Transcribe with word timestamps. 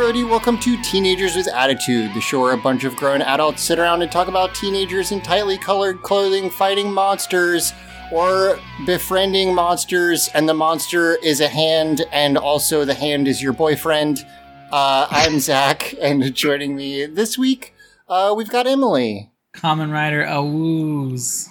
Everybody, 0.00 0.24
welcome 0.24 0.58
to 0.60 0.80
Teenagers 0.82 1.36
with 1.36 1.46
Attitude, 1.48 2.14
the 2.14 2.22
show 2.22 2.40
where 2.40 2.54
a 2.54 2.56
bunch 2.56 2.84
of 2.84 2.96
grown 2.96 3.20
adults 3.20 3.60
sit 3.60 3.78
around 3.78 4.00
and 4.00 4.10
talk 4.10 4.28
about 4.28 4.54
teenagers 4.54 5.12
in 5.12 5.20
tightly 5.20 5.58
colored 5.58 6.00
clothing 6.00 6.48
fighting 6.48 6.90
monsters 6.90 7.74
or 8.10 8.58
befriending 8.86 9.54
monsters, 9.54 10.30
and 10.32 10.48
the 10.48 10.54
monster 10.54 11.16
is 11.16 11.42
a 11.42 11.48
hand, 11.48 12.06
and 12.12 12.38
also 12.38 12.86
the 12.86 12.94
hand 12.94 13.28
is 13.28 13.42
your 13.42 13.52
boyfriend. 13.52 14.24
Uh, 14.72 15.06
I'm 15.10 15.38
Zach, 15.38 15.94
and 16.00 16.34
joining 16.34 16.74
me 16.74 17.04
this 17.04 17.36
week, 17.36 17.74
uh, 18.08 18.32
we've 18.34 18.48
got 18.48 18.66
Emily. 18.66 19.30
Kamen 19.52 19.92
Rider 19.92 20.24
Awoos. 20.24 21.46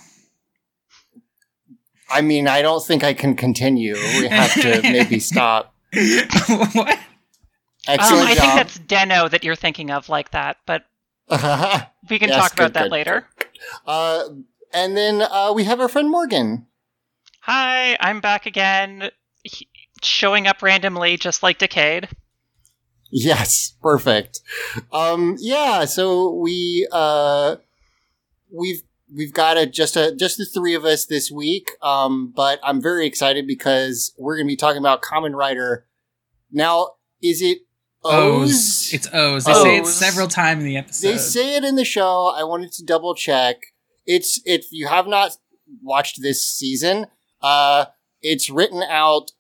I 2.10 2.22
mean, 2.22 2.48
I 2.48 2.64
don't 2.64 2.84
think 2.84 3.04
I 3.04 3.14
can 3.14 3.36
continue. 3.36 3.94
We 3.94 4.28
have 4.28 4.54
to 4.56 4.82
maybe 4.82 5.20
stop. 5.20 5.72
what? 6.74 6.98
Excellent 7.88 8.22
Um, 8.24 8.28
I 8.28 8.36
job. 8.36 8.42
think 8.44 8.54
that's 8.56 8.80
Den-O 8.80 9.28
that 9.30 9.44
you're 9.44 9.56
thinking 9.56 9.92
of 9.92 10.10
like 10.10 10.32
that, 10.32 10.58
but 10.66 10.84
we 11.30 12.20
can 12.20 12.30
Yes, 12.30 12.38
talk 12.38 12.54
about 12.54 12.68
good, 12.68 12.74
that 12.74 12.84
good, 12.84 12.92
later. 12.92 13.28
uh, 13.86 14.24
and 14.74 14.96
then 14.98 15.22
uh, 15.22 15.52
we 15.56 15.64
have 15.64 15.80
our 15.80 15.88
friend 15.88 16.10
Morgan. 16.10 16.68
Hi, 17.42 17.98
I'm 18.00 18.20
back 18.22 18.46
again, 18.46 19.10
he- 19.44 19.70
showing 20.04 20.46
up 20.48 20.62
randomly 20.62 21.18
just 21.18 21.42
like 21.42 21.58
Decade. 21.58 22.10
Yes, 23.12 23.76
perfect. 23.82 24.42
Um, 24.92 25.36
yeah, 25.40 25.86
so 25.86 26.32
we 26.32 26.88
uh, 26.92 27.56
we've 28.52 28.84
we've 29.16 29.34
got 29.34 29.58
a 29.58 29.66
just 29.66 29.96
a 29.98 30.16
just 30.16 30.38
the 30.38 30.46
three 30.46 30.76
of 30.76 30.86
us 30.86 31.08
this 31.08 31.32
week. 31.32 31.72
Um, 31.82 32.32
but 32.36 32.60
I'm 32.62 32.80
very 32.80 33.08
excited 33.08 33.48
because 33.48 34.14
we're 34.20 34.36
going 34.36 34.46
to 34.46 34.52
be 34.52 34.56
talking 34.58 34.78
about 34.78 35.02
Kamen 35.02 35.34
Rider. 35.34 35.88
Now, 36.52 36.92
is 37.24 37.42
it 37.42 37.60
O's? 38.04 38.52
O's. 38.52 38.94
It's 38.94 39.08
O's. 39.14 39.46
They 39.46 39.54
say 39.54 39.78
it 39.78 39.86
several 39.88 40.28
times 40.28 40.62
in 40.64 40.68
the 40.68 40.78
episode. 40.78 41.08
They 41.08 41.18
say 41.18 41.56
it 41.58 41.64
in 41.64 41.76
the 41.76 41.86
show. 41.86 42.28
I 42.36 42.44
wanted 42.44 42.72
to 42.74 42.84
double 42.86 43.14
check. 43.16 43.58
It's 44.06 44.42
if 44.46 44.66
you 44.72 44.88
have 44.88 45.06
not 45.08 45.32
watched 45.84 46.22
this 46.22 46.46
season, 46.46 47.08
uh, 47.42 47.86
it's 48.22 48.50
written 48.50 48.82
out 48.84 49.32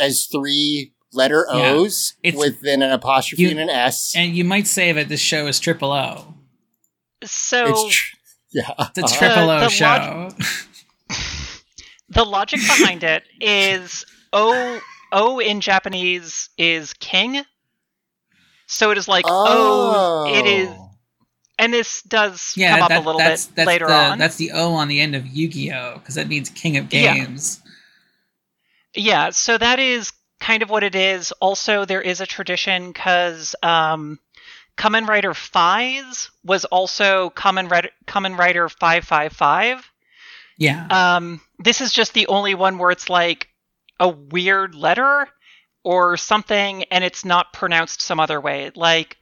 as 0.00 0.26
three 0.26 0.94
letter 1.12 1.46
O's 1.50 2.14
It's- 2.22 2.38
with 2.40 2.62
then 2.62 2.80
an 2.82 2.90
apostrophe 2.90 3.42
You- 3.42 3.50
and 3.50 3.60
an 3.60 3.68
S. 3.70 4.14
and 4.16 4.34
you 4.34 4.44
might 4.44 4.66
say 4.66 4.92
that 4.92 5.08
this 5.08 5.20
show 5.20 5.46
is 5.46 5.60
triple 5.60 5.92
O. 5.92 6.34
So 7.24 7.66
It's 7.86 7.94
tr- 7.94 8.16
yeah. 8.52 8.70
It's 8.96 8.98
a 8.98 9.04
Uh-huh. 9.04 9.18
triple 9.18 9.50
Uh, 9.50 9.56
O 9.56 9.60
the 9.60 9.68
show. 9.68 10.30
the 12.08 12.24
logic 12.24 12.60
behind 12.60 13.04
it 13.04 13.24
is 13.40 14.04
O 14.32 14.80
O 15.12 15.38
in 15.38 15.60
Japanese 15.60 16.48
is 16.56 16.94
king. 16.94 17.42
So 18.72 18.90
it 18.90 18.96
is 18.96 19.06
like 19.06 19.26
oh, 19.28 20.32
it 20.34 20.46
is, 20.46 20.70
and 21.58 21.74
this 21.74 22.00
does 22.02 22.54
yeah, 22.56 22.78
come 22.78 22.84
up 22.84 22.90
a 22.90 23.06
little 23.06 23.18
that's, 23.18 23.46
bit 23.46 23.56
that's 23.56 23.66
later 23.66 23.86
the, 23.86 23.94
on. 23.94 24.18
That's 24.18 24.36
the 24.36 24.52
O 24.52 24.72
on 24.72 24.88
the 24.88 24.98
end 24.98 25.14
of 25.14 25.26
Yu-Gi-Oh 25.26 25.98
because 25.98 26.14
that 26.14 26.26
means 26.26 26.48
King 26.48 26.78
of 26.78 26.92
Yeah. 26.92 27.14
Games. 27.14 27.60
Yeah, 28.94 29.28
so 29.30 29.58
that 29.58 29.78
is 29.78 30.12
kind 30.40 30.62
of 30.62 30.70
what 30.70 30.82
it 30.82 30.94
is. 30.94 31.32
Also, 31.32 31.84
there 31.84 32.00
is 32.00 32.22
a 32.22 32.26
tradition 32.26 32.92
because 32.92 33.54
um, 33.62 34.18
Kamen 34.78 35.06
Rider 35.06 35.34
Faiz 35.34 36.30
was 36.42 36.64
also 36.64 37.30
Kamen 37.30 37.70
Rider, 37.70 37.90
Kamen 38.06 38.38
Rider 38.38 38.70
555. 38.70 39.90
Yeah. 40.56 40.86
Um, 40.90 41.42
this 41.58 41.82
is 41.82 41.92
just 41.92 42.14
the 42.14 42.26
only 42.28 42.54
one 42.54 42.78
where 42.78 42.90
it's 42.90 43.10
like 43.10 43.48
a 44.00 44.08
weird 44.08 44.74
letter 44.74 45.28
or 45.84 46.16
something 46.16 46.84
and 46.84 47.04
it's 47.04 47.24
not 47.24 47.52
pronounced 47.52 48.00
some 48.02 48.20
other 48.20 48.40
way. 48.40 48.70
Like, 48.74 49.18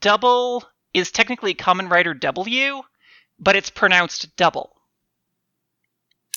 double 0.00 0.64
is 0.94 1.10
technically 1.10 1.54
Kamen 1.54 1.90
Rider 1.90 2.14
W, 2.14 2.82
but 3.38 3.56
it's 3.56 3.70
pronounced 3.70 4.36
double. 4.36 4.76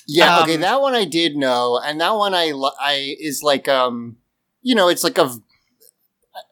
Yeah, 0.06 0.36
Um, 0.36 0.42
okay, 0.44 0.56
that 0.56 0.80
one 0.80 0.94
I 0.94 1.04
did 1.04 1.36
know, 1.36 1.80
and 1.84 2.00
that 2.00 2.14
one 2.14 2.34
I 2.34 2.52
I 2.80 3.16
is 3.18 3.42
like 3.42 3.68
um, 3.68 4.18
you 4.62 4.74
know, 4.74 4.88
it's 4.88 5.02
like 5.04 5.18
a, 5.18 5.30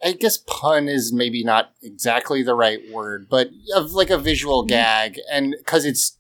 I 0.05 0.13
guess 0.13 0.39
pun 0.39 0.89
is 0.89 1.13
maybe 1.13 1.45
not 1.45 1.73
exactly 1.83 2.43
the 2.43 2.55
right 2.55 2.81
word, 2.91 3.29
but 3.29 3.51
of 3.75 3.93
like 3.93 4.11
a 4.11 4.19
visual 4.19 4.63
Mm-hmm. 4.63 4.69
gag, 4.69 5.21
and 5.31 5.55
because 5.59 5.85
it's 5.85 6.17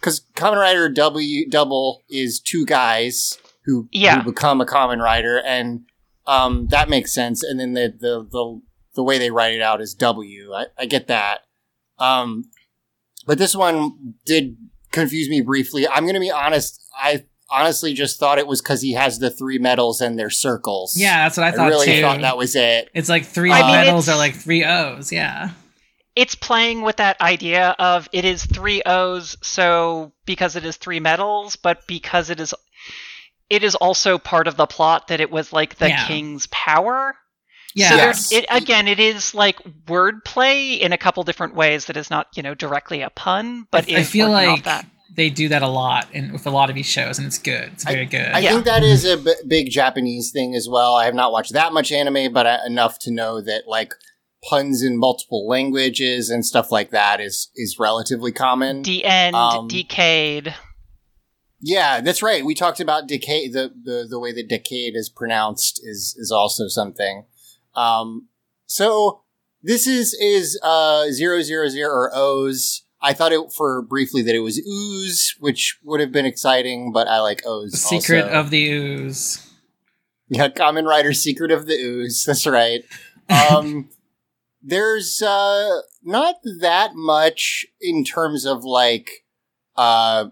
because 0.00 0.20
Kamen 0.34 0.58
Rider 0.60 0.88
W 0.90 1.48
double 1.48 2.04
is 2.10 2.40
two 2.40 2.66
guys 2.66 3.38
who 3.64 3.88
Yeah. 3.90 4.22
who 4.22 4.30
become 4.32 4.60
a 4.60 4.66
Kamen 4.66 5.02
Rider, 5.02 5.38
and 5.38 5.84
um, 6.26 6.66
that 6.68 6.88
makes 6.88 7.12
sense, 7.12 7.42
and 7.42 7.58
then 7.60 7.72
the 7.74 7.88
the 7.98 8.22
the 8.30 8.60
the 8.94 9.02
way 9.02 9.18
they 9.18 9.30
write 9.30 9.54
it 9.54 9.62
out 9.62 9.80
is 9.80 9.94
W. 9.94 10.52
I, 10.54 10.66
I 10.78 10.86
get 10.86 11.06
that. 11.08 11.40
Um, 11.98 12.50
but 13.26 13.38
this 13.38 13.54
one 13.54 14.14
did 14.24 14.56
confuse 14.92 15.28
me 15.28 15.40
briefly. 15.40 15.86
I'm 15.86 16.04
going 16.04 16.14
to 16.14 16.20
be 16.20 16.30
honest. 16.30 16.80
I 16.96 17.24
honestly 17.50 17.92
just 17.94 18.18
thought 18.18 18.38
it 18.38 18.46
was 18.46 18.60
because 18.60 18.82
he 18.82 18.92
has 18.92 19.18
the 19.18 19.30
three 19.30 19.58
medals 19.58 20.00
and 20.00 20.18
their 20.18 20.30
circles. 20.30 20.96
yeah, 20.96 21.24
that's 21.24 21.36
what 21.36 21.46
I 21.46 21.52
thought 21.52 21.66
I, 21.66 21.68
really 21.68 21.86
too. 21.86 22.00
thought 22.00 22.20
that 22.22 22.36
was 22.36 22.56
it. 22.56 22.90
it's 22.94 23.08
like 23.08 23.24
three 23.26 23.52
I 23.52 23.60
medals 23.84 24.08
it's- 24.08 24.14
are 24.14 24.18
like 24.18 24.34
three 24.34 24.64
O's. 24.64 25.12
Yeah. 25.12 25.50
it's 26.16 26.34
playing 26.34 26.82
with 26.82 26.96
that 26.96 27.20
idea 27.20 27.76
of 27.78 28.08
it 28.12 28.24
is 28.24 28.44
three 28.46 28.82
O's, 28.84 29.36
so 29.42 30.12
because 30.24 30.56
it 30.56 30.64
is 30.64 30.76
three 30.76 30.98
medals, 30.98 31.54
but 31.56 31.86
because 31.86 32.30
it 32.30 32.40
is 32.40 32.52
it 33.50 33.62
is 33.64 33.74
also 33.74 34.18
part 34.18 34.48
of 34.48 34.56
the 34.56 34.66
plot 34.66 35.08
that 35.08 35.20
it 35.20 35.30
was 35.30 35.52
like 35.52 35.76
the 35.76 35.88
Yeah. 35.88 36.06
king's 36.06 36.46
power. 36.48 37.14
Yeah. 37.74 37.88
So 37.90 37.94
Yes. 37.96 38.28
there's 38.30 38.42
it 38.44 38.46
again 38.50 38.88
it 38.88 38.98
is 38.98 39.34
like 39.34 39.58
wordplay 39.86 40.78
in 40.78 40.92
a 40.92 40.98
couple 40.98 41.22
different 41.24 41.54
ways 41.54 41.86
that 41.86 41.96
is 41.96 42.10
not, 42.10 42.28
you 42.34 42.42
know, 42.42 42.54
directly 42.54 43.02
a 43.02 43.10
pun, 43.10 43.66
but 43.70 43.88
I 43.90 43.98
is 44.00 44.10
feel 44.10 44.30
like 44.30 44.64
that. 44.64 44.86
they 45.14 45.30
do 45.30 45.48
that 45.48 45.62
a 45.62 45.68
lot 45.68 46.06
in, 46.12 46.32
with 46.32 46.46
a 46.46 46.50
lot 46.50 46.68
of 46.70 46.74
these 46.76 46.86
shows, 46.86 47.18
and 47.18 47.26
it's 47.26 47.38
good. 47.38 47.70
It's 47.74 47.84
very 47.84 48.06
good. 48.06 48.26
I 48.32 48.38
Yeah. 48.40 48.52
think 48.52 48.64
that 48.64 48.82
is 48.82 49.04
a 49.04 49.16
b- 49.16 49.34
big 49.46 49.70
Japanese 49.70 50.30
thing 50.30 50.54
as 50.54 50.68
well. 50.68 50.94
I 50.94 51.04
have 51.04 51.14
not 51.14 51.32
watched 51.32 51.52
that 51.52 51.72
much 51.72 51.92
anime, 51.92 52.32
but 52.32 52.46
I, 52.46 52.66
enough 52.66 52.98
to 53.00 53.10
know 53.10 53.40
that 53.42 53.62
like 53.66 53.92
puns 54.48 54.82
in 54.82 54.96
multiple 54.98 55.46
languages 55.48 56.30
and 56.30 56.44
stuff 56.46 56.70
like 56.70 56.90
that 56.90 57.20
is 57.20 57.50
is 57.56 57.76
relatively 57.78 58.32
common. 58.32 58.82
The 58.82 59.04
end 59.04 59.34
um, 59.36 59.68
decayed. 59.68 60.54
Yeah, 61.66 62.00
that's 62.00 62.22
right. 62.22 62.44
We 62.44 62.54
talked 62.54 62.78
about 62.78 63.08
decay. 63.08 63.48
The, 63.48 63.72
the 63.82 64.06
the 64.08 64.20
way 64.20 64.32
that 64.32 64.48
decade 64.48 64.94
is 64.94 65.08
pronounced 65.08 65.80
is 65.82 66.14
is 66.16 66.30
also 66.30 66.68
something. 66.68 67.24
Um, 67.74 68.28
so 68.66 69.22
this 69.64 69.88
is 69.88 70.14
is 70.14 70.56
uh 70.62 71.10
zero 71.10 71.42
zero 71.42 71.66
zero 71.68 71.90
or 71.92 72.12
O's. 72.14 72.84
I 73.02 73.12
thought 73.14 73.32
it 73.32 73.52
for 73.52 73.82
briefly 73.82 74.22
that 74.22 74.34
it 74.36 74.40
was 74.40 74.60
ooze, 74.60 75.34
which 75.40 75.80
would 75.82 75.98
have 75.98 76.12
been 76.12 76.24
exciting, 76.24 76.92
but 76.92 77.08
I 77.08 77.18
like 77.18 77.42
O's. 77.44 77.72
secret 77.82 78.26
also. 78.26 78.34
of 78.34 78.50
the 78.50 78.70
ooze. 78.70 79.44
yeah, 80.28 80.46
Kamen 80.46 80.86
Rider 80.86 81.12
Secret 81.12 81.50
of 81.50 81.66
the 81.66 81.74
Ooze. 81.74 82.24
That's 82.26 82.46
right. 82.46 82.84
Um, 83.28 83.88
there's 84.62 85.20
uh 85.20 85.80
not 86.04 86.36
that 86.60 86.92
much 86.94 87.66
in 87.80 88.04
terms 88.04 88.46
of 88.46 88.62
like 88.62 89.24
uh 89.76 90.26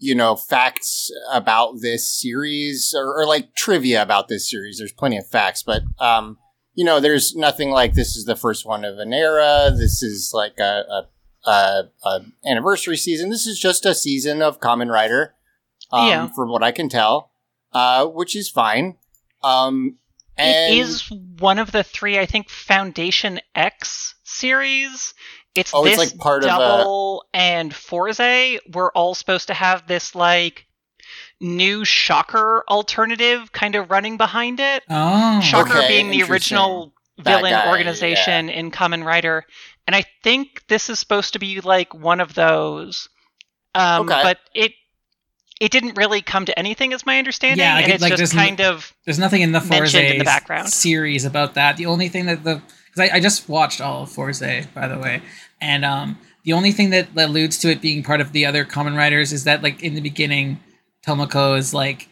you 0.00 0.14
know 0.14 0.34
facts 0.34 1.10
about 1.32 1.74
this 1.80 2.10
series 2.10 2.92
or, 2.96 3.20
or 3.20 3.26
like 3.26 3.54
trivia 3.54 4.02
about 4.02 4.26
this 4.28 4.50
series. 4.50 4.78
There's 4.78 4.92
plenty 4.92 5.18
of 5.18 5.26
facts, 5.28 5.62
but 5.62 5.82
um 6.00 6.38
you 6.74 6.84
know 6.84 6.98
there's 7.00 7.36
nothing 7.36 7.70
like 7.70 7.94
this 7.94 8.16
is 8.16 8.24
the 8.24 8.36
first 8.36 8.66
one 8.66 8.84
of 8.84 8.98
an 8.98 9.12
era. 9.12 9.70
This 9.70 10.02
is 10.02 10.32
like 10.34 10.58
a, 10.58 10.84
a 10.88 11.08
uh, 11.46 11.82
uh, 12.04 12.20
anniversary 12.46 12.96
season. 12.96 13.30
This 13.30 13.46
is 13.46 13.58
just 13.58 13.86
a 13.86 13.94
season 13.94 14.42
of 14.42 14.60
Kamen 14.60 14.90
Rider, 14.92 15.34
um, 15.90 16.08
Yeah. 16.08 16.28
from 16.28 16.50
what 16.50 16.62
I 16.62 16.70
can 16.72 16.88
tell, 16.88 17.30
uh, 17.72 18.06
which 18.06 18.36
is 18.36 18.50
fine. 18.50 18.96
Um, 19.42 19.96
and 20.36 20.74
it 20.74 20.78
is 20.78 21.10
one 21.38 21.58
of 21.58 21.72
the 21.72 21.82
three, 21.82 22.18
I 22.18 22.26
think, 22.26 22.48
Foundation 22.50 23.40
X 23.54 24.14
series. 24.22 25.14
It's 25.54 25.72
Oh, 25.74 25.84
it's 25.84 25.96
this 25.96 26.12
like 26.12 26.18
part 26.20 26.42
of 26.44 26.46
a- 26.46 26.48
double 26.48 27.24
and 27.34 27.72
Fourze. 27.74 28.58
We're 28.72 28.90
all 28.92 29.14
supposed 29.14 29.48
to 29.48 29.54
have 29.54 29.86
this 29.86 30.14
like 30.14 30.66
new 31.40 31.84
Shocker 31.84 32.64
alternative 32.68 33.50
kind 33.52 33.74
of 33.74 33.90
running 33.90 34.16
behind 34.16 34.60
it. 34.60 34.84
Oh, 34.88 35.40
Shocker 35.40 35.78
Okay, 35.78 35.88
being 35.88 36.10
the 36.10 36.22
original 36.24 36.92
villain 37.18 37.52
guy, 37.52 37.68
organization 37.68 38.48
in 38.48 38.70
Kamen 38.70 39.04
Rider, 39.04 39.44
and 39.86 39.96
I 39.96 40.04
think 40.22 40.66
this 40.68 40.88
is 40.88 40.98
supposed 40.98 41.32
to 41.32 41.38
be 41.38 41.60
like 41.60 41.94
one 41.94 42.20
of 42.20 42.34
those. 42.34 43.08
Um, 43.74 44.02
Okay. 44.08 44.20
But 44.22 44.38
it 44.54 44.72
it 45.60 45.70
didn't 45.72 45.96
really 45.98 46.22
come 46.22 46.46
to 46.46 46.58
anything, 46.58 46.92
is 46.92 47.04
my 47.04 47.18
understanding, 47.18 47.58
Yeah, 47.64 47.74
like 47.74 47.84
and 47.84 47.92
it- 47.92 47.94
it's 47.96 48.02
like 48.02 48.10
just 48.12 48.18
there's 48.18 48.32
n- 48.32 48.38
kind 48.38 48.60
of 48.62 48.94
There's 49.04 49.18
nothing 49.18 49.42
in 49.42 49.52
the 49.52 49.60
Fourze 49.60 49.94
in 49.94 50.18
the 50.18 50.24
background. 50.24 50.70
series 50.72 51.24
about 51.26 51.54
that. 51.54 51.76
The 51.76 51.84
only 51.86 52.08
thing 52.08 52.26
that 52.26 52.44
the 52.44 52.62
because 52.90 53.10
I, 53.10 53.16
I 53.16 53.20
just 53.20 53.48
watched 53.48 53.80
all 53.80 54.02
of 54.02 54.10
Fourze 54.10 54.66
by 54.74 54.88
the 54.88 54.98
way, 54.98 55.22
and 55.60 55.84
um 55.84 56.18
the 56.44 56.52
only 56.54 56.72
thing 56.72 56.90
that 56.90 57.08
alludes 57.16 57.58
to 57.58 57.70
it 57.70 57.80
being 57.82 58.02
part 58.02 58.20
of 58.20 58.32
the 58.32 58.46
other 58.46 58.64
Kamen 58.64 58.96
Riders 58.96 59.32
is 59.32 59.44
that 59.44 59.62
like 59.62 59.82
in 59.82 59.94
the 59.94 60.00
beginning, 60.00 60.58
Tomoko 61.06 61.56
is 61.58 61.74
like, 61.74 62.08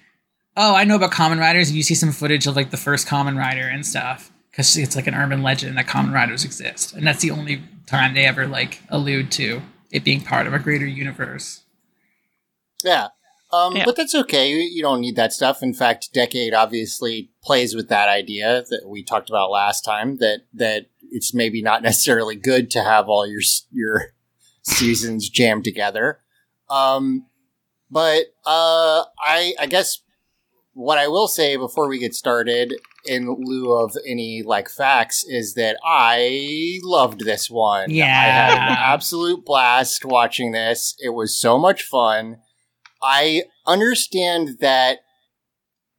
"Oh, 0.56 0.74
I 0.74 0.84
know 0.84 0.96
about 0.96 1.12
Kamen 1.12 1.40
Riders," 1.40 1.72
you 1.72 1.82
see 1.82 1.94
some 1.94 2.12
footage 2.12 2.46
of 2.46 2.54
like 2.56 2.70
the 2.70 2.76
first 2.76 3.06
Kamen 3.08 3.38
Rider 3.38 3.66
and 3.66 3.84
stuff. 3.86 4.30
because 4.50 4.76
it's 4.76 4.96
like 4.96 5.06
an 5.06 5.14
urban 5.14 5.42
legend 5.42 5.78
that 5.78 5.86
Kamen 5.86 6.12
Riders 6.12 6.44
exist, 6.44 6.92
and 6.92 7.06
that's 7.06 7.22
the 7.22 7.30
only 7.30 7.62
time 7.86 8.14
they 8.14 8.26
ever 8.26 8.46
like 8.46 8.82
allude 8.88 9.30
to 9.32 9.62
it 9.90 10.04
being 10.04 10.20
part 10.20 10.46
of 10.46 10.52
a 10.52 10.58
greater 10.58 10.86
universe. 10.86 11.62
Yeah. 12.84 13.08
Um, 13.50 13.76
Yeah. 13.76 13.84
But 13.84 13.96
that's 13.96 14.14
okay. 14.14 14.50
You, 14.50 14.58
you 14.58 14.82
don't 14.82 15.00
need 15.00 15.16
that 15.16 15.32
stuff. 15.32 15.62
In 15.62 15.72
fact, 15.72 16.12
Decade 16.12 16.54
obviously 16.54 17.30
plays 17.42 17.74
with 17.74 17.88
that 17.88 18.08
idea 18.08 18.64
that 18.68 18.82
we 18.86 19.02
talked 19.02 19.30
about 19.30 19.50
last 19.50 19.82
time. 19.82 20.18
That 20.18 20.40
that 20.54 20.86
it's 21.10 21.32
maybe 21.32 21.62
not 21.62 21.82
necessarily 21.88 22.36
good 22.36 22.70
to 22.72 22.82
have 22.82 23.08
all 23.08 23.26
your 23.26 23.40
your 23.70 24.12
seasons 24.62 25.28
jammed 25.28 25.64
together. 25.64 26.20
Um, 26.68 27.26
but 27.90 28.26
uh, 28.46 29.04
I 29.18 29.54
I 29.58 29.66
guess 29.66 30.00
what 30.74 30.98
I 30.98 31.08
will 31.08 31.26
say 31.26 31.56
before 31.56 31.88
we 31.88 31.98
get 31.98 32.14
started, 32.14 32.74
in 33.04 33.34
lieu 33.40 33.72
of 33.72 33.96
any 34.06 34.42
like 34.44 34.68
facts, 34.68 35.24
is 35.26 35.54
that 35.54 35.78
I 35.82 36.78
loved 36.82 37.24
this 37.24 37.50
one. 37.50 37.90
Yeah, 37.90 38.04
I 38.04 38.26
had 38.26 38.58
an 38.58 38.76
absolute 38.78 39.44
blast 39.44 40.04
watching 40.04 40.52
this. 40.52 40.94
It 41.02 41.10
was 41.10 41.34
so 41.34 41.58
much 41.58 41.82
fun. 41.82 42.38
I 43.02 43.44
understand 43.66 44.58
that. 44.60 44.98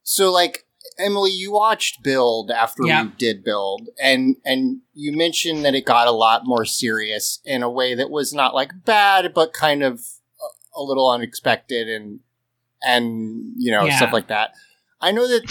So, 0.02 0.32
like 0.32 0.64
Emily, 0.98 1.30
you 1.30 1.52
watched 1.52 2.02
Build 2.02 2.50
after 2.50 2.82
Yeah. 2.84 3.04
we 3.04 3.08
did 3.18 3.44
Build, 3.44 3.88
and 4.02 4.36
and 4.44 4.80
you 4.92 5.16
mentioned 5.16 5.64
that 5.64 5.74
it 5.74 5.84
got 5.84 6.08
a 6.08 6.12
lot 6.12 6.42
more 6.44 6.64
serious 6.64 7.40
in 7.44 7.62
a 7.62 7.70
way 7.70 7.94
that 7.94 8.10
was 8.10 8.32
not 8.32 8.54
like 8.54 8.72
bad, 8.84 9.32
but 9.34 9.52
kind 9.52 9.82
of 9.82 10.00
a, 10.74 10.80
a 10.80 10.82
little 10.82 11.08
unexpected, 11.10 11.88
and 11.88 12.20
and 12.82 13.52
you 13.56 13.70
know 13.72 13.84
Yeah. 13.86 13.96
stuff 13.96 14.12
like 14.12 14.28
that. 14.28 14.52
I 15.00 15.12
know 15.12 15.26
that 15.28 15.42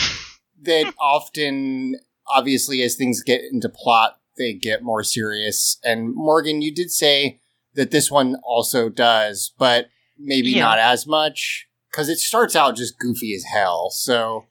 that 0.63 0.93
often, 0.99 1.95
obviously, 2.27 2.81
as 2.83 2.95
things 2.95 3.23
get 3.23 3.41
into 3.51 3.69
plot, 3.69 4.19
they 4.37 4.53
get 4.53 4.83
more 4.83 5.03
serious. 5.03 5.77
And 5.83 6.13
Morgan, 6.13 6.61
you 6.61 6.73
did 6.73 6.91
say 6.91 7.39
that 7.75 7.91
this 7.91 8.11
one 8.11 8.35
also 8.43 8.89
does, 8.89 9.53
but 9.57 9.89
maybe 10.19 10.51
Yeah. 10.51 10.65
not 10.65 10.77
as 10.79 11.07
much 11.07 11.67
because 11.89 12.09
it 12.09 12.19
starts 12.19 12.55
out 12.55 12.75
just 12.75 12.99
goofy 12.99 13.33
as 13.33 13.43
hell. 13.45 13.89
So 13.89 14.45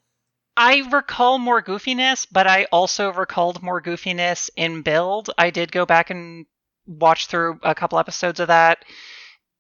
I 0.57 0.83
recall 0.91 1.39
more 1.39 1.63
goofiness, 1.63 2.27
but 2.33 2.47
I 2.49 2.65
also 2.73 3.13
recalled 3.13 3.63
more 3.63 3.81
goofiness 3.81 4.51
in 4.57 4.83
Build. 4.83 5.31
I 5.39 5.51
did 5.51 5.71
go 5.71 5.87
back 5.87 6.11
and 6.11 6.47
watch 6.87 7.27
through 7.27 7.61
a 7.63 7.75
couple 7.77 7.99
episodes 7.99 8.41
of 8.41 8.49
that, 8.49 8.85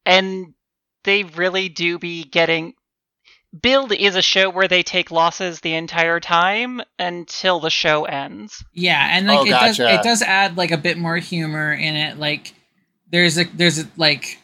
and 0.05 0.55
they 1.05 1.23
really 1.23 1.69
do 1.69 1.99
be 1.99 2.25
getting. 2.25 2.75
Build 3.63 3.93
is 3.93 4.15
a 4.17 4.23
show 4.23 4.51
where 4.51 4.69
they 4.69 4.83
take 4.83 5.11
losses 5.11 5.61
the 5.61 5.75
entire 5.75 6.21
time 6.21 6.83
until 6.99 7.61
the 7.61 7.71
show 7.71 8.05
ends. 8.05 8.65
Yeah, 8.75 9.09
and 9.17 9.27
like 9.27 9.39
Oh, 9.39 9.47
it 9.47 9.51
does 9.51 9.79
it 9.79 10.03
does 10.03 10.21
add 10.23 10.57
like 10.57 10.71
a 10.71 10.77
bit 10.77 10.99
more 10.99 11.17
humor 11.17 11.73
in 11.73 11.95
it. 11.97 12.19
Like 12.19 12.55
there's 13.11 13.39
a 13.39 13.45
there's 13.45 13.79
a, 13.79 13.89
like 13.97 14.39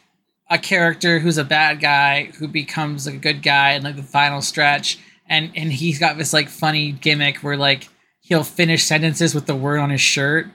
a 0.49 0.57
character 0.57 1.19
who's 1.19 1.37
a 1.37 1.43
bad 1.43 1.79
guy 1.79 2.25
who 2.37 2.47
becomes 2.47 3.05
like 3.05 3.15
a 3.15 3.19
good 3.19 3.41
guy 3.41 3.71
in 3.71 3.83
like 3.83 3.95
the 3.95 4.03
final 4.03 4.41
stretch, 4.41 4.99
and 5.27 5.51
and 5.55 5.71
he's 5.71 5.99
got 5.99 6.17
this 6.17 6.33
like 6.33 6.49
funny 6.49 6.91
gimmick 6.91 7.37
where 7.37 7.57
like 7.57 7.89
he'll 8.21 8.43
finish 8.43 8.83
sentences 8.83 9.33
with 9.35 9.45
the 9.47 9.55
word 9.55 9.79
on 9.79 9.89
his 9.89 10.01
shirt. 10.01 10.47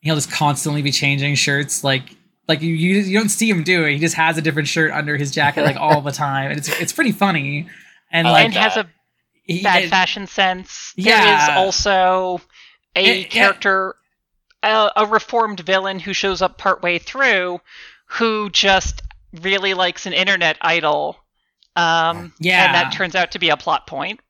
He'll 0.00 0.16
just 0.16 0.30
constantly 0.30 0.82
be 0.82 0.92
changing 0.92 1.34
shirts, 1.36 1.82
like 1.82 2.16
like 2.48 2.60
you 2.60 2.74
you, 2.74 2.96
you 3.00 3.18
don't 3.18 3.30
see 3.30 3.48
him 3.48 3.62
do 3.62 3.84
it. 3.84 3.92
He 3.94 3.98
just 3.98 4.16
has 4.16 4.36
a 4.36 4.42
different 4.42 4.68
shirt 4.68 4.90
under 4.92 5.16
his 5.16 5.30
jacket 5.30 5.62
like 5.64 5.76
all 5.76 6.02
the 6.02 6.12
time, 6.12 6.50
and 6.50 6.58
it's 6.58 6.68
it's 6.80 6.92
pretty 6.92 7.12
funny. 7.12 7.66
And 8.12 8.26
like 8.26 8.34
like 8.34 8.44
and 8.44 8.54
has 8.54 8.76
a 8.76 8.86
he- 9.44 9.62
bad 9.62 9.84
it- 9.84 9.88
fashion 9.90 10.26
sense. 10.26 10.92
There 10.98 11.06
Yeah. 11.16 11.44
is 11.52 11.56
also 11.56 12.42
a 12.94 13.02
It- 13.04 13.16
yeah. 13.20 13.24
character, 13.28 13.94
a, 14.62 14.90
a 14.96 15.06
reformed 15.06 15.60
villain 15.60 15.98
who 16.00 16.12
shows 16.12 16.42
up 16.42 16.58
partway 16.58 16.98
through, 16.98 17.60
who 18.06 18.50
just 18.50 19.00
really 19.42 19.74
likes 19.74 20.06
an 20.06 20.12
internet 20.12 20.56
idol. 20.60 21.16
Um, 21.76 22.32
Yeah. 22.38 22.66
and 22.66 22.74
that 22.74 22.92
turns 22.92 23.14
out 23.14 23.32
to 23.32 23.38
be 23.38 23.48
a 23.48 23.56
plot 23.56 23.86
point. 23.86 24.20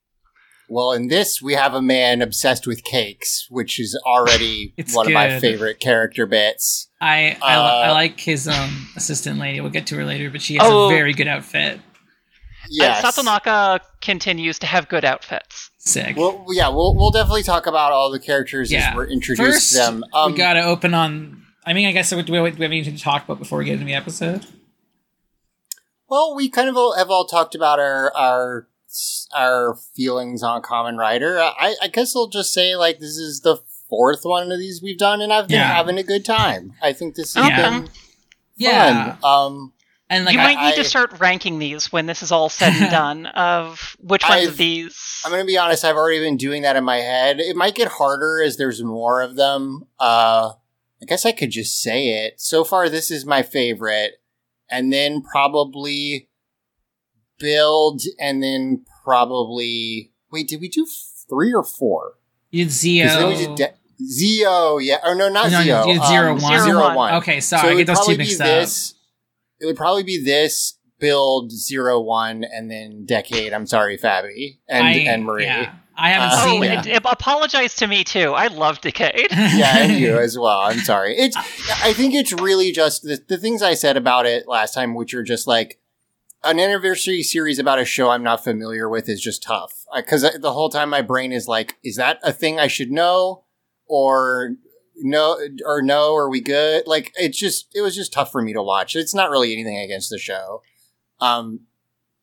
Well, 0.68 0.92
in 0.92 1.08
this, 1.08 1.42
we 1.42 1.52
have 1.54 1.74
a 1.74 1.82
man 1.82 2.22
obsessed 2.22 2.66
with 2.66 2.82
cakes, 2.84 3.46
which 3.50 3.78
is 3.78 3.94
already 4.06 4.72
It's 4.78 4.96
one 4.96 5.06
of 5.06 5.12
my 5.12 5.38
favorite 5.38 5.78
character 5.78 6.24
bits. 6.26 6.88
I 7.02 7.36
I, 7.42 7.56
li- 7.58 7.70
I 7.84 7.88
Uh, 7.90 7.92
like 7.92 8.18
his 8.18 8.48
um 8.48 8.88
assistant 8.96 9.38
lady. 9.38 9.60
We'll 9.60 9.70
get 9.70 9.86
to 9.88 9.96
her 9.96 10.04
later, 10.06 10.30
but 10.30 10.40
she 10.40 10.54
has 10.54 10.62
Oh. 10.64 10.86
a 10.86 10.88
very 10.88 11.12
good 11.12 11.28
outfit. 11.28 11.80
Yes. 12.70 13.04
Uh, 13.04 13.10
Satonaka 13.12 13.80
continues 14.00 14.58
to 14.60 14.66
have 14.66 14.88
good 14.88 15.04
outfits. 15.04 15.68
Sick. 15.80 16.16
Well, 16.16 16.46
yeah, 16.50 16.68
we'll 16.68 16.94
we'll 16.94 17.10
definitely 17.10 17.42
talk 17.42 17.66
about 17.66 17.92
all 17.92 18.10
the 18.10 18.18
characters 18.18 18.72
Yeah. 18.72 18.88
as 18.88 18.96
we're 18.96 19.08
introduced 19.08 19.52
First, 19.52 19.70
to 19.72 19.76
them. 19.76 20.04
Um, 20.14 20.32
we 20.32 20.38
got 20.38 20.54
to 20.54 20.62
open 20.62 20.94
on. 20.94 21.42
I 21.66 21.74
mean, 21.74 21.86
I 21.86 21.92
guess 21.92 22.08
do 22.08 22.16
we, 22.16 22.22
do 22.22 22.32
we 22.32 22.38
have 22.38 22.58
anything 22.60 22.96
to 22.96 23.02
talk 23.02 23.24
about 23.24 23.38
before 23.38 23.58
we 23.58 23.66
get 23.66 23.74
into 23.74 23.84
the 23.84 23.92
episode? 23.94 24.46
Well, 26.14 26.36
we 26.36 26.48
kind 26.48 26.68
of 26.68 26.76
all, 26.76 26.94
have 26.96 27.10
all 27.10 27.24
talked 27.26 27.56
about 27.56 27.80
our 27.80 28.14
our 28.16 28.68
our 29.34 29.74
feelings 29.96 30.44
on 30.44 30.62
Kamen 30.62 30.96
Rider. 30.96 31.40
I, 31.40 31.74
I 31.82 31.88
guess 31.88 32.14
I'll 32.14 32.28
just 32.28 32.52
say 32.54 32.76
like 32.76 33.00
this 33.00 33.16
is 33.16 33.40
the 33.40 33.56
fourth 33.88 34.20
one 34.22 34.52
of 34.52 34.60
these 34.60 34.80
we've 34.80 34.96
done, 34.96 35.20
and 35.20 35.32
I've 35.32 35.48
been 35.48 35.56
Yeah. 35.58 35.74
having 35.74 35.98
a 35.98 36.04
good 36.04 36.24
time. 36.24 36.74
I 36.80 36.92
think 36.92 37.16
this 37.16 37.34
has 37.34 37.48
Yeah. 37.48 37.68
been 37.80 37.88
Yeah, 38.56 39.16
fun. 39.16 39.24
Um, 39.24 39.72
and 40.08 40.24
like 40.24 40.34
you 40.34 40.40
I, 40.40 40.54
might 40.54 40.62
need 40.64 40.74
I- 40.74 40.76
to 40.76 40.84
start 40.84 41.18
ranking 41.18 41.58
these 41.58 41.90
when 41.90 42.06
this 42.06 42.22
is 42.22 42.30
all 42.30 42.48
said 42.48 42.74
and 42.80 42.90
done 42.92 43.26
of 43.26 43.96
which 43.98 44.22
ones 44.22 44.34
I've- 44.34 44.46
of 44.46 44.56
these. 44.56 44.96
I'm 45.24 45.32
gonna 45.32 45.44
be 45.44 45.58
honest. 45.58 45.84
I've 45.84 45.96
already 45.96 46.20
been 46.20 46.36
doing 46.36 46.62
that 46.62 46.76
in 46.76 46.84
my 46.84 46.98
head. 46.98 47.40
It 47.40 47.56
might 47.56 47.74
get 47.74 47.88
harder 47.88 48.40
as 48.40 48.56
there's 48.56 48.80
more 48.84 49.20
of 49.20 49.34
them. 49.34 49.88
Uh, 49.98 50.52
I 51.02 51.06
guess 51.06 51.26
I 51.26 51.32
could 51.32 51.50
just 51.50 51.82
say 51.82 52.24
it. 52.24 52.40
So 52.40 52.62
far, 52.62 52.88
this 52.88 53.10
is 53.10 53.26
my 53.26 53.42
favorite, 53.42 54.20
and 54.70 54.92
then 54.92 55.22
probably 55.22 56.28
build, 57.38 58.02
and 58.18 58.42
then 58.42 58.84
probably 59.04 60.12
wait. 60.30 60.48
Did 60.48 60.60
we 60.60 60.68
do 60.68 60.86
three 61.28 61.52
or 61.52 61.64
four? 61.64 62.14
you 62.50 62.64
did 62.66 62.70
'Cause 62.70 62.82
then 63.18 63.28
we 63.28 63.34
Zi-O. 63.36 63.56
did 63.56 63.56
De- 63.56 64.04
Zi-O, 64.06 64.78
yeah, 64.78 64.98
or 65.04 65.14
no, 65.14 65.28
not 65.28 65.50
No, 65.50 65.60
you 65.60 65.92
did 65.94 66.02
Zero 66.06 66.32
um, 66.32 66.40
One. 66.42 66.60
Zero 66.62 66.80
One. 66.80 66.94
one. 66.94 67.14
Okay, 67.14 67.40
so 67.40 67.56
sorry, 67.56 67.68
it 67.68 67.70
I 67.70 67.74
would 67.74 67.86
get 67.86 67.96
those 67.96 68.06
two 68.06 68.16
mixed 68.16 68.38
be 68.38 68.42
up. 68.44 68.48
this. 68.60 68.94
It 69.60 69.66
would 69.66 69.76
probably 69.76 70.02
be 70.02 70.22
this 70.22 70.78
build 71.00 71.50
zero 71.52 72.00
one, 72.00 72.44
and 72.44 72.70
then 72.70 73.04
decade. 73.06 73.52
I'm 73.52 73.66
sorry, 73.66 73.98
Fabi 73.98 74.58
and 74.68 74.86
I, 74.86 74.92
and 74.92 75.24
Marie. 75.24 75.44
Yeah, 75.44 75.74
I 75.96 76.10
haven't 76.10 76.28
Uh, 76.30 76.42
oh, 76.42 76.50
seen. 76.50 76.62
yeah. 76.64 76.72
and- 76.78 76.86
and 76.88 77.06
apologize 77.06 77.76
to 77.76 77.86
me 77.86 78.04
too. 78.04 78.32
I 78.32 78.48
love 78.48 78.80
Decade. 78.80 79.28
yeah, 79.30 79.78
and 79.78 79.92
you 79.98 80.18
as 80.18 80.36
well. 80.38 80.58
I'm 80.60 80.80
sorry. 80.80 81.16
It's. 81.16 81.36
I 81.36 81.92
think 81.92 82.14
it's 82.14 82.32
really 82.32 82.72
just 82.72 83.02
the, 83.02 83.22
the 83.28 83.38
things 83.38 83.62
I 83.62 83.74
said 83.74 83.96
about 83.96 84.26
it 84.26 84.48
last 84.48 84.74
time, 84.74 84.94
which 84.94 85.14
are 85.14 85.22
just 85.22 85.46
like 85.46 85.78
an 86.42 86.58
anniversary 86.60 87.22
series 87.22 87.58
about 87.58 87.78
a 87.78 87.84
show 87.84 88.10
I'm 88.10 88.22
not 88.22 88.42
familiar 88.44 88.88
with, 88.88 89.08
is 89.08 89.20
just 89.20 89.42
tough. 89.42 89.84
Because 89.94 90.22
the 90.40 90.52
whole 90.52 90.68
time 90.68 90.90
my 90.90 91.00
brain 91.02 91.32
is 91.32 91.46
like, 91.48 91.76
is 91.84 91.96
that 91.96 92.18
a 92.22 92.32
thing 92.32 92.58
I 92.58 92.66
should 92.66 92.90
know, 92.90 93.44
or 93.86 94.56
no, 94.96 95.38
or 95.64 95.80
no? 95.80 96.14
Are 96.16 96.28
we 96.28 96.40
good? 96.40 96.86
Like, 96.86 97.12
it's 97.16 97.38
just 97.38 97.68
it 97.74 97.80
was 97.82 97.94
just 97.94 98.12
tough 98.12 98.32
for 98.32 98.42
me 98.42 98.52
to 98.52 98.62
watch. 98.62 98.96
It's 98.96 99.14
not 99.14 99.30
really 99.30 99.52
anything 99.52 99.78
against 99.78 100.10
the 100.10 100.18
show. 100.18 100.62
Um, 101.20 101.60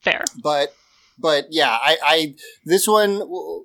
Fair. 0.01 0.23
but 0.43 0.75
but 1.21 1.45
yeah 1.49 1.77
i 1.81 1.97
i 2.03 2.35
this 2.65 2.87
one 2.87 3.19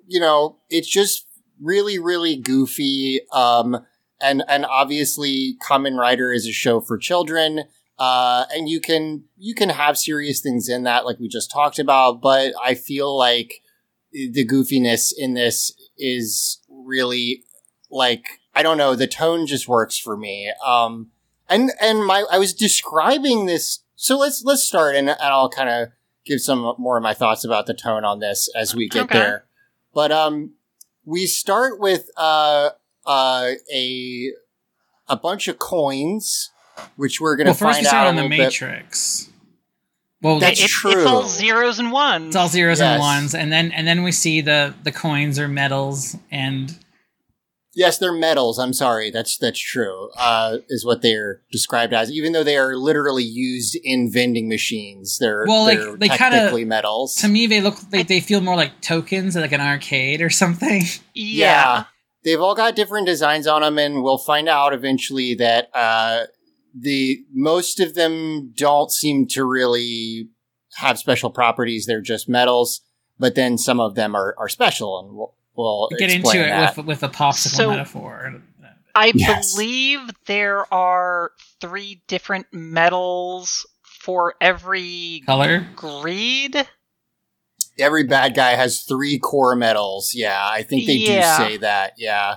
you 0.06 0.20
know 0.20 0.58
it's 0.68 0.88
just 0.88 1.26
really 1.60 1.98
really 1.98 2.36
goofy 2.36 3.20
um 3.32 3.84
and 4.20 4.42
and 4.48 4.64
obviously 4.66 5.56
Kamen 5.62 5.98
Rider 5.98 6.32
is 6.32 6.46
a 6.46 6.52
show 6.52 6.80
for 6.80 6.98
children 6.98 7.64
uh 7.98 8.44
and 8.54 8.68
you 8.68 8.80
can 8.80 9.25
you 9.36 9.54
can 9.54 9.70
have 9.70 9.96
serious 9.96 10.40
things 10.40 10.68
in 10.68 10.82
that 10.84 11.04
like 11.04 11.18
we 11.18 11.28
just 11.28 11.50
talked 11.50 11.78
about 11.78 12.20
but 12.20 12.52
i 12.62 12.75
feel 12.75 13.16
like 13.16 13.62
the 14.12 14.46
goofiness 14.46 15.12
in 15.16 15.34
this 15.34 15.72
is 15.96 16.60
really 16.68 17.42
like 17.90 18.25
i 18.54 18.62
don't 18.62 18.76
know 18.76 18.94
the 18.94 19.06
tone 19.06 19.46
just 19.46 19.66
works 19.66 19.98
for 19.98 20.16
me 20.16 20.52
um 20.64 21.10
and 21.48 21.70
and 21.80 22.04
my 22.04 22.25
i 22.30 22.38
was 22.38 22.52
describing 22.52 23.46
this 23.46 23.80
so 23.94 24.18
let's 24.18 24.42
let's 24.44 24.62
start 24.62 24.94
and, 24.94 25.08
and 25.08 25.18
i'll 25.20 25.48
kind 25.48 25.70
of 25.70 25.88
give 26.26 26.40
some 26.40 26.75
more 26.78 26.97
of 26.97 27.02
my 27.02 27.14
thoughts 27.14 27.45
about 27.45 27.66
the 27.66 27.75
tone 27.75 28.04
on 28.04 28.18
this 28.18 28.49
as 28.54 28.75
we 28.75 28.88
get 28.88 29.04
Okay. 29.04 29.18
there 29.18 29.45
but 29.95 30.11
um 30.12 30.52
we 31.04 31.26
start 31.26 31.78
with 31.80 32.11
uh 32.16 32.71
uh 33.06 33.52
a 33.73 34.33
a 35.09 35.16
bunch 35.16 35.47
of 35.49 35.59
coins 35.59 36.50
which 36.97 37.21
we're 37.21 37.37
gonna 37.37 37.50
well, 37.50 37.54
first 37.54 37.76
find 37.76 37.85
we 37.85 37.88
start 37.88 38.02
out 38.02 38.09
on 38.09 38.16
the 38.16 38.23
little 38.23 38.37
bit- 38.37 38.45
Matrix. 38.45 39.30
Well, 40.23 40.40
That's 40.40 40.61
It- 40.61 40.71
it's 40.85 41.06
all 41.06 41.23
zeros 41.25 41.78
and 41.78 41.92
ones. 41.92 42.28
it's 42.28 42.37
all 42.37 42.49
zeros 42.49 42.80
Yes. 42.80 42.87
and 42.95 43.00
ones, 43.00 43.35
and 43.35 43.52
then 43.52 43.71
and 43.73 43.87
then 43.87 44.02
we 44.02 44.11
see 44.12 44.40
the 44.40 44.75
the 44.83 44.90
coins 44.90 45.38
or 45.38 45.47
medals, 45.47 46.16
and 46.30 46.76
Yes, 47.76 47.99
they're 47.99 48.11
metals. 48.12 48.59
I'm 48.59 48.73
sorry. 48.73 49.11
That's 49.11 49.37
that's 49.37 49.61
true. 49.61 50.09
Uh, 50.16 50.59
is 50.71 50.85
what 50.85 51.02
they're 51.02 51.42
described 51.52 51.92
as, 51.92 52.11
even 52.11 52.33
though 52.33 52.42
they 52.42 52.56
are 52.56 52.75
literally 52.75 53.23
used 53.23 53.76
in 53.85 54.11
vending 54.11 54.49
machines. 54.49 55.18
They're 55.18 55.45
Well, 55.47 55.66
they're 55.66 55.95
they 55.97 56.09
kinda- 56.09 56.64
metals. 56.66 57.14
to 57.16 57.28
me 57.28 57.47
they 57.47 57.61
look 57.61 57.76
they, 57.90 58.02
they 58.02 58.21
feel 58.21 58.40
more 58.40 58.56
like 58.56 58.80
tokens, 58.80 59.37
like 59.37 59.52
an 59.52 59.61
arcade 59.61 60.23
or 60.23 60.30
something. 60.30 60.83
yeah. 61.14 61.85
they've 62.25 62.40
all 62.40 62.54
got 62.54 62.75
different 62.76 63.06
designs 63.06 63.47
on 63.47 63.61
them, 63.61 63.78
and 63.78 64.02
we'll 64.02 64.16
find 64.18 64.49
out 64.49 64.73
eventually 64.73 65.35
that 65.35 65.68
uh, 65.75 66.25
the 66.75 67.18
most 67.33 67.78
of 67.78 67.95
them 67.95 68.52
don't 68.56 68.90
seem 68.90 69.26
to 69.28 69.45
really 69.45 70.30
have 70.76 70.99
special 70.99 71.30
properties. 71.30 71.85
They're 71.87 72.00
just 72.00 72.26
metals, 72.28 72.80
but 73.18 73.35
then 73.35 73.59
some 73.59 73.80
of 73.80 73.95
them 73.97 74.14
are, 74.14 74.35
are 74.38 74.49
special, 74.49 74.99
and 74.99 75.14
we'll, 75.16 75.35
we'll 75.56 75.88
Get 75.98 76.10
into 76.10 76.16
explain 76.20 76.42
it 76.42 76.48
that. 76.48 76.76
with 76.76 76.86
with 76.86 77.02
a 77.02 77.08
popsicle 77.08 77.56
So- 77.56 77.70
metaphor. 77.70 78.42
I 78.94 79.12
Yes. 79.14 79.52
believe 79.52 80.00
there 80.25 80.72
are 80.72 81.32
three 81.60 82.00
different 82.08 82.46
metals 82.50 83.66
for 83.84 84.34
every 84.40 85.22
Color. 85.26 85.68
greed. 85.76 86.66
Every 87.78 88.04
bad 88.04 88.34
guy 88.34 88.52
has 88.54 88.84
three 88.84 89.18
core 89.18 89.54
metals. 89.54 90.12
Yeah, 90.14 90.40
I 90.42 90.62
think 90.62 90.86
they 90.86 90.94
Yeah. 90.94 91.36
do 91.38 91.44
say 91.44 91.56
that. 91.58 91.92
Yeah. 91.98 92.36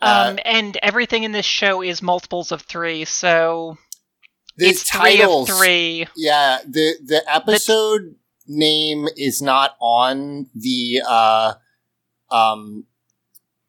Uh, 0.00 0.28
Um, 0.30 0.38
and 0.46 0.78
everything 0.82 1.24
in 1.24 1.32
this 1.32 1.44
show 1.44 1.82
is 1.82 2.00
multiples 2.00 2.52
of 2.52 2.62
three, 2.62 3.04
so 3.04 3.76
the 4.56 4.68
it's 4.68 4.90
three 4.90 5.20
of 5.22 5.46
three. 5.46 6.06
Yeah, 6.16 6.58
the 6.66 6.94
the 7.04 7.22
episode 7.30 8.14
name 8.46 9.08
is 9.16 9.42
not 9.42 9.76
on 9.78 10.48
the 10.54 11.02
uh 11.06 11.54
um 12.30 12.84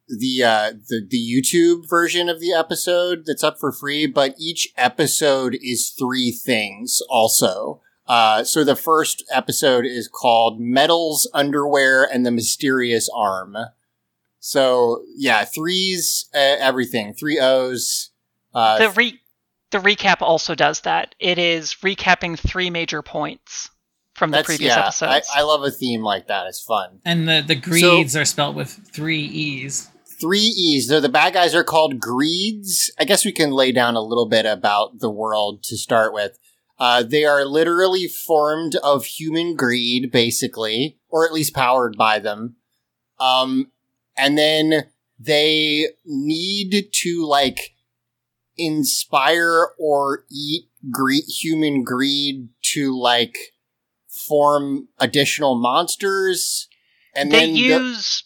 the 0.08 0.42
uh 0.42 0.72
the 0.88 1.06
the 1.08 1.18
YouTube 1.18 1.88
version 1.88 2.28
of 2.28 2.40
the 2.40 2.52
episode 2.52 3.24
that's 3.26 3.44
up 3.44 3.58
for 3.60 3.72
free, 3.72 4.06
but 4.06 4.34
each 4.38 4.72
episode 4.76 5.56
is 5.62 5.90
three 5.90 6.32
things 6.32 7.00
also. 7.08 7.80
Uh 8.06 8.42
so 8.44 8.64
the 8.64 8.76
first 8.76 9.24
episode 9.32 9.86
is 9.86 10.08
called 10.08 10.60
Metals, 10.60 11.28
Underwear 11.32 12.04
and 12.04 12.26
the 12.26 12.30
Mysterious 12.30 13.08
Arm. 13.14 13.56
So 14.40 15.02
yeah, 15.14 15.44
threes 15.44 16.28
uh, 16.34 16.56
everything, 16.58 17.14
three 17.14 17.38
O's 17.38 18.10
uh 18.52 18.78
The 18.78 18.90
re 18.90 19.20
the 19.70 19.78
recap 19.78 20.20
also 20.20 20.56
does 20.56 20.80
that. 20.80 21.14
It 21.20 21.38
is 21.38 21.76
recapping 21.84 22.36
three 22.36 22.70
major 22.70 23.02
points 23.02 23.70
from 24.20 24.30
the 24.30 24.36
that's 24.36 24.46
previous 24.46 24.76
yeah, 24.76 24.82
I, 24.82 24.82
episodes. 24.82 25.30
I 25.34 25.42
love 25.42 25.64
a 25.64 25.70
theme 25.72 26.02
like 26.02 26.28
that. 26.28 26.46
It's 26.46 26.60
fun. 26.60 27.00
And 27.04 27.26
the 27.28 27.42
the 27.44 27.56
greeds 27.56 28.14
are 28.14 28.24
spelled 28.24 28.54
with 28.54 28.68
three 28.68 29.24
e's. 29.24 29.90
three 30.20 30.38
E's. 30.40 30.86
They're 30.86 31.00
the 31.00 31.08
bad 31.08 31.32
guys 31.32 31.54
are 31.54 31.64
called 31.64 31.98
greeds. 31.98 32.92
I 32.98 33.04
guess 33.04 33.24
we 33.24 33.32
can 33.32 33.50
lay 33.50 33.72
down 33.72 33.96
a 33.96 34.02
little 34.02 34.28
bit 34.28 34.46
about 34.46 35.00
the 35.00 35.10
world 35.10 35.62
to 35.64 35.76
start 35.76 36.12
with. 36.12 36.38
Uh, 36.78 37.02
they 37.02 37.24
are 37.24 37.44
literally 37.44 38.06
formed 38.06 38.76
of 38.76 39.04
human 39.04 39.56
greed, 39.56 40.12
basically, 40.12 40.98
or 41.08 41.26
at 41.26 41.32
least 41.32 41.54
powered 41.54 41.96
by 41.96 42.18
them. 42.18 42.56
Um, 43.18 43.70
and 44.16 44.36
then 44.38 44.84
they 45.18 45.88
need 46.04 46.90
to 46.92 47.26
like 47.26 47.74
inspire 48.56 49.68
or 49.78 50.24
eat 50.30 50.68
greed, 50.90 51.24
human 51.24 51.82
greed 51.82 52.48
to 52.72 52.98
like 52.98 53.36
form 54.30 54.88
additional 54.98 55.56
monsters. 55.56 56.68
And 57.16 57.30
they 57.32 57.40
then 57.46 57.52
the- 57.54 57.60
use 57.60 58.24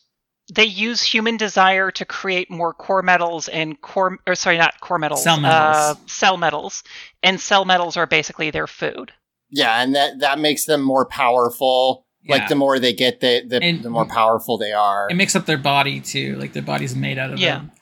they 0.54 0.64
use 0.66 1.02
human 1.02 1.38
desire 1.38 1.90
to 1.90 2.04
create 2.04 2.50
more 2.50 2.74
core 2.74 3.00
metals 3.02 3.48
and 3.48 3.80
core 3.80 4.18
or 4.26 4.34
sorry 4.34 4.58
not 4.58 4.78
core 4.80 4.98
metals 4.98 5.22
Cell 5.24 5.40
metals. 5.40 5.76
uh, 5.76 5.94
cell 6.06 6.36
metals 6.36 6.84
and 7.22 7.40
cell 7.40 7.64
metals 7.64 7.96
are 7.96 8.06
basically 8.06 8.50
their 8.50 8.66
food 8.66 9.10
Yeah, 9.50 9.80
and 9.82 9.94
that 9.94 10.18
that 10.20 10.38
makes 10.38 10.66
them 10.66 10.82
more 10.82 11.06
powerful. 11.06 12.06
Yeah. 12.22 12.36
Like 12.36 12.48
the 12.48 12.54
more 12.56 12.78
they 12.78 12.92
get, 12.92 13.20
the 13.20 13.42
the, 13.46 13.62
And- 13.62 13.82
the 13.82 13.90
more 13.90 14.06
powerful 14.06 14.58
they 14.58 14.72
are. 14.72 15.08
It 15.10 15.14
makes 15.14 15.34
up 15.34 15.46
their 15.46 15.58
body 15.58 16.00
too. 16.00 16.36
Like 16.36 16.52
their 16.52 16.62
body's 16.62 16.94
made 16.94 17.18
out 17.18 17.32
of 17.32 17.38
Yeah. 17.38 17.56
them. 17.58 17.72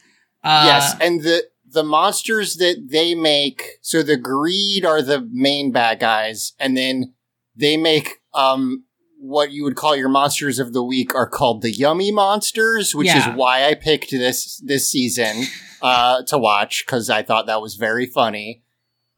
Uh, 0.44 0.64
yes, 0.66 0.94
and 1.00 1.22
the 1.22 1.44
the 1.68 1.82
monsters 1.82 2.56
that 2.56 2.76
they 2.90 3.14
make. 3.14 3.62
So 3.82 4.02
the 4.04 4.16
greed 4.16 4.84
are 4.84 5.00
the 5.02 5.20
main 5.32 5.72
bad 5.72 5.98
guys, 6.00 6.52
and 6.60 6.76
then 6.76 7.14
they 7.56 7.76
make 7.76 8.18
um 8.34 8.84
what 9.18 9.52
you 9.52 9.62
would 9.62 9.76
call 9.76 9.94
your 9.94 10.08
monsters 10.08 10.58
of 10.58 10.72
the 10.72 10.82
week 10.82 11.14
are 11.14 11.28
called 11.28 11.62
the 11.62 11.70
yummy 11.70 12.10
monsters, 12.10 12.92
which 12.94 13.06
Yeah. 13.06 13.30
is 13.32 13.36
why 13.36 13.64
I 13.64 13.74
picked 13.74 14.10
this 14.10 14.60
this 14.64 14.90
season 14.90 15.44
uh 15.82 16.22
to 16.24 16.38
watch 16.38 16.84
because 16.84 17.08
I 17.10 17.22
thought 17.22 17.46
that 17.46 17.60
was 17.62 17.76
very 17.76 18.06
funny. 18.06 18.62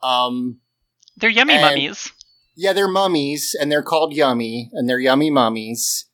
Um. 0.02 0.58
they're 1.16 1.30
yummy 1.30 1.54
And- 1.54 1.62
mummies 1.62 2.12
Yeah, 2.56 2.72
they're 2.72 2.86
mummies, 2.88 3.56
and 3.58 3.70
they're 3.72 3.82
called 3.82 4.12
yummy, 4.14 4.70
and 4.72 4.88
they're 4.88 5.00
yummy 5.00 5.30
mummies. 5.30 6.06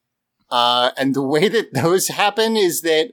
Uh, 0.50 0.90
and 0.96 1.14
the 1.14 1.22
way 1.22 1.48
that 1.48 1.74
those 1.74 2.08
happen 2.08 2.56
is 2.56 2.80
that 2.82 3.12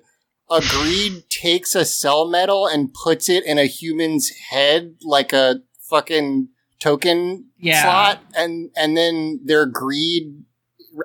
a 0.50 0.62
greed 0.62 1.24
takes 1.30 1.76
a 1.76 1.84
cell 1.86 2.26
metal 2.28 2.66
and 2.68 2.94
puts 2.94 3.28
it 3.30 3.44
in 3.46 3.58
a 3.58 3.66
human's 3.66 4.30
head 4.50 4.96
like 5.04 5.34
a 5.34 5.62
fucking 5.90 6.50
token 6.80 7.46
Yeah. 7.60 7.84
slot, 7.84 8.20
and 8.36 8.70
and 8.76 8.96
then 8.98 9.42
their 9.46 9.66
greed, 9.66 10.44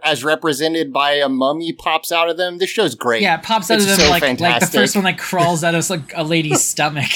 as 0.03 0.25
represented 0.25 0.93
by 0.93 1.13
a 1.13 1.29
mummy, 1.29 1.73
pops 1.73 2.13
out 2.13 2.29
of 2.29 2.37
them. 2.37 2.59
This 2.59 2.71
show's 2.71 2.95
great. 2.95 3.23
Yeah, 3.23 3.39
it 3.39 3.43
pops 3.43 3.71
out 3.71 3.77
It's 3.77 3.85
of 3.85 3.91
them 3.99 4.01
so 4.07 4.11
like 4.11 4.41
like 4.41 4.61
the 4.61 4.67
first 4.67 4.95
one 4.97 5.05
that 5.05 5.19
crawls 5.29 5.65
out 5.65 5.75
of 5.75 5.89
like 5.91 6.13
a 6.15 6.25
lady's 6.25 6.63
stomach. 6.63 7.11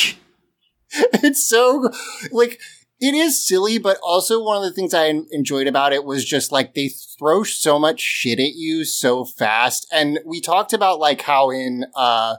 it's 0.93 1.45
so 1.47 1.91
like 2.31 2.61
it 2.99 3.15
is 3.15 3.47
silly, 3.47 3.77
but 3.79 3.99
also 4.03 4.43
one 4.43 4.57
of 4.57 4.63
the 4.63 4.73
things 4.73 4.95
I 4.95 5.13
enjoyed 5.31 5.67
about 5.67 5.93
it 5.93 6.05
was 6.05 6.25
just 6.25 6.51
like 6.51 6.75
they 6.75 6.89
throw 6.89 7.43
so 7.43 7.79
much 7.79 8.01
shit 8.01 8.39
at 8.39 8.55
you 8.55 8.85
so 8.85 9.25
fast. 9.25 9.87
And 9.93 10.19
we 10.25 10.41
talked 10.41 10.73
about 10.73 10.99
like 10.99 11.21
how 11.23 11.51
in 11.51 11.85
uh 11.95 12.37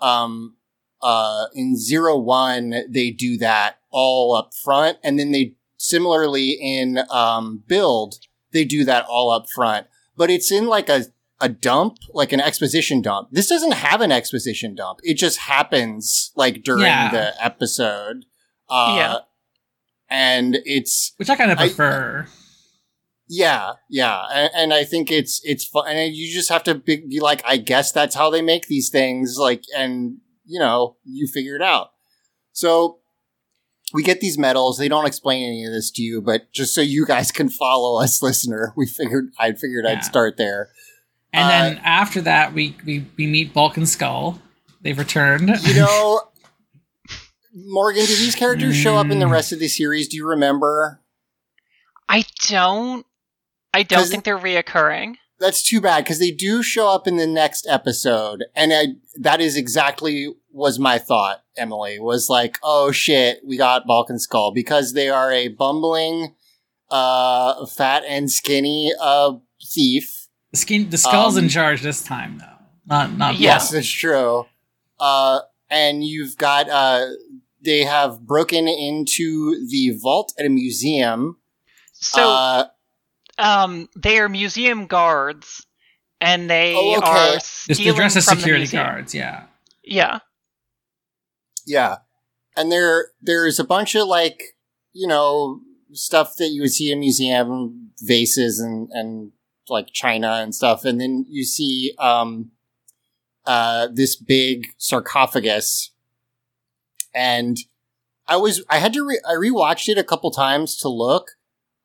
um 0.00 0.56
uh 1.04 1.46
in 1.54 1.76
zero 1.76 2.18
one 2.18 2.74
they 2.88 3.10
do 3.10 3.36
that 3.38 3.78
all 3.90 4.34
up 4.34 4.52
front, 4.54 4.98
and 5.04 5.18
then 5.18 5.30
they 5.30 5.54
similarly 5.76 6.52
in 6.52 6.98
um 7.10 7.62
build 7.68 8.16
they 8.52 8.64
do 8.64 8.84
that 8.84 9.04
all 9.08 9.30
up 9.30 9.46
front. 9.54 9.86
But 10.16 10.30
it's 10.30 10.50
in 10.50 10.66
like 10.66 10.88
a 10.88 11.04
a 11.40 11.48
dump, 11.48 11.98
like 12.14 12.32
an 12.32 12.40
exposition 12.40 13.02
dump. 13.02 13.28
This 13.32 13.48
doesn't 13.48 13.72
have 13.74 14.00
an 14.00 14.10
exposition 14.12 14.74
dump. 14.74 15.00
It 15.02 15.14
just 15.14 15.38
happens 15.38 16.32
like 16.36 16.62
during 16.62 16.82
Yeah. 16.82 17.10
the 17.10 17.44
episode. 17.44 18.24
Uh, 18.68 18.94
Yeah. 18.96 19.16
And 20.08 20.58
it's, 20.64 21.12
Which 21.16 21.28
I 21.28 21.34
kind 21.36 21.50
of 21.50 21.58
I- 21.58 21.66
prefer. 21.66 22.28
yeah, 23.26 23.72
yeah. 23.90 24.22
And, 24.32 24.50
and 24.54 24.74
I 24.74 24.84
think 24.84 25.10
it's, 25.10 25.40
it's 25.44 25.64
fun. 25.64 25.84
And 25.88 26.14
you 26.14 26.32
just 26.32 26.48
have 26.50 26.62
to 26.64 26.74
be, 26.76 26.96
be 27.08 27.20
like, 27.20 27.42
I 27.44 27.56
guess 27.56 27.90
that's 27.90 28.14
how 28.14 28.30
they 28.30 28.40
make 28.42 28.68
these 28.68 28.88
things. 28.90 29.36
Like, 29.36 29.64
and 29.76 30.18
you 30.44 30.58
know, 30.58 30.96
you 31.04 31.26
figure 31.26 31.56
it 31.56 31.62
out. 31.62 31.90
So 32.52 32.98
we 33.92 34.02
get 34.02 34.20
these 34.20 34.38
medals. 34.38 34.78
They 34.78 34.88
don't 34.88 35.06
explain 35.06 35.44
any 35.46 35.64
of 35.64 35.72
this 35.72 35.90
to 35.92 36.02
you, 36.02 36.20
but 36.22 36.52
just 36.52 36.74
so 36.74 36.80
you 36.80 37.06
guys 37.06 37.30
can 37.32 37.48
follow 37.48 38.00
us, 38.02 38.22
listener, 38.22 38.72
we 38.76 38.86
figured, 38.86 39.30
I 39.38 39.52
figured 39.52 39.84
Yeah. 39.86 39.92
I'd 39.92 40.04
start 40.04 40.36
there. 40.36 40.70
And 41.32 41.44
uh, 41.44 41.48
then 41.48 41.80
after 41.84 42.20
that, 42.22 42.54
we, 42.54 42.76
we 42.86 43.06
we 43.16 43.26
meet 43.26 43.52
Bulk 43.52 43.76
and 43.76 43.88
Skull. 43.88 44.40
They've 44.82 44.98
returned. 44.98 45.48
You 45.62 45.74
know, 45.74 46.20
Morgan, 47.54 48.04
do 48.06 48.14
these 48.16 48.34
characters 48.34 48.76
show 48.76 48.96
up 48.96 49.10
in 49.10 49.18
the 49.18 49.26
Mm. 49.26 49.32
rest 49.32 49.52
of 49.52 49.58
the 49.58 49.68
series? 49.68 50.08
Do 50.08 50.16
you 50.16 50.26
remember? 50.28 51.00
i 52.06 52.22
don't 52.48 53.06
i 53.72 53.82
don't 53.82 54.06
think 54.06 54.24
they're 54.24 54.38
reoccurring 54.38 55.14
That's 55.44 55.62
too 55.62 55.82
bad 55.82 56.04
because 56.04 56.18
they 56.18 56.30
do 56.30 56.62
show 56.62 56.88
up 56.88 57.06
in 57.06 57.18
the 57.18 57.26
next 57.26 57.66
episode, 57.68 58.44
and 58.56 58.72
I, 58.72 58.86
that 59.16 59.42
is 59.42 59.58
exactly 59.58 60.28
was 60.50 60.78
my 60.78 60.98
thought. 60.98 61.42
Emily 61.54 61.98
was 61.98 62.30
like, 62.30 62.58
"Oh 62.62 62.92
shit, 62.92 63.40
we 63.44 63.58
got 63.58 63.86
Bulk 63.86 64.08
and 64.08 64.18
Skull 64.18 64.52
because 64.52 64.94
they 64.94 65.10
are 65.10 65.30
a 65.30 65.48
bumbling, 65.48 66.34
uh, 66.90 67.66
fat 67.66 68.04
and 68.08 68.30
skinny 68.30 68.90
uh 68.98 69.34
thief." 69.62 70.28
the, 70.52 70.56
skin, 70.56 70.88
the 70.88 70.96
skull's 70.96 71.36
in 71.36 71.44
Um, 71.44 71.50
charge 71.50 71.82
this 71.82 72.02
time, 72.02 72.38
though. 72.38 72.64
Not 72.86 73.12
not 73.12 73.38
Yes, 73.38 73.70
that's 73.70 73.86
true. 73.86 74.46
Uh, 74.98 75.40
and 75.68 76.02
you've 76.02 76.38
got 76.38 76.70
uh, 76.70 77.06
they 77.60 77.84
have 77.84 78.20
broken 78.20 78.66
into 78.66 79.66
the 79.68 79.90
vault 80.00 80.32
at 80.38 80.46
a 80.46 80.48
museum. 80.48 81.36
so 81.92 82.30
uh, 82.30 82.66
um 83.38 83.88
they 83.96 84.18
are 84.18 84.28
museum 84.28 84.86
guards 84.86 85.66
and 86.20 86.48
they 86.48 86.74
Oh, 86.76 86.98
okay. 86.98 87.10
are 87.10 87.34
Just 87.34 87.66
they're 87.82 87.92
dressed 87.92 88.16
as 88.16 88.24
from 88.26 88.38
security 88.38 88.62
museum. 88.62 88.82
guards. 88.84 89.14
Yeah. 89.14 89.44
yeah 89.82 90.18
Yeah. 91.66 91.96
And 92.56 92.70
there 92.70 93.08
there's 93.20 93.58
a 93.58 93.64
bunch 93.64 93.94
of 93.94 94.06
like, 94.06 94.42
you 94.92 95.06
know, 95.08 95.60
stuff 95.92 96.36
that 96.36 96.48
you 96.48 96.62
would 96.62 96.72
see 96.72 96.90
in 96.92 97.00
museum 97.00 97.90
vases 98.00 98.60
and 98.60 98.88
and 98.92 99.32
like 99.68 99.88
china 99.92 100.40
and 100.42 100.54
stuff 100.54 100.84
and 100.84 101.00
then 101.00 101.24
you 101.28 101.42
see 101.44 101.94
um 101.98 102.50
uh 103.46 103.88
this 103.92 104.14
big 104.16 104.66
sarcophagus 104.76 105.90
and 107.14 107.56
I 108.26 108.36
was 108.36 108.62
I 108.68 108.78
had 108.78 108.92
to 108.94 109.06
re- 109.06 109.20
I 109.26 109.32
rewatched 109.34 109.88
it 109.88 109.98
a 109.98 110.04
couple 110.04 110.30
times 110.30 110.76
to 110.78 110.88
look. 110.88 111.32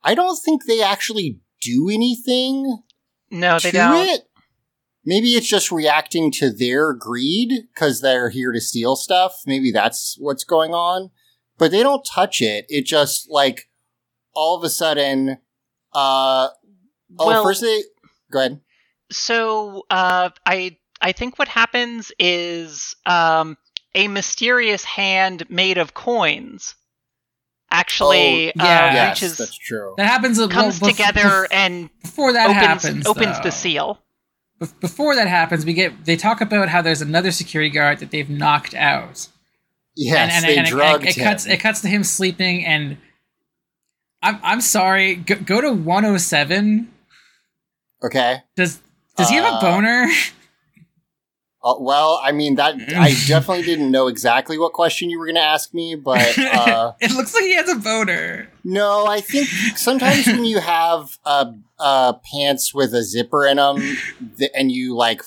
I 0.02 0.14
don't 0.14 0.36
think 0.36 0.64
they 0.64 0.82
actually 0.82 1.40
do 1.60 1.88
anything 1.90 2.82
no 3.30 3.58
they 3.58 3.70
don't 3.70 4.08
it. 4.08 4.22
maybe 5.04 5.30
it's 5.34 5.48
just 5.48 5.70
reacting 5.70 6.32
to 6.32 6.50
their 6.50 6.92
greed 6.94 7.68
because 7.74 8.00
they're 8.00 8.30
here 8.30 8.52
to 8.52 8.60
steal 8.60 8.96
stuff. 8.96 9.42
Maybe 9.46 9.70
that's 9.70 10.16
what's 10.18 10.44
going 10.44 10.72
on. 10.72 11.10
But 11.58 11.70
they 11.70 11.82
don't 11.82 12.02
touch 12.04 12.40
it. 12.40 12.64
It 12.68 12.86
just 12.86 13.30
like 13.30 13.68
all 14.34 14.56
of 14.56 14.64
a 14.64 14.70
sudden, 14.70 15.38
uh, 15.92 16.48
oh, 17.18 17.26
Well- 17.26 17.42
first 17.42 17.60
they 17.60 17.82
go 18.30 18.38
ahead. 18.40 18.60
So 19.12 19.84
uh, 19.90 20.30
I 20.46 20.76
I 21.00 21.12
think 21.12 21.38
what 21.38 21.48
happens 21.48 22.12
is 22.18 22.94
um, 23.06 23.56
a 23.94 24.06
mysterious 24.08 24.84
hand 24.84 25.50
made 25.50 25.78
of 25.78 25.94
coins 25.94 26.74
actually 27.70 28.48
Oh, 28.50 28.52
yeah. 28.56 28.62
uh, 28.64 28.92
yes, 28.92 29.22
reaches 29.22 29.36
that's 29.38 29.56
true. 29.56 29.94
That 29.96 30.06
happens. 30.06 30.38
a- 30.38 30.48
comes 30.48 30.80
well, 30.80 30.90
bef- 30.90 30.96
together 30.96 31.20
bef- 31.20 31.46
and 31.50 31.90
before 32.02 32.32
that 32.32 32.50
opens 32.50 32.64
happens. 32.84 33.06
opens 33.06 33.36
though. 33.38 33.42
the 33.44 33.50
seal. 33.52 33.98
Bef- 34.60 34.78
Before 34.80 35.14
that 35.14 35.28
happens, 35.28 35.64
we 35.64 35.72
get 35.72 36.04
they 36.04 36.16
talk 36.16 36.40
about 36.40 36.68
how 36.68 36.82
there's 36.82 37.00
another 37.02 37.30
security 37.30 37.70
guard 37.70 37.98
that 38.00 38.10
they've 38.10 38.28
knocked 38.30 38.74
out. 38.74 39.28
Yes, 39.96 40.18
and, 40.18 40.30
and, 40.32 40.44
they 40.44 40.58
and 40.58 40.66
it- 40.66 40.70
drugged 40.70 41.06
it, 41.06 41.16
him. 41.16 41.24
cuts 41.24 41.46
it 41.46 41.58
cuts 41.58 41.80
to 41.82 41.88
him 41.88 42.04
sleeping 42.04 42.64
and 42.66 42.96
I'm 44.22 44.38
I'm 44.42 44.60
sorry. 44.60 45.14
Go, 45.14 45.36
go 45.36 45.60
to 45.60 45.72
107. 45.72 46.90
okay. 48.04 48.42
Does 48.56 48.80
does 49.16 49.28
he 49.30 49.36
have 49.36 49.44
a 49.44 49.56
Uh, 49.56 49.60
boner? 49.60 50.08
Uh, 51.62 51.74
well, 51.78 52.20
I 52.22 52.32
mean 52.32 52.54
that 52.54 52.74
I 52.96 53.14
definitely 53.26 53.64
didn't 53.64 53.90
know 53.90 54.06
exactly 54.06 54.58
what 54.58 54.72
question 54.72 55.10
you 55.10 55.18
were 55.18 55.26
going 55.26 55.34
to 55.36 55.42
ask 55.42 55.74
me, 55.74 55.94
but 55.94 56.38
uh, 56.38 56.92
it 57.00 57.10
looks 57.12 57.34
like 57.34 57.44
he 57.44 57.54
has 57.54 57.68
a 57.68 57.76
boner. 57.76 58.48
no, 58.64 59.06
I 59.06 59.20
think 59.20 59.48
sometimes 59.76 60.26
when 60.26 60.44
you 60.44 60.60
have 60.60 61.18
uh, 61.24 61.52
uh, 61.78 62.14
pants 62.32 62.72
with 62.72 62.94
a 62.94 63.02
zipper 63.02 63.46
in 63.46 63.58
them 63.58 63.76
th- 64.38 64.50
and 64.54 64.72
you 64.72 64.96
like 64.96 65.22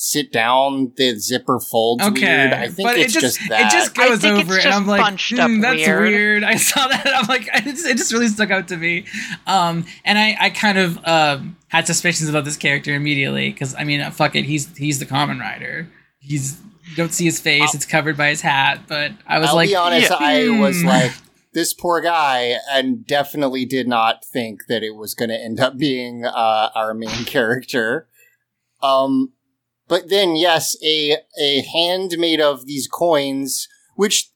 sit 0.00 0.30
down, 0.32 0.92
the 0.96 1.18
zipper 1.18 1.58
folds 1.58 2.04
Okay, 2.04 2.20
weird. 2.24 2.52
I 2.52 2.68
think 2.68 2.88
but 2.88 2.98
it's 2.98 3.16
it 3.16 3.20
just, 3.20 3.40
that. 3.48 3.62
it 3.62 3.76
just 3.76 3.98
I 3.98 4.08
goes 4.10 4.20
think 4.20 4.38
it's 4.38 4.44
over, 4.44 4.54
and 4.54 4.62
just 4.62 4.76
I'm 4.78 4.86
like, 4.86 5.00
bunched 5.00 5.36
up 5.40 5.50
"Hmm, 5.50 5.60
that's 5.60 5.76
weird." 5.76 6.00
weird. 6.02 6.44
I 6.44 6.54
saw 6.54 6.86
that, 6.86 7.04
and 7.04 7.14
I'm 7.16 7.26
like, 7.26 7.48
it 7.52 7.64
just, 7.64 7.84
it 7.84 7.96
just 7.96 8.12
really 8.12 8.28
stuck 8.28 8.52
out 8.52 8.68
to 8.68 8.76
me. 8.76 9.06
Um, 9.48 9.84
and 10.04 10.16
I, 10.16 10.36
I 10.38 10.50
kind 10.50 10.78
of 10.78 10.98
um 11.04 11.56
had 11.66 11.86
suspicions 11.88 12.30
about 12.30 12.44
this 12.44 12.56
character 12.56 12.94
immediately 12.94 13.50
because 13.50 13.74
I 13.74 13.82
mean, 13.82 14.00
uh, 14.00 14.10
fuck 14.12 14.36
it, 14.36 14.44
he's 14.44 14.74
he's 14.76 15.00
the 15.00 15.06
Kamen 15.06 15.40
Rider. 15.40 15.88
He's 16.20 16.60
you 16.90 16.94
don't 16.96 17.12
see 17.12 17.24
his 17.24 17.40
face; 17.40 17.62
I'll- 17.62 17.70
it's 17.74 17.84
covered 17.84 18.16
by 18.16 18.28
his 18.28 18.40
hat. 18.40 18.82
But 18.86 19.10
I 19.26 19.40
was 19.40 19.48
I'll 19.50 19.56
like, 19.56 19.68
be 19.68 19.74
honest, 19.74 20.10
yeah. 20.10 20.16
I 20.20 20.48
was 20.60 20.80
Hmm. 20.80 20.86
like 20.86 21.12
this 21.54 21.74
poor 21.74 22.00
guy, 22.00 22.54
and 22.70 23.04
definitely 23.04 23.64
did 23.64 23.88
not 23.88 24.24
think 24.24 24.66
that 24.68 24.84
it 24.84 24.94
was 24.94 25.14
going 25.14 25.30
to 25.30 25.36
end 25.36 25.58
up 25.58 25.76
being 25.76 26.24
uh, 26.24 26.70
our 26.76 26.94
main 26.94 27.08
character. 27.26 28.06
Um, 28.80 29.32
but 29.88 30.08
then, 30.08 30.36
yes, 30.36 30.76
a 30.84 31.16
a 31.40 31.62
hand 31.62 32.14
made 32.18 32.40
of 32.40 32.66
these 32.66 32.86
coins, 32.86 33.66
which 33.96 34.30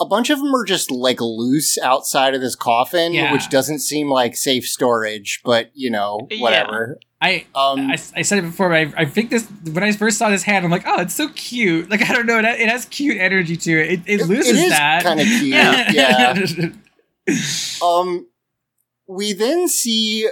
a 0.00 0.06
bunch 0.06 0.30
of 0.30 0.38
them 0.38 0.54
are 0.54 0.64
just 0.64 0.90
like 0.92 1.20
loose 1.20 1.76
outside 1.78 2.34
of 2.34 2.40
this 2.40 2.54
coffin, 2.54 3.12
Yeah. 3.12 3.32
which 3.32 3.48
doesn't 3.50 3.80
seem 3.80 4.08
like 4.08 4.36
safe 4.36 4.66
storage. 4.66 5.40
But 5.44 5.70
you 5.74 5.90
know, 5.90 6.26
Yeah. 6.30 6.42
whatever. 6.42 6.98
I, 7.20 7.46
Um, 7.52 7.90
I, 7.90 7.96
I 8.14 8.22
said 8.22 8.38
it 8.38 8.42
before, 8.42 8.68
but 8.68 8.76
I, 8.76 9.02
I 9.02 9.04
think 9.04 9.30
this 9.30 9.44
when 9.72 9.82
I 9.82 9.90
first 9.90 10.18
saw 10.18 10.30
this 10.30 10.44
hand, 10.44 10.64
I'm 10.64 10.70
like, 10.70 10.84
oh, 10.86 11.00
it's 11.00 11.16
so 11.16 11.28
cute. 11.30 11.90
Like 11.90 12.08
I 12.08 12.12
don't 12.12 12.26
know, 12.26 12.38
it, 12.38 12.44
it 12.44 12.68
has 12.68 12.84
cute 12.84 13.16
energy 13.18 13.56
to 13.56 13.72
it. 13.72 13.90
It, 13.92 14.00
it, 14.06 14.20
it 14.20 14.26
loses 14.28 14.56
is 14.60 14.70
that. 14.70 15.02
kind 15.02 15.18
of 15.20 15.26
cute. 15.26 15.48
Yeah. 15.54 15.90
yeah. 15.90 16.68
Um, 17.82 18.26
we 19.06 19.32
then 19.32 19.68
see 19.68 20.28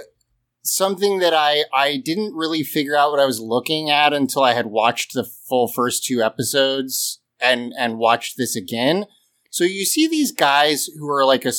something 0.67 1.19
that 1.19 1.33
I 1.33 1.63
I 1.73 1.97
didn't 1.97 2.35
really 2.35 2.63
figure 2.63 2.95
out 2.95 3.11
what 3.11 3.19
I 3.19 3.25
was 3.25 3.39
looking 3.39 3.89
at 3.89 4.13
until 4.13 4.43
I 4.43 4.53
had 4.53 4.67
watched 4.67 5.13
the 5.13 5.23
full 5.23 5.67
first 5.67 6.05
two 6.05 6.21
episodes 6.21 7.21
and 7.39 7.73
and 7.77 7.97
watched 7.97 8.37
this 8.37 8.55
again. 8.55 9.05
So 9.49 9.63
you 9.63 9.85
see 9.85 10.07
these 10.07 10.31
guys 10.31 10.87
who 10.97 11.09
are 11.09 11.25
like 11.25 11.45
a 11.45 11.53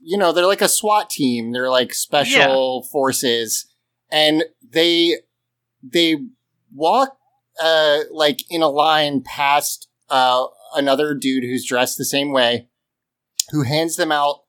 you 0.00 0.16
know, 0.16 0.32
they're 0.32 0.46
like 0.46 0.62
a 0.62 0.68
SWAT 0.68 1.10
team. 1.10 1.52
They're 1.52 1.70
like 1.70 1.92
special 1.92 2.82
forces, 2.90 3.66
and 4.10 4.44
they 4.66 5.18
they 5.82 6.16
walk 6.74 7.16
uh 7.60 8.00
like 8.10 8.40
in 8.50 8.62
a 8.62 8.68
line 8.68 9.22
past 9.22 9.88
uh 10.10 10.46
another 10.74 11.14
dude 11.14 11.44
who's 11.44 11.64
dressed 11.64 11.96
the 11.96 12.04
same 12.04 12.32
way 12.32 12.68
who 13.50 13.62
hands 13.62 13.96
them 13.96 14.12
out 14.12 14.42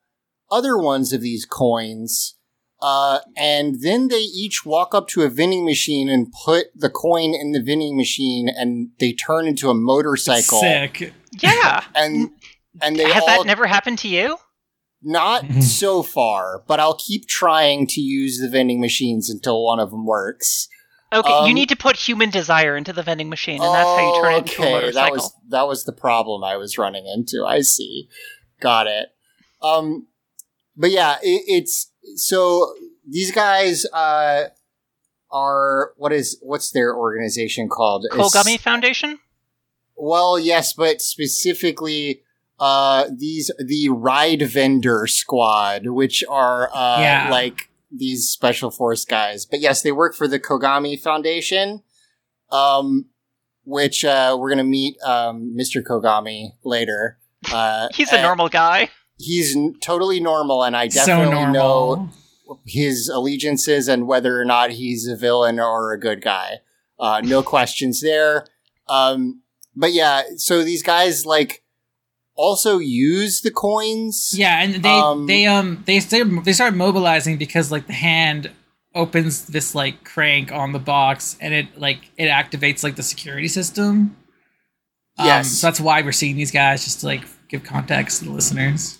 other 0.49 0.77
ones 0.77 1.13
of 1.13 1.21
these 1.21 1.45
coins. 1.45 2.35
Uh, 2.79 3.19
and 3.35 3.81
then 3.81 4.07
they 4.09 4.19
each 4.19 4.65
walk 4.65 4.93
up 4.93 5.07
to 5.07 5.23
a 5.23 5.29
vending 5.29 5.65
machine 5.65 6.07
and 6.09 6.31
put 6.45 6.67
the 6.75 6.89
coin 6.89 7.33
in 7.33 7.51
the 7.51 7.61
vending 7.61 7.97
machine 7.97 8.47
and 8.49 8.89
they 8.99 9.13
turn 9.13 9.47
into 9.47 9.69
a 9.69 9.73
motorcycle. 9.73 10.59
Sick. 10.59 11.13
Yeah. 11.41 11.83
And, 11.95 12.29
and 12.81 12.95
they 12.95 13.11
Has 13.11 13.23
all, 13.23 13.27
that 13.27 13.47
never 13.47 13.65
happened 13.65 13.97
to 13.99 14.07
you? 14.07 14.37
not 15.01 15.45
so 15.63 16.03
far, 16.03 16.63
but 16.67 16.79
I'll 16.79 16.97
keep 16.97 17.27
trying 17.27 17.87
to 17.87 18.01
use 18.01 18.39
the 18.39 18.49
vending 18.49 18.79
machines 18.79 19.29
until 19.29 19.63
one 19.63 19.79
of 19.79 19.91
them 19.91 20.05
works. 20.05 20.67
Okay, 21.13 21.31
Um, 21.31 21.47
you 21.47 21.53
need 21.53 21.69
to 21.69 21.75
put 21.75 21.95
human 21.95 22.29
desire 22.29 22.75
into 22.75 22.91
the 22.91 23.01
vending 23.01 23.29
machine, 23.29 23.61
and 23.61 23.73
that's 23.73 23.87
how 23.87 24.15
you 24.15 24.21
turn 24.21 24.33
it 24.33 24.37
into 24.39 24.61
a 24.61 24.71
motorcycle. 24.71 24.93
That 24.93 25.11
was 25.11 25.33
that 25.49 25.67
was 25.67 25.83
the 25.85 25.93
problem 25.93 26.43
I 26.43 26.57
was 26.57 26.77
running 26.77 27.07
into. 27.07 27.45
I 27.45 27.61
see. 27.61 28.09
Got 28.59 28.87
it. 28.87 29.07
Um, 29.61 30.07
but 30.75 30.91
yeah, 30.91 31.15
it, 31.21 31.43
it's 31.47 31.91
so 32.15 32.73
these 33.07 33.31
guys 33.31 33.85
uh 33.93 34.45
are 35.31 35.93
what 35.97 36.13
is 36.13 36.37
what's 36.41 36.71
their 36.71 36.95
organization 36.95 37.67
called? 37.69 38.05
It's- 38.05 38.19
Kogami 38.35 38.59
Foundation? 38.59 39.19
well, 39.95 40.37
yes, 40.39 40.73
but 40.73 41.01
specifically 41.01 42.21
uh 42.59 43.05
these 43.15 43.51
the 43.59 43.89
ride 43.89 44.41
vendor 44.43 45.05
squad, 45.07 45.87
which 45.87 46.23
are 46.29 46.69
uh 46.73 46.99
Yeah. 47.01 47.27
like 47.29 47.69
these 47.91 48.27
special 48.27 48.71
force 48.71 49.05
guys. 49.05 49.45
But 49.45 49.59
yes, 49.59 49.81
they 49.81 49.91
work 49.91 50.15
for 50.15 50.27
the 50.27 50.39
Kogami 50.39 50.99
Foundation. 50.99 51.83
Um 52.51 53.05
which 53.65 54.05
uh 54.05 54.37
we're 54.39 54.49
gonna 54.49 54.63
meet 54.63 54.95
um 55.03 55.53
Mr. 55.57 55.83
Kogami 55.83 56.51
later. 56.63 57.17
Uh 57.51 57.87
He's 57.93 58.11
a 58.13 58.21
normal 58.21 58.49
guy. 58.49 58.89
He's 59.17 59.55
totally 59.81 60.19
normal 60.19 60.63
and 60.63 60.75
I 60.75 60.87
definitely 60.87 61.33
normal. 61.35 61.53
know 61.53 62.09
his 62.65 63.09
allegiances 63.09 63.87
and 63.87 64.07
whether 64.07 64.39
or 64.39 64.45
not 64.45 64.71
he's 64.71 65.07
a 65.07 65.15
villain 65.15 65.59
or 65.59 65.91
a 65.93 65.99
good 65.99 66.21
guy. 66.21 66.59
Uh, 66.99 67.21
no 67.23 67.41
questions 67.55 68.01
there. 68.01 68.45
Um, 68.87 69.41
but 69.75 69.93
yeah, 69.93 70.23
so 70.37 70.63
these 70.63 70.81
guys 70.83 71.25
like 71.25 71.63
also 72.35 72.77
use 72.77 73.41
the 73.41 73.51
coins. 73.51 74.33
Yeah, 74.35 74.61
and 74.63 74.75
they 74.83 74.89
Um, 74.89 75.25
they 75.27 75.45
um 75.47 75.83
they 75.85 75.99
start 75.99 76.27
they 76.45 76.53
start 76.53 76.73
mobilizing 76.75 77.37
because 77.37 77.71
like 77.71 77.87
the 77.87 77.93
hand 77.93 78.51
opens 78.95 79.45
this 79.45 79.75
like 79.75 80.03
crank 80.03 80.51
on 80.51 80.71
the 80.71 80.79
box 80.79 81.37
and 81.41 81.53
it 81.53 81.77
like 81.79 82.09
it 82.17 82.27
activates 82.27 82.83
like 82.83 82.95
the 82.95 83.03
security 83.03 83.47
system. 83.47 84.15
Um, 85.19 85.25
Yes. 85.25 85.49
so 85.59 85.67
that's 85.67 85.79
why 85.79 86.01
we're 86.01 86.11
seeing 86.11 86.35
these 86.35 86.51
guys 86.51 86.83
just 86.83 86.99
to 87.01 87.07
like 87.07 87.23
give 87.49 87.63
context 87.63 88.19
to 88.19 88.25
the 88.25 88.31
listeners. 88.31 88.99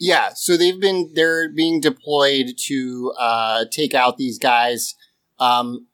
Yeah, 0.00 0.30
so 0.34 0.56
they've 0.56 0.80
been 0.80 1.10
they're 1.14 1.50
being 1.52 1.78
deployed 1.78 2.54
to 2.56 3.12
uh, 3.18 3.66
take 3.70 3.92
out 3.92 4.16
these 4.16 4.38
guys, 4.38 4.94
um, 5.38 5.86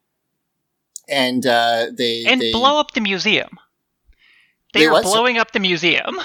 and 1.09 1.45
uh, 1.45 1.87
they 1.93 2.25
And 2.25 2.41
they, 2.41 2.53
blow 2.53 2.79
up 2.79 2.93
the 2.93 3.01
museum. 3.01 3.59
They, 4.73 4.81
They 4.81 4.87
are 4.87 4.93
what? 4.93 5.03
blowing 5.03 5.39
up 5.39 5.51
the 5.51 5.59
museum. 5.59 6.21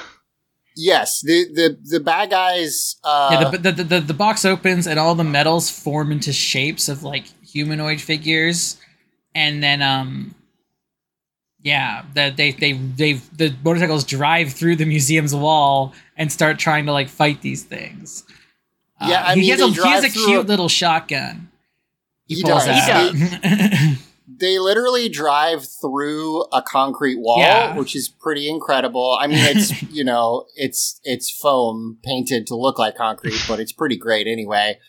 Yes, 0.76 1.22
the 1.22 1.46
the 1.54 1.78
the 1.84 2.00
bad 2.00 2.30
guys. 2.30 2.98
Uh, 3.04 3.30
yeah, 3.32 3.50
the, 3.50 3.72
the, 3.72 3.84
the 3.84 4.00
the 4.02 4.14
box 4.14 4.46
opens 4.46 4.86
and 4.86 5.00
all 5.00 5.16
the 5.16 5.24
metals 5.24 5.72
form 5.72 6.12
into 6.12 6.32
shapes 6.32 6.88
of 6.88 7.02
like 7.02 7.26
humanoid 7.44 8.00
figures, 8.00 8.78
and 9.34 9.64
then 9.64 9.82
um, 9.82 10.36
yeah, 11.64 12.04
that 12.14 12.38
they 12.38 12.52
they 12.52 12.74
they 12.74 13.14
the 13.14 13.54
motorcycles 13.64 14.04
drive 14.04 14.54
through 14.54 14.76
the 14.76 14.86
museum's 14.86 15.36
wall 15.36 15.94
and 16.22 16.32
start 16.32 16.60
trying 16.60 16.86
to 16.86 16.92
like 16.94 17.10
fight 17.10 17.42
these 17.42 17.64
things. 17.64 18.24
Uh, 19.00 19.08
Yeah, 19.10 19.24
I 19.26 19.34
he 19.36 19.42
mean, 19.42 19.50
has 19.52 19.62
a 19.62 19.68
he 19.84 19.90
has 19.90 20.04
a 20.04 20.10
cute 20.10 20.46
a- 20.46 20.48
little 20.48 20.70
shotgun. 20.70 21.50
He 22.28 22.42
pulls 22.44 22.66
does. 22.66 22.90
out. 22.90 23.14
they 24.28 24.58
literally 24.60 25.10
drive 25.10 25.66
through 25.82 26.44
a 26.54 26.62
concrete 26.62 27.20
wall, 27.20 27.40
Yeah. 27.40 27.76
which 27.78 27.96
is 27.96 28.08
pretty 28.08 28.48
incredible. 28.50 29.18
I 29.20 29.28
mean, 29.28 29.40
it's 29.40 29.82
you 29.92 30.04
know, 30.04 30.46
it's 30.56 31.02
it's 31.04 31.30
foam 31.30 31.98
painted 32.04 32.48
to 32.48 32.56
look 32.56 32.78
like 32.80 32.96
concrete, 32.96 33.44
but 33.48 33.60
it's 33.60 33.72
pretty 33.72 33.98
great 33.98 34.28
anyway. 34.28 34.80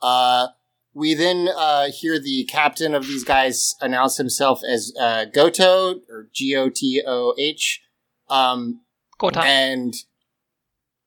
Uh, 0.00 0.48
we 0.94 1.14
then 1.14 1.48
uh, 1.56 1.90
hear 1.90 2.18
the 2.20 2.44
captain 2.44 2.94
of 2.94 3.06
these 3.06 3.24
guys 3.24 3.74
announce 3.80 4.18
himself 4.18 4.60
as 4.68 4.92
uh, 5.00 5.24
Goto 5.24 6.00
or 6.10 6.28
G 6.34 6.54
O 6.54 6.68
T 6.68 7.02
O 7.06 7.34
H, 7.38 7.80
um, 8.28 8.82
Go 9.18 9.30
time. 9.30 9.46
and 9.46 9.94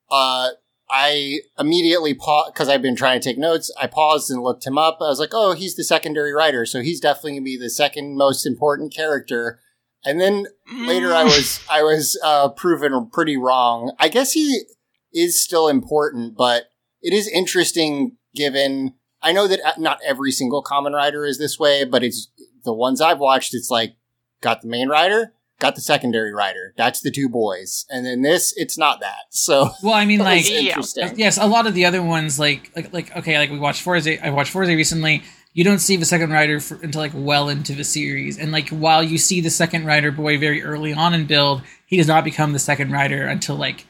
uh, 0.10 0.50
I 0.90 1.40
immediately 1.58 2.14
paused 2.14 2.54
because 2.54 2.70
I've 2.70 2.82
been 2.82 2.96
trying 2.96 3.20
to 3.20 3.28
take 3.28 3.38
notes. 3.38 3.72
I 3.80 3.88
paused 3.88 4.30
and 4.30 4.44
looked 4.44 4.66
him 4.66 4.78
up. 4.78 4.98
I 5.02 5.06
was 5.10 5.20
like, 5.20 5.34
oh, 5.34 5.54
he's 5.54 5.76
the 5.76 5.84
secondary 5.84 6.34
rider, 6.34 6.66
so 6.66 6.82
he's 6.82 7.00
definitely 7.00 7.34
gonna 7.34 7.42
be 7.42 7.58
the 7.58 7.70
second 7.70 8.18
most 8.18 8.46
important 8.46 8.94
character. 8.94 9.60
And 10.04 10.22
then 10.22 10.46
later, 10.72 11.14
I 11.14 11.24
was 11.24 11.60
I 11.70 11.82
was 11.82 12.20
uh, 12.24 12.50
proven 12.50 13.10
pretty 13.12 13.38
wrong. 13.38 13.94
I 14.00 14.10
guess 14.10 14.34
he 14.34 14.64
is 15.12 15.44
still 15.44 15.68
important, 15.68 16.38
but 16.38 16.66
it 17.02 17.14
is 17.14 17.28
interesting 17.28 18.18
given. 18.36 18.94
I 19.24 19.32
know 19.32 19.48
that 19.48 19.66
uh, 19.66 19.74
not 19.80 20.00
every 20.06 20.32
single 20.32 20.64
Kamen 20.64 20.94
Rider 20.94 21.26
is 21.26 21.40
this 21.40 21.58
way, 21.58 21.84
but 21.84 22.04
it's 22.04 22.32
the 22.64 22.74
ones 22.74 23.02
I've 23.02 23.20
watched. 23.20 23.56
It's 23.56 23.72
like 23.72 23.96
got 24.42 24.62
the 24.62 24.68
main 24.68 24.90
rider, 24.90 25.34
got 25.60 25.76
the 25.76 25.82
secondary 25.82 26.34
rider. 26.34 26.74
That's 26.78 27.02
the 27.02 27.12
two 27.12 27.30
boys, 27.30 27.86
and 27.90 28.06
then 28.06 28.22
this, 28.22 28.54
it's 28.58 28.78
not 28.78 29.00
that. 29.00 29.26
So 29.32 29.70
Well, 29.84 29.94
I 29.94 30.06
mean, 30.06 30.20
like, 30.32 30.50
Yeah. 30.50 30.60
interesting. 30.60 31.14
yes, 31.18 31.38
a 31.38 31.46
lot 31.48 31.66
of 31.68 31.74
the 31.74 31.86
other 31.86 32.02
ones, 32.04 32.38
like, 32.40 32.72
like, 32.76 32.94
like, 32.94 33.16
okay, 33.18 33.38
like 33.38 33.50
we 33.52 33.60
watched 33.60 33.82
Fourze. 33.82 34.08
I 34.08 34.30
watched 34.32 34.52
Fourze 34.52 34.68
recently. 34.70 35.24
You 35.54 35.64
don't 35.64 35.80
see 35.80 35.96
the 35.96 36.04
second 36.06 36.32
rider 36.32 36.60
for, 36.60 36.76
until 36.84 37.00
like 37.00 37.14
well 37.16 37.48
into 37.48 37.74
the 37.74 37.86
series, 37.86 38.38
and 38.38 38.52
like 38.52 38.68
while 38.70 39.02
you 39.02 39.18
see 39.18 39.40
the 39.40 39.50
second 39.50 39.86
rider 39.86 40.12
boy 40.12 40.38
very 40.38 40.62
early 40.62 40.94
on 40.94 41.14
in 41.14 41.26
build, 41.28 41.62
he 41.86 41.96
does 41.96 42.08
not 42.08 42.26
become 42.26 42.52
the 42.52 42.60
second 42.60 42.92
rider 42.92 43.26
until 43.26 43.56
like 43.56 43.86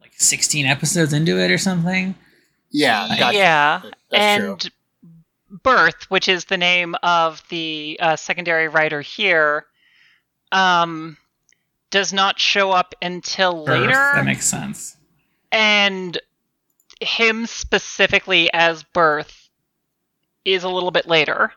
like 0.00 0.12
sixteen 0.16 0.64
episodes 0.64 1.12
into 1.12 1.38
it 1.38 1.50
or 1.50 1.58
something. 1.58 2.14
Yeah, 2.70 3.06
gotcha. 3.18 3.36
yeah. 3.36 3.82
That's 4.10 4.40
true. 4.40 4.52
and 4.52 4.70
Birth, 5.62 6.10
which 6.10 6.28
is 6.28 6.46
the 6.46 6.56
name 6.56 6.94
of 7.02 7.42
the 7.50 7.98
uh, 8.00 8.16
secondary 8.16 8.68
rider 8.68 9.02
here, 9.02 9.66
um, 10.52 11.16
does 11.90 12.12
not 12.12 12.38
show 12.38 12.70
up 12.70 12.94
until 13.02 13.64
Earth. 13.68 13.80
later. 13.80 13.92
that 14.14 14.24
makes 14.24 14.46
sense. 14.46 14.96
and 15.50 16.18
him 17.00 17.46
specifically 17.46 18.48
as 18.52 18.84
Birth 18.84 19.48
is 20.44 20.62
a 20.64 20.68
little 20.68 20.90
bit 20.90 21.06
later. 21.06 21.52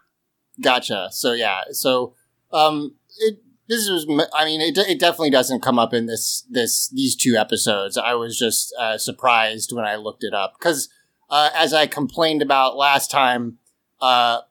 Gotcha. 0.62 1.10
So 1.12 1.34
yeah. 1.34 1.62
So 1.72 2.16
um, 2.52 2.96
it 3.20 3.40
this 3.68 3.90
was. 3.90 4.06
I 4.34 4.46
mean, 4.46 4.62
it 4.62 4.78
it 4.78 5.00
definitely 5.00 5.32
doesn't 5.32 5.62
come 5.62 5.80
up 5.80 5.94
in 5.94 6.06
this 6.06 6.46
this 6.50 6.90
these 6.90 7.16
two 7.16 7.36
episodes. 7.36 7.98
I 7.98 8.14
was 8.14 8.38
just 8.38 8.74
uh, 8.80 8.98
surprised 8.98 9.72
when 9.74 9.86
I 9.86 9.96
looked 9.96 10.24
it 10.24 10.34
up 10.34 10.56
because 10.58 10.90
uh, 11.30 11.50
as 11.56 11.74
I 11.74 11.88
complained 11.88 12.42
about 12.42 12.78
last 12.78 13.10
time, 13.12 13.58
uh, 14.02 14.42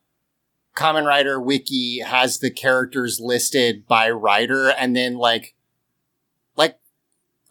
Kamen 0.76 1.04
Rider 1.06 1.40
Wiki 1.40 2.00
has 2.00 2.38
the 2.38 2.50
characters 2.50 3.20
listed 3.20 3.86
by 3.86 4.10
writer, 4.10 4.68
and 4.70 4.94
then 4.96 5.14
like 5.16 5.54
like 6.56 6.78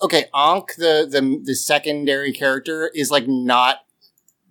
okay, 0.02 0.26
Ankh 0.34 0.76
the 0.78 1.08
the 1.10 1.42
the 1.44 1.56
secondary 1.56 2.32
character 2.34 2.92
is 2.94 3.10
like 3.12 3.28
not 3.28 3.80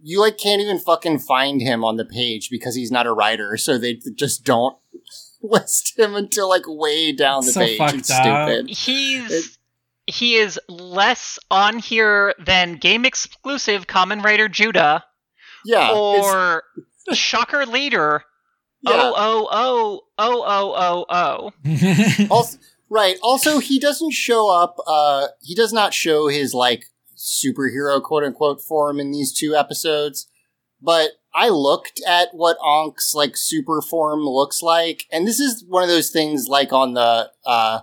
you 0.02 0.20
like 0.20 0.38
can't 0.38 0.60
even 0.60 0.78
fucking 0.78 1.18
find 1.20 1.60
him 1.60 1.84
on 1.84 1.96
the 1.96 2.04
page 2.04 2.50
because 2.50 2.74
he's 2.74 2.90
not 2.90 3.06
a 3.06 3.12
writer, 3.12 3.56
so 3.56 3.78
they 3.78 3.94
just 4.14 4.44
don't 4.44 4.76
list 5.42 5.98
him 5.98 6.14
until 6.14 6.48
like 6.48 6.64
way 6.66 7.12
down 7.12 7.44
the 7.44 7.52
So 7.52 7.60
page. 7.60 7.78
fucked 7.78 7.94
It's 7.94 8.10
up. 8.10 8.22
stupid. 8.48 8.70
He's 8.70 9.30
It- 9.30 9.58
he 10.08 10.34
is 10.34 10.58
less 10.68 11.38
on 11.48 11.78
here 11.78 12.34
than 12.44 12.74
game 12.74 13.04
exclusive 13.04 13.86
Kamen 13.86 14.22
Rider 14.24 14.48
Judah 14.48 15.04
Yeah. 15.64 15.92
or 15.92 16.64
Shocker 17.12 17.64
Leader. 17.66 18.24
Yeah. 18.82 19.12
Oh 19.14 19.48
oh 19.50 20.02
oh 20.18 20.44
oh 20.46 20.74
oh 20.78 21.06
oh 21.08 21.52
oh. 21.64 22.26
Also, 22.30 22.58
right. 22.88 23.16
Also, 23.22 23.58
he 23.58 23.78
doesn't 23.78 24.12
show 24.12 24.48
up. 24.50 24.76
Uh, 24.86 25.28
he 25.40 25.54
does 25.54 25.72
not 25.72 25.94
show 25.94 26.28
his 26.28 26.54
like 26.54 26.86
superhero 27.16 28.02
quote 28.02 28.24
unquote 28.24 28.60
form 28.60 28.98
in 28.98 29.10
these 29.10 29.32
two 29.32 29.54
episodes. 29.54 30.26
But 30.80 31.12
I 31.34 31.48
looked 31.48 32.00
at 32.06 32.28
what 32.32 32.58
Ankh's 32.64 33.14
like 33.14 33.36
super 33.36 33.80
form 33.80 34.20
looks 34.20 34.62
like, 34.62 35.04
and 35.12 35.26
this 35.26 35.40
is 35.40 35.64
one 35.66 35.82
of 35.82 35.88
those 35.88 36.10
things 36.10 36.48
like 36.48 36.72
on 36.72 36.94
the 36.94 37.30
uh, 37.46 37.80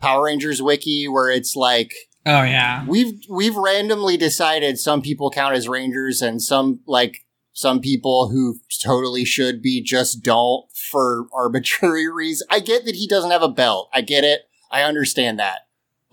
Power 0.00 0.24
Rangers 0.24 0.62
wiki 0.62 1.08
where 1.08 1.30
it's 1.30 1.56
like 1.56 1.92
oh 2.26 2.42
yeah, 2.42 2.84
we've 2.86 3.20
we've 3.30 3.56
randomly 3.56 4.16
decided 4.16 4.78
some 4.78 5.00
people 5.00 5.30
count 5.30 5.54
as 5.54 5.68
rangers 5.68 6.20
and 6.20 6.42
some 6.42 6.80
like 6.86 7.25
some 7.56 7.80
people 7.80 8.28
who 8.28 8.60
totally 8.82 9.24
should 9.24 9.62
be 9.62 9.80
just 9.80 10.22
don't 10.22 10.66
for 10.90 11.26
arbitrary 11.32 12.06
reasons. 12.12 12.46
I 12.50 12.60
get 12.60 12.84
that 12.84 12.94
he 12.94 13.06
doesn't 13.06 13.30
have 13.30 13.42
a 13.42 13.48
belt. 13.48 13.88
I 13.94 14.02
get 14.02 14.24
it. 14.24 14.42
I 14.70 14.82
understand 14.82 15.38
that. 15.38 15.60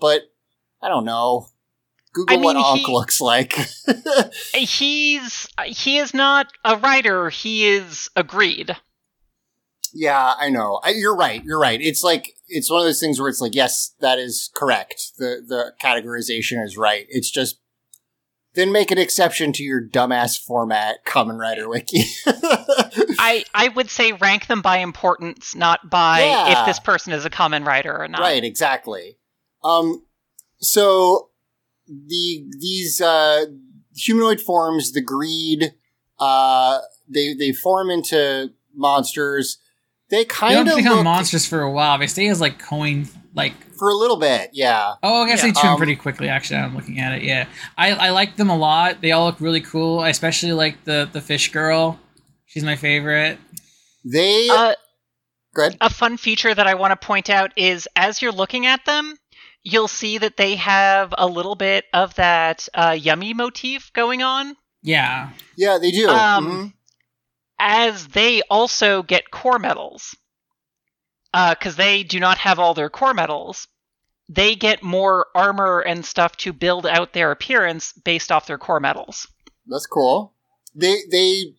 But 0.00 0.22
I 0.80 0.88
don't 0.88 1.04
know. 1.04 1.48
Google 2.14 2.38
I 2.38 2.40
what 2.40 2.56
mean, 2.56 2.64
Ankh 2.64 2.88
looks 2.88 3.20
like. 3.20 3.58
He's 4.54 5.46
he 5.66 5.98
is 5.98 6.14
not 6.14 6.46
a 6.64 6.78
writer. 6.78 7.28
He 7.28 7.66
is 7.66 8.08
agreed. 8.16 8.74
yeah, 9.92 10.32
I 10.38 10.48
know. 10.48 10.80
I, 10.82 10.90
you're 10.90 11.14
right. 11.14 11.44
You're 11.44 11.60
right. 11.60 11.80
It's 11.80 12.02
like 12.02 12.36
it's 12.48 12.70
one 12.70 12.80
of 12.80 12.86
those 12.86 13.00
things 13.00 13.20
where 13.20 13.28
it's 13.28 13.42
like, 13.42 13.54
yes, 13.54 13.94
that 14.00 14.18
is 14.18 14.48
correct. 14.54 15.12
The 15.18 15.42
the 15.46 15.72
categorization 15.82 16.64
is 16.64 16.78
right. 16.78 17.04
It's 17.10 17.30
just 17.30 17.58
then 18.54 18.70
make 18.72 18.90
an 18.90 18.98
exception 18.98 19.52
to 19.54 19.62
your 19.62 19.82
dumbass 19.82 20.38
format, 20.38 21.04
Kamen 21.04 21.38
Rider 21.38 21.68
Wiki. 21.68 22.04
I 22.26 23.44
I 23.54 23.68
would 23.74 23.90
say 23.90 24.12
rank 24.12 24.46
them 24.46 24.62
by 24.62 24.78
importance, 24.78 25.54
not 25.54 25.90
by 25.90 26.20
Yeah. 26.20 26.60
if 26.60 26.66
this 26.66 26.78
person 26.78 27.12
is 27.12 27.24
a 27.24 27.30
Kamen 27.30 27.66
Rider 27.66 27.96
or 27.96 28.08
not. 28.08 28.20
Right, 28.20 28.44
exactly. 28.44 29.18
Um, 29.62 30.04
so 30.58 31.30
the 31.86 32.46
these 32.58 33.00
uh, 33.00 33.46
humanoid 33.96 34.40
forms, 34.40 34.92
the 34.92 35.00
greed, 35.02 35.74
uh, 36.18 36.78
they 37.08 37.34
they 37.34 37.52
form 37.52 37.90
into 37.90 38.52
monsters. 38.74 39.58
They 40.10 40.18
they 40.18 40.24
kind 40.26 40.54
don't 40.54 40.68
of 40.68 40.76
become 40.76 40.96
look 40.96 41.04
monsters 41.04 41.46
for 41.46 41.60
a 41.62 41.70
while. 41.70 41.98
They 41.98 42.06
stay 42.06 42.28
as 42.28 42.40
like 42.40 42.58
coin, 42.58 43.08
like 43.34 43.54
for 43.76 43.88
a 43.90 43.94
little 43.94 44.16
bit, 44.16 44.50
yeah. 44.52 44.94
Oh, 45.02 45.22
I 45.24 45.28
guess 45.28 45.40
Yeah, 45.42 45.46
they 45.52 45.60
tune 45.60 45.70
um, 45.72 45.76
pretty 45.76 45.96
quickly. 45.96 46.28
Actually, 46.28 46.60
I'm 46.60 46.74
looking 46.74 47.00
at 47.00 47.18
it. 47.18 47.22
Yeah, 47.22 47.46
I, 47.76 47.92
I 47.92 48.10
like 48.10 48.36
them 48.36 48.48
a 48.50 48.56
lot. 48.56 49.00
They 49.00 49.12
all 49.12 49.26
look 49.26 49.40
really 49.40 49.60
cool. 49.60 50.00
I 50.00 50.08
especially 50.10 50.52
like 50.52 50.84
the 50.84 51.08
the 51.12 51.20
fish 51.20 51.50
girl. 51.52 51.98
She's 52.46 52.64
my 52.64 52.76
favorite. 52.76 53.38
They 54.04 54.48
Uh, 54.48 54.74
good. 55.54 55.76
a 55.80 55.90
fun 55.90 56.16
feature 56.16 56.54
that 56.54 56.66
I 56.66 56.74
want 56.74 56.92
to 56.98 57.06
point 57.06 57.28
out 57.30 57.52
is 57.56 57.88
as 57.96 58.22
you're 58.22 58.32
looking 58.32 58.66
at 58.66 58.84
them, 58.84 59.16
you'll 59.62 59.88
see 59.88 60.18
that 60.18 60.36
they 60.36 60.54
have 60.56 61.12
a 61.18 61.26
little 61.26 61.54
bit 61.56 61.86
of 61.92 62.14
that 62.16 62.68
uh, 62.74 62.96
yummy 62.98 63.34
motif 63.34 63.92
going 63.92 64.22
on. 64.22 64.56
Yeah, 64.82 65.30
Yeah, 65.56 65.78
they 65.78 65.90
do. 65.90 66.08
Um, 66.10 66.46
Mhm. 66.46 66.72
as 67.58 68.08
they 68.08 68.42
also 68.50 69.02
get 69.02 69.30
core 69.30 69.58
medals. 69.58 70.14
Because 71.50 71.76
they 71.76 72.02
do 72.04 72.20
not 72.20 72.38
have 72.38 72.58
all 72.58 72.74
their 72.74 72.88
core 72.90 73.14
metals. 73.14 73.66
They 74.28 74.54
get 74.54 74.82
more 74.82 75.26
armor 75.34 75.80
and 75.80 76.04
stuff 76.06 76.36
to 76.38 76.52
build 76.52 76.86
out 76.86 77.12
their 77.12 77.30
appearance 77.30 77.92
based 77.92 78.30
off 78.32 78.46
their 78.46 78.56
core 78.58 78.80
metals. 78.80 79.26
That's 79.66 79.86
cool. 79.86 80.32
They 80.74 80.98
they 81.10 81.54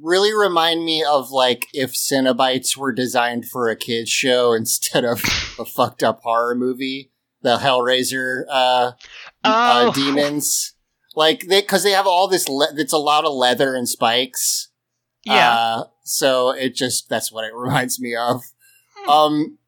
really 0.00 0.32
remind 0.34 0.84
me 0.84 1.04
of 1.04 1.30
like 1.30 1.66
if 1.72 1.92
Cenobites 1.92 2.76
were 2.76 2.92
designed 2.92 3.48
for 3.48 3.68
a 3.70 3.76
kids 3.76 4.10
show 4.10 4.52
instead 4.54 5.04
of 5.04 5.22
a 5.58 5.64
fucked 5.64 6.02
up 6.02 6.20
horror 6.22 6.54
movie. 6.54 7.10
The 7.42 7.56
Hellraiser 7.58 8.44
uh, 8.48 8.92
uh, 9.42 9.86
Oh. 9.88 9.92
demons, 9.92 10.74
like 11.16 11.46
they 11.48 11.60
because 11.60 11.82
they 11.82 11.90
have 11.90 12.06
all 12.06 12.28
this. 12.28 12.48
Le- 12.48 12.72
it's 12.76 12.92
a 12.92 12.98
lot 12.98 13.24
of 13.24 13.32
leather 13.34 13.74
and 13.74 13.88
spikes. 13.88 14.68
Yeah. 15.24 15.50
Uh, 15.52 15.84
so 16.04 16.50
it 16.50 16.74
just 16.76 17.08
that's 17.08 17.32
what 17.32 17.44
it 17.44 17.52
reminds 17.54 17.98
me 18.00 18.14
of. 18.14 18.42
Um, 19.08 19.58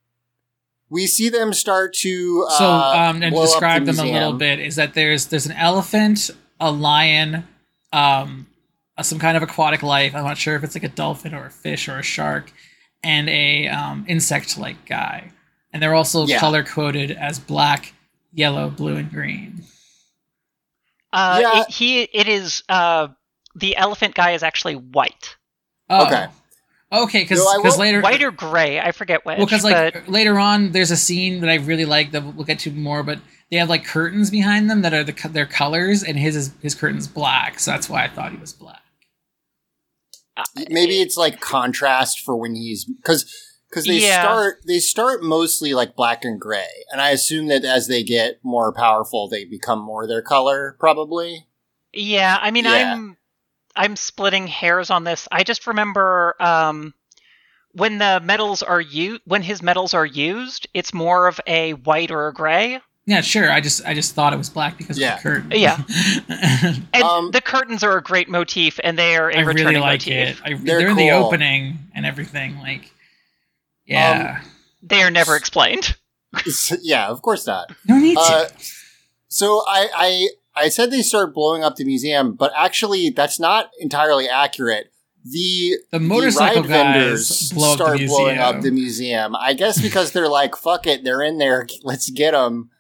we 0.91 1.07
see 1.07 1.29
them 1.29 1.53
start 1.53 1.95
to 1.95 2.47
uh, 2.51 2.59
So, 2.59 2.71
um, 2.71 3.23
and 3.23 3.33
blow 3.33 3.43
up 3.43 3.49
the 3.49 3.53
describe 3.53 3.85
them 3.87 3.99
a 3.99 4.05
little 4.05 4.33
bit. 4.35 4.61
Is 4.61 4.77
that 4.77 4.95
there's 4.95 5.27
there's 5.27 5.47
an 5.47 5.53
elephant, 5.57 6.31
a 6.61 6.71
lion, 6.71 7.47
um, 7.93 8.47
uh, 8.97 9.03
some 9.03 9.19
kind 9.19 9.37
of 9.37 9.43
aquatic 9.43 9.83
life. 9.83 10.15
I'm 10.15 10.25
not 10.25 10.39
sure 10.39 10.55
if 10.57 10.63
it's 10.65 10.75
like 10.77 10.85
a 10.85 10.89
dolphin 10.89 11.35
or 11.35 11.47
a 11.47 11.51
fish 11.51 11.89
or 11.89 11.99
a 11.99 12.03
shark, 12.03 12.53
and 13.03 13.29
a 13.29 13.67
um, 13.69 14.05
insect-like 14.09 14.87
guy. 14.87 15.33
And 15.73 15.83
they're 15.83 15.95
also 15.95 16.27
Yeah. 16.27 16.39
color 16.39 16.63
coded 16.63 17.11
as 17.11 17.41
black, 17.41 17.93
yellow, 18.33 18.71
blue, 18.71 18.97
and 18.97 19.11
green. 19.11 19.65
Uh, 21.13 21.39
Yeah. 21.41 21.61
it, 21.63 21.71
he 21.71 22.03
it 22.03 22.29
is 22.29 22.63
uh, 22.69 23.09
the 23.57 23.77
elephant 23.77 24.15
guy 24.15 24.33
is 24.33 24.43
actually 24.43 24.75
white, 24.75 25.37
Oh. 25.91 26.07
Okay. 26.07 26.27
Okay, 26.93 27.23
because 27.23 27.39
No, 27.39 27.49
I 27.49 27.77
later, 27.77 28.01
white 28.01 28.23
or 28.23 28.31
gray. 28.31 28.79
I 28.81 28.93
forget 28.93 29.25
which. 29.27 29.39
well, 29.39 29.47
because 29.47 29.65
like 29.65 29.95
but 29.95 30.09
later 30.09 30.39
on, 30.39 30.73
there's 30.73 30.91
a 30.91 30.97
scene 30.97 31.41
that 31.41 31.51
I 31.51 31.57
really 31.57 31.85
like 31.85 32.13
that 32.13 32.23
we'll 32.25 32.45
get 32.45 32.61
to 32.61 32.71
more, 32.71 33.03
but 33.03 33.19
they 33.51 33.57
have 33.57 33.69
like 33.69 33.85
curtains 33.85 34.31
behind 34.31 34.71
them 34.71 34.83
that 34.83 34.95
are 34.95 35.03
the 35.03 35.29
their 35.29 35.47
colors, 35.47 36.03
and 36.05 36.19
his 36.19 36.37
is 36.37 36.53
his 36.61 36.75
curtain's 36.75 37.09
black, 37.09 37.59
so 37.59 37.73
that's 37.73 37.89
why 37.89 38.05
I 38.05 38.09
thought 38.09 38.33
he 38.33 38.39
was 38.39 38.53
black. 38.53 38.83
Uh, 40.37 40.43
maybe 40.69 40.99
eh. 40.99 41.03
it's 41.03 41.17
like 41.17 41.41
contrast 41.41 42.21
for 42.21 42.37
when 42.37 42.55
he's 42.55 42.85
because 42.85 43.25
because 43.71 43.87
they 43.87 43.99
Yeah. 43.99 44.21
start 44.23 44.57
they 44.67 44.79
start 44.79 45.23
mostly 45.23 45.75
like 45.75 45.95
black 45.97 46.25
and 46.25 46.41
gray 46.41 46.67
and 46.93 47.01
i 47.01 47.11
assume 47.11 47.47
that 47.49 47.65
as 47.65 47.87
they 47.87 48.03
get 48.03 48.39
more 48.43 48.73
powerful 48.73 49.29
they 49.29 49.45
become 49.45 49.79
more 49.81 50.07
their 50.09 50.23
color 50.23 50.77
probably 50.81 51.47
Yeah, 51.93 52.39
I 52.41 52.51
mean, 52.51 52.65
Yeah. 52.65 52.95
I'm 52.95 53.17
I'm 53.77 53.97
splitting 53.97 54.47
hairs 54.47 54.91
on 54.91 55.05
this. 55.05 55.27
I 55.33 55.43
just 55.45 55.67
remember 55.67 56.35
um, 56.41 56.95
when 57.73 57.99
the 57.99 58.21
metals 58.23 58.63
are 58.63 58.81
u- 58.81 59.19
when 59.25 59.43
his 59.43 59.63
metals 59.63 59.95
are 59.95 60.07
used, 60.07 60.69
it's 60.75 60.95
more 60.95 61.27
of 61.27 61.41
a 61.47 61.73
white 61.73 62.11
or 62.11 62.29
a 62.29 62.33
gray. 62.35 62.81
Yeah, 63.07 63.21
sure. 63.21 63.51
I 63.53 63.61
just 63.61 63.85
I 63.85 63.93
just 63.93 64.15
thought 64.15 64.33
it 64.33 64.37
was 64.39 64.49
black 64.49 64.79
because 64.79 64.99
Yeah. 64.99 65.17
of 65.17 65.23
the 65.23 65.29
curtain. 65.29 65.53
Yeah. 65.55 65.83
And 66.95 67.03
Um, 67.03 67.31
the 67.33 67.41
curtains 67.43 67.83
are 67.85 67.99
a 67.99 68.03
great 68.03 68.29
motif, 68.31 68.81
and 68.83 68.99
they 68.99 69.17
are 69.17 69.29
a 69.31 69.37
I 69.37 69.41
returning 69.41 69.67
really 69.67 69.81
like 69.81 70.01
motif. 70.07 70.41
it. 70.41 70.43
I, 70.45 70.55
They're 70.55 70.79
they're 70.79 70.89
in 70.89 70.97
the 70.97 71.11
opening 71.11 71.79
and 71.95 72.07
everything. 72.07 72.59
Like, 72.61 72.91
yeah, 73.87 74.41
They 74.83 75.03
are 75.03 75.11
never 75.11 75.37
explained. 75.37 75.97
yeah, 76.83 77.09
of 77.09 77.21
course 77.23 77.47
not. 77.47 77.71
no 77.87 77.99
need 77.99 78.15
to. 78.15 78.21
Uh, 78.21 78.49
so 79.29 79.63
I, 79.67 79.89
I 79.95 80.29
I 80.57 80.69
said 80.69 80.91
they 80.91 81.03
start 81.03 81.35
blowing 81.35 81.65
up 81.65 81.77
the 81.77 81.85
museum, 81.85 82.35
but 82.35 82.53
actually 82.57 83.11
that's 83.11 83.41
not 83.41 83.71
entirely 83.81 84.29
accurate. 84.29 84.93
The 85.25 85.79
the 85.91 85.99
the 85.99 86.01
motorcycle 86.01 86.63
ride 86.63 86.69
guys 86.69 86.93
vendors 86.95 87.53
blow 87.53 87.75
start 87.75 87.99
the 87.99 88.07
blowing 88.07 88.39
up 88.39 88.61
the 88.61 88.71
museum. 88.71 89.35
I 89.35 89.55
guess 89.55 89.81
because 89.81 90.13
they're 90.13 90.29
like, 90.29 90.55
"Fuck 90.55 90.87
it, 90.87 91.03
they're 91.03 91.23
in 91.23 91.39
there. 91.39 91.67
Let's 91.83 92.11
get 92.11 92.33
them." 92.33 92.71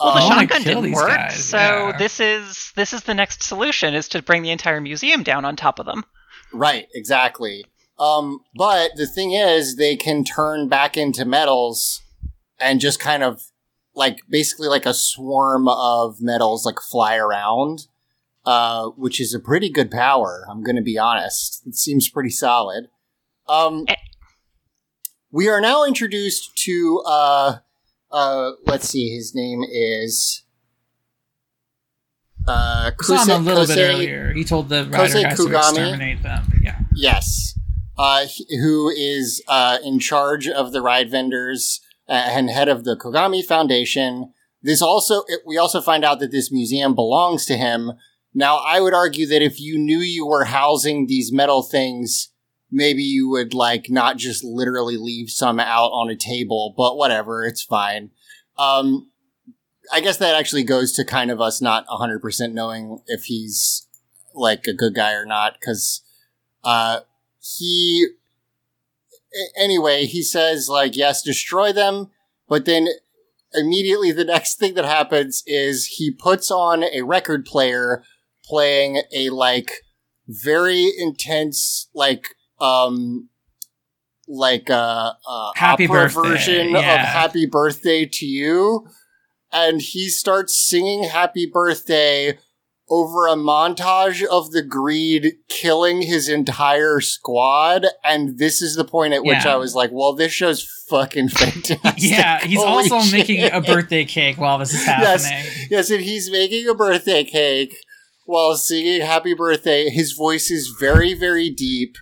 Well, 0.00 0.14
the 0.14 0.20
I 0.20 0.40
shotgun 0.40 0.62
kill 0.62 0.82
didn't 0.82 0.96
work, 0.96 1.08
guys, 1.08 1.44
so 1.44 1.58
yeah. 1.58 1.96
this 1.96 2.18
is 2.18 2.72
this 2.74 2.92
is 2.92 3.04
the 3.04 3.14
next 3.14 3.44
solution: 3.44 3.94
is 3.94 4.08
to 4.08 4.22
bring 4.22 4.42
the 4.42 4.50
entire 4.50 4.80
museum 4.80 5.22
down 5.22 5.44
on 5.44 5.54
top 5.54 5.78
of 5.78 5.86
them. 5.86 6.04
Right, 6.52 6.88
exactly. 6.92 7.64
Um, 8.00 8.40
but 8.56 8.96
the 8.96 9.06
thing 9.06 9.32
is, 9.32 9.76
they 9.76 9.94
can 9.94 10.24
turn 10.24 10.68
back 10.68 10.96
into 10.96 11.24
metals 11.24 12.02
and 12.58 12.80
just 12.80 12.98
kind 12.98 13.22
of 13.22 13.51
like 13.94 14.20
basically 14.28 14.68
like 14.68 14.86
a 14.86 14.94
swarm 14.94 15.68
of 15.68 16.20
metals 16.20 16.64
like 16.64 16.80
fly 16.80 17.16
around, 17.16 17.86
uh, 18.44 18.88
which 18.96 19.20
is 19.20 19.34
a 19.34 19.40
pretty 19.40 19.68
good 19.70 19.90
power. 19.90 20.46
I'm 20.50 20.62
going 20.62 20.76
to 20.76 20.82
be 20.82 20.98
honest. 20.98 21.62
It 21.66 21.74
seems 21.76 22.08
pretty 22.08 22.30
solid. 22.30 22.88
Um, 23.48 23.84
Eh. 23.88 23.94
we 25.30 25.48
are 25.48 25.60
now 25.60 25.84
introduced 25.84 26.56
to, 26.64 27.02
uh, 27.06 27.56
uh, 28.10 28.52
let's 28.66 28.88
see, 28.88 29.14
his 29.14 29.34
name 29.34 29.62
is, 29.70 30.42
uh, 32.46 32.90
We 32.98 33.04
saw 33.04 33.22
him 33.24 33.30
a 33.30 33.34
Kuse- 33.34 33.44
little 33.44 33.66
bit 33.66 33.78
earlier. 33.78 34.32
He 34.32 34.44
told 34.44 34.68
the 34.68 34.84
rider 34.86 35.14
Kosei 35.14 35.22
guys 35.22 35.36
to 35.36 35.42
Kogami. 35.44 35.68
exterminate 35.68 36.22
them. 36.22 36.60
Yeah, 36.62 36.78
Yes. 36.94 37.58
Uh, 37.98 38.24
who 38.48 38.88
is 38.88 39.42
uh, 39.48 39.78
in 39.84 39.98
charge 39.98 40.48
of 40.48 40.72
the 40.72 40.80
ride 40.80 41.10
vendors 41.10 41.80
uh, 41.82 41.91
and 42.12 42.50
head 42.50 42.68
of 42.68 42.84
the 42.84 42.96
Kogami 42.96 43.44
Foundation. 43.44 44.32
This 44.62 44.82
also, 44.82 45.22
it, 45.28 45.40
we 45.46 45.56
also 45.56 45.80
find 45.80 46.04
out 46.04 46.20
that 46.20 46.30
this 46.30 46.52
museum 46.52 46.94
belongs 46.94 47.46
to 47.46 47.56
him. 47.56 47.92
Now, 48.34 48.58
I 48.58 48.80
would 48.80 48.94
argue 48.94 49.26
that 49.28 49.42
if 49.42 49.60
you 49.60 49.78
knew 49.78 49.98
you 49.98 50.26
were 50.26 50.44
housing 50.44 51.06
these 51.06 51.32
metal 51.32 51.62
things, 51.62 52.30
maybe 52.70 53.02
you 53.02 53.28
would 53.28 53.54
like 53.54 53.86
not 53.88 54.16
just 54.16 54.44
literally 54.44 54.96
leave 54.96 55.30
some 55.30 55.58
out 55.58 55.88
on 55.88 56.10
a 56.10 56.16
table, 56.16 56.74
but 56.76 56.96
whatever, 56.96 57.44
it's 57.44 57.62
fine. 57.62 58.10
Um, 58.58 59.10
I 59.92 60.00
guess 60.00 60.18
that 60.18 60.34
actually 60.34 60.64
goes 60.64 60.92
to 60.92 61.04
kind 61.04 61.30
of 61.30 61.40
us 61.40 61.60
not 61.60 61.86
100% 61.88 62.52
knowing 62.52 63.00
if 63.06 63.24
he's 63.24 63.86
like 64.34 64.66
a 64.66 64.74
good 64.74 64.94
guy 64.94 65.12
or 65.12 65.26
not, 65.26 65.54
because 65.60 66.02
uh, 66.64 67.00
he 67.40 68.06
anyway 69.56 70.06
he 70.06 70.22
says 70.22 70.68
like 70.68 70.96
yes 70.96 71.22
destroy 71.22 71.72
them. 71.72 72.10
But 72.48 72.64
then 72.64 72.88
immediately 73.54 74.12
the 74.12 74.24
next 74.24 74.58
thing 74.58 74.74
that 74.74 74.84
happens 74.84 75.42
is 75.46 75.86
he 75.86 76.10
puts 76.10 76.50
on 76.50 76.84
a 76.84 77.02
record 77.02 77.44
player 77.44 78.02
playing 78.44 79.02
a 79.12 79.30
like 79.30 79.82
very 80.28 80.90
intense 80.98 81.88
like 81.94 82.34
um 82.60 83.28
like 84.28 84.70
uh, 84.70 85.12
uh 85.28 85.50
Happy 85.54 85.86
opera 85.86 86.08
Birthday, 86.08 86.28
version 86.28 86.68
yeah. 86.70 86.78
of 86.78 87.00
happy 87.00 87.46
birthday 87.46 88.06
to 88.06 88.26
you. 88.26 88.86
And 89.52 89.82
he 89.82 90.08
starts 90.08 90.56
singing 90.56 91.04
happy 91.04 91.50
birthday 91.52 92.38
over 92.90 93.26
a 93.26 93.34
montage 93.34 94.22
of 94.24 94.50
the 94.50 94.62
greed 94.62 95.34
killing 95.48 96.02
his 96.02 96.28
entire 96.28 97.00
squad 97.00 97.86
and 98.04 98.38
this 98.38 98.60
is 98.60 98.74
the 98.76 98.84
point 98.84 99.14
at 99.14 99.22
which 99.24 99.44
Yeah. 99.44 99.54
i 99.54 99.56
was 99.56 99.74
like 99.74 99.90
well 99.92 100.14
this 100.14 100.32
show's 100.32 100.62
fucking 100.90 101.28
fantastic 101.30 101.78
yeah. 101.98 102.40
He's 102.44 102.58
Holy 102.62 102.90
also 102.90 103.00
shit. 103.00 103.12
making 103.28 103.50
a 103.50 103.60
birthday 103.60 104.04
cake 104.04 104.36
while 104.38 104.58
this 104.58 104.74
is 104.74 104.84
Yes. 104.86 105.24
happening. 105.24 105.68
yes 105.70 105.90
and 105.90 106.00
he's 106.02 106.30
making 106.30 106.68
a 106.68 106.74
birthday 106.74 107.24
cake 107.24 107.74
while 108.26 108.54
singing 108.56 109.00
happy 109.00 109.32
birthday 109.34 109.88
his 109.88 110.12
voice 110.12 110.50
is 110.50 110.74
very 110.78 111.14
very 111.14 111.48
deep 111.50 111.96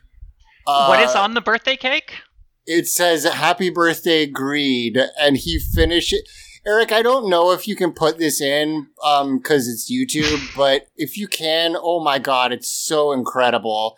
uh, 0.66 0.87
what 0.87 1.01
is 1.01 1.14
on 1.14 1.35
the 1.35 1.40
birthday 1.40 1.77
cake? 1.77 2.14
it 2.66 2.87
says 2.88 3.25
happy 3.25 3.71
birthday 3.71 4.27
greed 4.27 4.99
and 5.21 5.37
he 5.38 5.59
finishes 5.59 6.23
eric 6.66 6.92
i 6.92 7.01
don't 7.01 7.31
know 7.31 7.53
if 7.53 7.66
you 7.66 7.75
can 7.75 7.90
put 7.90 8.18
this 8.18 8.38
in 8.38 8.87
um 9.03 9.38
because 9.38 9.66
it's 9.66 9.90
youtube 9.90 10.55
but 10.55 10.88
if 10.94 11.16
you 11.16 11.27
can 11.27 11.75
oh 11.81 12.01
my 12.01 12.18
god 12.18 12.53
it's 12.53 12.68
so 12.68 13.12
incredible 13.12 13.96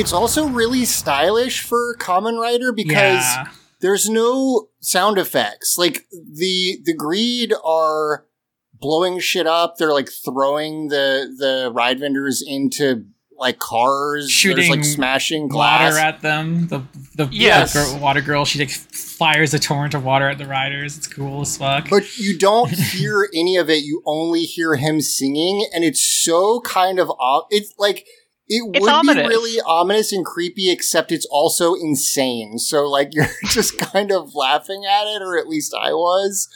It's 0.00 0.12
also 0.12 0.46
really 0.48 0.84
stylish 0.84 1.60
for 1.62 1.96
Kamen 1.98 2.40
Rider 2.40 2.72
because 2.72 3.22
Yeah. 3.22 3.48
there's 3.80 4.08
no 4.08 4.68
sound 4.80 5.18
effects 5.18 5.76
like 5.78 6.06
the 6.10 6.78
the 6.84 6.94
greed 6.94 7.52
are 7.64 8.24
blowing 8.72 9.18
shit 9.20 9.46
up 9.46 9.76
they're 9.76 9.92
like 9.92 10.08
throwing 10.10 10.88
the 10.88 11.34
the 11.38 11.70
ride 11.72 11.98
vendors 12.00 12.42
into 12.46 13.04
like 13.38 13.58
cars 13.58 14.26
there's 14.42 14.68
like 14.70 14.84
smashing 14.84 15.48
glass 15.48 15.92
Water 15.94 15.98
at 16.06 16.20
them. 16.20 16.68
The 16.68 16.82
the 17.14 17.26
Yes. 17.32 17.72
the 17.72 17.78
girl, 17.92 17.98
water 18.02 18.20
girl. 18.20 18.44
She 18.44 18.58
like 18.58 18.68
fires 18.70 19.54
a 19.54 19.58
torrent 19.58 19.94
of 19.94 20.04
water 20.04 20.28
at 20.28 20.36
the 20.36 20.46
riders. 20.46 20.98
It's 20.98 21.06
cool 21.06 21.40
as 21.40 21.56
fuck. 21.56 21.88
But 21.88 22.18
you 22.18 22.36
don't 22.38 22.70
hear 22.98 23.28
any 23.34 23.56
of 23.56 23.70
it. 23.70 23.82
You 23.82 24.02
only 24.04 24.42
hear 24.42 24.74
him 24.76 25.00
singing, 25.00 25.66
and 25.74 25.84
it's 25.84 26.04
so 26.04 26.60
kind 26.60 26.98
of 26.98 27.08
off. 27.12 27.44
it's 27.50 27.72
like 27.78 28.06
it 28.50 28.62
It's 28.74 28.80
would 28.82 28.90
ominous. 28.90 29.22
be 29.22 29.28
really 29.28 29.60
ominous 29.64 30.12
and 30.12 30.26
creepy, 30.26 30.70
except 30.70 31.12
it's 31.12 31.26
also 31.26 31.74
insane. 31.74 32.58
So 32.58 32.86
like 32.86 33.10
you're 33.14 33.28
just 33.46 33.78
kind 33.78 34.10
of 34.12 34.34
laughing 34.34 34.84
at 34.84 35.06
it, 35.06 35.22
or 35.22 35.38
at 35.38 35.48
least 35.48 35.72
I 35.74 35.92
was. 35.92 36.48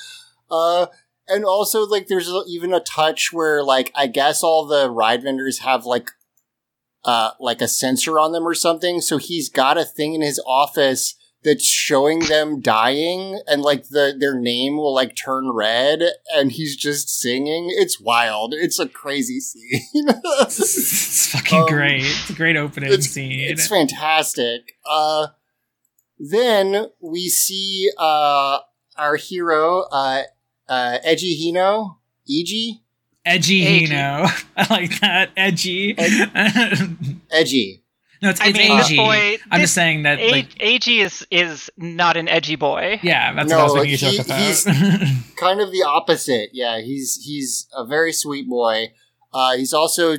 Uh, 0.50 0.86
and 1.28 1.44
also 1.44 1.86
like 1.86 2.08
there's 2.08 2.28
a- 2.28 2.42
even 2.48 2.74
a 2.74 2.80
touch 2.80 3.32
where 3.32 3.62
like 3.62 3.90
I 3.94 4.08
guess 4.08 4.42
all 4.42 4.66
the 4.66 4.90
ride 4.90 5.22
vendors 5.22 5.60
have 5.60 5.86
like 5.86 6.10
uh 7.04 7.30
like 7.40 7.60
a 7.62 7.68
sensor 7.68 8.18
on 8.18 8.32
them 8.32 8.46
or 8.46 8.54
something. 8.54 9.00
So 9.00 9.16
he's 9.18 9.48
got 9.48 9.78
a 9.78 9.84
thing 9.84 10.14
in 10.14 10.20
his 10.20 10.40
office 10.46 11.14
that's 11.44 11.66
showing 11.66 12.20
them 12.20 12.60
dying 12.60 13.38
and 13.46 13.60
like 13.62 13.88
the 13.88 14.16
their 14.18 14.34
name 14.38 14.76
will 14.78 14.94
like 14.94 15.14
turn 15.14 15.50
red 15.52 16.02
and 16.34 16.52
he's 16.52 16.74
just 16.76 17.08
singing. 17.08 17.68
It's 17.70 18.00
wild. 18.00 18.54
It's 18.54 18.78
a 18.78 18.88
crazy 18.88 19.40
scene. 19.40 19.82
it's, 19.94 20.58
it's 20.58 21.26
fucking 21.32 21.60
Um, 21.60 21.66
great. 21.68 22.02
It's 22.02 22.30
a 22.30 22.34
great 22.34 22.56
opening 22.56 22.92
it's, 22.92 23.08
scene. 23.10 23.40
it's 23.40 23.68
fantastic. 23.68 24.76
Uh 24.88 25.28
then 26.18 26.86
we 27.00 27.28
see 27.28 27.90
uh 27.98 28.58
our 28.96 29.16
hero 29.16 29.82
uh 29.92 30.22
uh 30.68 30.98
Edgy 31.04 31.36
Hino, 31.52 31.96
Eg 32.28 32.80
Edgy 33.26 33.64
Edgy. 33.66 33.86
Hino. 33.88 34.44
I 34.56 34.66
like 34.74 35.00
that. 35.00 35.30
Edgy. 35.36 35.94
Edgy. 37.30 37.82
No, 38.24 38.30
it's, 38.30 38.40
I 38.40 38.48
it's 38.48 38.58
mean, 38.58 38.76
this 38.76 38.90
Eiji. 38.90 38.96
boy- 38.96 39.38
I'm 39.50 39.60
just 39.60 39.74
saying 39.74 40.02
that, 40.04 40.18
A- 40.18 40.30
like, 40.30 40.48
Eiji 40.58 41.04
is 41.04 41.26
is 41.30 41.70
not 41.76 42.16
an 42.16 42.26
edgy 42.26 42.56
boy. 42.56 42.98
yeah, 43.02 43.34
that's 43.34 43.50
No, 43.50 43.58
what 43.58 43.62
I 43.62 43.72
was 43.74 43.74
making 43.84 44.08
a 44.08 44.10
he- 44.10 44.44
he's- 44.44 44.64
kind 45.36 45.60
of 45.60 45.70
the 45.70 45.84
opposite. 45.86 46.50
Yeah, 46.52 46.80
he's 46.80 47.20
he's 47.22 47.68
a 47.76 47.84
very 47.84 48.12
sweet 48.12 48.48
boy. 48.48 48.92
Uh, 49.32 49.56
he's 49.56 49.72
also, 49.74 50.16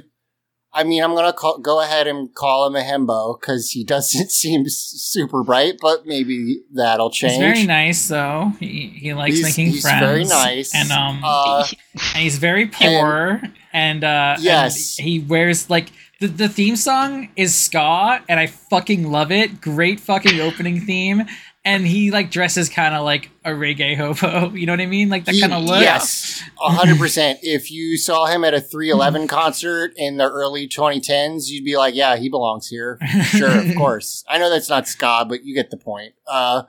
I 0.74 0.84
mean, 0.84 1.02
I'm 1.04 1.16
gonna 1.16 1.34
call, 1.34 1.58
go 1.60 1.82
ahead 1.82 2.06
and 2.06 2.34
call 2.36 2.68
him 2.68 2.76
a 2.76 2.82
himbo 2.82 3.40
because 3.40 3.72
he 3.72 3.84
doesn't 3.94 4.30
seem 4.32 4.66
super 4.70 5.44
bright, 5.44 5.76
but 5.82 6.06
maybe 6.06 6.62
that'll 6.74 7.10
change. 7.10 7.34
He's 7.34 7.40
very 7.42 7.66
nice, 7.66 8.08
though. 8.08 8.52
He 8.60 8.94
he 9.02 9.14
likes 9.16 9.38
He's- 9.38 9.50
making 9.50 9.72
he's 9.72 9.82
friends. 9.82 10.00
very 10.06 10.26
nice. 10.26 10.76
and 10.76 10.92
um, 10.92 11.22
Uh, 11.24 11.66
and 12.14 12.24
he's 12.24 12.38
very 12.38 12.68
poor, 12.68 13.42
and, 13.74 14.04
uh, 14.04 14.34
and 14.36 14.44
Yes. 14.44 14.96
he 14.98 15.20
wears 15.20 15.70
like 15.70 15.88
the 16.28 16.34
the 16.46 16.50
theme 16.50 16.76
song 16.76 17.30
is 17.36 17.56
ska, 17.56 18.22
and 18.28 18.40
I 18.40 18.48
fucking 18.48 19.10
love 19.10 19.32
it. 19.32 19.62
Great 19.62 20.00
fucking 20.00 20.40
opening 20.40 20.82
theme. 20.82 21.24
And 21.64 21.88
he 21.88 22.12
like 22.12 22.30
dresses 22.30 22.70
kind 22.70 22.94
of 22.94 23.04
like 23.04 23.32
a 23.44 23.50
reggae 23.50 23.98
hobo. 23.98 24.50
You 24.56 24.68
know 24.68 24.74
what 24.74 24.82
I 24.82 24.86
mean? 24.86 25.10
Like 25.10 25.26
that 25.26 25.40
kind 25.40 25.52
of 25.52 25.64
look. 25.64 25.82
Yes, 25.82 26.44
a 26.62 26.70
hundred 26.70 27.00
percent. 27.00 27.40
If 27.42 27.72
you 27.72 27.98
saw 27.98 28.28
him 28.28 28.44
at 28.44 28.54
a 28.54 28.62
311 28.62 29.28
concert 29.30 29.94
in 29.98 30.18
the 30.18 30.30
early 30.30 30.68
2010s, 30.68 31.48
you'd 31.48 31.66
be 31.66 31.76
like, 31.76 31.96
"Yeah, 31.96 32.18
he 32.18 32.30
belongs 32.30 32.68
here." 32.68 33.00
Sure, 33.24 33.50
of 33.50 33.76
course. 33.78 34.24
I 34.30 34.38
know 34.38 34.52
that's 34.52 34.70
not 34.70 34.88
ska, 34.88 35.26
but 35.28 35.44
you 35.44 35.56
get 35.56 35.72
the 35.72 35.78
point. 35.78 36.14
Uh, 36.28 36.64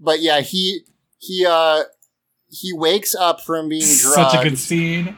but 0.00 0.20
yeah, 0.20 0.40
he 0.40 0.80
he 1.18 1.46
uh 1.48 1.84
he 2.48 2.72
wakes 2.72 3.14
up 3.14 3.40
from 3.40 3.68
being 3.68 3.82
drugged, 3.82 4.32
Such 4.32 4.34
a 4.34 4.48
good 4.48 4.58
scene. 4.58 5.16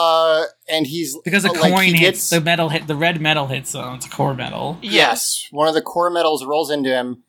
Uh, 0.00 0.44
and 0.68 0.86
he's 0.86 1.16
Because 1.24 1.42
the 1.42 1.50
uh, 1.50 1.60
like, 1.60 1.72
coin 1.74 1.84
he 1.84 1.90
hits 1.92 2.00
gets- 2.00 2.30
the 2.30 2.40
metal 2.40 2.68
hit 2.68 2.86
the 2.86 2.96
red 2.96 3.20
metal 3.20 3.46
hits 3.48 3.74
him. 3.74 3.94
It's 3.94 4.06
a 4.06 4.10
core 4.10 4.34
metal. 4.34 4.78
Yes, 4.82 5.46
one 5.50 5.68
of 5.68 5.74
the 5.74 5.82
core 5.82 6.10
metals 6.10 6.44
rolls 6.44 6.70
into 6.70 6.90
him. 6.90 7.22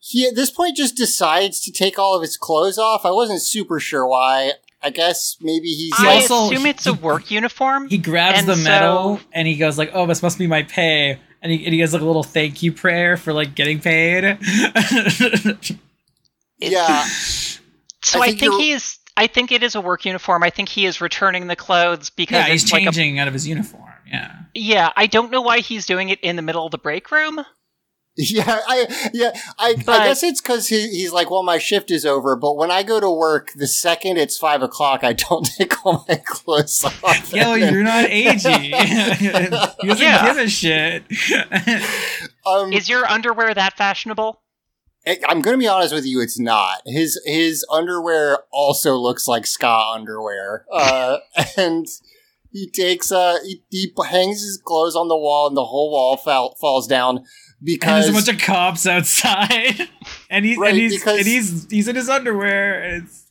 He 0.00 0.26
at 0.26 0.34
this 0.36 0.50
point 0.50 0.76
just 0.76 0.96
decides 0.96 1.60
to 1.62 1.72
take 1.72 1.98
all 1.98 2.14
of 2.14 2.22
his 2.22 2.36
clothes 2.36 2.78
off. 2.78 3.04
I 3.04 3.10
wasn't 3.10 3.42
super 3.42 3.78
sure 3.80 4.06
why. 4.06 4.52
I 4.80 4.90
guess 4.90 5.36
maybe 5.40 5.68
he's 5.68 5.92
I 5.98 6.04
like, 6.06 6.30
also- 6.30 6.52
assume 6.54 6.66
it's 6.66 6.86
a 6.86 6.92
work 6.94 7.30
uniform. 7.32 7.88
He 7.88 7.98
grabs 7.98 8.44
the 8.46 8.54
metal 8.56 9.16
so- 9.18 9.22
and 9.32 9.48
he 9.48 9.56
goes 9.56 9.76
like, 9.78 9.90
"Oh, 9.92 10.06
this 10.06 10.22
must 10.22 10.38
be 10.38 10.46
my 10.46 10.62
pay." 10.62 11.18
And 11.42 11.52
he, 11.52 11.64
and 11.64 11.72
he 11.74 11.80
has 11.80 11.92
like 11.92 12.02
a 12.02 12.04
little 12.04 12.22
thank 12.24 12.62
you 12.64 12.72
prayer 12.72 13.16
for 13.16 13.32
like 13.32 13.54
getting 13.54 13.80
paid. 13.80 14.22
yeah. 16.58 17.04
so 18.02 18.20
I 18.20 18.22
I 18.22 18.26
think 18.28 18.40
think, 18.40 18.42
you're- 18.42 18.62
he's. 18.62 18.97
I 19.18 19.26
think 19.26 19.52
it 19.52 19.62
is 19.62 19.74
a 19.74 19.80
work 19.80 20.04
uniform. 20.04 20.42
I 20.42 20.50
think 20.50 20.68
he 20.68 20.86
is 20.86 21.00
returning 21.00 21.46
the 21.48 21.56
clothes 21.56 22.10
because 22.10 22.36
yeah, 22.46 22.52
he's 22.52 22.62
it's 22.64 22.72
like 22.72 22.82
a 22.82 22.84
changing 22.86 23.18
out 23.18 23.28
of 23.28 23.34
his 23.34 23.46
uniform. 23.46 23.84
Yeah. 24.10 24.32
Yeah, 24.54 24.92
I 24.96 25.06
don't 25.06 25.30
know 25.30 25.42
why 25.42 25.58
he's 25.60 25.84
doing 25.86 26.08
it 26.08 26.18
in 26.20 26.36
the 26.36 26.42
middle 26.42 26.64
of 26.64 26.70
the 26.70 26.78
break 26.78 27.10
room. 27.10 27.40
Yeah, 28.20 28.58
I 28.66 29.10
yeah, 29.14 29.30
I, 29.60 29.76
I 29.86 30.06
guess 30.08 30.24
it's 30.24 30.40
because 30.40 30.66
he, 30.66 30.88
he's 30.88 31.12
like, 31.12 31.30
well, 31.30 31.44
my 31.44 31.58
shift 31.58 31.92
is 31.92 32.04
over. 32.04 32.34
But 32.34 32.56
when 32.56 32.68
I 32.68 32.82
go 32.82 32.98
to 32.98 33.08
work, 33.08 33.52
the 33.54 33.68
second 33.68 34.16
it's 34.16 34.36
five 34.36 34.60
o'clock, 34.60 35.04
I 35.04 35.12
don't 35.12 35.44
take 35.56 35.86
all 35.86 36.04
my 36.08 36.16
clothes 36.26 36.82
off. 36.84 37.32
Yo, 37.32 37.52
And 37.52 37.62
then- 37.62 37.72
you're 37.72 37.84
not 37.84 38.06
Eiji. 38.10 38.60
he 38.60 39.86
doesn't 39.86 40.04
Yeah. 40.04 40.26
give 40.26 40.36
a 40.38 40.48
shit. 40.48 41.04
Um, 42.44 42.72
Is 42.72 42.88
your 42.88 43.06
underwear 43.06 43.54
that 43.54 43.76
fashionable? 43.76 44.40
I- 45.06 45.18
I'm 45.28 45.40
going 45.40 45.54
to 45.54 45.58
be 45.58 45.68
honest 45.68 45.94
with 45.94 46.04
you, 46.06 46.20
it's 46.20 46.38
not. 46.38 46.82
His 46.86 47.20
his 47.24 47.64
underwear 47.70 48.40
also 48.52 48.96
looks 48.96 49.26
like 49.28 49.46
ska 49.46 49.92
underwear, 49.94 50.64
uh, 50.72 51.18
and 51.56 51.86
he 52.50 52.68
takes 52.70 53.12
uh 53.12 53.38
he, 53.44 53.62
he 53.70 53.92
hangs 54.10 54.42
his 54.42 54.60
clothes 54.64 54.96
on 54.96 55.08
the 55.08 55.16
wall, 55.16 55.46
and 55.46 55.56
the 55.56 55.64
whole 55.66 55.90
wall 55.90 56.16
fall, 56.16 56.56
falls 56.60 56.86
down 56.86 57.18
and 57.18 57.26
because 57.64 58.04
there's 58.04 58.08
a 58.26 58.26
bunch 58.30 58.40
of 58.40 58.44
cops 58.46 58.86
outside, 58.86 59.88
and 60.30 60.44
he's 60.44 60.58
Right, 60.58 60.70
and 60.70 60.78
he's 60.78 60.98
because- 60.98 61.18
and 61.18 61.26
he's 61.26 61.66
he's 61.70 61.88
in 61.88 61.96
his 61.96 62.08
underwear. 62.08 62.82
And 62.82 63.04
it's 63.04 63.26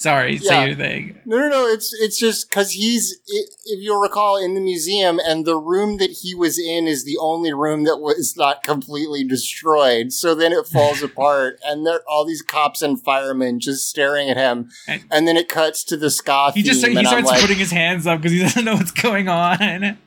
sorry, 0.00 0.36
Yeah. 0.36 0.48
say 0.48 0.66
your 0.68 0.74
thing. 0.76 1.18
No, 1.24 1.38
no, 1.38 1.48
no. 1.48 1.66
It's 1.68 1.92
it's 1.94 2.18
just 2.18 2.48
because 2.48 2.72
he's, 2.72 3.20
if 3.28 3.78
you'll 3.80 4.00
recall, 4.00 4.36
in 4.42 4.54
the 4.54 4.60
museum, 4.60 5.20
and 5.24 5.44
the 5.44 5.56
room 5.56 5.98
that 5.98 6.10
he 6.22 6.34
was 6.34 6.58
in 6.58 6.88
is 6.88 7.04
the 7.04 7.16
only 7.20 7.52
room 7.52 7.84
that 7.84 7.98
was 7.98 8.34
not 8.36 8.64
completely 8.64 9.22
destroyed. 9.22 10.12
So 10.12 10.34
then 10.34 10.52
it 10.52 10.66
falls 10.66 11.02
apart, 11.10 11.60
and 11.64 11.86
there 11.86 11.94
are 11.96 12.04
all 12.08 12.24
these 12.24 12.42
cops 12.42 12.82
and 12.82 13.00
firemen 13.00 13.60
just 13.60 13.88
staring 13.88 14.28
at 14.28 14.36
him, 14.36 14.70
And- 14.88 15.02
and 15.10 15.28
then 15.28 15.36
it 15.36 15.48
cuts 15.48 15.84
to 15.84 15.96
the 15.96 16.10
ska 16.10 16.50
He 16.54 16.62
just 16.62 16.84
he 16.84 17.04
starts 17.04 17.28
like, 17.28 17.40
putting 17.40 17.58
his 17.58 17.70
hands 17.70 18.06
up 18.06 18.18
because 18.20 18.32
he 18.32 18.38
doesn't 18.40 18.64
know 18.64 18.74
what's 18.74 18.90
going 18.92 19.28
on. 19.28 19.98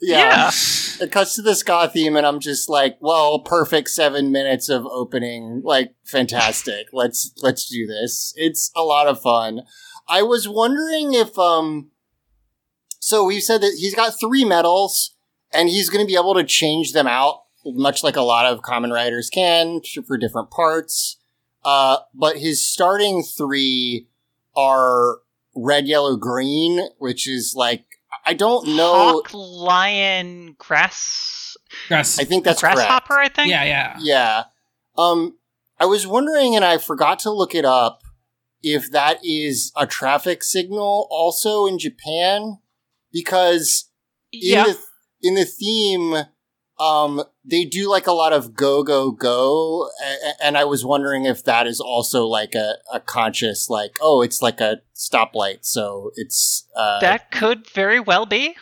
Yeah. 0.00 0.50
It 1.00 1.10
cuts 1.12 1.34
to 1.34 1.42
the 1.42 1.54
ska 1.54 1.88
theme, 1.88 2.16
and 2.16 2.26
I'm 2.26 2.40
just 2.40 2.68
like, 2.68 2.96
well, 3.00 3.40
perfect 3.40 3.90
seven 3.90 4.30
minutes 4.30 4.68
of 4.68 4.86
opening, 4.86 5.62
like 5.64 5.94
fantastic. 6.04 6.86
let's 6.92 7.32
let's 7.42 7.68
do 7.68 7.86
this. 7.86 8.32
It's 8.36 8.70
a 8.76 8.82
lot 8.82 9.06
of 9.06 9.20
fun. 9.20 9.62
I 10.08 10.22
was 10.22 10.48
wondering 10.48 11.14
if 11.14 11.38
um, 11.38 11.90
so 13.00 13.24
we 13.24 13.40
said 13.40 13.60
that 13.60 13.76
he's 13.78 13.94
got 13.94 14.18
three 14.18 14.44
medals, 14.44 15.16
and 15.52 15.68
he's 15.68 15.90
going 15.90 16.04
to 16.04 16.10
be 16.10 16.18
able 16.18 16.34
to 16.34 16.44
change 16.44 16.92
them 16.92 17.06
out, 17.06 17.42
much 17.64 18.02
like 18.02 18.16
a 18.16 18.22
lot 18.22 18.46
of 18.46 18.62
Kamen 18.62 18.92
Riders 18.92 19.30
can 19.30 19.80
for 20.06 20.16
different 20.16 20.50
parts. 20.50 21.16
Uh, 21.64 21.98
but 22.14 22.38
his 22.38 22.66
starting 22.66 23.22
three 23.22 24.08
are 24.56 25.18
red, 25.54 25.86
yellow, 25.86 26.16
green, 26.16 26.88
which 26.98 27.28
is 27.28 27.54
like 27.56 27.84
I 28.28 28.34
don't 28.34 28.68
know. 28.76 29.22
Hawk, 29.22 29.30
lion, 29.32 30.54
grass, 30.58 31.56
Grass. 31.88 32.18
I 32.18 32.24
think 32.24 32.44
that's 32.44 32.60
correct. 32.60 32.76
grasshopper. 32.76 33.18
I 33.18 33.28
think. 33.30 33.50
yeah, 33.50 33.64
yeah. 33.64 33.96
Yeah. 34.00 34.42
Um, 34.98 35.38
I 35.80 35.86
was 35.86 36.06
wondering, 36.06 36.54
and 36.54 36.62
I 36.64 36.76
forgot 36.76 37.18
to 37.20 37.30
look 37.30 37.54
it 37.54 37.64
up, 37.64 38.02
if 38.62 38.90
that 38.90 39.20
is 39.24 39.72
a 39.76 39.86
traffic 39.86 40.42
signal 40.44 41.08
also 41.10 41.64
in 41.66 41.78
Japan, 41.78 42.58
because 43.12 43.90
in 44.30 44.40
Yeah. 44.42 44.64
the 44.64 44.78
in 45.22 45.34
the 45.34 45.46
theme, 45.46 46.14
um, 46.80 47.24
they 47.44 47.64
do 47.64 47.90
like 47.90 48.06
a 48.06 48.12
lot 48.12 48.32
of 48.32 48.54
go 48.54 48.82
go 48.82 49.10
go, 49.10 49.90
and 50.40 50.56
I 50.56 50.64
was 50.64 50.84
wondering 50.84 51.24
if 51.24 51.44
that 51.44 51.66
is 51.66 51.80
also 51.80 52.26
like 52.26 52.54
a, 52.54 52.74
a 52.92 53.00
conscious 53.00 53.68
like, 53.68 53.96
oh, 54.00 54.22
it's 54.22 54.40
like 54.42 54.60
a 54.60 54.80
stoplight, 54.94 55.58
so 55.64 56.12
it's 56.14 56.68
uh, 56.76 57.00
that 57.00 57.30
could 57.30 57.68
very 57.70 57.98
well 58.00 58.26
be. 58.26 58.54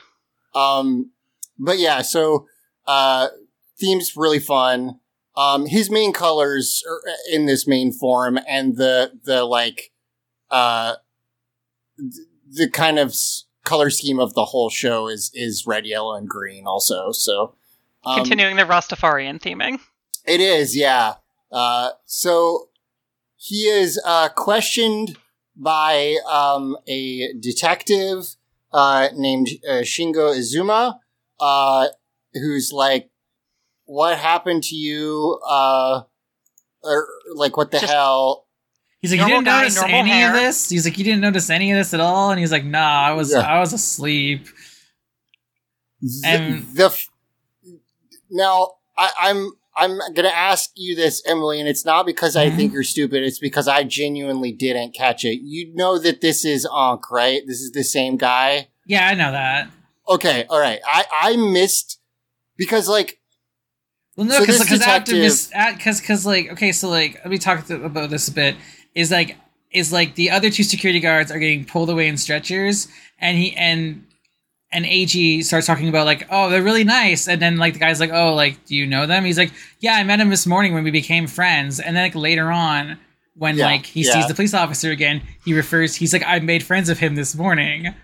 um, 0.55 1.11
but 1.59 1.79
yeah, 1.79 2.03
so 2.03 2.47
uh, 2.87 3.29
theme's 3.81 4.17
really 4.17 4.39
fun. 4.41 5.01
Um, 5.37 5.67
his 5.67 5.91
main 5.91 6.15
colors 6.15 6.83
are 6.89 7.03
in 7.31 7.45
this 7.45 7.67
main 7.67 7.93
form, 7.93 8.39
and 8.49 8.77
the 8.77 9.13
the 9.25 9.45
like 9.45 9.93
uh, 10.51 10.95
the 11.99 12.71
kind 12.71 12.99
of 12.99 13.15
color 13.65 13.91
scheme 13.91 14.19
of 14.19 14.33
the 14.33 14.47
whole 14.47 14.71
show 14.71 15.07
is 15.09 15.31
is 15.35 15.67
red, 15.67 15.85
yellow, 15.85 16.15
and 16.15 16.29
green. 16.29 16.67
Also, 16.67 17.13
so 17.13 17.55
um, 18.07 18.17
Continuing 18.17 18.57
the 18.57 18.63
Rastafarian 18.65 19.41
theming. 19.41 19.81
it 20.27 20.41
is, 20.41 20.77
yeah. 20.77 21.15
Uh, 21.53 21.91
so 22.07 22.69
he 23.37 23.65
is 23.69 24.01
uh, 24.05 24.29
questioned 24.31 25.17
by 25.57 26.17
um, 26.29 26.77
a 26.87 27.33
detective 27.41 28.37
uh, 28.73 29.09
named 29.15 29.49
uh, 29.69 29.83
Shingo 29.83 30.35
Izumi, 30.37 30.99
uh, 31.41 31.87
who's 32.35 32.73
like, 32.73 33.11
"What 33.85 34.19
happened 34.19 34.65
to 34.65 34.75
you? 34.75 35.41
Uh, 35.47 36.03
or 36.83 37.09
like, 37.35 37.57
what 37.57 37.71
the 37.71 37.79
Just- 37.81 37.93
hell?" 37.93 38.45
He's 39.01 39.13
like, 39.13 39.21
you 39.21 39.27
didn't 39.27 39.45
guy, 39.45 39.61
notice 39.61 39.81
any 39.83 40.09
hair." 40.11 40.29
of 40.35 40.41
this. 40.41 40.69
He's 40.69 40.85
like, 40.85 40.99
you 40.99 41.05
didn't 41.05 41.21
notice 41.21 41.49
any 41.51 41.71
of 41.71 41.77
this 41.79 41.95
at 41.95 42.01
all. 42.01 42.31
And 42.31 42.41
he's 42.41 42.51
like, 42.51 42.65
nah, 42.65 43.03
I 43.03 43.13
was 43.13 43.31
Yeah. 43.31 43.39
I 43.41 43.61
was 43.61 43.73
asleep. 43.73 44.49
And- 46.25 46.67
the 46.75 46.87
f- 46.87 47.09
now 48.37 48.73
I, 48.97 49.11
I'm 49.19 49.53
I'm 49.77 49.99
gonna 50.15 50.29
ask 50.29 50.71
you 50.75 50.97
this, 50.97 51.23
Emily, 51.27 51.61
and 51.61 51.69
it's 51.69 51.85
not 51.85 52.07
because 52.07 52.35
I 52.35 52.49
think 52.49 52.69
mm-hmm. 52.71 52.75
you're 52.75 52.83
stupid. 52.83 53.23
It's 53.23 53.39
because 53.39 53.69
I 53.69 53.85
genuinely 53.85 54.51
didn't 54.51 54.95
catch 54.95 55.25
it. 55.25 55.41
You 55.43 55.75
know 55.75 55.99
that 55.99 56.23
this 56.23 56.45
is 56.45 56.67
Ankh, 56.75 57.11
right? 57.11 57.43
This 57.47 57.61
is 57.61 57.73
the 57.73 57.85
same 57.85 58.17
guy. 58.17 58.69
Yeah, 58.87 59.07
I 59.07 59.15
know 59.15 59.33
that. 59.33 59.71
Okay, 60.09 60.47
all 60.49 60.61
right. 60.61 60.81
I 60.87 61.05
I 61.21 61.37
missed 61.37 62.01
because 62.57 62.89
like 62.89 63.21
Well, 64.17 64.27
no, 64.27 64.41
because 64.41 64.59
this 64.59 64.67
because 64.67 64.79
detective- 64.79 65.15
because 65.15 65.51
uh, 65.55 65.73
because 65.99 66.27
like 66.27 66.53
okay, 66.53 66.73
so 66.73 66.89
like 66.89 67.17
let 67.17 67.29
me 67.29 67.39
talk 67.39 67.67
th- 67.67 67.81
about 67.81 68.09
this 68.11 68.29
a 68.29 68.33
bit. 68.33 68.57
Is 68.95 69.11
like 69.11 69.37
is 69.73 69.93
like 69.93 70.15
the 70.15 70.31
other 70.31 70.49
two 70.49 70.63
security 70.63 71.01
guards 71.01 71.31
are 71.31 71.39
getting 71.39 71.67
pulled 71.67 71.91
away 71.91 72.09
in 72.09 72.17
stretchers, 72.17 72.89
and 73.19 73.37
he 73.37 73.55
and 73.57 74.06
and 74.77 74.85
Eiji 74.85 75.43
starts 75.43 75.67
talking 75.67 75.89
about 75.89 76.05
like 76.05 76.27
oh 76.31 76.51
they're 76.51 76.63
really 76.63 76.85
nice, 76.85 77.27
and 77.27 77.41
then 77.41 77.57
like 77.57 77.73
the 77.73 77.79
guy's 77.81 77.99
like 77.99 78.13
oh 78.13 78.35
like 78.35 78.65
do 78.67 78.77
you 78.77 78.87
know 78.87 79.07
them? 79.07 79.25
He's 79.25 79.39
like 79.39 79.53
yeah 79.81 79.95
I 79.95 80.05
met 80.05 80.21
him 80.21 80.29
this 80.31 80.47
morning 80.47 80.75
when 80.75 80.85
we 80.85 80.91
became 80.91 81.27
friends, 81.27 81.81
and 81.81 81.97
then 81.97 82.05
like 82.05 82.15
later 82.15 82.53
on 82.53 82.99
when 83.35 83.57
Yeah, 83.57 83.67
like 83.67 83.87
he 83.87 84.03
yeah. 84.05 84.13
sees 84.13 84.29
the 84.29 84.35
police 84.35 84.55
officer 84.55 84.91
again, 84.91 85.23
he 85.45 85.55
refers 85.55 85.95
he's 85.97 86.13
like 86.13 86.25
I 86.27 86.39
made 86.41 86.63
friends 86.63 86.89
of 86.91 86.99
him 86.99 87.15
this 87.15 87.35
morning. 87.35 87.95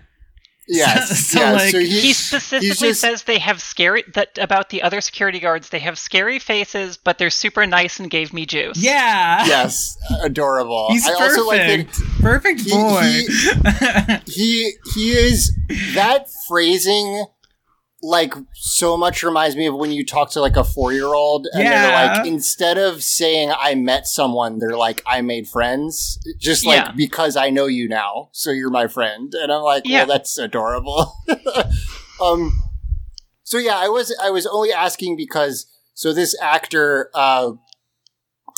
Yes. 0.67 1.27
So, 1.27 1.39
yeah. 1.39 1.51
like- 1.51 1.71
so 1.71 1.79
he, 1.79 1.99
He 1.99 2.13
specifically 2.13 2.89
just- 2.89 3.01
says 3.01 3.23
they 3.23 3.39
have 3.39 3.61
scary 3.61 4.03
that 4.13 4.37
about 4.37 4.69
the 4.69 4.81
other 4.81 5.01
security 5.01 5.39
guards. 5.39 5.69
They 5.69 5.79
have 5.79 5.99
scary 5.99 6.39
faces, 6.39 6.95
but 6.97 7.17
they're 7.17 7.29
super 7.29 7.65
nice 7.67 7.99
and 7.99 8.09
gave 8.09 8.31
me 8.33 8.45
juice. 8.45 8.77
yeah. 8.77 9.45
yes, 9.45 9.97
adorable. 10.21 10.87
He's 10.89 11.05
I 11.05 11.17
perfect. 11.17 11.37
also 11.39 11.47
like 11.47 11.91
that 11.91 12.21
perfect 12.21 12.61
he- 12.61 12.71
boy. 12.71 14.21
he 14.25 14.71
he 14.95 15.11
is 15.11 15.51
that 15.95 16.27
phrasing 16.47 17.25
like 18.05 18.33
so 18.53 18.97
much 18.97 19.23
reminds 19.23 19.55
me 19.55 19.65
of 19.65 19.75
when 19.75 19.89
you 19.91 20.05
talk 20.05 20.29
to 20.31 20.41
like 20.41 20.57
a 20.57 20.63
four 20.63 20.91
year 20.91 21.13
old 21.13 21.47
and 21.53 21.65
they're 21.65 21.91
like 21.93 22.27
instead 22.27 22.77
of 22.77 23.01
saying 23.01 23.51
I 23.57 23.75
met 23.75 24.07
someone, 24.07 24.59
they're 24.59 24.75
like 24.75 25.01
I 25.07 25.21
made 25.21 25.47
friends. 25.47 26.19
Just 26.37 26.65
like 26.65 26.85
Yeah. 26.85 26.91
because 26.91 27.37
I 27.37 27.49
know 27.49 27.65
you 27.65 27.87
now, 27.87 28.29
so 28.33 28.51
you're 28.51 28.69
my 28.69 28.87
friend. 28.87 29.33
And 29.33 29.51
I'm 29.53 29.61
like, 29.63 29.83
Yeah. 29.85 29.99
well 29.99 30.07
that's 30.07 30.37
adorable. 30.37 31.13
um 32.21 32.51
so 33.43 33.57
yeah, 33.57 33.77
I 33.77 33.87
was 33.89 34.13
I 34.21 34.29
was 34.31 34.45
only 34.45 34.71
asking 34.73 35.15
because 35.15 35.65
so 35.93 36.11
this 36.13 36.35
actor 36.41 37.09
uh 37.13 37.51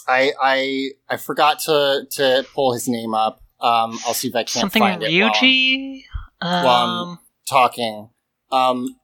I 0.08 0.32
I 0.42 0.90
I 1.10 1.18
forgot 1.18 1.60
to 1.62 2.06
to 2.12 2.46
pull 2.54 2.74
his 2.74 2.88
name 2.88 3.14
up. 3.14 3.42
Um 3.62 4.00
I'll 4.08 4.14
see 4.16 4.28
if 4.28 4.36
I 4.36 4.44
can 4.44 4.60
Something 4.62 4.82
find 4.82 5.04
it. 5.04 5.22
while 5.22 5.32
Ryuji. 5.32 6.04
while 6.42 6.68
I'm 6.68 6.90
Um, 7.10 7.20
talking. 7.48 8.10
Um, 8.52 8.96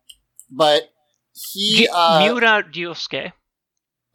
but 0.51 0.91
he, 1.53 1.77
Ji- 1.77 1.87
uh, 1.87 2.19
Miura 2.19 2.63
Ryosuke. 2.63 3.31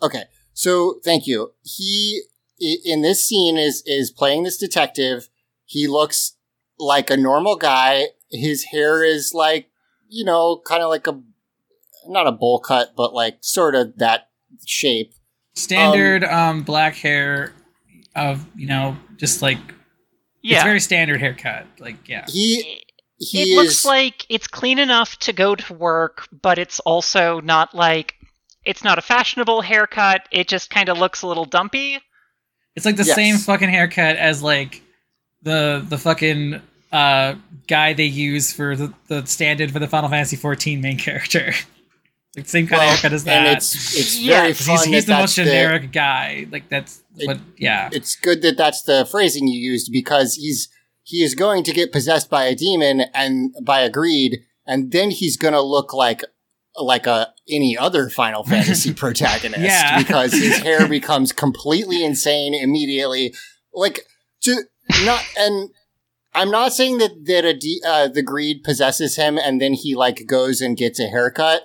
okay. 0.03 0.24
So 0.53 1.01
thank 1.05 1.26
you. 1.26 1.53
He 1.62 2.22
in 2.59 3.03
this 3.03 3.26
scene 3.26 3.57
is 3.59 3.82
is 3.87 4.11
playing 4.11 4.45
this 4.45 4.57
detective. 4.59 5.28
He 5.64 5.87
looks 5.87 6.37
like 6.78 7.11
a 7.11 7.16
normal 7.16 7.57
guy. 7.57 8.07
His 8.30 8.64
hair 8.64 9.05
is 9.05 9.32
like 9.34 9.68
you 10.09 10.24
know, 10.24 10.62
kind 10.64 10.82
of 10.82 10.89
like 10.89 11.07
a 11.07 11.20
not 12.07 12.26
a 12.26 12.32
bowl 12.32 12.61
cut, 12.61 12.95
but 12.97 13.12
like 13.12 13.39
sort 13.41 13.74
of 13.74 13.99
that 13.99 14.28
shape. 14.66 15.12
standard 15.55 16.22
um, 16.24 16.62
black 16.62 16.95
hair 16.95 17.53
of 18.14 18.47
you 18.57 18.66
know 18.66 18.97
just 19.16 19.43
like 19.43 19.59
it's 19.59 20.53
Yeah, 20.53 20.64
very 20.64 20.80
standard 20.80 21.20
haircut. 21.20 21.66
Like 21.80 22.09
yeah. 22.09 22.24
He 22.28 22.82
he 23.19 23.43
it 23.43 23.49
is 23.49 23.57
looks 23.57 23.85
like 23.85 24.27
it's 24.29 24.47
clean 24.47 24.79
enough 24.79 25.19
to 25.21 25.33
go 25.33 25.55
to 25.55 25.75
work, 25.75 26.29
but 26.43 26.59
it's 26.59 26.81
also 26.81 27.41
not 27.41 27.75
like 27.75 28.14
it's 28.64 28.83
not 28.85 28.99
a 28.99 29.03
fashionable 29.03 29.62
haircut. 29.62 30.23
It 30.33 30.49
just 30.49 30.71
kind 30.71 30.89
of 30.89 30.99
looks 30.99 31.23
a 31.23 31.27
little 31.27 31.45
dumpy. 31.45 31.99
It's 32.75 32.85
like 32.85 32.97
the 32.97 33.05
Yes. 33.05 33.14
same 33.17 33.37
fucking 33.39 33.69
haircut 33.71 34.17
as 34.17 34.43
like 34.43 34.83
the 35.43 35.85
the 35.89 35.99
fucking 35.99 36.61
uh 36.93 37.35
guy 37.67 37.93
they 37.95 38.05
use 38.05 38.53
for 38.53 38.77
the, 38.77 38.93
the 39.09 39.25
stand-in 39.27 39.71
for 39.71 39.79
the 39.79 39.89
Final 39.89 40.09
Fantasy 40.09 40.37
14 40.37 40.81
main 40.81 40.99
character. 40.99 41.53
like 42.37 42.47
same 42.49 42.67
kind 42.67 42.81
well, 42.81 42.89
of 42.93 42.95
haircut 42.99 43.12
as 43.14 43.25
that. 43.25 43.47
and 43.47 43.57
it's 43.57 43.75
it's 43.97 44.19
Yeah, 44.19 44.41
very 44.43 44.53
'Cause 44.53 44.67
fun. 44.67 44.77
he's, 44.77 44.85
he's 44.85 45.05
that 45.07 45.12
the 45.14 45.21
most 45.21 45.37
that's 45.37 45.49
generic 45.49 45.91
guy. 45.93 46.47
Like 46.51 46.69
that's 46.69 47.03
It- 47.17 47.27
what 47.29 47.39
yeah. 47.57 47.89
it's 47.93 48.14
good 48.17 48.43
that 48.43 48.57
that's 48.57 48.83
the 48.83 49.07
phrasing 49.11 49.49
you 49.49 49.59
used 49.59 49.91
because 49.91 50.35
he's 50.35 50.69
he 51.07 51.22
is 51.22 51.36
going 51.36 51.62
to 51.62 51.72
get 51.72 51.92
possessed 51.92 52.28
by 52.28 52.44
a 52.46 52.54
demon 52.57 53.02
and 53.14 53.54
by 53.62 53.80
a 53.80 53.88
greed, 53.90 54.40
and 54.66 54.90
then 54.90 55.11
he's 55.12 55.36
going 55.36 55.54
to 55.54 55.61
look 55.62 55.94
like 55.94 56.22
like 56.78 57.07
a 57.07 57.32
any 57.48 57.78
other 57.78 58.11
Final 58.11 58.42
Fantasy 58.52 58.92
protagonist 58.92 59.61
Yeah. 59.62 59.98
because 59.98 60.32
his 60.32 60.59
hair 60.59 60.88
becomes 60.88 61.30
completely 61.32 62.04
insane 62.04 62.54
immediately. 62.54 63.32
Like 63.72 64.00
to 64.42 64.62
not 65.04 65.22
and. 65.38 65.70
I'm 66.34 66.50
not 66.50 66.74
saying 66.74 66.98
that 66.98 67.24
that 67.24 67.46
a 67.46 67.54
de- 67.54 67.80
uh, 67.86 68.09
the 68.09 68.20
greed 68.22 68.62
possesses 68.62 69.16
him 69.16 69.38
and 69.38 69.59
then 69.59 69.72
he 69.72 69.94
like 69.94 70.26
goes 70.26 70.61
and 70.61 70.76
gets 70.76 71.00
a 71.00 71.07
haircut. 71.07 71.62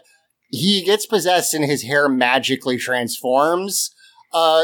He 0.50 0.82
gets 0.86 1.06
possessed 1.06 1.54
and 1.54 1.66
his 1.66 1.84
hair 1.84 2.08
magically 2.08 2.78
transforms. 2.78 3.94
Uh, 4.32 4.64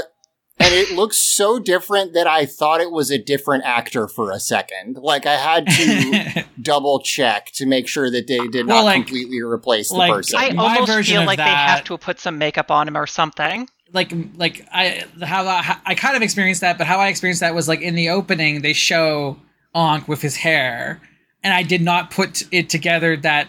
and 0.60 0.74
it 0.74 0.92
looks 0.92 1.18
so 1.18 1.60
different 1.60 2.14
that 2.14 2.28
I 2.28 2.46
thought 2.46 2.82
it 2.82 2.92
was 2.92 3.12
a 3.12 3.18
different 3.18 3.64
actor 3.66 4.08
for 4.08 4.32
a 4.32 4.40
second. 4.40 4.98
Like 4.98 5.26
I 5.26 5.36
had 5.36 5.68
to 5.68 6.46
double 6.62 7.00
check 7.00 7.52
to 7.54 7.66
make 7.66 7.88
sure 7.88 8.10
that 8.10 8.28
they 8.28 8.40
did 8.48 8.66
Well, 8.68 8.78
not 8.78 8.86
like- 8.86 8.96
completely 9.06 9.42
replace 9.42 9.90
the 9.90 9.96
like, 9.96 10.12
person. 10.12 10.40
I 10.40 10.52
My 10.54 10.74
almost 10.76 10.92
version 10.92 11.14
feel 11.14 11.22
of 11.22 11.28
like 11.28 11.38
they 11.38 11.44
have 11.44 11.84
to 11.86 11.98
put 11.98 12.20
some 12.20 12.38
makeup 12.38 12.72
on 12.72 12.88
him 12.88 12.98
or 12.98 13.06
something. 13.08 13.70
like 13.94 14.12
like 14.36 14.66
I 14.74 15.06
how 15.24 15.46
I, 15.48 15.78
I 15.86 15.96
kind 15.96 16.16
of 16.16 16.22
experienced 16.22 16.62
that, 16.62 16.78
but 16.78 16.88
how 16.88 17.00
I 17.00 17.08
experienced 17.10 17.42
that 17.42 17.54
was 17.56 17.68
like 17.68 17.82
in 17.82 17.96
the 17.96 18.10
opening 18.10 18.62
they 18.62 18.74
show 18.74 19.38
Ankh 19.76 20.08
with 20.08 20.22
his 20.22 20.36
hair, 20.38 21.00
and 21.44 21.54
I 21.54 21.62
did 21.64 21.82
not 21.82 22.10
put 22.12 22.44
it 22.52 22.70
together 22.70 23.16
that 23.18 23.48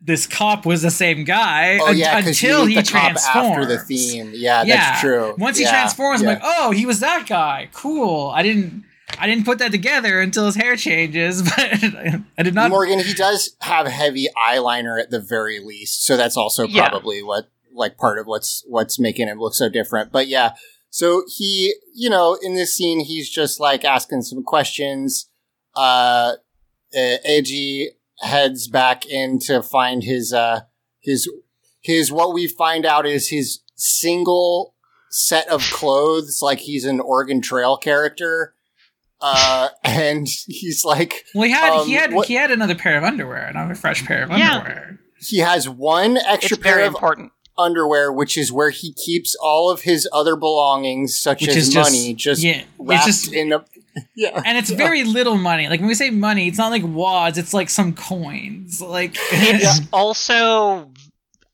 this 0.00 0.26
cop 0.26 0.64
was 0.64 0.82
the 0.82 0.90
same 0.90 1.24
guy 1.24 1.78
oh 1.80 1.90
yeah, 1.90 2.18
until 2.18 2.64
he 2.64 2.82
transforms. 2.82 3.26
after 3.26 3.66
the 3.66 3.78
theme. 3.78 4.32
Yeah, 4.34 4.62
yeah, 4.62 4.76
that's 4.76 5.00
true. 5.00 5.34
Once 5.36 5.58
he 5.58 5.64
Yeah, 5.64 5.70
transforms. 5.70 6.22
I'm 6.22 6.26
like, 6.26 6.40
oh, 6.42 6.70
he 6.70 6.86
was 6.86 7.00
that 7.00 7.26
guy. 7.28 7.68
Cool. 7.72 8.28
I 8.34 8.42
didn't 8.42 8.84
I 9.18 9.26
didn't 9.26 9.44
put 9.44 9.58
that 9.58 9.72
together 9.72 10.20
until 10.20 10.46
his 10.46 10.54
hair 10.54 10.76
changes, 10.76 11.42
but 11.56 11.58
I 12.38 12.42
did 12.42 12.54
not. 12.54 12.70
Morgan, 12.70 13.00
he 13.00 13.12
does 13.12 13.56
have 13.60 13.86
heavy 13.86 14.28
eyeliner 14.36 15.00
at 15.00 15.10
the 15.10 15.20
very 15.20 15.60
least, 15.60 16.04
so 16.04 16.16
that's 16.16 16.36
also 16.36 16.66
probably 16.68 17.22
what 17.22 17.50
like 17.72 17.96
part 17.96 18.18
of 18.18 18.26
what's 18.26 18.64
what's 18.68 18.98
making 18.98 19.28
him 19.28 19.38
look 19.38 19.54
so 19.54 19.68
different. 19.68 20.12
But 20.12 20.28
yeah, 20.28 20.54
so 20.90 21.24
he, 21.28 21.74
you 21.94 22.08
know, 22.08 22.38
in 22.40 22.54
this 22.54 22.74
scene, 22.74 23.00
he's 23.00 23.28
just 23.28 23.60
like 23.60 23.84
asking 23.84 24.22
some 24.22 24.42
questions. 24.42 25.28
Uh, 25.76 26.34
uh 26.94 27.16
Eiji 27.28 27.86
heads 28.20 28.68
back 28.68 29.06
in 29.06 29.38
to 29.40 29.62
find 29.62 30.02
his 30.02 30.32
uh 30.32 30.60
his 31.00 31.28
his 31.80 32.12
what 32.12 32.32
we 32.34 32.46
find 32.46 32.84
out 32.84 33.06
is 33.06 33.28
his 33.28 33.60
single 33.76 34.74
set 35.10 35.48
of 35.48 35.62
clothes, 35.72 36.40
like 36.42 36.58
he's 36.60 36.84
an 36.84 37.00
Oregon 37.00 37.40
Trail 37.40 37.76
character. 37.76 38.54
Uh, 39.22 39.68
and 39.84 40.26
he's 40.46 40.84
like, 40.84 41.24
well, 41.34 41.44
he 41.44 41.50
had 41.52 41.84
he 41.84 41.96
um, 41.96 42.00
had 42.02 42.12
what- 42.12 42.26
he 42.28 42.34
had 42.34 42.50
another 42.50 42.74
pair 42.74 42.96
of 42.96 43.04
underwear, 43.04 43.46
and 43.46 43.56
another 43.56 43.74
fresh 43.74 44.04
pair 44.04 44.22
of 44.22 44.30
Yeah. 44.30 44.58
underwear. 44.58 44.98
he 45.18 45.38
has 45.38 45.68
one 45.68 46.16
extra 46.16 46.56
It's 46.56 46.62
pair 46.62 46.74
very 46.76 46.86
of 46.86 46.94
important. 46.94 47.32
underwear, 47.58 48.10
which 48.12 48.38
is 48.38 48.50
where 48.52 48.70
he 48.70 48.92
keeps 48.94 49.34
all 49.34 49.70
of 49.70 49.82
his 49.82 50.08
other 50.12 50.36
belongings, 50.36 51.18
such 51.18 51.42
Which 51.42 51.50
as 51.50 51.56
is 51.56 51.68
just- 51.74 51.90
money, 51.92 52.14
just 52.14 52.42
yeah, 52.42 52.52
it's 52.60 52.66
wrapped 52.78 53.06
just- 53.06 53.32
in 53.32 53.52
a. 53.52 53.64
Yeah, 54.14 54.40
And 54.44 54.56
it's 54.58 54.70
very 54.70 55.04
little 55.04 55.36
money. 55.36 55.68
Like 55.68 55.80
when 55.80 55.88
we 55.88 55.94
say 55.94 56.10
money, 56.10 56.48
it's 56.48 56.58
not 56.58 56.70
like 56.70 56.82
wads, 56.84 57.38
it's 57.38 57.54
like 57.54 57.68
some 57.68 57.94
coins. 57.94 58.80
Like 58.80 59.16
It's 59.32 59.80
also, 59.92 60.92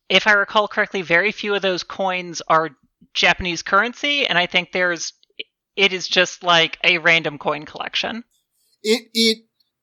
if 0.09 0.27
I 0.27 0.33
recall 0.33 0.69
correctly, 0.69 1.03
very 1.03 1.33
few 1.33 1.55
of 1.55 1.63
those 1.63 1.83
coins 1.83 2.43
are 2.49 2.71
Japanese 3.15 3.63
currency, 3.63 4.27
and 4.27 4.39
I 4.39 4.47
think 4.47 4.73
there's 4.73 5.13
it 5.77 5.93
is 5.93 6.09
just 6.09 6.43
like 6.43 6.79
a 6.85 6.99
random 6.99 7.39
coin 7.39 7.65
collection. 7.65 8.25
it 8.83 9.09
it 9.15 9.39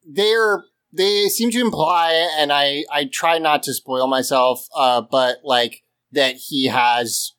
they're 0.05 0.63
they 0.91 1.27
seem 1.29 1.51
to 1.51 1.59
imply, 1.61 2.11
and 2.37 2.51
I 2.51 2.85
I 2.91 3.05
try 3.05 3.39
not 3.39 3.63
to 3.63 3.73
spoil 3.73 4.07
myself, 4.07 4.67
uh, 4.75 5.01
but 5.01 5.37
like 5.43 5.83
that 6.11 6.35
he 6.35 6.67
has. 6.67 7.32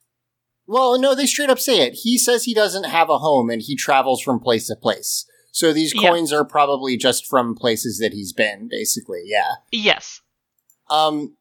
Well, 0.67 0.99
no, 0.99 1.15
they 1.15 1.27
straight 1.27 1.51
up 1.51 1.59
say 1.59 1.81
it. 1.87 1.95
He 2.03 2.17
says 2.19 2.45
he 2.45 2.55
doesn't 2.55 2.85
have 2.85 3.11
a 3.11 3.19
home 3.19 3.51
and 3.51 3.61
he 3.63 3.77
travels 3.77 4.23
from 4.23 4.41
place 4.41 4.67
to 4.69 4.77
place. 4.77 5.27
So 5.53 5.73
these 5.73 5.95
Yeah. 5.95 6.09
coins 6.11 6.33
are 6.33 6.45
probably 6.45 6.97
just 6.97 7.27
from 7.27 7.55
places 7.55 7.99
that 7.99 8.13
he's 8.13 8.33
been, 8.33 8.67
basically. 8.69 9.23
Yeah. 9.25 9.51
Yes. 9.71 10.21
Um, 10.91 11.37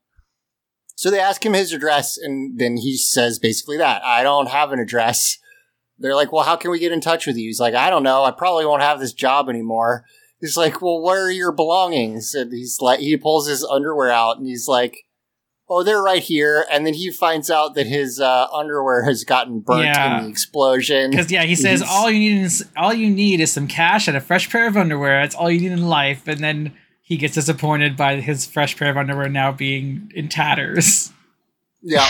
so 0.95 1.09
they 1.09 1.19
ask 1.19 1.43
him 1.45 1.53
his 1.53 1.73
address, 1.73 2.17
and 2.17 2.59
then 2.59 2.77
he 2.77 2.95
says 2.97 3.39
basically 3.39 3.77
that 3.77 4.03
I 4.03 4.21
don't 4.23 4.49
have 4.49 4.71
an 4.71 4.79
address. 4.79 5.39
They're 5.97 6.15
like, 6.15 6.31
well, 6.31 6.43
how 6.43 6.55
can 6.55 6.69
we 6.71 6.79
get 6.79 6.91
in 6.91 7.01
touch 7.01 7.25
with 7.25 7.37
you? 7.37 7.47
He's 7.47 7.59
like, 7.59 7.73
I 7.73 7.89
don't 7.89 8.03
know. 8.03 8.23
I 8.23 8.31
probably 8.31 8.65
won't 8.65 8.81
have 8.83 8.99
this 8.99 9.13
job 9.13 9.49
anymore. 9.49 10.05
He's 10.39 10.57
like, 10.57 10.81
well, 10.81 11.01
where 11.01 11.23
are 11.25 11.31
your 11.31 11.51
belongings? 11.51 12.35
And 12.35 12.51
he's 12.51 12.77
like, 12.81 12.99
he 12.99 13.15
pulls 13.17 13.47
his 13.47 13.63
underwear 13.63 14.11
out, 14.11 14.37
and 14.37 14.45
he's 14.45 14.67
like, 14.67 15.05
oh, 15.69 15.83
they're 15.83 16.01
right 16.01 16.21
here. 16.21 16.65
And 16.71 16.85
then 16.85 16.93
he 16.93 17.11
finds 17.11 17.49
out 17.49 17.73
that 17.75 17.87
his 17.87 18.19
uh, 18.19 18.47
underwear 18.53 19.03
has 19.03 19.23
gotten 19.23 19.59
burnt 19.61 19.83
Yeah. 19.85 20.17
in 20.19 20.23
the 20.25 20.29
explosion. 20.29 21.11
Because 21.11 21.31
yeah, 21.31 21.43
he 21.43 21.55
says 21.55 21.79
He's- 21.81 21.91
all 21.91 22.09
you 22.11 22.19
need 22.19 22.43
is 22.43 22.65
all 22.77 22.93
you 22.93 23.09
need 23.09 23.39
is 23.39 23.51
some 23.51 23.67
cash 23.67 24.07
and 24.07 24.15
a 24.17 24.21
fresh 24.21 24.49
pair 24.49 24.67
of 24.67 24.77
underwear. 24.77 25.21
That's 25.21 25.35
all 25.35 25.49
you 25.49 25.61
need 25.61 25.71
in 25.71 25.87
life. 25.87 26.27
And 26.27 26.39
then 26.43 26.73
he 27.01 27.17
gets 27.17 27.33
disappointed 27.35 27.95
by 27.97 28.17
his 28.21 28.45
fresh 28.45 28.77
pair 28.77 28.89
of 28.91 28.97
underwear 28.97 29.29
now 29.29 29.51
being 29.51 30.11
in 30.15 30.29
tatters. 30.29 31.11
Yeah. 31.81 32.09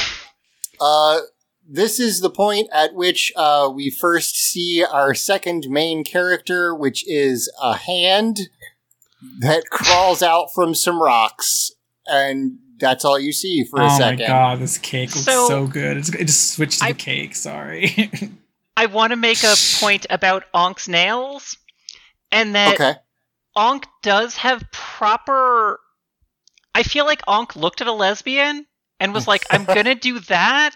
Uh, 0.79 1.19
this 1.67 1.99
is 1.99 2.19
the 2.19 2.29
point 2.29 2.67
at 2.73 2.93
which 2.93 3.31
uh, 3.35 3.71
we 3.73 3.89
first 3.89 4.35
see 4.35 4.83
our 4.83 5.13
second 5.13 5.67
main 5.69 6.03
character, 6.03 6.75
which 6.75 7.07
is 7.07 7.51
a 7.61 7.75
hand 7.77 8.49
that 9.39 9.69
crawls 9.71 10.21
out 10.21 10.53
from 10.53 10.75
some 10.75 11.01
rocks, 11.01 11.71
and 12.05 12.57
that's 12.84 13.03
all 13.05 13.19
you 13.19 13.31
see 13.34 13.63
for 13.63 13.81
a 13.81 13.86
oh 13.86 13.97
second. 13.97 14.19
my 14.21 14.27
god, 14.27 14.59
this 14.59 14.77
cake 14.77 15.09
looks 15.15 15.25
so, 15.25 15.47
So- 15.47 15.67
good. 15.67 15.97
It's, 15.97 16.09
it 16.09 16.25
just 16.25 16.51
switched 16.53 16.79
to 16.79 16.86
I- 16.86 16.91
the 16.91 16.97
cake. 16.99 17.36
Sorry. 17.36 18.11
I 18.77 18.88
want 18.88 19.11
to 19.11 19.17
make 19.17 19.43
a 19.43 19.55
point 19.79 20.05
about 20.09 20.45
Ankh's 20.53 20.88
nails, 20.88 21.57
and 22.31 22.55
that 22.55 22.73
Okay. 22.75 22.93
Ankh 23.55 23.86
does 24.01 24.36
have 24.38 24.63
proper 24.71 25.79
I 26.75 26.81
feel 26.84 27.05
like 27.05 27.21
Ankh 27.27 27.55
looked 27.55 27.81
at 27.81 27.88
a 27.88 27.91
lesbian 27.91 28.65
and 28.99 29.13
was 29.13 29.27
like, 29.27 29.45
"I'm 29.51 29.63
gonna 29.77 29.93
do 29.95 30.19
that," 30.21 30.71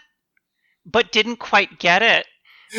but 0.86 1.12
didn't 1.12 1.38
quite 1.38 1.80
get 1.80 2.04
it 2.04 2.28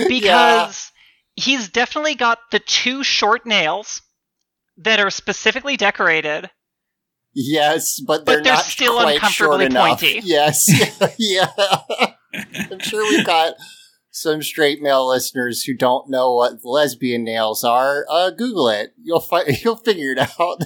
because 0.07 0.93
he's 1.35 1.69
definitely 1.69 2.15
got 2.15 2.39
the 2.53 2.61
two 2.61 3.03
short 3.03 3.45
nails 3.47 4.03
that 4.77 5.01
are 5.01 5.11
specifically 5.11 5.77
decorated. 5.77 6.49
Yes, 7.41 8.01
but 8.01 8.25
But 8.25 8.27
they're, 8.27 8.43
they're 8.43 8.53
not 8.55 8.65
still 8.65 8.95
quite 8.95 9.21
short 9.31 9.61
uncomfortably 9.61 9.67
enough. 9.67 10.01
pointy. 10.01 10.21
Yes, 10.25 10.69
yeah. 11.19 11.47
I'm 12.71 12.81
sure 12.81 13.05
we've 13.05 13.25
got 13.25 13.55
some 14.11 14.43
straight 14.43 14.83
male 14.83 15.07
listeners 15.09 15.63
who 15.63 15.75
don't 15.77 16.11
know 16.11 16.35
what 16.35 16.65
lesbian 16.65 17.23
nails 17.23 17.63
are. 17.63 18.05
Uh, 18.11 18.31
Google 18.31 18.69
it. 18.71 18.93
You'll 19.01 19.21
fi- 19.21 19.45
you'll 19.65 19.77
figure 19.77 20.13
it 20.17 20.19
out. 20.41 20.63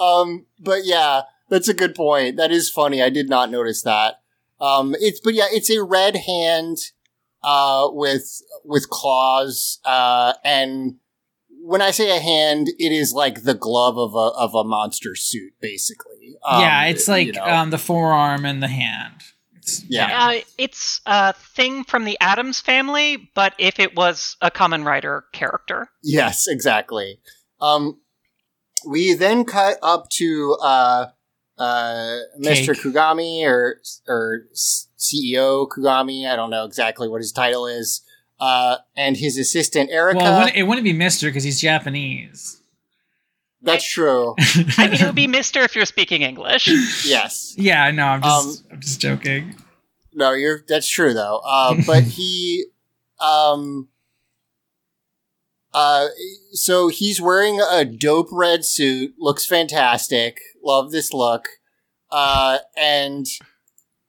um, 0.00 0.46
but 0.58 0.86
yeah, 0.86 1.22
that's 1.50 1.68
a 1.68 1.74
good 1.74 1.94
point. 1.94 2.36
That 2.38 2.50
is 2.50 2.70
funny. 2.70 3.02
I 3.02 3.10
did 3.10 3.28
not 3.28 3.50
notice 3.50 3.82
that. 3.82 4.20
Um, 4.62 4.94
it's 4.98 5.20
but 5.20 5.34
yeah, 5.34 5.48
it's 5.50 5.68
a 5.70 5.82
red 5.82 6.16
hand 6.16 6.78
uh, 7.42 7.88
with 7.92 8.40
with 8.64 8.88
claws, 8.88 9.78
uh, 9.84 10.32
and 10.42 10.94
when 11.64 11.80
I 11.80 11.92
say 11.92 12.14
a 12.14 12.20
hand, 12.20 12.68
it 12.78 12.92
is 12.92 13.14
like 13.14 13.44
the 13.44 13.54
glove 13.54 13.96
of 13.96 14.14
a 14.14 14.36
of 14.36 14.54
a 14.54 14.64
monster 14.64 15.14
suit, 15.14 15.54
basically. 15.60 16.36
Um, 16.44 16.60
yeah, 16.60 16.84
it's 16.86 17.08
like 17.08 17.28
you 17.28 17.32
know. 17.32 17.44
um, 17.44 17.70
the 17.70 17.78
forearm 17.78 18.44
and 18.44 18.62
the 18.62 18.68
hand. 18.68 19.22
It's, 19.56 19.82
Yeah. 19.88 20.26
Uh, 20.28 20.40
it's 20.58 21.00
a 21.06 21.32
thing 21.32 21.84
from 21.84 22.04
the 22.04 22.18
Addams 22.20 22.60
family, 22.60 23.30
but 23.34 23.54
if 23.58 23.80
it 23.80 23.96
was 23.96 24.36
a 24.42 24.50
Kamen 24.50 24.84
Rider 24.84 25.24
character, 25.32 25.88
Yes, 26.02 26.46
exactly. 26.46 27.18
Um, 27.62 28.00
we 28.86 29.14
then 29.14 29.46
cut 29.46 29.78
up 29.82 30.10
to 30.10 30.58
uh, 30.60 31.06
uh, 31.56 32.18
Mr. 32.38 32.74
Kogami 32.74 33.46
or 33.46 33.80
or 34.06 34.42
CEO 34.54 35.66
Kogami. 35.66 36.30
I 36.30 36.36
don't 36.36 36.50
know 36.50 36.66
exactly 36.66 37.08
what 37.08 37.22
his 37.22 37.32
title 37.32 37.66
is. 37.66 38.02
Uh, 38.44 38.76
and 38.94 39.16
his 39.16 39.38
assistant 39.38 39.90
Erica. 39.90 40.18
Well, 40.18 40.34
it 40.34 40.38
wouldn't, 40.38 40.56
it 40.56 40.62
wouldn't 40.64 40.84
be 40.84 40.92
Mister 40.92 41.28
because 41.28 41.44
he's 41.44 41.62
Japanese. 41.62 42.60
That's 43.62 43.90
true. 43.90 44.34
I 44.76 44.88
mean, 44.88 45.00
it 45.00 45.06
would 45.06 45.14
be 45.14 45.26
Mister 45.26 45.60
if 45.62 45.74
you're 45.74 45.86
speaking 45.86 46.20
English. 46.20 46.68
yes. 47.06 47.54
Yeah, 47.56 47.90
no, 47.90 48.04
I'm 48.04 48.22
just 48.22 48.60
Um, 48.60 48.66
I'm 48.72 48.80
just 48.80 49.00
joking. 49.00 49.56
No, 50.12 50.32
you're. 50.32 50.62
That's 50.68 50.86
true 50.86 51.14
though. 51.14 51.40
Uh, 51.42 51.76
but 51.86 52.02
he, 52.18 52.66
um, 53.18 53.88
uh, 55.72 56.08
so 56.52 56.88
he's 56.88 57.22
wearing 57.22 57.62
a 57.62 57.86
dope 57.86 58.28
red 58.30 58.66
suit. 58.66 59.14
Looks 59.18 59.46
fantastic. 59.46 60.38
Love 60.62 60.90
this 60.90 61.14
look. 61.14 61.48
Uh, 62.10 62.58
and 62.76 63.26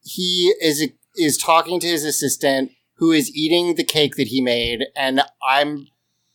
he 0.04 0.52
is 0.60 0.86
is 1.16 1.38
talking 1.38 1.80
to 1.80 1.86
his 1.86 2.04
assistant, 2.04 2.72
who 2.96 3.12
is 3.12 3.34
eating 3.34 3.74
the 3.74 3.84
cake 3.84 4.16
that 4.16 4.28
he 4.28 4.40
made. 4.40 4.86
And 4.96 5.22
I'm, 5.46 5.88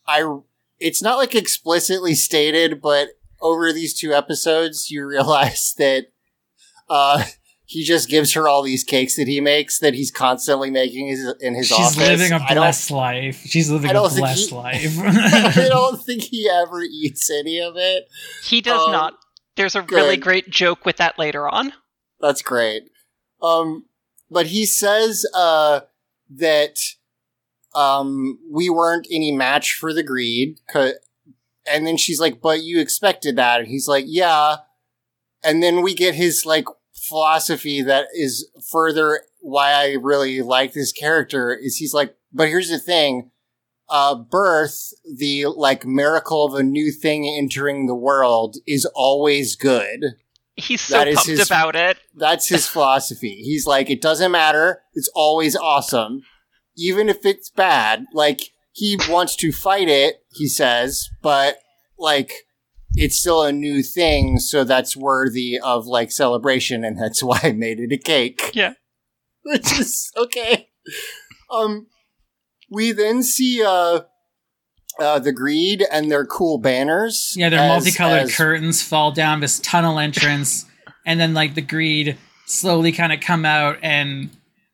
I. 0.08 0.40
It's 0.80 1.02
not 1.04 1.18
like 1.18 1.36
explicitly 1.36 2.16
stated, 2.16 2.82
but 2.82 3.10
over 3.42 3.72
these 3.72 3.94
two 3.94 4.14
episodes, 4.14 4.90
you 4.90 5.06
realize 5.06 5.74
that, 5.78 6.08
uh, 6.90 7.24
he 7.66 7.86
just 7.86 8.10
gives 8.10 8.34
her 8.34 8.50
all 8.50 8.64
these 8.64 8.84
cakes 8.84 9.16
that 9.16 9.28
he 9.30 9.40
makes 9.40 9.80
that 9.80 9.94
he's 9.94 10.12
constantly 10.12 10.70
making 10.70 11.08
his, 11.08 11.34
in 11.40 11.56
his 11.56 11.68
She's 11.68 11.78
office. 11.80 11.94
She's 11.96 12.08
living 12.10 12.34
a 12.34 12.40
don't- 12.40 12.56
blessed 12.56 12.92
life. 12.92 13.42
She's 13.46 13.72
living 13.72 13.92
a 13.92 13.94
don't 13.94 14.14
blessed 14.18 14.50
he- 14.50 14.56
life. 14.56 14.98
I 15.00 15.68
don't 15.70 16.02
think 16.04 16.24
he 16.24 16.50
ever 16.50 16.82
eats 16.82 17.30
any 17.32 17.60
of 17.62 17.76
it. 17.78 18.04
He 18.44 18.60
does 18.60 18.82
Um, 18.82 18.92
not. 18.92 19.14
There's 19.56 19.76
a 19.76 19.84
really 19.84 20.18
great 20.18 20.50
joke 20.50 20.86
with 20.86 20.98
that 20.98 21.18
later 21.18 21.48
on. 21.48 21.72
That's 22.20 22.42
great. 22.42 22.84
Um, 23.42 23.86
but 24.30 24.48
he 24.48 24.66
says 24.66 25.26
uh, 25.34 25.82
that 26.38 26.78
um, 27.74 28.40
we 28.50 28.70
weren't 28.70 29.08
any 29.12 29.32
match 29.32 29.74
for 29.74 29.94
the 29.94 30.04
greed. 30.04 30.60
And 30.74 31.86
then 31.86 31.98
she's 31.98 32.20
like, 32.20 32.42
"But 32.42 32.64
you 32.64 32.80
expected 32.80 33.36
that." 33.36 33.60
And 33.60 33.68
he's 33.68 33.88
like, 33.88 34.06
"Yeah." 34.08 34.58
And 35.44 35.62
then 35.62 35.82
we 35.82 35.94
get 35.94 36.16
his 36.16 36.46
like 36.46 36.66
philosophy 36.94 37.82
that 37.82 38.08
is 38.14 38.50
further 38.72 39.22
why 39.40 39.72
I 39.72 39.94
really 39.94 40.42
like 40.42 40.74
this 40.74 40.92
character 40.92 41.54
is 41.56 41.78
he's 41.78 41.94
like, 41.94 42.16
"But 42.34 42.48
here's 42.48 42.70
the 42.70 42.80
thing." 42.80 43.32
Uh, 43.90 44.16
birth, 44.16 44.94
the 45.18 45.48
like 45.48 45.86
miracle 45.86 46.46
of 46.46 46.54
a 46.54 46.64
new 46.64 46.92
thing 46.92 47.28
entering 47.28 47.88
the 47.88 47.96
world, 47.96 48.56
is 48.66 48.86
always 48.96 49.58
good. 49.58 50.16
He's 50.56 50.82
so 50.82 50.98
That 50.98 51.14
pumped 51.14 51.30
his- 51.30 51.46
about 51.46 51.76
it. 51.76 51.98
That's 52.16 52.48
his 52.50 52.68
philosophy. 52.74 53.42
He's 53.44 53.66
like, 53.66 53.90
it 53.90 54.02
doesn't 54.02 54.32
matter. 54.32 54.82
It's 54.94 55.10
always 55.16 55.56
awesome. 55.56 56.22
Even 56.78 57.10
if 57.10 57.26
it's 57.26 57.50
bad. 57.50 58.06
Like, 58.14 58.42
he 58.74 58.98
wants 59.10 59.36
to 59.38 59.52
fight 59.52 59.90
it, 59.90 60.24
he 60.34 60.48
says, 60.48 61.10
but 61.22 61.58
like, 62.00 62.32
it's 62.94 63.18
still 63.20 63.44
a 63.44 63.52
new 63.52 63.84
thing, 63.84 64.38
so 64.40 64.64
that's 64.64 64.96
worthy 64.98 65.58
of 65.60 65.88
like 65.88 66.12
celebration, 66.12 66.84
and 66.86 66.98
that's 67.00 67.22
why 67.24 67.40
I 67.44 67.52
made 67.52 67.80
it 67.80 67.92
a 67.94 67.98
cake. 67.98 68.52
Yeah. 68.54 68.74
Which 69.44 69.78
is 69.80 70.12
okay. 70.16 70.70
Um, 71.52 71.88
we 72.70 72.92
then 72.94 73.24
see, 73.24 73.62
uh, 73.64 74.02
uh, 75.02 75.20
the 75.20 75.32
greed 75.32 75.86
and 75.92 76.12
their 76.12 76.26
cool 76.26 76.58
banners. 76.58 77.34
yeah, 77.36 77.50
their 77.50 77.60
as- 77.60 77.68
multicolored 77.84 78.24
as- 78.24 78.36
curtains 78.36 78.82
fall 78.82 79.12
down 79.12 79.40
this 79.40 79.60
tunnel 79.60 80.00
entrance, 80.00 80.66
and 81.06 81.20
then 81.20 81.34
like 81.34 81.56
the 81.56 81.62
greed 81.62 82.18
slowly 82.46 82.92
kind 82.92 83.12
of 83.14 83.20
come 83.22 83.46
out 83.46 83.78
and 83.82 84.30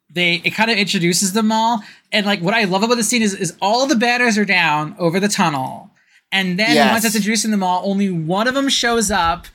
they 0.10 0.36
it 0.44 0.52
kind 0.52 0.72
of 0.72 0.78
introduces 0.78 1.34
them 1.34 1.52
all. 1.52 1.82
And 2.12 2.26
like 2.26 2.42
what 2.42 2.54
I 2.54 2.64
love 2.66 2.84
about 2.84 2.96
the 2.98 3.04
scene 3.04 3.22
is 3.22 3.34
is 3.34 3.56
all 3.62 3.88
the 3.88 3.96
banners 3.96 4.38
are 4.38 4.46
down 4.46 4.96
over 5.00 5.20
the 5.20 5.28
tunnel, 5.28 5.92
and 6.32 6.58
then 6.60 6.76
Yes. 6.76 6.92
once 6.92 7.06
it's 7.06 7.16
introducing 7.16 7.52
them 7.52 7.64
all, 7.64 7.82
only 7.90 8.10
one 8.10 8.48
of 8.48 8.54
them 8.54 8.70
shows 8.70 9.10
up. 9.12 9.48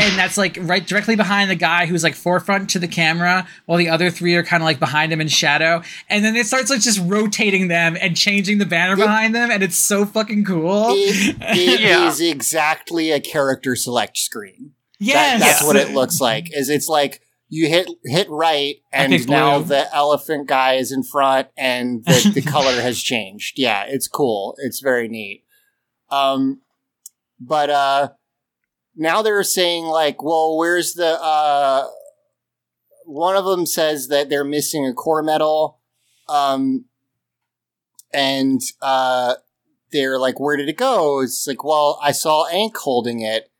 And 0.00 0.18
that's 0.18 0.38
like 0.38 0.56
right 0.62 0.86
directly 0.86 1.14
behind 1.16 1.50
the 1.50 1.54
guy 1.56 1.86
who's 1.86 2.02
like 2.02 2.14
forefront 2.14 2.70
to 2.70 2.78
the 2.78 2.88
camera, 2.88 3.46
while 3.66 3.78
the 3.78 3.88
other 3.88 4.10
three 4.10 4.34
are 4.36 4.42
kind 4.42 4.62
of 4.62 4.64
like 4.64 4.78
behind 4.78 5.12
him 5.12 5.20
in 5.20 5.28
shadow. 5.28 5.82
And 6.08 6.24
then 6.24 6.36
it 6.36 6.46
starts 6.46 6.70
like 6.70 6.80
just 6.80 7.00
rotating 7.04 7.68
them 7.68 7.96
and 8.00 8.16
changing 8.16 8.58
the 8.58 8.66
banner 8.66 8.96
behind 8.96 9.34
them, 9.34 9.50
and 9.50 9.62
it's 9.62 9.76
so 9.76 10.04
fucking 10.06 10.44
cool. 10.44 10.86
It, 10.90 11.36
it 11.40 11.80
Yeah. 11.80 12.08
is 12.08 12.20
exactly 12.20 13.10
a 13.10 13.20
character 13.20 13.76
select 13.76 14.16
screen. 14.18 14.72
That- 15.00 15.06
Yes, 15.06 15.40
that's 15.40 15.64
what 15.64 15.76
it 15.76 15.90
looks 15.92 16.20
like. 16.20 16.48
Is 16.54 16.68
it's 16.68 16.88
like 16.88 17.20
you 17.48 17.68
hit 17.68 17.88
hit 18.04 18.28
right, 18.30 18.76
and 18.92 19.28
now 19.28 19.58
blue. 19.58 19.68
the 19.68 19.94
elephant 19.94 20.46
guy 20.46 20.74
is 20.74 20.92
in 20.92 21.02
front, 21.02 21.48
and 21.56 22.04
the, 22.04 22.30
the 22.34 22.42
color 22.42 22.80
has 22.80 23.00
changed. 23.02 23.58
Yeah, 23.58 23.84
it's 23.88 24.08
cool. 24.08 24.54
It's 24.58 24.80
very 24.80 25.08
neat. 25.08 25.44
Um, 26.10 26.60
but 27.40 27.70
uh, 27.70 28.08
now 28.96 29.22
they're 29.22 29.42
saying 29.42 29.84
like, 29.84 30.22
well, 30.22 30.56
where's 30.56 30.94
the 30.94 31.20
uh? 31.20 31.88
One 33.06 33.36
of 33.36 33.44
them 33.44 33.66
says 33.66 34.08
that 34.08 34.28
they're 34.28 34.44
missing 34.44 34.86
a 34.86 34.92
core 34.92 35.22
metal, 35.22 35.80
um, 36.28 36.84
and 38.12 38.60
uh, 38.80 39.34
they're 39.92 40.18
like, 40.18 40.38
where 40.38 40.56
did 40.56 40.68
it 40.68 40.76
go? 40.76 41.20
It's 41.20 41.46
like, 41.46 41.64
well, 41.64 41.98
I 42.02 42.12
saw 42.12 42.46
Ankh 42.48 42.76
holding 42.76 43.20
it. 43.20 43.50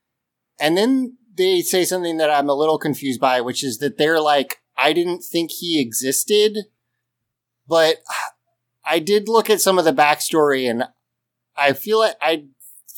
And 0.61 0.77
then 0.77 1.17
they 1.37 1.63
say 1.63 1.85
something 1.85 2.19
that 2.19 2.31
I'm 2.31 2.49
a 2.49 2.55
little 2.55 2.79
confused 2.79 3.21
by, 3.21 3.41
which 3.41 3.65
is 3.65 3.79
that 3.79 3.99
they're 3.99 4.21
like, 4.21 4.59
I 4.77 4.93
didn't 4.93 5.23
think 5.25 5.51
he 5.51 5.81
existed, 5.81 6.59
but 7.69 7.97
I 8.85 8.99
did 8.99 9.29
look 9.29 9.51
at 9.51 9.61
some 9.61 9.79
of 9.79 9.85
the 9.85 9.93
backstory 9.93 10.69
and 10.71 10.85
I 11.57 11.73
feel 11.73 11.99
like, 11.99 12.15
I 12.21 12.45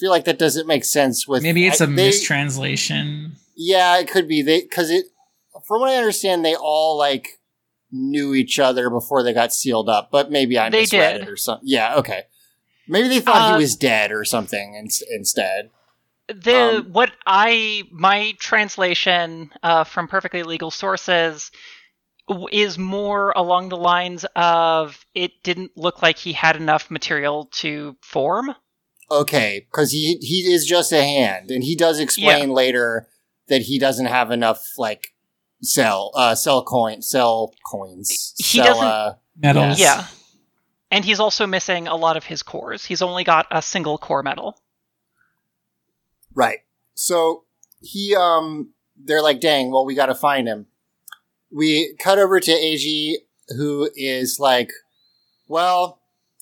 feel 0.03 0.11
like 0.11 0.25
that 0.25 0.39
doesn't 0.39 0.67
make 0.67 0.85
sense 0.85 1.29
with. 1.29 1.43
Maybe 1.45 1.65
it's 1.67 1.81
a 1.81 1.85
a 1.85 1.87
mistranslation. 1.87 3.37
Yeah, 3.55 3.99
it 3.99 4.11
could 4.11 4.27
be. 4.27 4.43
They, 4.43 4.63
cause 4.63 4.91
it, 4.91 5.07
from 5.67 5.81
what 5.81 5.91
I 5.91 5.97
understand, 5.97 6.45
they 6.45 6.57
all 6.57 6.99
like 6.99 7.39
knew 7.93 8.35
each 8.35 8.59
other 8.59 8.91
before 8.91 9.23
they 9.23 9.33
got 9.33 9.53
sealed 9.53 9.89
up, 9.89 10.11
but 10.11 10.31
maybe 10.31 10.59
I 10.59 10.71
They 10.71 10.81
misread 10.81 11.13
did. 11.21 11.23
it 11.23 11.29
or 11.29 11.37
something. 11.37 11.69
Yeah, 11.69 11.97
okay. 11.97 12.23
Maybe 12.89 13.07
they 13.09 13.21
thought 13.21 13.53
Uh, 13.53 13.57
he 13.57 13.63
was 13.63 13.77
dead 13.77 14.11
or 14.11 14.25
something 14.25 14.75
in- 14.75 14.89
instead. 15.17 15.71
The 16.29 16.79
Um, 16.79 16.93
what 16.93 17.13
I 17.27 17.85
my 17.93 18.35
translation 18.41 19.53
uh, 19.63 19.85
from 19.85 20.09
perfectly 20.09 20.43
legal 20.43 20.71
sources 20.73 21.53
is 22.51 22.79
more 22.79 23.33
along 23.37 23.69
the 23.69 23.77
lines 23.77 24.25
of 24.35 25.05
it 25.15 25.43
didn't 25.45 25.73
look 25.77 26.03
like 26.03 26.17
he 26.19 26.33
had 26.33 26.57
enough 26.57 26.91
material 26.91 27.47
to 27.53 27.97
form. 28.03 28.55
Okay, 29.11 29.67
because 29.71 29.93
he 29.93 30.17
he 30.23 30.53
is 30.53 30.65
just 30.67 30.93
a 30.93 31.03
hand, 31.03 31.51
and 31.51 31.63
he 31.63 31.77
does 31.77 31.99
explain 32.01 32.51
later 32.51 33.09
that 33.49 33.63
he 33.63 33.79
doesn't 33.79 34.07
have 34.07 34.31
enough 34.31 34.65
like 34.79 35.09
cell 35.63 36.11
uh 36.15 36.35
cell 36.35 36.65
coin 36.65 37.03
cell 37.03 37.53
coins. 37.71 38.35
He 38.39 38.59
sell, 38.59 38.65
doesn't- 38.67 38.85
Uh, 38.87 39.15
Metals. 39.37 39.79
Yeah. 39.79 40.07
And 40.91 41.05
he's 41.05 41.21
also 41.21 41.47
missing 41.47 41.89
a 41.89 41.97
lot 41.97 42.17
of 42.19 42.25
his 42.25 42.43
cores. 42.43 42.85
He's 42.85 43.01
only 43.01 43.25
got 43.25 43.47
a 43.51 43.63
single 43.63 43.97
core 43.99 44.23
metal. 44.23 44.59
right. 46.35 46.59
So 46.95 47.45
he 47.81 48.15
um 48.15 48.73
they're 48.97 49.23
like, 49.23 49.41
dang, 49.41 49.71
well, 49.73 49.85
we 49.85 49.95
got 49.95 50.07
to 50.07 50.15
find 50.15 50.47
him. 50.47 50.67
We 51.51 51.95
cut 51.99 52.19
over 52.19 52.39
to 52.41 52.51
Eiji, 52.51 53.15
who 53.57 53.91
is 53.97 54.39
like, 54.39 54.71
well, 55.49 56.01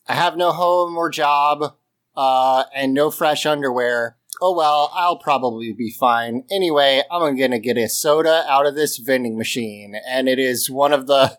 I 0.09 0.15
have 0.15 0.37
no 0.37 0.53
home 0.53 0.97
or 0.97 1.09
job, 1.11 1.75
uh, 2.21 2.65
and 2.75 2.93
no 2.93 3.11
fresh 3.11 3.47
underwear. 3.47 4.19
Oh 4.43 4.55
well, 4.55 4.91
I'll 4.93 5.17
probably 5.17 5.73
be 5.73 5.91
fine. 5.91 6.45
Anyway, 6.51 7.03
I'm 7.11 7.35
gonna 7.35 7.59
get 7.59 7.79
a 7.79 7.89
soda 7.89 8.45
out 8.47 8.67
of 8.67 8.75
this 8.75 8.99
vending 8.99 9.39
machine, 9.39 9.95
and 10.07 10.29
it 10.29 10.39
is 10.39 10.69
one 10.69 10.93
of 10.93 11.07
the 11.07 11.39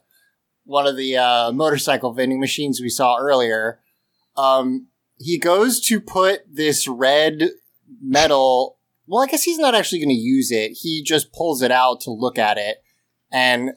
one 0.64 0.88
of 0.88 0.98
the 0.98 1.18
uh, 1.18 1.52
motorcycle 1.52 2.14
vending 2.14 2.40
machines 2.40 2.82
we 2.82 2.90
saw 2.90 3.18
earlier. 3.18 3.80
Um, 4.36 4.88
he 5.20 5.38
goes 5.38 5.80
to 5.82 6.02
put 6.02 6.42
this 6.52 6.88
red 6.88 7.52
metal. 8.02 8.80
Well, 9.06 9.22
I 9.22 9.28
guess 9.28 9.44
he's 9.44 9.60
not 9.60 9.76
actually 9.76 10.00
going 10.00 10.16
to 10.16 10.16
use 10.16 10.52
it. 10.52 10.72
He 10.82 11.04
just 11.04 11.32
pulls 11.32 11.62
it 11.62 11.72
out 11.72 12.02
to 12.02 12.12
look 12.12 12.40
at 12.40 12.58
it, 12.58 12.82
and 13.32 13.74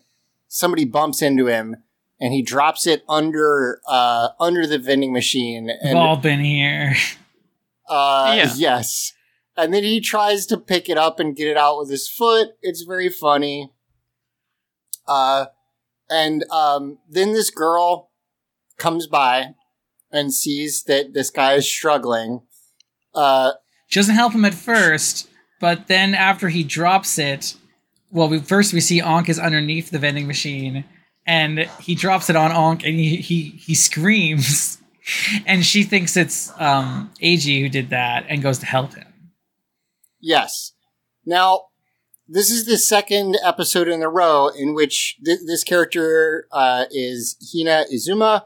somebody 0.48 0.86
bumps 0.86 1.20
into 1.20 1.48
him, 1.48 1.76
and 2.20 2.32
he 2.32 2.42
drops 2.42 2.86
it 2.86 3.02
under 3.08 3.80
uh, 3.86 4.28
under 4.40 4.66
the 4.66 4.78
vending 4.78 5.12
machine. 5.12 5.64
We've 5.66 5.76
And 5.90 5.98
all 5.98 6.16
been 6.16 6.40
here. 6.40 6.94
uh, 7.88 8.34
Yeah. 8.36 8.52
yes, 8.56 9.12
and 9.56 9.72
then 9.74 9.82
he 9.84 10.00
tries 10.00 10.46
to 10.46 10.56
pick 10.56 10.88
it 10.88 10.96
up 10.98 11.18
and 11.20 11.36
get 11.36 11.48
it 11.48 11.56
out 11.56 11.78
with 11.78 11.90
his 11.90 12.08
foot. 12.08 12.50
It's 12.62 12.82
very 12.82 13.08
funny. 13.08 13.70
Uh, 15.06 15.46
and 16.10 16.44
um, 16.50 16.98
then 17.08 17.32
this 17.32 17.50
girl 17.50 18.10
comes 18.78 19.06
by 19.06 19.54
and 20.10 20.32
sees 20.32 20.84
that 20.84 21.12
this 21.12 21.30
guy 21.30 21.54
is 21.54 21.66
struggling. 21.68 22.42
Uh, 23.14 23.52
She 23.88 23.98
doesn't 24.00 24.14
help 24.14 24.32
him 24.32 24.44
at 24.44 24.54
first, 24.54 25.28
but 25.60 25.86
then 25.88 26.14
after 26.14 26.48
he 26.48 26.62
drops 26.64 27.18
it, 27.18 27.54
well, 28.10 28.28
we 28.28 28.38
first 28.40 28.72
we 28.72 28.80
see 28.80 29.00
Ankh 29.00 29.28
is 29.28 29.38
underneath 29.38 29.90
the 29.90 29.98
vending 29.98 30.26
machine, 30.26 30.84
and 31.26 31.60
he 31.80 31.94
drops 31.94 32.28
it 32.30 32.36
on 32.36 32.52
Ankh, 32.52 32.84
and 32.84 32.94
he 32.94 33.16
he 33.16 33.50
he 33.50 33.74
screams, 33.74 34.78
and 35.46 35.64
she 35.64 35.82
thinks 35.82 36.16
it's 36.16 36.50
um 36.60 37.10
Eiji 37.22 37.60
who 37.60 37.68
did 37.68 37.90
that, 37.90 38.26
and 38.28 38.42
goes 38.42 38.58
to 38.58 38.66
help 38.66 38.94
him. 38.94 39.06
Yes. 40.20 40.72
Now, 41.26 41.66
this 42.26 42.50
is 42.50 42.66
the 42.66 42.78
second 42.78 43.36
episode 43.44 43.88
in 43.88 44.02
a 44.02 44.08
row 44.08 44.48
in 44.48 44.74
which 44.74 45.18
th- 45.24 45.40
this 45.46 45.64
character 45.64 46.46
uh, 46.52 46.86
is 46.90 47.36
Hina 47.52 47.84
Izumi. 47.92 48.42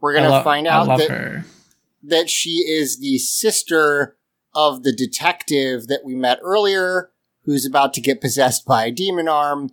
We're 0.00 0.14
gonna 0.14 0.30
lo- 0.30 0.42
find 0.42 0.66
out 0.66 0.98
that 0.98 1.10
her. 1.10 1.44
that 2.02 2.30
she 2.30 2.64
is 2.68 3.00
the 3.00 3.18
sister 3.18 4.16
of 4.54 4.82
the 4.82 4.92
detective 4.92 5.88
that 5.88 6.00
we 6.04 6.14
met 6.14 6.38
earlier, 6.42 7.10
who's 7.44 7.66
about 7.66 7.92
to 7.94 8.00
get 8.00 8.20
possessed 8.20 8.64
by 8.64 8.86
a 8.86 8.90
demon 8.90 9.28
arm. 9.28 9.70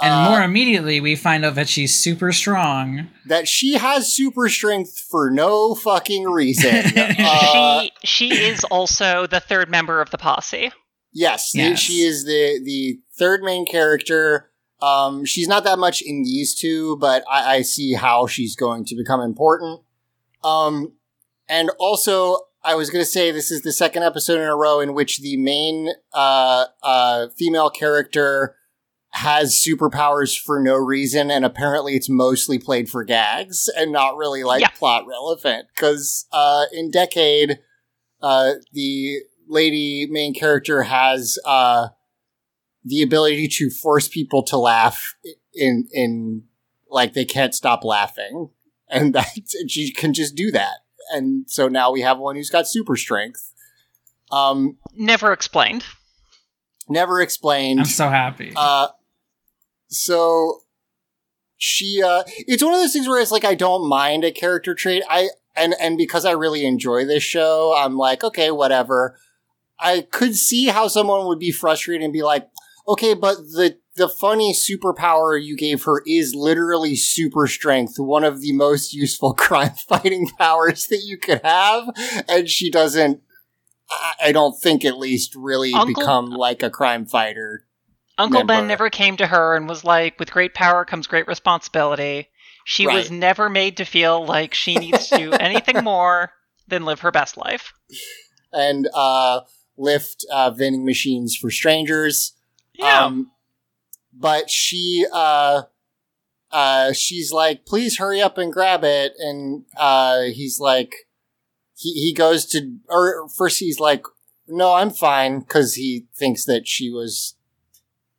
And 0.00 0.12
Uh, 0.12 0.30
more 0.30 0.42
immediately, 0.42 1.00
we 1.00 1.16
find 1.16 1.44
out 1.44 1.54
that 1.56 1.68
she's 1.68 1.94
super 1.94 2.32
strong. 2.32 3.08
that 3.26 3.48
she 3.48 3.74
has 3.74 4.12
super 4.12 4.48
strength 4.48 4.98
for 5.10 5.30
no 5.30 5.74
fucking 5.74 6.24
reason. 6.24 6.84
Uh, 7.18 7.82
she 8.04 8.30
she 8.30 8.34
is 8.44 8.64
also 8.64 9.26
the 9.26 9.40
third 9.40 9.68
member 9.70 10.00
of 10.00 10.10
the 10.10 10.18
posse. 10.18 10.70
Yes, 11.12 11.52
the- 11.52 11.58
Yes. 11.60 11.78
she 11.80 12.00
is 12.02 12.24
the 12.26 12.60
the 12.64 13.00
third 13.18 13.42
main 13.42 13.66
character. 13.66 14.50
Um, 14.80 15.24
she's 15.24 15.48
not 15.48 15.64
that 15.64 15.78
much 15.80 16.00
in 16.02 16.22
these 16.22 16.54
two, 16.54 16.96
but 16.98 17.24
I, 17.28 17.56
I 17.56 17.62
see 17.62 17.94
how 17.94 18.28
she's 18.28 18.54
going 18.54 18.84
to 18.84 18.94
become 18.94 19.20
important. 19.20 19.80
Um, 20.44 20.92
and 21.48 21.70
also, 21.80 22.36
I 22.62 22.76
was 22.76 22.88
going 22.90 23.02
to 23.04 23.10
say 23.10 23.32
this 23.32 23.50
is 23.50 23.62
the 23.62 23.72
second 23.72 24.04
episode 24.04 24.40
in 24.40 24.46
a 24.46 24.54
row 24.54 24.78
in 24.78 24.94
which 24.94 25.18
the 25.18 25.36
main 25.36 25.88
uh, 26.12 26.66
uh, 26.84 27.26
female 27.36 27.70
character 27.70 28.54
has 29.10 29.54
superpowers 29.66 30.38
for 30.38 30.60
no 30.60 30.74
reason, 30.74 31.30
and 31.30 31.44
apparently 31.44 31.94
it's 31.94 32.08
mostly 32.10 32.58
played 32.58 32.88
for 32.90 33.04
gags 33.04 33.68
and 33.76 33.90
not 33.90 34.16
really 34.16 34.44
like 34.44 34.60
Yeah. 34.60 34.68
plot 34.68 35.06
relevant. 35.06 35.66
Because 35.74 36.26
uh, 36.32 36.64
in 36.72 36.90
Decade, 36.90 37.58
uh, 38.20 38.52
the 38.72 39.20
lady 39.48 40.06
main 40.10 40.34
character 40.34 40.82
has 40.82 41.38
uh, 41.46 41.88
the 42.84 43.02
ability 43.02 43.48
to 43.48 43.70
force 43.70 44.08
people 44.08 44.42
to 44.44 44.56
laugh 44.58 45.14
in 45.54 45.88
in 45.92 46.44
like 46.90 47.14
they 47.14 47.24
can't 47.24 47.54
stop 47.54 47.84
laughing, 47.84 48.50
and 48.88 49.14
that 49.14 49.28
she 49.68 49.92
can 49.92 50.12
just 50.12 50.34
do 50.34 50.50
that. 50.50 50.78
And 51.10 51.48
so 51.48 51.68
now 51.68 51.90
we 51.90 52.02
have 52.02 52.18
one 52.18 52.36
who's 52.36 52.50
got 52.50 52.68
super 52.68 52.94
strength. 52.96 53.52
Um, 54.30 54.76
Never 54.94 55.32
explained. 55.32 55.84
never 56.90 57.22
explained. 57.22 57.80
I'm 57.80 57.86
so 57.86 58.10
happy. 58.10 58.52
Uh, 58.54 58.88
so 59.88 60.60
she, 61.56 62.02
uh, 62.02 62.22
it's 62.26 62.62
one 62.62 62.72
of 62.72 62.80
those 62.80 62.92
things 62.92 63.08
where 63.08 63.20
it's 63.20 63.32
like, 63.32 63.44
I 63.44 63.54
don't 63.54 63.88
mind 63.88 64.24
a 64.24 64.30
character 64.30 64.74
trait. 64.74 65.02
I, 65.08 65.28
and, 65.56 65.74
and 65.80 65.98
because 65.98 66.24
I 66.24 66.32
really 66.32 66.64
enjoy 66.64 67.04
this 67.04 67.22
show, 67.22 67.74
I'm 67.76 67.96
like, 67.96 68.22
okay, 68.22 68.50
whatever. 68.50 69.18
I 69.80 70.02
could 70.02 70.36
see 70.36 70.66
how 70.66 70.88
someone 70.88 71.26
would 71.26 71.38
be 71.38 71.50
frustrated 71.50 72.04
and 72.04 72.12
be 72.12 72.22
like, 72.22 72.48
okay, 72.86 73.14
but 73.14 73.36
the, 73.38 73.78
the 73.96 74.08
funny 74.08 74.54
superpower 74.54 75.42
you 75.42 75.56
gave 75.56 75.82
her 75.84 76.02
is 76.06 76.34
literally 76.34 76.94
super 76.94 77.46
strength, 77.46 77.98
one 77.98 78.24
of 78.24 78.40
the 78.40 78.52
most 78.52 78.92
useful 78.94 79.34
crime 79.34 79.74
fighting 79.88 80.28
powers 80.38 80.86
that 80.86 81.02
you 81.04 81.18
could 81.18 81.40
have. 81.42 81.88
And 82.28 82.48
she 82.48 82.70
doesn't, 82.70 83.20
I- 84.20 84.32
don't 84.32 84.58
think 84.60 84.84
at 84.84 84.98
least 84.98 85.34
really 85.34 85.72
Uncle- 85.72 85.94
become 85.94 86.26
like 86.30 86.62
a 86.62 86.70
crime 86.70 87.06
fighter 87.06 87.64
Uncle 88.18 88.44
Ben 88.44 88.66
never 88.66 88.90
came 88.90 89.16
to 89.16 89.26
her 89.26 89.54
and 89.54 89.68
was 89.68 89.84
like, 89.84 90.18
with 90.18 90.32
great 90.32 90.52
power 90.52 90.84
comes 90.84 91.06
great 91.06 91.28
responsibility. 91.28 92.28
She 92.64 92.86
was 92.86 93.10
never 93.10 93.48
made 93.48 93.78
to 93.78 93.84
feel 93.84 94.26
like 94.26 94.52
she 94.52 94.74
needs 94.74 95.08
to 95.08 95.16
do 95.16 95.32
anything 95.40 95.82
more 95.84 96.32
than 96.66 96.84
live 96.84 97.00
her 97.00 97.10
best 97.10 97.36
life. 97.36 97.72
and 98.52 98.88
uh, 98.94 99.40
lift 99.76 100.26
uh, 100.32 100.50
vending 100.50 100.84
machines 100.84 101.36
for 101.36 101.50
strangers. 101.50 102.34
Yeah. 102.74 103.04
Um, 103.04 103.30
but 104.12 104.50
she, 104.50 105.06
uh, 105.12 105.62
uh, 106.50 106.92
she's 106.92 107.32
like, 107.32 107.64
please 107.66 107.98
hurry 107.98 108.20
up 108.20 108.38
and 108.38 108.52
grab 108.52 108.84
it. 108.84 109.12
And 109.18 109.64
uh, 109.76 110.22
he's 110.32 110.58
like, 110.58 110.94
he, 111.76 111.92
he 111.92 112.12
goes 112.12 112.44
to, 112.46 112.78
or 112.88 113.28
first 113.28 113.60
he's 113.60 113.78
like, 113.78 114.04
no, 114.46 114.74
I'm 114.74 114.90
fine, 114.90 115.40
because 115.40 115.74
he 115.74 116.06
thinks 116.16 116.44
that 116.46 116.66
she 116.66 116.90
was 116.90 117.34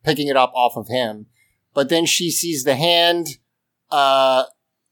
picking 0.04 0.28
it 0.28 0.36
up 0.36 0.52
off 0.54 0.76
of 0.76 0.88
him. 0.88 1.26
But 1.74 1.88
then 1.88 2.06
she 2.06 2.30
sees 2.30 2.64
the 2.64 2.76
hand 2.76 3.38
uh, 3.90 4.44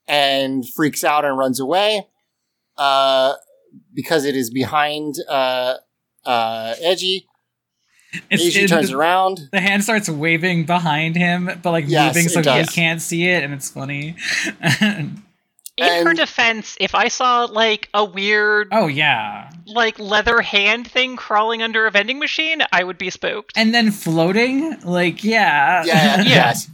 and 0.07 0.69
freaks 0.69 1.05
out 1.05 1.25
and 1.25 1.37
runs 1.37 1.61
away 1.61 2.07
uh, 2.77 3.35
because 3.93 4.25
it 4.25 4.37
is 4.37 4.51
behind 4.51 5.17
uh, 5.29 5.75
uh, 6.25 6.75
Eiji. 6.85 7.25
Eiji 8.31 8.69
turns 8.69 8.91
the, 8.91 8.97
around. 8.97 9.49
the 9.53 9.61
hand 9.61 9.83
starts 9.85 10.09
waving 10.09 10.65
behind 10.65 11.15
him, 11.15 11.51
but 11.63 11.73
like 11.73 11.85
Yes, 11.89 12.15
moving 12.15 12.29
so 12.29 12.41
he 12.41 12.65
can't 12.65 13.03
see 13.03 13.29
it, 13.29 13.45
and 13.45 13.53
it's 13.53 13.71
funny. 13.71 14.17
In 15.79 16.07
her 16.07 16.15
defense, 16.15 16.77
if 16.81 16.95
I 16.95 17.09
saw 17.09 17.45
like 17.45 17.89
a 17.95 18.05
weird 18.05 18.69
oh 18.73 18.87
yeah, 18.87 19.51
like 19.67 19.99
leather 19.99 20.41
hand 20.41 20.91
thing 20.91 21.17
crawling 21.17 21.63
under 21.63 21.87
a 21.87 21.91
vending 21.91 22.19
machine, 22.19 22.63
I 22.73 22.85
would 22.85 22.99
be 22.99 23.11
spooked. 23.11 23.53
and 23.57 23.73
then 23.75 23.91
floating, 23.91 24.81
like 24.81 25.23
yeah, 25.25 25.85
Yeah, 25.85 25.95
Yeah. 26.19 26.23
yes. 26.23 26.71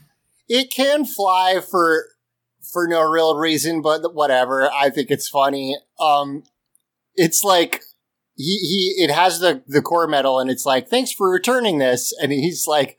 It 0.48 0.70
can 0.70 1.05
fly 1.05 1.61
for 1.61 2.07
for 2.72 2.86
no 2.88 3.02
real 3.02 3.36
reason, 3.36 3.82
but 3.82 4.14
whatever. 4.14 4.70
I 4.70 4.90
think 4.90 5.11
it's 5.11 5.28
funny. 5.28 5.76
Um, 6.00 6.42
it's 7.14 7.44
like 7.44 7.82
he 8.36 8.59
he 8.59 9.05
it 9.05 9.11
has 9.11 9.40
the 9.40 9.62
the 9.66 9.80
core 9.82 10.07
metal, 10.07 10.40
and 10.40 10.50
it's 10.50 10.66
like 10.66 10.88
thanks 10.88 11.12
for 11.12 11.30
returning 11.30 11.78
this, 11.78 12.12
and 12.20 12.32
he's 12.32 12.66
like. 12.66 12.96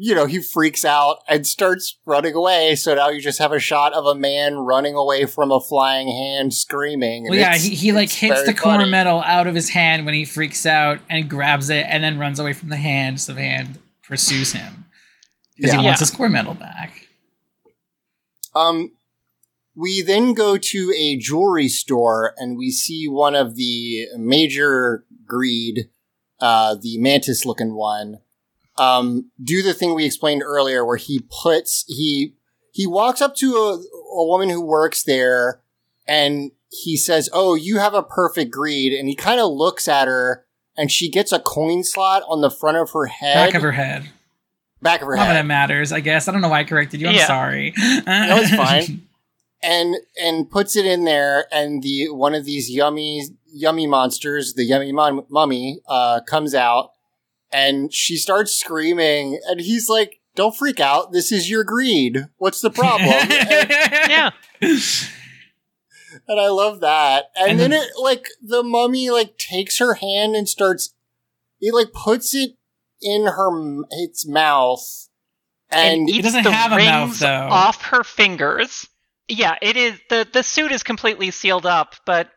You 0.00 0.14
know, 0.14 0.26
he 0.26 0.40
freaks 0.40 0.84
out 0.84 1.18
and 1.28 1.44
starts 1.44 1.98
running 2.06 2.32
away. 2.34 2.76
So 2.76 2.94
now 2.94 3.08
you 3.08 3.20
just 3.20 3.40
have 3.40 3.50
a 3.50 3.58
shot 3.58 3.92
of 3.94 4.06
a 4.06 4.14
man 4.14 4.54
running 4.58 4.94
away 4.94 5.26
from 5.26 5.50
a 5.50 5.58
flying 5.60 6.06
hand 6.06 6.54
screaming. 6.54 7.26
and 7.26 7.30
Well, 7.30 7.38
yeah, 7.40 7.56
he, 7.56 7.70
he 7.74 7.90
like 7.90 8.08
hits 8.10 8.44
the 8.44 8.54
core 8.54 8.74
funny. 8.74 8.88
metal 8.90 9.20
out 9.26 9.48
of 9.48 9.56
his 9.56 9.70
hand 9.70 10.04
when 10.06 10.14
he 10.14 10.24
freaks 10.24 10.64
out 10.66 11.00
and 11.10 11.28
grabs 11.28 11.68
it, 11.68 11.84
and 11.88 12.04
then 12.04 12.16
runs 12.16 12.38
away 12.38 12.52
from 12.52 12.68
the 12.68 12.76
hand. 12.76 13.20
So 13.20 13.32
the 13.34 13.40
hand 13.40 13.78
pursues 14.04 14.52
him 14.52 14.84
because 15.56 15.72
Yeah. 15.72 15.80
he 15.80 15.84
wants 15.84 16.00
Yeah. 16.00 16.06
his 16.06 16.10
core 16.16 16.28
metal 16.28 16.54
back. 16.54 17.08
Um, 18.54 18.92
we 19.74 20.02
then 20.02 20.32
go 20.32 20.56
to 20.58 20.92
a 20.96 21.16
jewelry 21.16 21.68
store 21.68 22.34
and 22.38 22.56
we 22.56 22.70
see 22.70 23.06
one 23.08 23.34
of 23.34 23.56
the 23.56 24.06
major 24.16 25.04
greed, 25.26 25.88
uh, 26.40 26.76
the 26.80 26.98
mantis 26.98 27.44
looking 27.44 27.74
one, 27.74 28.18
um, 28.78 29.30
do 29.42 29.62
the 29.62 29.74
thing 29.74 29.94
we 29.94 30.04
explained 30.04 30.42
earlier 30.44 30.84
where 30.84 30.96
he 30.96 31.20
puts, 31.42 31.84
he, 31.88 32.34
he 32.72 32.86
walks 32.86 33.20
up 33.20 33.34
to 33.36 33.56
a, 33.56 33.74
a 34.14 34.24
woman 34.26 34.48
who 34.48 34.60
works 34.64 35.02
there 35.02 35.60
and 36.06 36.52
he 36.70 36.96
says, 36.96 37.28
Oh, 37.32 37.54
you 37.54 37.78
have 37.78 37.94
a 37.94 38.02
perfect 38.02 38.50
greed. 38.50 38.92
And 38.92 39.08
he 39.08 39.14
kind 39.14 39.40
of 39.40 39.50
looks 39.50 39.88
at 39.88 40.06
her 40.08 40.44
and 40.76 40.90
she 40.92 41.10
gets 41.10 41.32
a 41.32 41.38
coin 41.40 41.82
slot 41.82 42.22
on 42.28 42.40
the 42.40 42.50
front 42.50 42.76
of 42.76 42.90
her 42.92 43.06
head 43.06 43.34
Back 43.34 43.54
of 43.54 43.62
her 43.62 43.72
head. 43.72 44.08
back 44.80 45.00
of 45.02 45.08
her 45.08 45.16
Not 45.16 45.24
that 45.24 45.32
it 45.32 45.36
head, 45.36 45.46
matters, 45.46 45.90
I 45.92 46.00
guess. 46.00 46.28
I 46.28 46.32
don't 46.32 46.40
know 46.40 46.48
why 46.50 46.60
I 46.60 46.64
corrected 46.64 47.00
you. 47.00 47.08
I'm 47.08 47.14
Yeah. 47.14 47.26
sorry. 47.26 47.72
No, 47.76 48.36
it's 48.38 48.54
fine. 48.54 49.02
and 49.62 49.96
and 50.22 50.48
puts 50.48 50.76
it 50.76 50.86
in 50.86 51.04
there. 51.04 51.46
And 51.50 51.82
the 51.82 52.10
one 52.10 52.34
of 52.34 52.44
these 52.44 52.70
yummy 52.70 53.24
yummy 53.50 53.86
monsters, 53.88 54.54
the 54.54 54.62
yummy 54.64 54.92
mum- 54.92 55.26
mummy, 55.28 55.80
uh, 55.88 56.20
comes 56.28 56.54
out, 56.54 56.90
and 57.52 57.92
she 57.92 58.16
starts 58.16 58.52
screaming, 58.54 59.40
and 59.46 59.60
he's 59.60 59.88
like, 59.88 60.20
"Don't 60.34 60.56
freak 60.56 60.80
out. 60.80 61.12
This 61.12 61.32
is 61.32 61.50
your 61.50 61.64
greed. 61.64 62.26
What's 62.36 62.60
the 62.60 62.70
problem?" 62.70 63.08
and, 63.10 63.70
Yeah. 64.10 64.30
and 64.60 66.40
I 66.40 66.48
love 66.48 66.80
that. 66.80 67.30
And, 67.36 67.52
And 67.52 67.60
then 67.60 67.70
then- 67.70 67.82
it 67.82 67.90
like 68.00 68.26
the 68.42 68.62
mummy 68.62 69.10
like 69.10 69.38
takes 69.38 69.78
her 69.78 69.94
hand 69.94 70.34
and 70.36 70.48
starts. 70.48 70.94
It 71.60 71.74
like 71.74 71.92
puts 71.92 72.34
it 72.34 72.52
in 73.02 73.26
her 73.26 73.82
its 73.90 74.26
mouth, 74.26 75.08
And, 75.70 76.00
and 76.02 76.10
eats 76.10 76.24
doesn't 76.24 76.44
the 76.44 76.50
have 76.52 76.72
a 76.72 76.76
rings 76.76 76.88
mouth, 76.90 77.18
though. 77.20 77.48
off 77.54 77.82
her 77.82 78.04
fingers. 78.04 78.88
Yeah, 79.28 79.56
it 79.60 79.76
is 79.76 79.98
the 80.08 80.26
the 80.32 80.42
suit 80.42 80.72
is 80.72 80.82
completely 80.82 81.30
sealed 81.30 81.66
up, 81.66 81.94
but 82.06 82.30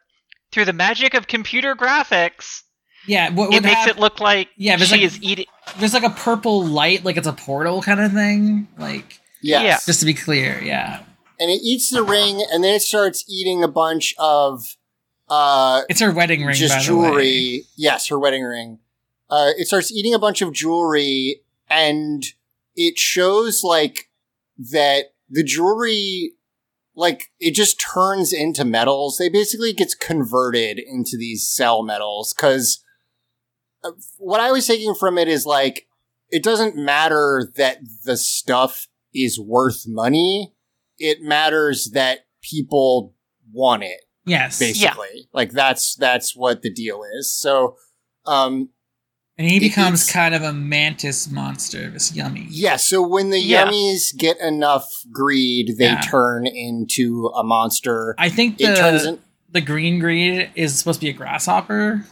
through 0.52 0.66
the 0.66 0.74
magic 0.74 1.14
of 1.14 1.28
computer 1.28 1.76
graphics, 1.76 2.64
yeah, 3.08 3.30
what 3.32 3.54
it 3.54 3.64
makes 3.64 3.76
have, 3.76 3.88
it 3.90 3.98
look 4.00 4.20
like 4.20 4.50
Yeah, 4.58 4.78
she 4.78 4.96
like- 4.96 5.02
is 5.02 5.22
eating. 5.22 5.46
there's 5.80 5.94
like 5.94 6.04
a 6.04 6.10
purple 6.10 6.66
light, 6.66 7.04
like 7.06 7.18
it's 7.18 7.28
a 7.28 7.34
portal 7.34 7.82
kind 7.82 8.00
of 8.00 8.12
thing. 8.12 8.68
Like, 8.78 9.20
yes. 9.42 9.64
Yeah. 9.64 9.78
just 9.86 10.00
to 10.02 10.06
be 10.06 10.14
clear, 10.14 10.62
yeah, 10.64 11.04
and 11.40 11.50
it 11.50 11.62
eats 11.64 11.90
the 11.90 12.04
ring, 12.04 12.46
and 12.52 12.64
then 12.64 12.76
it 12.76 12.82
starts 12.82 13.24
eating 13.30 13.64
a 13.64 13.68
bunch 13.68 14.14
of 14.20 14.76
uh 15.30 15.84
it's 15.90 16.02
her 16.02 16.12
wedding 16.12 16.46
ring. 16.46 16.56
just 16.56 16.74
by 16.76 16.84
the 16.84 16.96
way. 16.98 17.08
jewelry. 17.10 17.64
Yes, 17.78 18.08
her 18.08 18.20
wedding 18.20 18.44
ring. 18.44 18.80
Uh, 19.30 19.52
it 19.58 19.66
starts 19.68 19.92
eating 19.92 20.14
a 20.14 20.20
bunch 20.20 20.42
of 20.42 20.52
jewelry, 20.52 21.42
and 21.70 22.24
it 22.76 23.00
shows 23.00 23.64
like 23.64 24.10
that 24.72 25.14
the 25.30 25.42
jewelry, 25.44 26.34
like 26.96 27.32
it 27.40 27.56
just 27.56 27.80
turns 27.80 28.34
into 28.34 28.66
metals. 28.66 29.18
They 29.18 29.30
basically 29.30 29.72
gets 29.72 29.96
converted 29.96 30.78
into 30.80 31.16
these 31.18 31.48
cell 31.48 31.82
metals 31.82 32.34
because 32.34 32.84
what 34.18 34.40
I 34.40 34.52
was 34.52 34.68
taking 34.68 34.96
from 34.96 35.18
it 35.18 35.28
is 35.28 35.46
like 35.46 35.88
it 36.30 36.44
doesn't 36.44 36.76
matter 36.76 37.52
that 37.56 37.80
the 38.06 38.18
stuff 38.18 38.88
is 39.14 39.40
worth 39.40 39.84
money. 39.88 40.54
It 40.98 41.22
matters 41.22 41.92
that 41.94 42.20
people 42.42 43.14
want 43.52 43.84
it 43.84 44.02
Yes, 44.26 44.60
basically. 44.60 45.28
Like 45.34 45.52
that's 45.52 45.96
that's 45.96 46.36
what 46.36 46.62
the 46.62 46.72
deal 46.72 47.02
is. 47.18 47.34
So 47.34 47.76
um 48.26 48.70
and 49.38 49.50
he 49.50 49.60
becomes 49.60 50.10
kind 50.10 50.36
of 50.36 50.44
a 50.44 50.54
mantis 50.54 51.30
monster. 51.32 51.90
This 51.90 52.14
yummy. 52.16 52.46
yeah, 52.50 52.76
so 52.76 53.02
when 53.02 53.32
the 53.32 53.40
Yeah. 53.40 53.66
yummies 53.66 54.16
get 54.16 54.40
enough 54.40 54.88
greed, 55.12 55.76
they 55.80 55.86
Yeah. 55.86 56.02
turn 56.02 56.46
into 56.46 57.32
a 57.36 57.44
monster. 57.44 58.14
I 58.20 58.30
think 58.30 58.62
it 58.62 58.76
turns 58.78 59.04
the 59.04 59.10
in 59.10 59.20
the 59.50 59.62
green 59.62 60.00
greed 60.00 60.52
is 60.56 60.78
supposed 60.78 61.00
to 61.02 61.06
be 61.08 61.10
a 61.10 61.14
grasshopper. 61.14 62.06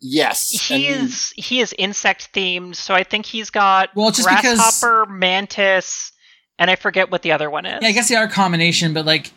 Yes. 0.00 0.50
He 0.50 0.86
and- 0.88 1.06
is 1.06 1.32
he 1.36 1.60
is 1.60 1.74
insect 1.78 2.32
themed, 2.32 2.76
so 2.76 2.94
I 2.94 3.02
think 3.02 3.26
he's 3.26 3.50
got 3.50 3.90
Well, 3.94 4.10
just 4.10 4.28
because- 4.28 4.58
grasshopper, 4.58 5.06
mantis, 5.06 6.12
and 6.58 6.70
I 6.70 6.76
forget 6.76 7.10
what 7.10 7.22
the 7.22 7.32
other 7.32 7.50
one 7.50 7.66
is. 7.66 7.82
Yeah, 7.82 7.88
I 7.88 7.92
guess 7.92 8.08
they 8.08 8.16
are 8.16 8.24
a 8.24 8.30
combination, 8.30 8.92
but 8.92 9.04
like, 9.06 9.32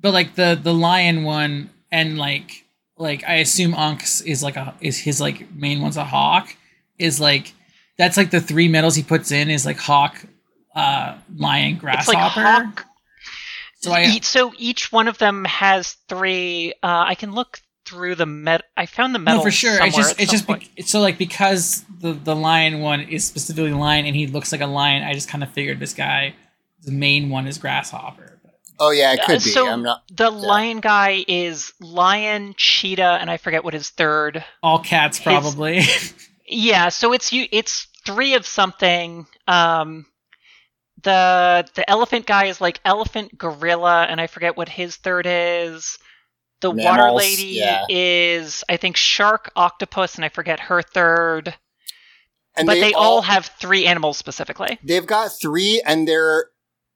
but 0.00 0.12
like 0.12 0.34
the 0.34 0.58
the 0.60 0.74
lion 0.74 1.22
one 1.24 1.70
and 1.90 2.18
like 2.18 2.64
like 2.96 3.24
I 3.26 3.34
assume 3.36 3.74
Ankh's 3.74 4.20
is 4.22 4.42
like 4.42 4.56
a 4.56 4.74
is 4.80 4.98
his 4.98 5.20
like 5.20 5.52
main 5.54 5.80
one's 5.82 5.96
a 5.96 6.04
hawk 6.04 6.54
is 6.98 7.20
like 7.20 7.52
that's 7.98 8.16
like 8.16 8.30
the 8.30 8.40
three 8.40 8.68
metals 8.68 8.94
he 8.96 9.02
puts 9.02 9.30
in 9.32 9.50
is 9.50 9.64
like 9.66 9.78
hawk, 9.78 10.24
uh, 10.74 11.16
lion, 11.36 11.74
it's 11.74 11.82
like 11.84 12.16
grasshopper. 12.16 12.40
hawk. 12.40 12.86
So 13.80 13.92
I 13.92 14.18
so 14.20 14.52
each 14.56 14.90
one 14.92 15.08
of 15.08 15.18
them 15.18 15.44
has 15.44 15.96
three. 16.08 16.72
Uh, 16.82 17.04
I 17.06 17.14
can 17.14 17.32
look 17.32 17.60
through 17.84 18.14
the 18.14 18.26
met. 18.26 18.62
I 18.76 18.86
found 18.86 19.14
the 19.14 19.18
metal 19.18 19.38
no 19.40 19.44
for 19.44 19.50
sure. 19.50 19.84
It's 19.84 19.96
just 19.96 20.20
it's 20.20 20.30
just 20.30 20.46
be- 20.46 20.82
so 20.82 21.00
like 21.00 21.18
because 21.18 21.84
the 22.00 22.12
the 22.12 22.34
lion 22.36 22.80
one 22.80 23.00
is 23.00 23.24
specifically 23.26 23.72
lion 23.72 24.06
and 24.06 24.14
he 24.16 24.26
looks 24.26 24.52
like 24.52 24.60
a 24.60 24.66
lion. 24.66 25.02
I 25.02 25.12
just 25.14 25.28
kind 25.28 25.42
of 25.44 25.50
figured 25.50 25.78
this 25.80 25.94
guy, 25.94 26.34
the 26.82 26.92
main 26.92 27.28
one 27.30 27.46
is 27.46 27.58
grasshopper. 27.58 28.38
But 28.42 28.54
oh 28.80 28.90
yeah, 28.90 29.12
it 29.14 29.20
could 29.26 29.36
Uh, 29.36 29.44
be. 29.44 29.50
so 29.50 29.68
I'm 29.68 29.82
not 29.82 30.02
the 30.10 30.30
yeah. 30.30 30.38
lion 30.38 30.80
guy 30.80 31.24
is 31.28 31.72
lion, 31.80 32.54
cheetah, 32.56 33.18
and 33.20 33.30
I 33.30 33.36
forget 33.36 33.64
what 33.64 33.74
his 33.74 33.90
third. 33.90 34.44
all 34.62 34.78
cats 34.78 35.18
His- 35.18 35.24
probably. 35.24 35.82
Yeah, 36.46 36.90
so 36.90 37.14
it's 37.14 37.32
you. 37.32 37.46
It's 37.50 37.86
three 38.04 38.34
of 38.34 38.44
something. 38.44 39.26
Um, 39.48 40.04
the 41.02 41.66
the 41.74 41.88
elephant 41.88 42.26
guy 42.26 42.46
is 42.46 42.60
like 42.60 42.80
elephant, 42.84 43.36
gorilla, 43.38 44.04
and 44.04 44.20
I 44.20 44.26
forget 44.26 44.54
what 44.56 44.68
his 44.68 44.96
third 44.96 45.26
is. 45.28 45.98
The 46.60 46.70
water 46.70 47.10
lady 47.10 47.58
yeah. 47.58 47.84
is 47.88 48.64
I 48.68 48.76
think 48.76 48.96
shark, 48.96 49.52
octopus, 49.54 50.16
and 50.16 50.24
I 50.24 50.28
forget 50.28 50.60
her 50.60 50.82
third. 50.82 51.54
and 52.56 52.66
but 52.66 52.74
they, 52.74 52.94
all 52.94 53.22
have 53.22 53.46
three 53.46 53.86
animals 53.86 54.16
specifically. 54.16 54.78
They've 54.82 55.06
got 55.06 55.30
three, 55.40 55.82
and 55.84 56.08
they're 56.08 56.46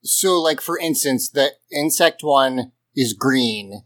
so 0.02 0.40
like 0.40 0.60
for 0.60 0.78
instance, 0.78 1.28
the 1.28 1.52
insect 1.70 2.22
one 2.22 2.72
is 2.94 3.12
green, 3.12 3.82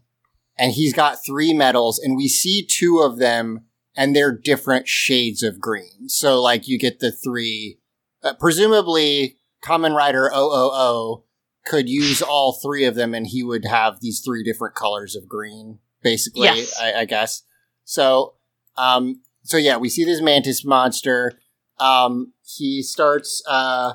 and 0.57 0.71
he's 0.71 0.93
got 0.93 1.23
three 1.25 1.53
metals, 1.53 1.99
and 1.99 2.15
we 2.15 2.27
see 2.27 2.65
two 2.65 2.99
of 2.99 3.17
them, 3.17 3.65
and 3.95 4.15
they're 4.15 4.35
different 4.35 4.87
shades 4.87 5.43
of 5.43 5.59
green. 5.59 6.07
So 6.07 6.41
like 6.41 6.67
you 6.67 6.79
get 6.79 6.99
the 6.99 7.11
three, 7.11 7.79
uh, 8.23 8.35
presumably 8.39 9.37
Kamen 9.63 9.95
Rider 9.95 10.29
000 10.33 11.23
could 11.65 11.87
use 11.89 12.21
all 12.21 12.53
three 12.53 12.85
of 12.85 12.95
them, 12.95 13.13
and 13.13 13.27
he 13.27 13.43
would 13.43 13.65
have 13.65 13.99
these 14.01 14.21
three 14.23 14.43
different 14.43 14.75
colors 14.75 15.15
of 15.15 15.27
green, 15.27 15.79
basically. 16.01 16.43
Yes. 16.45 16.73
I, 16.79 16.93
I 17.01 17.05
guess. 17.05 17.43
So, 17.85 18.35
um, 18.77 19.21
so 19.43 19.57
yeah, 19.57 19.77
we 19.77 19.89
see 19.89 20.03
this 20.03 20.21
mantis 20.21 20.65
monster. 20.65 21.39
Um, 21.79 22.33
he 22.43 22.83
starts, 22.83 23.41
uh, 23.47 23.93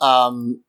um, 0.00 0.62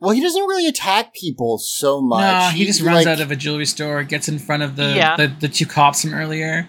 well, 0.00 0.12
he 0.12 0.20
doesn't 0.20 0.42
really 0.42 0.66
attack 0.68 1.14
people 1.14 1.58
so 1.58 2.00
much. 2.00 2.20
No, 2.52 2.56
he 2.56 2.64
just 2.64 2.80
runs 2.82 3.04
like- 3.04 3.06
out 3.06 3.20
of 3.20 3.30
a 3.30 3.36
jewelry 3.36 3.66
store, 3.66 4.04
gets 4.04 4.28
in 4.28 4.38
front 4.38 4.62
of 4.62 4.76
the 4.76 4.94
Yeah. 4.94 5.16
the, 5.16 5.26
the 5.40 5.48
two 5.48 5.66
cops 5.66 6.02
from 6.02 6.14
earlier, 6.14 6.68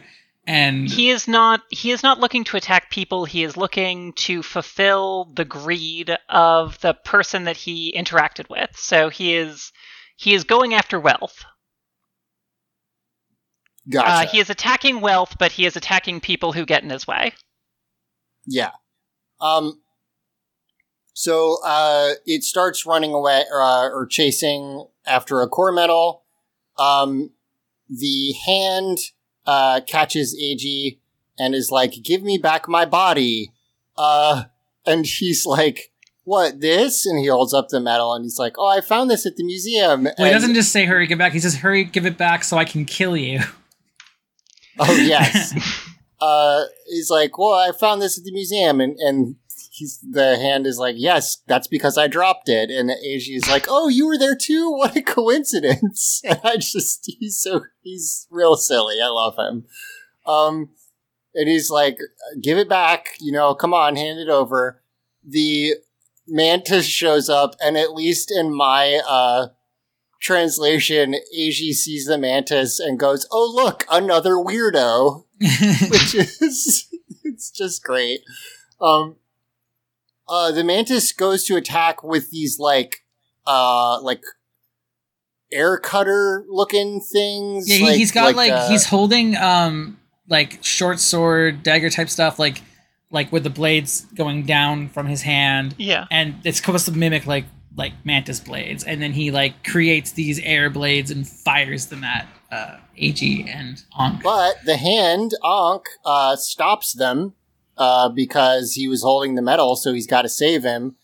and 0.49 0.89
He 0.89 1.11
is 1.11 1.27
not 1.27 1.61
he 1.69 1.91
is 1.91 2.01
not 2.01 2.19
looking 2.19 2.43
to 2.45 2.57
attack 2.57 2.89
people, 2.89 3.23
he 3.23 3.43
is 3.43 3.55
looking 3.55 4.13
to 4.13 4.41
fulfill 4.41 5.25
the 5.35 5.45
greed 5.45 6.17
of 6.27 6.79
the 6.79 6.95
person 6.95 7.43
that 7.43 7.55
he 7.55 7.93
interacted 7.95 8.49
with. 8.49 8.71
So 8.75 9.09
he 9.09 9.35
is 9.35 9.71
he 10.17 10.33
is 10.33 10.45
going 10.45 10.73
after 10.73 10.99
wealth. 10.99 11.45
Gotcha. 13.87 14.09
Uh, 14.09 14.25
he 14.25 14.39
is 14.39 14.49
attacking 14.49 15.01
wealth, 15.01 15.35
but 15.37 15.51
he 15.51 15.67
is 15.67 15.75
attacking 15.75 16.19
people 16.19 16.51
who 16.51 16.65
get 16.65 16.81
in 16.81 16.89
his 16.89 17.05
way. 17.05 17.33
Yeah. 18.47 18.71
Um. 19.39 19.83
So 21.13 21.57
uh, 21.63 22.13
it 22.25 22.43
starts 22.43 22.87
running 22.87 23.13
away 23.13 23.43
uh, 23.53 23.89
or 23.89 24.07
chasing 24.09 24.87
after 25.05 25.41
a 25.41 25.47
core 25.47 25.71
metal. 25.71 26.23
Um, 26.79 27.33
the 27.87 28.33
hand 28.47 28.97
uh, 29.49 29.81
catches 29.81 30.37
Eiji 30.39 30.99
and 31.39 31.55
is 31.55 31.71
like, 31.71 32.03
"Give 32.03 32.21
me 32.21 32.37
back 32.37 32.67
my 32.67 32.85
body." 32.85 33.51
Uh, 33.97 34.43
and 34.85 35.07
she's 35.07 35.43
like, 35.43 35.91
"What 36.23 36.61
this?" 36.61 37.07
And 37.07 37.19
he 37.19 37.27
holds 37.27 37.51
up 37.51 37.69
the 37.69 37.79
medal, 37.79 38.13
and 38.13 38.23
he's 38.23 38.37
like, 38.37 38.59
"Oh, 38.59 38.67
I 38.67 38.81
found 38.81 39.09
this 39.09 39.25
at 39.25 39.37
the 39.37 39.43
museum." 39.43 40.03
well, 40.03 40.27
he 40.27 40.29
doesn't 40.29 40.53
just 40.53 40.71
say 40.71 40.85
"hurry, 40.85 41.07
give 41.07 41.17
it 41.17 41.23
back." 41.23 41.33
He 41.33 41.39
says 41.39 41.55
"hurry, 41.55 41.83
give 41.83 42.05
it 42.05 42.15
back, 42.15 42.43
so 42.43 42.57
I 42.57 42.65
can 42.65 42.85
kill 42.85 43.17
you." 43.17 43.39
Oh 44.77 44.95
yes. 44.95 45.53
uh, 46.21 46.65
he's 46.87 47.09
like, 47.09 47.35
"Well, 47.39 47.53
I 47.53 47.71
found 47.71 48.03
this 48.03 48.19
at 48.19 48.25
the 48.25 48.31
museum," 48.31 48.79
and 48.79 48.97
and 48.99 49.35
he's 49.79 49.99
the 49.99 50.37
hand 50.37 50.67
is 50.67 50.77
like, 50.77 50.95
"Yes, 50.97 51.37
that's 51.47 51.67
because 51.67 51.97
I 51.97 52.07
dropped 52.07 52.49
it." 52.49 52.69
And 52.69 52.89
Eiji 52.89 53.35
is 53.35 53.49
like, 53.49 53.65
"Oh, 53.67 53.87
you 53.87 54.05
were 54.05 54.17
there 54.17 54.35
too? 54.35 54.69
What 54.77 54.95
a 54.95 55.01
coincidence!" 55.01 56.21
And 56.25 56.39
I 56.43 56.57
just 56.57 57.11
he's 57.19 57.39
so 57.39 57.63
he's 57.81 58.27
real 58.29 58.55
silly. 58.55 59.01
I 59.01 59.07
love 59.07 59.35
him. 59.37 59.65
Um, 60.27 60.69
and 61.33 61.47
he's 61.47 61.69
like, 61.69 61.97
"Give 62.41 62.57
it 62.57 62.69
back, 62.69 63.15
you 63.19 63.31
know. 63.31 63.55
Come 63.55 63.73
on, 63.73 63.95
hand 63.95 64.19
it 64.19 64.29
over." 64.29 64.83
The 65.25 65.75
mantis 66.27 66.85
shows 66.85 67.29
up, 67.29 67.55
and 67.61 67.77
at 67.77 67.93
least 67.93 68.31
in 68.31 68.53
my 68.53 69.01
uh 69.07 69.47
translation, 70.21 71.15
Eiji 71.37 71.71
sees 71.71 72.05
the 72.05 72.17
mantis 72.17 72.79
and 72.79 72.99
goes, 72.99 73.25
"Oh, 73.31 73.51
look, 73.53 73.85
another 73.89 74.33
weirdo." 74.33 75.25
which 75.89 76.15
is 76.15 76.89
it's 77.23 77.51
just 77.51 77.83
great. 77.83 78.21
Um, 78.81 79.15
uh, 80.29 80.51
the 80.51 80.63
mantis 80.63 81.11
goes 81.11 81.43
to 81.45 81.55
attack 81.55 82.03
with 82.03 82.29
these 82.31 82.59
like, 82.59 83.03
uh, 83.47 83.99
like 84.01 84.21
air 85.51 85.77
cutter 85.77 86.45
looking 86.47 87.01
things. 87.01 87.67
yeah, 87.69 87.91
he, 87.91 87.97
he's 87.97 88.11
got 88.11 88.35
like, 88.35 88.51
uh, 88.51 88.69
he's 88.69 88.85
holding 88.85 89.35
um 89.37 89.97
like 90.27 90.63
short 90.63 90.99
sword 90.99 91.63
dagger 91.63 91.89
type 91.89 92.07
stuff 92.09 92.37
like 92.37 92.61
like 93.11 93.31
with 93.31 93.43
the 93.43 93.49
blades 93.49 94.01
going 94.13 94.45
down 94.45 94.87
from 94.89 95.07
his 95.07 95.23
hand, 95.23 95.73
Yeah. 95.79 96.05
and 96.11 96.35
it's 96.43 96.57
supposed 96.59 96.85
to 96.85 96.91
mimic 96.91 97.25
like 97.25 97.45
like 97.75 97.93
mantis 98.05 98.39
blades, 98.39 98.83
and 98.83 99.01
then 99.01 99.13
he 99.13 99.31
like 99.31 99.63
creates 99.63 100.11
these 100.11 100.39
air 100.41 100.69
blades 100.69 101.09
and 101.09 101.27
fires 101.27 101.87
them 101.87 102.03
at 102.03 102.27
uh, 102.51 102.77
Eiji 103.01 103.47
and 103.47 103.81
Ankh. 103.99 104.21
But 104.21 104.57
the 104.65 104.77
hand, 104.77 105.31
Ankh, 105.43 105.85
uh, 106.05 106.35
stops 106.35 106.93
them 106.93 107.33
uh, 107.79 108.09
because 108.09 108.73
he 108.73 108.87
was 108.87 109.01
holding 109.01 109.33
the 109.33 109.41
metal, 109.41 109.75
so 109.75 109.93
he's 109.93 110.05
got 110.05 110.21
to 110.21 110.29
save 110.29 110.61
him. 110.63 110.95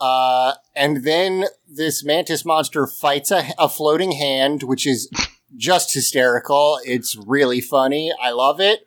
Uh, 0.00 0.54
and 0.74 1.04
then 1.04 1.44
this 1.68 2.02
mantis 2.04 2.44
monster 2.44 2.86
fights 2.86 3.30
a, 3.30 3.44
a 3.58 3.68
floating 3.68 4.12
hand, 4.12 4.62
which 4.62 4.86
is 4.86 5.10
just 5.56 5.92
hysterical. 5.92 6.78
It's 6.84 7.16
really 7.16 7.60
funny. 7.60 8.12
I 8.20 8.30
love 8.30 8.60
it. 8.60 8.86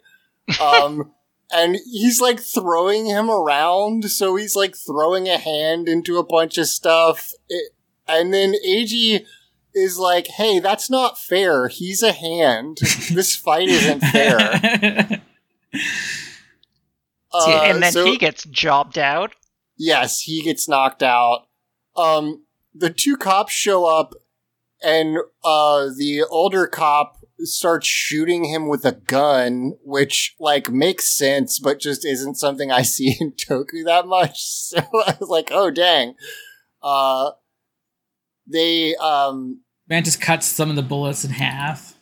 Um, 0.60 1.12
and 1.54 1.78
he's 1.86 2.20
like 2.20 2.40
throwing 2.40 3.06
him 3.06 3.30
around, 3.30 4.06
so 4.12 4.36
he's 4.36 4.56
like 4.56 4.76
throwing 4.76 5.28
a 5.28 5.38
hand 5.38 5.88
into 5.88 6.18
a 6.18 6.24
bunch 6.26 6.58
of 6.58 6.68
stuff. 6.68 7.32
It- 7.50 7.74
and 8.08 8.32
then 8.34 8.54
Eiji 8.68 9.26
is 9.74 9.98
like, 9.98 10.28
"Hey, 10.28 10.60
that's 10.60 10.92
not 10.92 11.18
fair. 11.18 11.70
He's 11.70 12.04
a 12.04 12.12
hand. 12.12 12.78
this 13.12 13.36
fight 13.36 13.68
isn't 13.68 14.00
fair." 14.12 15.22
Uh, 17.36 17.62
and 17.64 17.84
then 17.84 17.92
so- 17.92 18.06
he 18.06 18.18
gets 18.18 18.44
jobbed 18.46 18.98
out. 18.98 19.34
Yes, 19.78 20.22
he 20.22 20.42
gets 20.42 20.70
knocked 20.70 21.04
out. 21.04 21.48
Um, 21.98 22.46
the 22.74 22.90
two 22.90 23.18
cops 23.18 23.52
show 23.52 23.86
up, 23.86 24.14
and 24.82 25.18
uh, 25.44 25.88
the 25.98 26.24
older 26.30 26.66
cop 26.68 27.18
starts 27.40 27.88
shooting 27.88 28.46
him 28.46 28.68
with 28.68 28.86
a 28.86 28.94
gun, 28.94 29.74
which 29.84 30.36
like 30.40 30.70
makes 30.70 31.08
sense, 31.08 31.60
but 31.60 31.80
just 31.80 32.06
isn't 32.06 32.36
something 32.36 32.72
I 32.72 32.82
see 32.82 33.18
in 33.20 33.32
Toku 33.50 33.84
that 33.86 34.08
much. 34.08 34.40
So 34.46 34.80
I 34.80 35.16
was 35.20 35.30
like, 35.30 35.50
oh 35.52 35.72
dang. 35.72 36.16
Uh, 36.82 37.32
they 38.48 38.96
um, 38.96 39.62
just 39.90 40.22
cuts 40.22 40.48
some 40.48 40.70
of 40.70 40.76
the 40.76 40.82
bullets 40.82 41.24
in 41.24 41.32
half. 41.32 41.95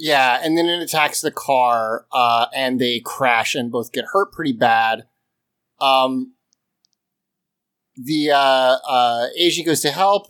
Yeah, 0.00 0.40
and 0.42 0.56
then 0.56 0.66
it 0.66 0.80
attacks 0.80 1.20
the 1.20 1.32
car, 1.32 2.06
uh, 2.12 2.46
and 2.54 2.80
they 2.80 3.00
crash 3.00 3.56
and 3.56 3.70
both 3.70 3.90
get 3.90 4.04
hurt 4.12 4.30
pretty 4.32 4.52
bad. 4.52 5.08
Um, 5.80 6.34
the 7.96 8.30
uh, 8.30 8.36
uh, 8.88 9.26
Eiji 9.40 9.66
goes 9.66 9.80
to 9.80 9.90
help, 9.90 10.28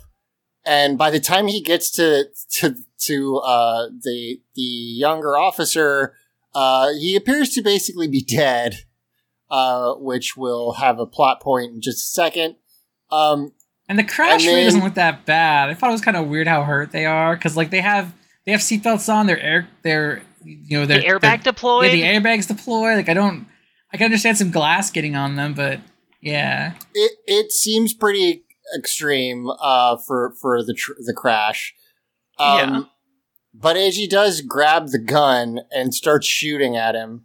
and 0.64 0.96
by 0.96 1.10
the 1.10 1.20
time 1.20 1.48
he 1.48 1.60
gets 1.60 1.90
to 1.92 2.28
to 2.52 2.76
to 3.00 3.36
uh, 3.38 3.88
the 4.02 4.40
the 4.54 4.62
younger 4.62 5.36
officer, 5.36 6.14
uh, 6.54 6.88
he 6.98 7.14
appears 7.14 7.50
to 7.50 7.62
basically 7.62 8.08
be 8.08 8.22
dead, 8.22 8.84
uh, 9.50 9.92
which 9.96 10.34
will 10.36 10.72
have 10.74 10.98
a 10.98 11.06
plot 11.06 11.40
point 11.42 11.72
in 11.74 11.80
just 11.82 11.98
a 12.04 12.06
second. 12.06 12.56
Um, 13.10 13.52
And 13.86 13.98
the 13.98 14.04
crash 14.04 14.40
And 14.40 14.44
really 14.44 14.56
then- 14.60 14.64
doesn't 14.66 14.84
look 14.84 14.94
that 14.94 15.26
bad. 15.26 15.68
I 15.68 15.74
thought 15.74 15.90
it 15.90 15.92
was 15.92 16.00
kind 16.00 16.16
of 16.16 16.28
weird 16.28 16.46
how 16.46 16.62
hurt 16.62 16.90
they 16.92 17.04
are 17.06 17.36
because 17.36 17.54
like 17.56 17.68
they 17.70 17.80
have 17.82 18.12
they 18.48 18.52
have 18.52 18.62
seatbelts 18.62 19.12
on. 19.12 19.26
Their 19.26 19.38
air, 19.38 19.68
their 19.82 20.22
you 20.42 20.78
know 20.78 20.86
The 20.86 20.94
their 21.00 21.02
airbag 21.18 21.20
their- 21.20 21.52
deployed. 21.52 21.92
Yeah, 21.92 21.92
the 21.92 22.02
airbags 22.28 22.48
deploy. 22.48 22.94
Like 22.94 23.10
I 23.10 23.12
don't, 23.14 23.46
I 23.92 23.98
can 23.98 24.06
understand 24.06 24.38
some 24.38 24.50
glass 24.50 24.90
getting 24.90 25.14
on 25.16 25.36
them, 25.36 25.52
but 25.52 25.80
yeah, 26.22 26.72
it 26.94 27.12
it 27.26 27.52
seems 27.52 27.92
pretty 27.92 28.44
extreme 28.74 29.50
uh 29.60 29.98
for 29.98 30.34
for 30.40 30.62
the 30.64 30.72
tr- 30.72 30.92
the 31.04 31.12
crash 31.12 31.74
um 32.38 32.58
Yeah. 32.58 32.82
but 33.54 33.76
Eiji 33.76 34.08
does 34.08 34.40
grab 34.40 34.88
the 34.88 34.98
gun 34.98 35.60
and 35.70 35.94
starts 35.94 36.26
shooting 36.26 36.74
at 36.76 36.94
him 36.94 37.24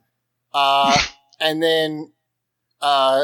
uh 0.54 0.98
and 1.40 1.62
then 1.64 2.12
uh 2.82 3.24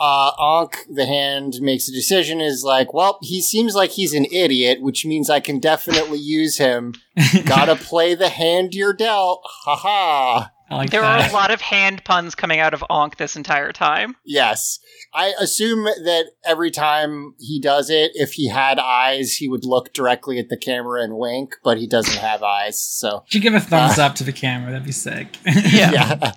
uh 0.00 0.30
Ankh 0.40 0.76
the 0.92 1.06
hand 1.06 1.54
makes 1.60 1.88
a 1.88 1.92
decision 1.92 2.40
is 2.40 2.64
like 2.64 2.92
well 2.92 3.18
he 3.22 3.40
seems 3.40 3.74
like 3.74 3.90
he's 3.90 4.12
an 4.14 4.26
idiot 4.32 4.78
which 4.80 5.06
means 5.06 5.30
I 5.30 5.40
can 5.40 5.60
definitely 5.60 6.18
use 6.18 6.58
him 6.58 6.94
gotta 7.46 7.76
play 7.76 8.14
the 8.14 8.28
hand 8.28 8.74
you're 8.74 8.92
dealt 8.92 9.42
haha 9.64 10.48
I 10.70 10.76
like 10.76 10.90
there 10.90 11.02
that. 11.02 11.26
are 11.26 11.30
a 11.30 11.32
lot 11.32 11.50
of 11.50 11.60
hand 11.60 12.02
puns 12.04 12.34
coming 12.34 12.58
out 12.58 12.72
of 12.72 12.82
Ankh 12.90 13.18
this 13.18 13.36
entire 13.36 13.70
time. 13.70 14.16
Yes. 14.24 14.78
I 15.12 15.34
assume 15.38 15.84
that 15.84 16.30
every 16.44 16.70
time 16.70 17.34
he 17.38 17.60
does 17.60 17.90
it, 17.90 18.12
if 18.14 18.32
he 18.32 18.48
had 18.48 18.78
eyes, 18.78 19.34
he 19.34 19.46
would 19.46 19.66
look 19.66 19.92
directly 19.92 20.38
at 20.38 20.48
the 20.48 20.56
camera 20.56 21.02
and 21.04 21.18
wink, 21.18 21.54
but 21.62 21.76
he 21.76 21.86
doesn't 21.86 22.16
have 22.18 22.42
eyes, 22.42 22.82
so. 22.82 23.24
Should 23.28 23.42
give 23.42 23.52
a 23.52 23.60
thumbs 23.60 23.98
up 23.98 24.14
to 24.16 24.24
the 24.24 24.32
camera. 24.32 24.72
That'd 24.72 24.86
be 24.86 24.90
sick. 24.92 25.36
Yeah. 25.44 25.90
Yeah. 25.92 26.32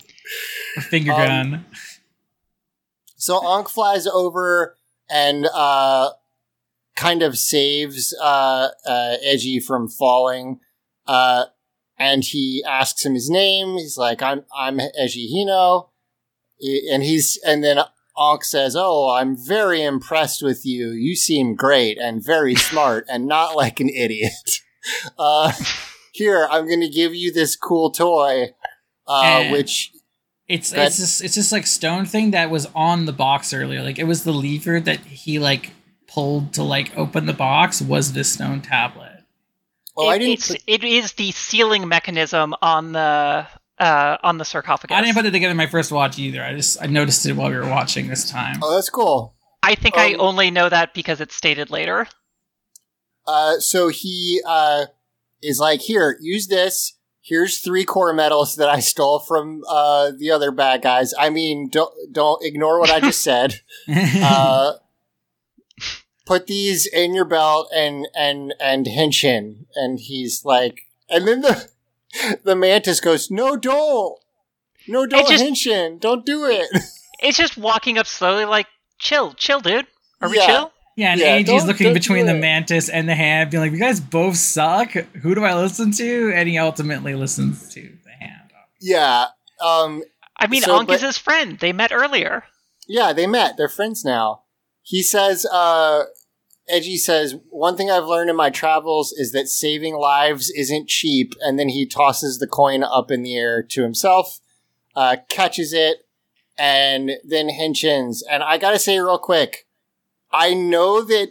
A 0.75 0.81
finger 0.81 1.13
Um, 1.13 1.17
gun. 1.19 1.65
So 3.17 3.45
Ankh 3.45 3.67
flies 3.67 4.07
over 4.07 4.77
and 5.09 5.47
uh, 5.53 6.11
kind 6.95 7.23
of 7.23 7.37
saves 7.37 8.15
uh, 8.21 8.69
uh, 8.85 9.15
Eiji 9.25 9.63
from 9.63 9.87
falling. 9.87 10.59
Uh, 11.07 11.45
and 11.97 12.23
he 12.23 12.63
asks 12.67 13.05
him 13.05 13.15
his 13.15 13.29
name. 13.29 13.77
He's 13.77 13.97
like, 13.97 14.21
"I'm 14.21 14.45
I'm 14.55 14.77
Eiji 14.77 15.27
Hino," 15.33 15.89
and 16.91 17.01
he's 17.01 17.39
and 17.45 17.63
then 17.63 17.79
Ankh 18.19 18.43
says, 18.43 18.75
"Oh, 18.77 19.09
I'm 19.09 19.35
very 19.35 19.81
impressed 19.81 20.43
with 20.43 20.63
you. 20.63 20.91
You 20.91 21.15
seem 21.15 21.55
great 21.55 21.97
and 21.97 22.23
very 22.23 22.53
smart 22.69 23.05
and 23.09 23.25
not 23.25 23.55
like 23.55 23.79
an 23.79 23.89
idiot. 23.89 24.33
Uh, 25.19 25.51
here, 26.13 26.47
I'm 26.49 26.65
going 26.65 26.79
to 26.79 26.87
give 26.87 27.13
you 27.13 27.33
this 27.33 27.57
cool 27.57 27.91
toy, 27.91 28.53
uh, 29.05 29.49
which 29.49 29.91
It's 30.47 30.71
Go 30.71 30.77
ahead. 30.77 30.87
it's 30.87 30.97
just 30.97 31.23
it's 31.23 31.35
just 31.35 31.51
like 31.51 31.67
stone 31.67 32.05
thing 32.05 32.31
that 32.31 32.49
was 32.49 32.67
on 32.73 33.05
the 33.05 33.11
box 33.13 33.53
earlier. 33.53 33.83
Like 33.83 33.99
it 33.99 34.05
was 34.05 34.23
the 34.23 34.31
lever 34.31 34.79
that 34.79 34.99
he 35.01 35.39
like 35.39 35.71
pulled 36.07 36.53
to 36.53 36.63
like 36.63 36.97
open 36.97 37.25
the 37.25 37.33
box 37.33 37.81
was 37.81 38.13
this 38.13 38.31
stone 38.31 38.61
tablet. 38.61 39.23
well, 39.95 40.09
I 40.09 40.17
didn't. 40.17 40.33
it's, 40.35 40.47
put- 40.51 40.63
it 40.65 40.83
is 40.85 41.13
the 41.13 41.31
sealing 41.31 41.87
mechanism 41.89 42.55
on 42.61 42.93
the 42.93 43.45
uh, 43.79 44.17
on 44.23 44.37
the 44.37 44.45
sarcophagus. 44.45 44.95
I 44.95 45.01
didn't 45.01 45.15
put 45.15 45.25
it 45.25 45.31
together 45.31 45.51
in 45.51 45.57
my 45.57 45.67
first 45.67 45.91
watch 45.91 46.17
either. 46.17 46.41
I 46.43 46.53
just 46.53 46.81
I 46.81 46.85
noticed 46.87 47.25
it 47.25 47.33
while 47.33 47.49
we 47.49 47.57
were 47.57 47.69
watching 47.69 48.07
this 48.07 48.29
time. 48.29 48.59
oh, 48.63 48.73
that's 48.73 48.89
cool. 48.89 49.35
I 49.63 49.75
think 49.75 49.97
I 49.97 50.13
Um, 50.13 50.21
only 50.21 50.49
know 50.49 50.69
that 50.69 50.93
because 50.93 51.19
it's 51.19 51.35
stated 51.35 51.69
later. 51.69 52.07
Uh, 53.27 53.59
so 53.59 53.89
he 53.89 54.41
uh, 54.47 54.85
is 55.43 55.59
like, 55.59 55.81
here, 55.81 56.17
use 56.21 56.47
this. 56.47 56.93
Here's 57.27 57.59
three 57.59 57.83
core 57.83 58.13
metals 58.13 58.55
that 58.55 58.69
I 58.69 58.79
stole 58.79 59.19
from 59.19 59.61
uh, 59.67 60.11
the 60.17 60.31
other 60.31 60.49
bad 60.49 60.81
guys. 60.81 61.13
I 61.19 61.29
mean, 61.29 61.67
don't 61.67 61.93
don't 62.13 62.41
ignore 62.43 62.79
what 62.79 62.89
I 62.89 62.99
just 63.01 63.21
said. 63.21 63.61
Uh, 63.89 64.73
put 66.25 66.47
these 66.47 66.85
in 66.85 67.13
your 67.13 67.25
belt 67.25 67.69
and 67.75 68.07
and 68.15 68.53
and 68.61 68.85
henshin. 68.85 69.65
And 69.75 69.99
he's 69.99 70.43
like, 70.45 70.81
and 71.09 71.27
then 71.27 71.41
the 71.41 71.69
the 72.43 72.55
mantis 72.55 72.99
goes, 73.01 73.29
no, 73.29 73.57
don't, 73.57 74.17
no, 74.87 75.05
don't 75.05 75.27
just- 75.27 75.43
henshin, 75.43 75.99
don't 75.99 76.25
do 76.25 76.45
it. 76.45 76.67
It's 77.19 77.37
just 77.37 77.57
walking 77.57 77.97
up 77.97 78.05
slowly, 78.07 78.45
like, 78.45 78.67
chill, 78.99 79.33
chill, 79.33 79.59
dude. 79.59 79.87
Are 80.21 80.29
we 80.29 80.37
Yeah. 80.37 80.45
chill? 80.45 80.73
Yeah, 80.97 81.11
and 81.11 81.21
Yeah, 81.21 81.27
Angie's 81.35 81.59
don't- 81.61 81.67
looking 81.67 81.93
between 81.93 82.25
the 82.25 82.33
mantis 82.33 82.89
and 82.89 83.07
the 83.07 83.15
hand, 83.15 83.51
being 83.51 83.61
like, 83.61 83.71
"You 83.71 83.77
guys 83.79 83.99
both 84.01 84.35
suck. 84.35 84.91
Who 85.21 85.35
do 85.35 85.43
I 85.45 85.53
listen 85.53 85.91
to?" 85.93 86.33
And 86.35 86.49
he 86.49 86.57
ultimately 86.57 87.13
listens 87.15 87.71
to 87.75 87.81
the 88.03 88.11
hand. 88.19 88.49
yeah. 88.81 89.27
Um, 89.61 90.03
I 90.37 90.47
mean, 90.47 90.61
So, 90.63 90.77
Ankh 90.77 90.91
is 90.91 91.01
his 91.01 91.17
friend. 91.17 91.57
They 91.59 91.71
met 91.71 91.91
earlier. 91.91 92.43
Yeah, 92.87 93.13
they 93.13 93.25
met. 93.27 93.57
They're 93.57 93.69
friends 93.69 94.03
now. 94.03 94.41
He 94.83 95.01
says, 95.03 95.45
uh, 95.51 96.03
Eiji 96.71 96.97
says, 96.97 97.35
one 97.49 97.75
thing 97.77 97.89
I've 97.91 98.05
learned 98.05 98.29
in 98.29 98.35
my 98.35 98.49
travels 98.49 99.11
is 99.13 99.31
that 99.33 99.47
saving 99.47 99.95
lives 99.95 100.49
isn't 100.51 100.89
cheap. 100.89 101.33
And 101.41 101.57
then 101.59 101.69
he 101.69 101.85
tosses 101.85 102.39
the 102.39 102.47
coin 102.47 102.83
up 102.83 103.09
in 103.11 103.23
the 103.23 103.35
air 103.35 103.61
to 103.63 103.81
himself, 103.83 104.39
uh, 104.95 105.17
catches 105.29 105.73
it, 105.73 106.05
and 106.57 107.11
then 107.23 107.49
henshins. 107.49 108.19
And 108.29 108.41
I 108.43 108.57
gotta 108.57 108.79
say 108.79 108.99
real 108.99 109.17
quick, 109.19 109.66
I 110.31 110.53
know 110.53 111.01
that 111.03 111.29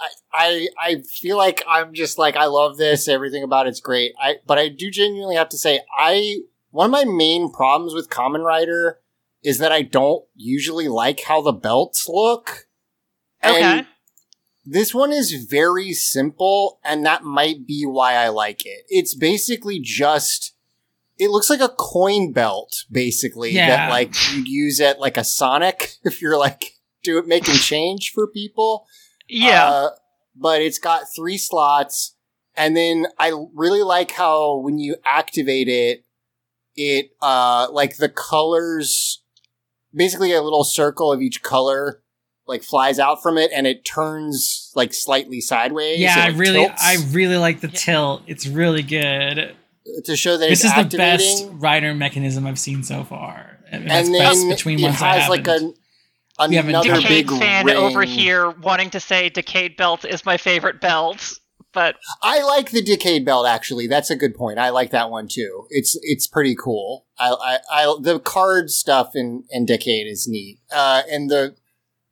I, 0.00 0.08
I, 0.32 0.68
I 0.80 1.02
feel 1.02 1.36
like 1.36 1.62
I'm 1.66 1.94
just 1.94 2.18
like, 2.18 2.36
I 2.36 2.46
love 2.46 2.76
this. 2.76 3.08
Everything 3.08 3.42
about 3.42 3.66
it's 3.66 3.80
great. 3.80 4.12
I, 4.20 4.36
but 4.46 4.58
I 4.58 4.68
do 4.68 4.90
genuinely 4.90 5.36
have 5.36 5.48
to 5.50 5.58
say, 5.58 5.80
I, 5.96 6.40
one 6.70 6.86
of 6.86 6.90
my 6.90 7.04
main 7.04 7.50
problems 7.52 7.94
with 7.94 8.10
Kamen 8.10 8.44
Rider 8.44 8.98
is 9.42 9.58
that 9.58 9.72
I 9.72 9.82
don't 9.82 10.24
usually 10.34 10.88
like 10.88 11.20
how 11.20 11.40
the 11.40 11.52
belts 11.52 12.06
look. 12.08 12.66
Okay. 13.44 13.62
And 13.62 13.86
this 14.64 14.92
one 14.92 15.12
is 15.12 15.46
very 15.48 15.92
simple, 15.92 16.80
and 16.84 17.06
that 17.06 17.22
might 17.22 17.66
be 17.66 17.86
why 17.86 18.14
I 18.14 18.28
like 18.28 18.66
it. 18.66 18.84
It's 18.88 19.14
basically 19.14 19.78
just 19.80 20.54
it 21.18 21.30
looks 21.30 21.48
like 21.48 21.60
a 21.60 21.68
coin 21.68 22.32
belt, 22.32 22.84
basically, 22.90 23.52
Yeah. 23.52 23.68
that 23.68 23.90
like 23.90 24.14
you'd 24.34 24.48
use 24.48 24.80
at 24.80 24.98
like 24.98 25.16
a 25.16 25.24
Sonic 25.24 25.92
if 26.04 26.20
you're 26.20 26.36
like 26.36 26.72
do 27.06 27.18
it 27.18 27.26
making 27.26 27.54
change 27.54 28.12
for 28.12 28.26
people. 28.26 28.86
yeah. 29.28 29.68
Uh, 29.68 29.88
but 30.38 30.60
it's 30.60 30.78
got 30.78 31.04
three 31.16 31.38
slots. 31.38 32.14
And 32.56 32.76
then 32.76 33.06
I 33.18 33.32
really 33.54 33.82
like 33.82 34.10
how 34.12 34.56
when 34.58 34.78
you 34.78 34.96
activate 35.06 35.68
it, 35.68 36.04
it, 36.74 37.10
uh, 37.22 37.68
like 37.70 37.96
the 37.96 38.08
colors 38.10 39.22
basically 39.94 40.32
a 40.32 40.42
little 40.42 40.64
circle 40.64 41.10
of 41.10 41.22
each 41.22 41.42
color 41.42 42.02
like 42.46 42.62
flies 42.62 42.98
out 42.98 43.22
from 43.22 43.38
it 43.38 43.50
and 43.54 43.66
it 43.66 43.84
turns 43.84 44.70
like 44.76 44.92
slightly 44.94 45.40
sideways. 45.40 45.98
Yeah, 45.98 46.14
I 46.18 46.28
really, 46.28 46.66
tilts 46.66 46.82
I 46.84 46.96
really 47.10 47.36
like 47.38 47.60
the 47.60 47.68
Yeah. 47.68 47.78
tilt. 47.78 48.22
It's 48.26 48.46
really 48.46 48.82
good. 48.82 49.56
to 50.04 50.16
show 50.16 50.36
that 50.36 50.48
This 50.48 50.64
it's 50.64 50.76
is 50.76 50.90
the 50.90 50.96
best 50.96 51.46
rider 51.52 51.94
mechanism 51.94 52.46
I've 52.46 52.58
seen 52.58 52.82
so 52.82 53.04
far. 53.04 53.58
And, 53.70 53.90
and 53.90 54.14
then 54.14 54.48
between 54.48 54.78
it 54.78 54.82
ones 54.82 55.00
I 55.02 55.16
has 55.18 55.28
like 55.30 55.46
haven't. 55.46 55.76
A 56.38 56.48
We 56.48 56.56
haven't 56.56 56.70
another 56.70 56.88
Decade 57.00 57.26
big 57.26 57.30
fan 57.38 57.64
ring. 57.66 57.76
over 57.76 58.02
here 58.02 58.50
wanting 58.50 58.90
to 58.90 59.00
say 59.00 59.28
Decade 59.28 59.76
Belt 59.76 60.04
is 60.04 60.24
my 60.26 60.36
favorite 60.36 60.80
belt, 60.80 61.38
but 61.72 61.96
I 62.22 62.42
like 62.42 62.70
the 62.70 62.82
Decade 62.82 63.24
belt 63.24 63.46
actually. 63.46 63.86
That's 63.86 64.10
a 64.10 64.16
good 64.16 64.34
point. 64.34 64.58
I 64.58 64.68
like 64.70 64.90
that 64.90 65.10
one 65.10 65.28
too. 65.28 65.66
It's 65.70 65.98
it's 66.02 66.26
pretty 66.26 66.54
cool. 66.54 67.06
I 67.18 67.30
I, 67.30 67.58
I 67.84 67.96
the 68.02 68.20
card 68.20 68.70
stuff 68.70 69.12
in 69.14 69.44
in 69.50 69.64
Decade 69.66 70.06
is 70.06 70.26
neat. 70.28 70.58
Uh, 70.70 71.02
and 71.10 71.30
the 71.30 71.56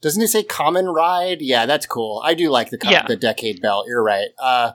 doesn't 0.01 0.23
it 0.23 0.29
say 0.29 0.43
Kamen 0.43 0.95
Ride? 0.95 1.41
Yeah, 1.41 1.67
that's 1.67 1.87
cool. 1.87 2.21
I 2.25 2.35
do 2.35 2.51
like 2.51 2.71
the 2.71 2.79
co- 2.79 2.91
Yeah. 2.91 3.07
the 3.07 3.17
Decade 3.17 3.61
belt. 3.63 3.87
You're 3.89 4.03
right. 4.03 4.29
Uh, 4.39 4.73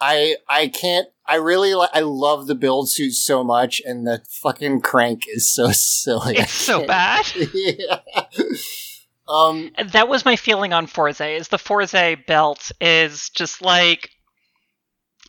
I 0.00 0.36
I 0.48 0.68
can't. 0.68 1.08
I 1.28 1.36
really 1.36 1.74
li- 1.74 1.88
I 1.92 2.00
love 2.00 2.46
the 2.46 2.54
build 2.54 2.88
suit 2.90 3.12
so 3.12 3.42
much, 3.42 3.82
and 3.84 4.06
the 4.06 4.22
fucking 4.28 4.80
crank 4.82 5.24
is 5.28 5.52
so 5.52 5.70
silly. 5.72 6.36
it's 6.38 6.52
so 6.52 6.86
bad. 6.86 7.26
yeah. 7.54 8.00
Um. 9.28 9.72
That 9.90 10.06
was 10.06 10.24
my 10.24 10.36
feeling 10.36 10.72
on 10.72 10.86
Fourze. 10.86 11.20
Is 11.20 11.48
the 11.48 11.58
Fourze 11.58 12.16
belt 12.28 12.70
is 12.80 13.28
just 13.30 13.60
like 13.60 14.10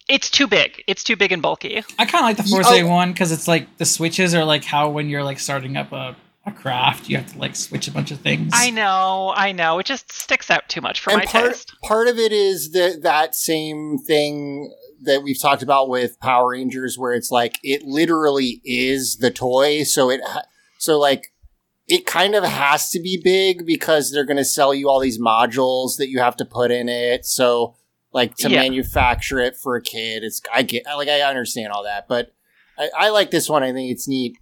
it's 0.08 0.30
too 0.30 0.46
big. 0.46 0.84
It's 0.86 1.04
too 1.04 1.16
big 1.16 1.32
and 1.32 1.42
bulky. 1.42 1.84
I 1.98 2.06
kind 2.06 2.22
of 2.22 2.22
like 2.22 2.38
the 2.38 2.44
Ye- 2.44 2.52
Fourze 2.52 2.84
oh. 2.84 2.88
one 2.88 3.12
because 3.12 3.32
it's 3.32 3.48
like 3.48 3.78
the 3.78 3.86
switches 3.86 4.36
are 4.36 4.46
like 4.46 4.64
how 4.64 4.90
when 4.90 5.10
you're 5.10 5.24
like 5.24 5.40
starting 5.40 5.78
up 5.78 5.92
a, 5.94 6.16
a 6.46 6.52
craft, 6.52 7.10
you 7.10 7.18
have 7.18 7.34
to 7.34 7.40
like 7.40 7.56
switch 7.56 7.88
a 7.88 7.92
bunch 7.92 8.12
of 8.12 8.20
things. 8.20 8.52
I 8.54 8.70
know, 8.70 9.34
I 9.36 9.52
know. 9.52 9.80
It 9.80 9.88
just 9.88 10.12
sticks 10.12 10.52
out 10.52 10.70
too 10.70 10.82
much 10.82 11.00
for 11.02 11.10
and 11.10 11.20
my 11.22 11.26
part 11.26 11.46
taste. 11.54 11.74
part 11.82 12.08
of 12.08 12.20
it 12.20 12.32
is 12.32 12.74
that 12.74 13.02
that 13.02 13.34
same 13.34 13.98
thing 13.98 14.72
that 15.04 15.24
we've 15.24 15.40
talked 15.40 15.62
about 15.64 15.90
with 15.90 16.20
Power 16.20 16.52
Rangers, 16.52 16.98
where 16.98 17.14
it's 17.14 17.32
like 17.32 17.58
it 17.64 17.84
literally 17.84 18.62
is 18.64 19.18
the 19.18 19.32
toy. 19.32 19.84
So 19.84 20.10
it 20.10 20.22
so 20.80 21.00
like 21.00 21.34
it 21.88 22.06
kind 22.06 22.36
of 22.36 22.44
has 22.44 22.90
to 22.92 23.00
be 23.00 23.20
big 23.24 23.66
because 23.66 24.12
they're 24.12 24.26
going 24.26 24.38
to 24.38 24.44
sell 24.46 24.74
you 24.74 24.90
all 24.90 25.00
these 25.00 25.20
modules 25.20 25.98
that 25.98 26.10
you 26.10 26.20
have 26.20 26.36
to 26.38 26.46
put 26.46 26.70
in 26.72 26.90
it. 26.90 27.26
So 27.26 27.76
like 28.12 28.36
to 28.38 28.50
Yeah. 28.50 28.62
manufacture 28.62 29.40
it 29.40 29.56
for 29.56 29.76
a 29.76 29.82
kid, 29.82 30.24
it's 30.24 30.42
I 30.54 30.64
get 30.64 30.86
like 30.86 31.08
I 31.08 31.22
understand 31.22 31.72
all 31.72 31.84
that, 31.84 32.08
but 32.08 32.34
I, 32.78 32.90
I 32.98 33.10
like 33.10 33.32
this 33.32 33.50
one. 33.50 33.64
I 33.64 33.72
think 33.74 33.92
it's 33.92 34.08
neat. 34.08 34.38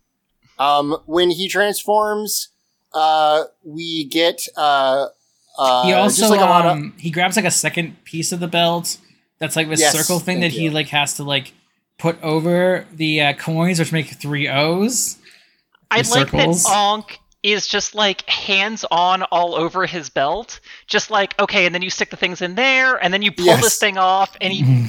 Um, 0.57 0.97
when 1.05 1.29
he 1.31 1.47
transforms, 1.49 2.49
uh, 2.93 3.43
we 3.63 4.05
get 4.05 4.47
uh. 4.57 5.07
Uh, 5.57 5.83
he 5.85 5.91
just 5.91 6.21
also 6.21 6.33
like 6.35 6.41
a 6.41 6.49
lot 6.49 6.65
of- 6.65 6.71
um 6.73 6.93
he 6.97 7.09
grabs 7.09 7.37
like 7.37 7.45
a 7.45 7.51
second 7.51 8.03
piece 8.03 8.31
of 8.33 8.39
the 8.41 8.47
belt 8.47 8.97
that's 9.39 9.55
like 9.55 9.69
this 9.69 9.79
Yes, 9.79 9.93
circle 9.97 10.19
thing 10.19 10.39
thank 10.39 10.53
that 10.53 10.59
he 10.59 10.69
like 10.69 10.87
has 10.89 11.15
to 11.15 11.23
like 11.23 11.53
put 11.97 12.21
over 12.23 12.85
the 12.93 13.21
uh, 13.21 13.33
coins 13.33 13.79
which 13.79 13.91
make 13.91 14.07
three 14.07 14.47
O's. 14.49 15.17
I 15.91 16.01
the 16.01 16.09
like 16.09 16.31
that 16.31 16.37
circles. 16.39 16.65
Ankh 16.69 17.19
is 17.43 17.67
just 17.67 17.93
like 17.95 18.27
hands 18.29 18.83
on 18.89 19.23
all 19.23 19.55
over 19.55 19.85
his 19.85 20.09
belt. 20.09 20.59
Just 20.87 21.11
like, 21.11 21.39
okay, 21.39 21.65
and 21.65 21.75
then 21.75 21.81
you 21.83 21.89
stick 21.89 22.09
the 22.09 22.17
things 22.17 22.41
in 22.41 22.55
there, 22.55 22.95
and 22.95 23.13
then 23.13 23.21
you 23.21 23.31
pull 23.31 23.45
Yes. 23.45 23.63
this 23.63 23.77
thing 23.79 23.97
off, 23.97 24.35
and 24.41 24.51
he 24.51 24.63
Mm-hmm. 24.63 24.85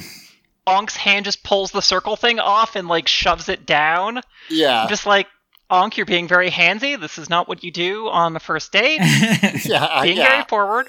Ankh's 0.69 0.97
hand 0.97 1.25
just 1.25 1.45
pulls 1.45 1.71
the 1.71 1.81
circle 1.83 2.17
thing 2.17 2.41
off 2.41 2.75
and 2.75 2.89
like 2.89 3.07
shoves 3.07 3.49
it 3.49 3.67
down. 3.67 4.21
yeah. 4.51 4.83
I'm 4.83 4.89
just 4.89 5.07
like, 5.07 5.29
Ankh, 5.71 5.97
you're 5.97 6.07
being 6.07 6.27
very 6.27 6.51
handsy. 6.51 6.99
This 6.99 7.19
is 7.19 7.31
not 7.31 7.47
what 7.47 7.63
you 7.63 7.71
do 7.71 8.09
on 8.09 8.33
the 8.33 8.41
first 8.41 8.73
date. 8.73 8.99
yeah, 9.65 10.03
Being 10.03 10.17
yeah. 10.17 10.29
very 10.29 10.43
forward. 10.49 10.89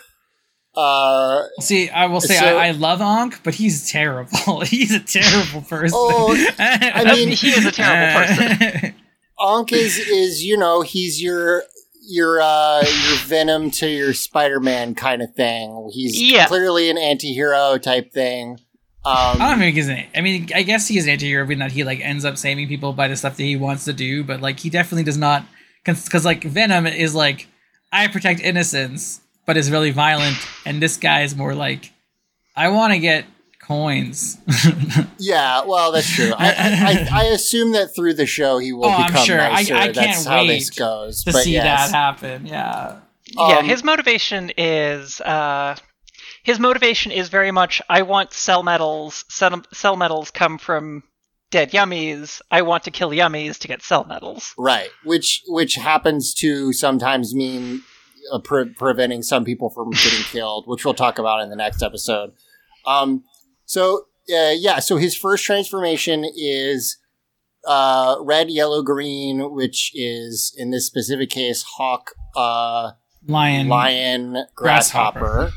Uh, 0.77 1.47
See, 1.59 1.89
I 1.89 2.05
will 2.05 2.21
say 2.21 2.35
So- 2.37 2.57
I, 2.57 2.67
I 2.67 2.71
love 2.71 3.01
Ankh, 3.01 3.41
but 3.43 3.55
he's 3.55 3.89
terrible. 3.89 4.61
he's 4.65 4.93
a 4.93 4.99
terrible 4.99 5.61
person. 5.67 5.97
Oh, 5.99 6.35
I 6.59 7.03
mean- 7.15 7.29
he 7.29 7.49
is 7.49 7.65
a 7.65 7.71
terrible 7.71 8.25
person. 8.27 8.93
Ankh 9.41 9.71
is 9.73 9.97
is 9.99 10.43
you 10.43 10.57
know 10.57 10.81
he's 10.81 11.21
your 11.21 11.63
your 12.09 12.39
uh 12.41 12.81
your 12.81 13.17
Venom 13.25 13.69
to 13.71 13.87
your 13.87 14.13
Spider 14.13 14.59
Man 14.59 14.95
kind 14.95 15.21
of 15.21 15.33
thing. 15.35 15.89
He's 15.93 16.19
Yeah. 16.21 16.45
clearly 16.47 16.89
an 16.89 16.97
anti-hero 16.97 17.77
type 17.77 18.11
thing. 18.13 18.59
Um, 19.05 19.41
I 19.41 19.49
don't 19.51 19.59
think 19.59 19.75
he's 19.75 19.87
an. 19.89 20.03
I 20.15 20.21
mean, 20.21 20.49
I 20.55 20.63
guess 20.63 20.87
he 20.87 20.97
is 20.97 21.05
an 21.05 21.11
anti-hero 21.11 21.47
in 21.49 21.59
that 21.59 21.71
he 21.71 21.83
like 21.83 21.99
ends 22.01 22.25
up 22.25 22.37
saving 22.37 22.67
people 22.67 22.93
by 22.93 23.07
the 23.07 23.15
stuff 23.15 23.37
that 23.37 23.43
he 23.43 23.55
wants 23.55 23.85
to 23.85 23.93
do, 23.93 24.23
but 24.23 24.41
like 24.41 24.59
he 24.59 24.69
definitely 24.69 25.03
does 25.03 25.17
not, 25.17 25.45
because 25.85 26.25
like 26.25 26.43
Venom 26.43 26.85
is 26.87 27.13
like, 27.15 27.47
I 27.91 28.07
protect 28.07 28.41
innocence, 28.41 29.21
but 29.47 29.57
is 29.57 29.71
really 29.71 29.89
violent, 29.91 30.37
and 30.65 30.79
this 30.79 30.97
guy 30.97 31.21
is 31.23 31.35
more 31.35 31.55
like, 31.55 31.91
I 32.55 32.67
want 32.67 32.93
to 32.93 32.99
get 32.99 33.25
coins. 33.61 34.37
yeah, 35.17 35.63
well, 35.65 35.91
that's 35.91 36.09
true. 36.09 36.31
I, 36.37 36.47
I, 36.47 36.53
I, 36.53 37.07
I 37.11 37.23
assume 37.25 37.71
that 37.73 37.95
through 37.95 38.13
the 38.13 38.25
show 38.25 38.59
he 38.59 38.71
will 38.73 38.85
Oh, 38.85 38.89
I'm 38.91 39.07
become 39.07 39.25
sure. 39.25 39.37
Nicer. 39.37 39.75
I 39.75 39.87
that's 39.91 39.97
can't 39.97 40.27
how 40.27 40.41
wait 40.41 40.59
this 40.59 40.69
goes. 40.69 41.23
to 41.23 41.31
but 41.33 41.43
see 41.43 41.53
yes. 41.53 41.91
that 41.91 41.95
happen. 41.95 42.45
Yeah. 42.45 42.99
yeah, 43.25 43.57
Um, 43.57 43.65
his 43.65 43.83
motivation 43.83 44.51
is 44.57 45.19
uh 45.21 45.75
his 46.43 46.59
motivation 46.59 47.11
is 47.11 47.27
very 47.27 47.51
much 47.51 47.81
I 47.89 48.03
want 48.03 48.31
cell 48.31 48.63
medals. 48.63 49.25
Cell, 49.29 49.61
cell 49.73 49.97
medals 49.97 50.31
come 50.31 50.57
from 50.57 51.03
dead 51.51 51.71
yummies. 51.71 52.41
I 52.49 52.61
want 52.61 52.83
to 52.85 52.91
kill 52.91 53.09
yummies 53.09 53.57
to 53.59 53.67
get 53.67 53.81
cell 53.81 54.05
medals. 54.05 54.53
Right, 54.57 54.89
which 55.03 55.43
which 55.47 55.75
happens 55.75 56.33
to 56.35 56.71
sometimes 56.71 57.35
mean 57.35 57.81
uh, 58.31 58.39
pre- 58.39 58.73
preventing 58.73 59.21
some 59.23 59.43
people 59.43 59.69
from 59.69 59.89
getting 59.91 60.23
killed, 60.23 60.65
which 60.67 60.85
we'll 60.85 60.93
talk 60.93 61.19
about 61.19 61.41
in 61.41 61.49
the 61.49 61.55
next 61.55 61.81
episode. 61.81 62.33
Um, 62.85 63.23
so 63.65 64.05
uh, 64.29 64.53
yeah, 64.57 64.79
so 64.79 64.97
his 64.97 65.15
first 65.15 65.45
transformation 65.45 66.25
is 66.35 66.97
uh, 67.65 68.17
red, 68.21 68.49
yellow, 68.49 68.81
green, 68.81 69.53
which 69.53 69.91
is 69.93 70.53
in 70.57 70.71
this 70.71 70.85
specific 70.85 71.29
case 71.29 71.63
hawk, 71.63 72.11
uh, 72.35 72.91
Lion. 73.27 73.67
lion, 73.67 74.45
Grasshopper. 74.55 75.19
grasshopper. 75.19 75.53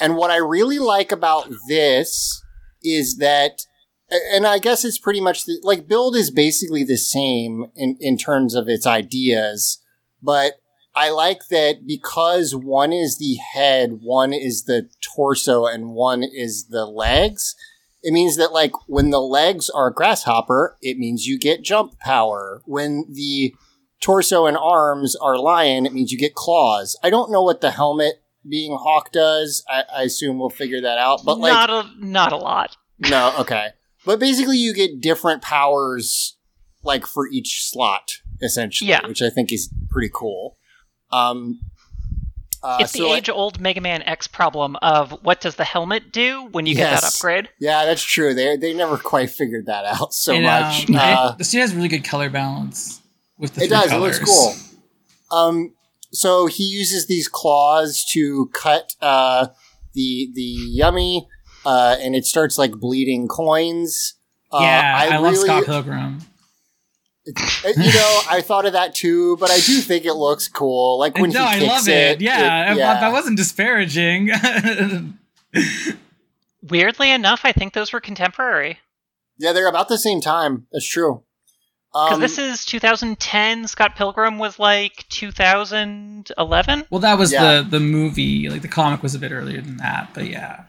And 0.00 0.16
what 0.16 0.30
I 0.30 0.36
really 0.36 0.78
like 0.78 1.12
about 1.12 1.48
this 1.68 2.42
is 2.82 3.18
that, 3.18 3.62
and 4.32 4.46
I 4.46 4.58
guess 4.58 4.84
it's 4.84 4.98
pretty 4.98 5.20
much 5.20 5.44
the, 5.44 5.60
like 5.62 5.86
build 5.88 6.16
is 6.16 6.30
basically 6.30 6.84
the 6.84 6.96
same 6.96 7.66
in, 7.76 7.96
in 8.00 8.16
terms 8.16 8.54
of 8.54 8.68
its 8.68 8.86
ideas, 8.86 9.82
but 10.22 10.59
I 10.94 11.10
like 11.10 11.48
that 11.50 11.86
because 11.86 12.54
one 12.54 12.92
is 12.92 13.18
the 13.18 13.36
head, 13.36 14.00
one 14.02 14.32
is 14.32 14.64
the 14.64 14.88
torso, 15.00 15.66
and 15.66 15.90
one 15.90 16.22
is 16.24 16.66
the 16.68 16.84
legs. 16.86 17.54
It 18.02 18.12
means 18.12 18.36
that 18.36 18.52
like 18.52 18.72
when 18.88 19.10
the 19.10 19.20
legs 19.20 19.70
are 19.70 19.90
grasshopper, 19.90 20.76
it 20.82 20.98
means 20.98 21.26
you 21.26 21.38
get 21.38 21.62
jump 21.62 21.98
power. 22.00 22.62
When 22.64 23.04
the 23.08 23.54
torso 24.00 24.46
and 24.46 24.56
arms 24.56 25.14
are 25.16 25.38
lion, 25.38 25.86
it 25.86 25.92
means 25.92 26.10
you 26.10 26.18
get 26.18 26.34
claws. 26.34 26.98
I 27.04 27.10
don't 27.10 27.30
know 27.30 27.42
what 27.42 27.60
the 27.60 27.70
helmet 27.70 28.22
being 28.48 28.76
hawk 28.80 29.12
does. 29.12 29.62
I, 29.68 29.84
I 29.94 30.02
assume 30.04 30.38
we'll 30.38 30.48
figure 30.50 30.80
that 30.80 30.98
out. 30.98 31.20
But 31.24 31.38
like, 31.38 31.52
not 31.52 31.70
a 31.70 31.90
not 32.04 32.32
a 32.32 32.36
lot. 32.36 32.76
no, 32.98 33.34
okay. 33.40 33.68
But 34.06 34.18
basically, 34.18 34.56
you 34.56 34.72
get 34.74 35.00
different 35.02 35.42
powers, 35.42 36.38
like 36.82 37.04
for 37.06 37.28
each 37.28 37.62
slot, 37.70 38.12
essentially, 38.40 38.88
Yeah. 38.90 39.06
which 39.06 39.20
I 39.20 39.28
think 39.28 39.52
is 39.52 39.70
pretty 39.90 40.10
cool. 40.12 40.56
Um, 41.12 41.60
uh, 42.62 42.78
it's 42.80 42.92
so, 42.92 43.04
the 43.04 43.08
like- 43.08 43.18
age 43.24 43.30
old 43.30 43.58
Mega 43.60 43.80
Man 43.80 44.02
X 44.02 44.26
problem 44.26 44.76
of 44.82 45.12
what 45.24 45.40
does 45.40 45.54
the 45.56 45.64
helmet 45.64 46.12
do 46.12 46.46
when 46.52 46.66
you 46.66 46.74
get 46.74 46.90
that 47.00 47.04
upgrade? 47.14 47.48
yeah, 47.58 47.84
that's 47.86 48.02
true. 48.02 48.34
They 48.34 48.56
they 48.56 48.74
never 48.74 48.98
quite 48.98 49.30
figured 49.30 49.66
that 49.66 49.84
out 49.86 50.12
so 50.12 50.34
And, 50.34 50.44
much. 50.44 50.88
um, 50.90 50.96
Uh, 50.96 51.30
it- 51.32 51.38
the 51.38 51.44
suit 51.44 51.60
has 51.60 51.74
really 51.74 51.88
good 51.88 52.04
color 52.04 52.28
balance 52.28 53.00
with 53.38 53.54
the 53.54 53.62
it 53.64 53.68
three 53.68 53.76
does. 53.76 53.90
colors. 53.90 54.16
It 54.18 54.20
looks 54.20 54.30
cool. 55.30 55.38
Um, 55.38 55.74
so 56.12 56.46
he 56.46 56.64
uses 56.64 57.06
these 57.06 57.28
claws 57.28 58.04
to 58.12 58.50
cut 58.52 58.94
uh, 59.00 59.46
the 59.94 60.30
the 60.34 60.42
yummy, 60.42 61.26
uh, 61.64 61.96
and 62.00 62.14
it 62.14 62.26
starts 62.26 62.58
like 62.58 62.72
bleeding 62.72 63.26
coins. 63.26 64.14
Uh, 64.52 64.58
Yeah, 64.62 64.96
I, 65.12 65.16
love 65.18 65.32
really- 65.32 65.44
Scott 65.46 65.64
Pilgrim. 65.64 66.18
Uh, 67.28 67.68
you 67.76 67.92
know, 67.92 68.20
I 68.30 68.40
thought 68.40 68.64
of 68.66 68.72
that 68.72 68.94
too, 68.94 69.36
but 69.36 69.50
I 69.50 69.56
do 69.60 69.80
think 69.80 70.04
it 70.06 70.14
looks 70.14 70.48
cool. 70.48 70.98
Like 70.98 71.18
when 71.18 71.30
no, 71.30 71.40
he 71.44 71.56
I 71.56 71.58
kicks 71.58 71.68
love 71.68 71.88
it. 71.88 72.20
Yeah, 72.20 72.72
it- 72.74 72.80
I- 72.80 73.06
I, 73.08 73.12
wasn't 73.12 73.36
disparaging. 73.36 74.30
Weirdly 76.62 77.10
enough, 77.10 77.40
I 77.44 77.52
think 77.52 77.72
those 77.72 77.92
were 77.92 78.00
contemporary. 78.00 78.78
yeah, 79.38 79.52
they're 79.52 79.68
about 79.68 79.88
the 79.88 79.98
same 79.98 80.20
time. 80.20 80.66
That's 80.72 80.86
true. 80.88 81.22
Because 81.92 82.14
Um, 82.14 82.20
this 82.20 82.38
is 82.38 82.64
2010. 82.66 83.66
Scott 83.66 83.96
Pilgrim 83.96 84.38
was 84.38 84.58
like 84.58 85.04
2011. 85.08 86.84
well, 86.90 87.00
that 87.00 87.18
was 87.18 87.32
Yeah. 87.32 87.62
the 87.62 87.68
the 87.70 87.80
movie. 87.80 88.48
Like 88.48 88.62
the 88.62 88.68
comic 88.68 89.02
was 89.02 89.14
a 89.14 89.18
bit 89.18 89.32
earlier 89.32 89.60
than 89.60 89.78
that, 89.78 90.10
but 90.14 90.26
yeah. 90.28 90.64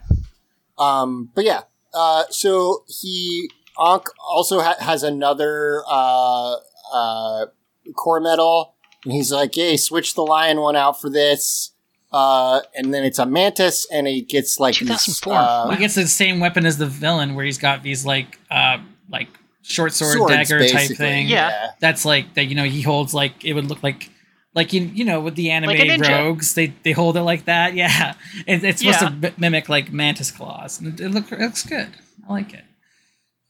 Um, 0.78 1.30
but 1.34 1.44
yeah, 1.44 1.62
uh, 1.94 2.24
so 2.30 2.84
he 2.88 3.48
Ankh 3.80 4.06
also 4.20 4.60
ha- 4.60 4.76
has 4.80 5.02
another 5.02 5.82
uh, 5.88 6.56
uh, 6.92 7.46
core 7.94 8.20
medal, 8.20 8.74
And 9.04 9.12
he's 9.12 9.32
like, 9.32 9.56
"Yay, 9.56 9.76
switch 9.76 10.14
the 10.14 10.22
lion 10.22 10.60
one 10.60 10.76
out 10.76 11.00
for 11.00 11.10
this." 11.10 11.70
Uh, 12.12 12.60
and 12.74 12.92
then 12.92 13.04
it's 13.04 13.18
a 13.18 13.24
mantis, 13.24 13.86
and 13.90 14.06
he 14.06 14.20
gets 14.20 14.60
like 14.60 14.74
these, 14.78 14.86
2004. 15.20 15.32
uh, 15.34 15.70
he 15.70 15.78
gets 15.78 15.94
the 15.94 16.06
same 16.06 16.40
weapon 16.40 16.66
as 16.66 16.76
the 16.78 16.86
villain, 16.86 17.34
where 17.34 17.44
he's 17.44 17.58
got 17.58 17.82
these 17.82 18.04
like 18.04 18.38
uh 18.50 18.78
like 19.10 19.28
short 19.62 19.92
sword 19.94 20.16
swords, 20.18 20.32
dagger 20.48 20.68
type 20.68 20.90
thing. 20.96 21.28
Yeah. 21.28 21.70
That's 21.80 22.04
like 22.04 22.34
that. 22.34 22.44
You 22.44 22.54
know, 22.54 22.64
he 22.64 22.82
holds 22.82 23.14
like 23.14 23.44
it 23.44 23.54
would 23.54 23.66
look 23.66 23.82
like. 23.82 24.10
Like 24.54 24.74
you, 24.74 24.82
you 24.82 25.06
know, 25.06 25.18
with 25.22 25.34
the 25.34 25.50
anime 25.50 25.70
Like 25.70 25.98
rogues, 26.02 26.52
they 26.52 26.74
they 26.82 26.92
hold 26.92 27.16
it 27.16 27.22
like 27.22 27.46
that. 27.46 27.72
Yeah, 27.82 28.12
it, 28.46 28.62
it's 28.62 28.80
supposed 28.82 29.00
Yeah. 29.00 29.08
to 29.08 29.14
mi- 29.16 29.34
mimic 29.38 29.70
like 29.70 29.90
mantis 29.90 30.30
claws. 30.30 30.78
And 30.78 30.88
It, 31.00 31.06
it, 31.06 31.08
look, 31.08 31.32
it 31.32 31.40
looks 31.40 31.64
good. 31.64 31.88
I 32.28 32.30
like 32.34 32.52
it. 32.52 32.62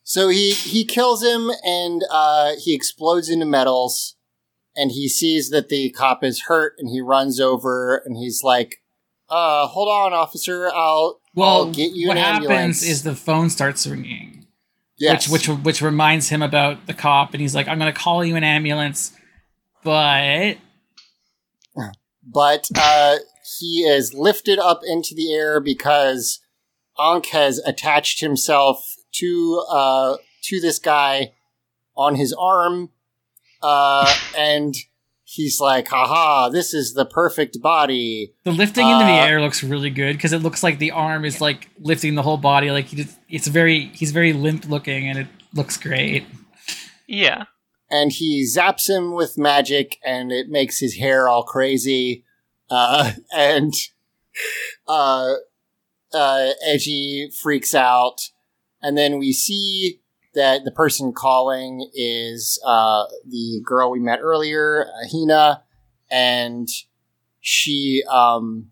So 0.05 0.29
he 0.29 0.53
he 0.53 0.85
kills 0.85 1.23
him 1.23 1.51
and 1.65 2.03
uh, 2.11 2.53
he 2.59 2.75
explodes 2.75 3.29
into 3.29 3.47
metals, 3.47 4.17
and 4.77 4.91
he 4.91 5.09
sees 5.09 5.51
that 5.51 5.69
the 5.69 5.91
cop 5.91 6.25
is 6.25 6.43
hurt, 6.43 6.75
and 6.79 6.89
he 6.89 7.01
runs 7.01 7.39
over 7.39 8.03
and 8.05 8.17
he's 8.17 8.43
like, 8.43 8.83
"Uh, 9.29 9.67
hold 9.67 9.89
on, 9.89 10.13
officer, 10.13 10.71
I'll 10.75 11.21
Well, 11.35 11.49
I'll 11.49 11.73
get 11.73 11.93
you 11.93 12.09
what 12.09 12.17
an 12.17 12.23
happens 12.23 12.47
ambulance." 12.47 12.83
is 12.83 13.03
the 13.05 13.15
phone 13.15 13.49
starts 13.49 13.87
ringing, 13.87 14.47
yes. 14.99 15.29
which 15.29 15.47
which 15.49 15.59
which 15.59 15.83
reminds 15.83 16.29
him 16.29 16.43
about 16.43 16.87
the 16.87 16.95
cop, 16.95 17.33
and 17.33 17.41
he's 17.41 17.55
like, 17.55 17.69
"I'm 17.69 17.79
going 17.79 17.93
to 17.93 17.99
call 17.99 18.25
you 18.25 18.35
an 18.35 18.45
ambulance," 18.45 19.13
but 19.85 20.57
but 22.25 22.69
uh, 22.77 23.17
he 23.61 23.83
is 23.83 24.15
lifted 24.15 24.59
up 24.59 24.81
into 24.85 25.15
the 25.15 25.33
air 25.33 25.61
because 25.61 26.41
Ankh 26.99 27.27
has 27.27 27.59
attached 27.61 28.21
himself 28.21 28.97
to 29.15 29.65
uh, 29.71 30.17
to 30.45 30.61
this 30.61 30.79
guy 30.79 31.33
on 31.97 32.15
his 32.15 32.33
arm, 32.33 32.91
uh, 33.63 34.13
and 34.37 34.75
he's 35.25 35.61
like, 35.61 35.89
"Haha, 35.89 36.49
this 36.49 36.73
is 36.75 36.95
the 36.95 37.05
perfect 37.05 37.61
body." 37.61 38.35
the 38.45 38.51
lifting 38.53 38.87
into 38.89 39.05
the 39.05 39.11
Uh, 39.13 39.27
air 39.27 39.41
looks 39.41 39.63
really 39.63 39.91
good 39.91 40.17
because 40.17 40.33
it 40.33 40.43
looks 40.43 40.63
like 40.63 40.79
the 40.79 40.91
arm 40.91 41.25
is 41.25 41.41
like 41.41 41.69
lifting 41.79 42.15
the 42.15 42.23
whole 42.23 42.37
body. 42.39 42.71
Like 42.71 42.87
he 42.87 42.97
just, 42.97 43.19
it's 43.29 43.47
very 43.49 43.87
he's 43.95 44.13
very 44.13 44.33
limp 44.33 44.67
looking, 44.69 45.09
and 45.09 45.19
it 45.19 45.27
looks 45.55 45.77
great. 45.77 46.25
Yeah. 47.07 47.45
and 47.91 48.11
he 48.11 48.43
zaps 48.43 48.89
him 48.89 49.13
with 49.13 49.37
magic 49.37 49.99
and 50.03 50.33
it 50.33 50.49
makes 50.49 50.79
his 50.79 50.95
hair 50.97 51.29
all 51.29 51.43
crazy 51.43 52.25
uh 52.71 53.13
and 53.37 53.75
uh 54.89 55.35
uh 56.15 56.51
Eiji 56.67 57.35
freaks 57.43 57.75
out 57.75 58.31
and 58.83 58.97
then 58.97 59.19
we 59.19 59.33
see 59.33 60.01
that 60.35 60.65
the 60.65 60.71
person 60.71 61.13
calling 61.13 61.89
is 61.95 62.59
uh 62.67 63.05
the 63.27 63.61
girl 63.65 63.91
we 63.91 63.99
met 64.01 64.19
earlier 64.21 64.87
Hina 65.11 65.63
and 66.11 66.69
she 67.41 68.03
um 68.11 68.71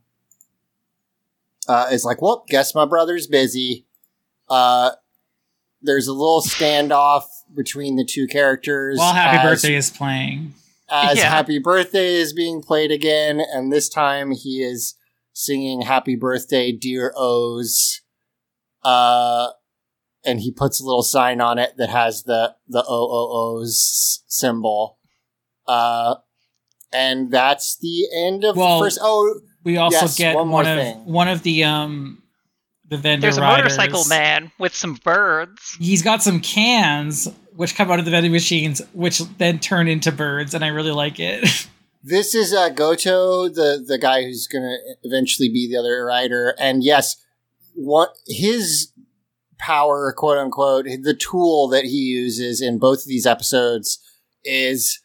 uh 1.68 1.88
is 1.92 2.04
like 2.04 2.22
well 2.22 2.44
guess 2.48 2.74
my 2.74 2.86
brother's 2.86 3.26
busy 3.26 3.86
uh 4.48 4.90
there's 5.82 6.06
a 6.08 6.12
little 6.12 6.42
standoff 6.42 7.24
between 7.54 7.96
the 7.96 8.04
two 8.04 8.26
characters 8.26 8.98
While 8.98 9.14
Happy 9.14 9.38
as- 9.38 9.42
Birthday 9.62 9.74
is 9.76 9.90
playing, 9.90 10.54
as 10.90 11.18
Yeah. 11.18 11.30
Happy 11.30 11.58
Birthday 11.58 12.16
is 12.16 12.32
being 12.32 12.62
played 12.62 12.90
again, 12.90 13.40
and 13.40 13.72
this 13.72 13.88
time 13.88 14.32
he 14.32 14.62
is 14.62 14.94
singing 15.32 15.82
Happy 15.82 16.16
Birthday, 16.16 16.72
Dear 16.72 17.14
OOO's. 17.18 18.02
Uh, 18.82 19.48
and 20.24 20.40
he 20.40 20.52
puts 20.52 20.80
a 20.80 20.84
little 20.84 21.02
sign 21.02 21.40
on 21.40 21.58
it 21.58 21.74
that 21.78 21.88
has 21.90 22.24
the, 22.24 22.54
the 22.68 22.84
OOO's 22.90 24.22
symbol. 24.26 24.98
Uh, 25.66 26.16
and 26.92 27.30
that's 27.30 27.78
the 27.78 28.06
end 28.14 28.44
of 28.44 28.56
Well, 28.56 28.78
the 28.80 28.86
first. 28.86 28.98
Oh, 29.00 29.40
we 29.64 29.76
also 29.76 29.98
Yes, 30.00 30.18
get 30.18 30.34
one 30.34 30.50
one, 30.50 30.64
more 30.66 30.72
of 30.74 30.78
thing. 30.80 31.04
one 31.06 31.28
of 31.28 31.42
the 31.42 31.64
um 31.64 32.22
the 32.88 32.96
vendor 32.96 33.20
There's 33.26 33.36
a 33.36 33.42
riders. 33.42 33.76
motorcycle 33.76 34.04
man 34.08 34.50
with 34.58 34.74
some 34.74 34.94
birds. 35.04 35.76
He's 35.78 36.02
got 36.02 36.22
some 36.22 36.40
cans 36.40 37.28
which 37.54 37.76
come 37.76 37.90
out 37.90 37.98
of 38.00 38.04
the 38.04 38.10
vending 38.10 38.32
machines, 38.32 38.82
which 38.94 39.18
then 39.38 39.58
turn 39.60 39.86
into 39.86 40.10
birds, 40.10 40.54
and 40.54 40.64
I 40.64 40.68
really 40.68 40.92
like 40.92 41.18
it. 41.20 41.68
This 42.02 42.34
is 42.34 42.54
uh, 42.54 42.70
Goto, 42.70 43.50
the 43.50 43.84
the 43.86 43.98
guy 43.98 44.22
who's 44.22 44.46
going 44.46 44.64
to 44.64 44.78
eventually 45.02 45.50
be 45.50 45.68
the 45.70 45.76
other 45.78 46.02
rider, 46.06 46.54
and 46.58 46.82
yes, 46.82 47.16
what 47.74 48.14
his 48.26 48.90
power, 49.61 50.12
quote 50.16 50.38
unquote, 50.38 50.86
the 51.02 51.14
tool 51.14 51.68
that 51.68 51.84
he 51.84 51.98
uses 51.98 52.61
in 52.61 52.78
both 52.78 53.02
of 53.02 53.06
these 53.06 53.26
episodes 53.26 53.98
is 54.44 55.00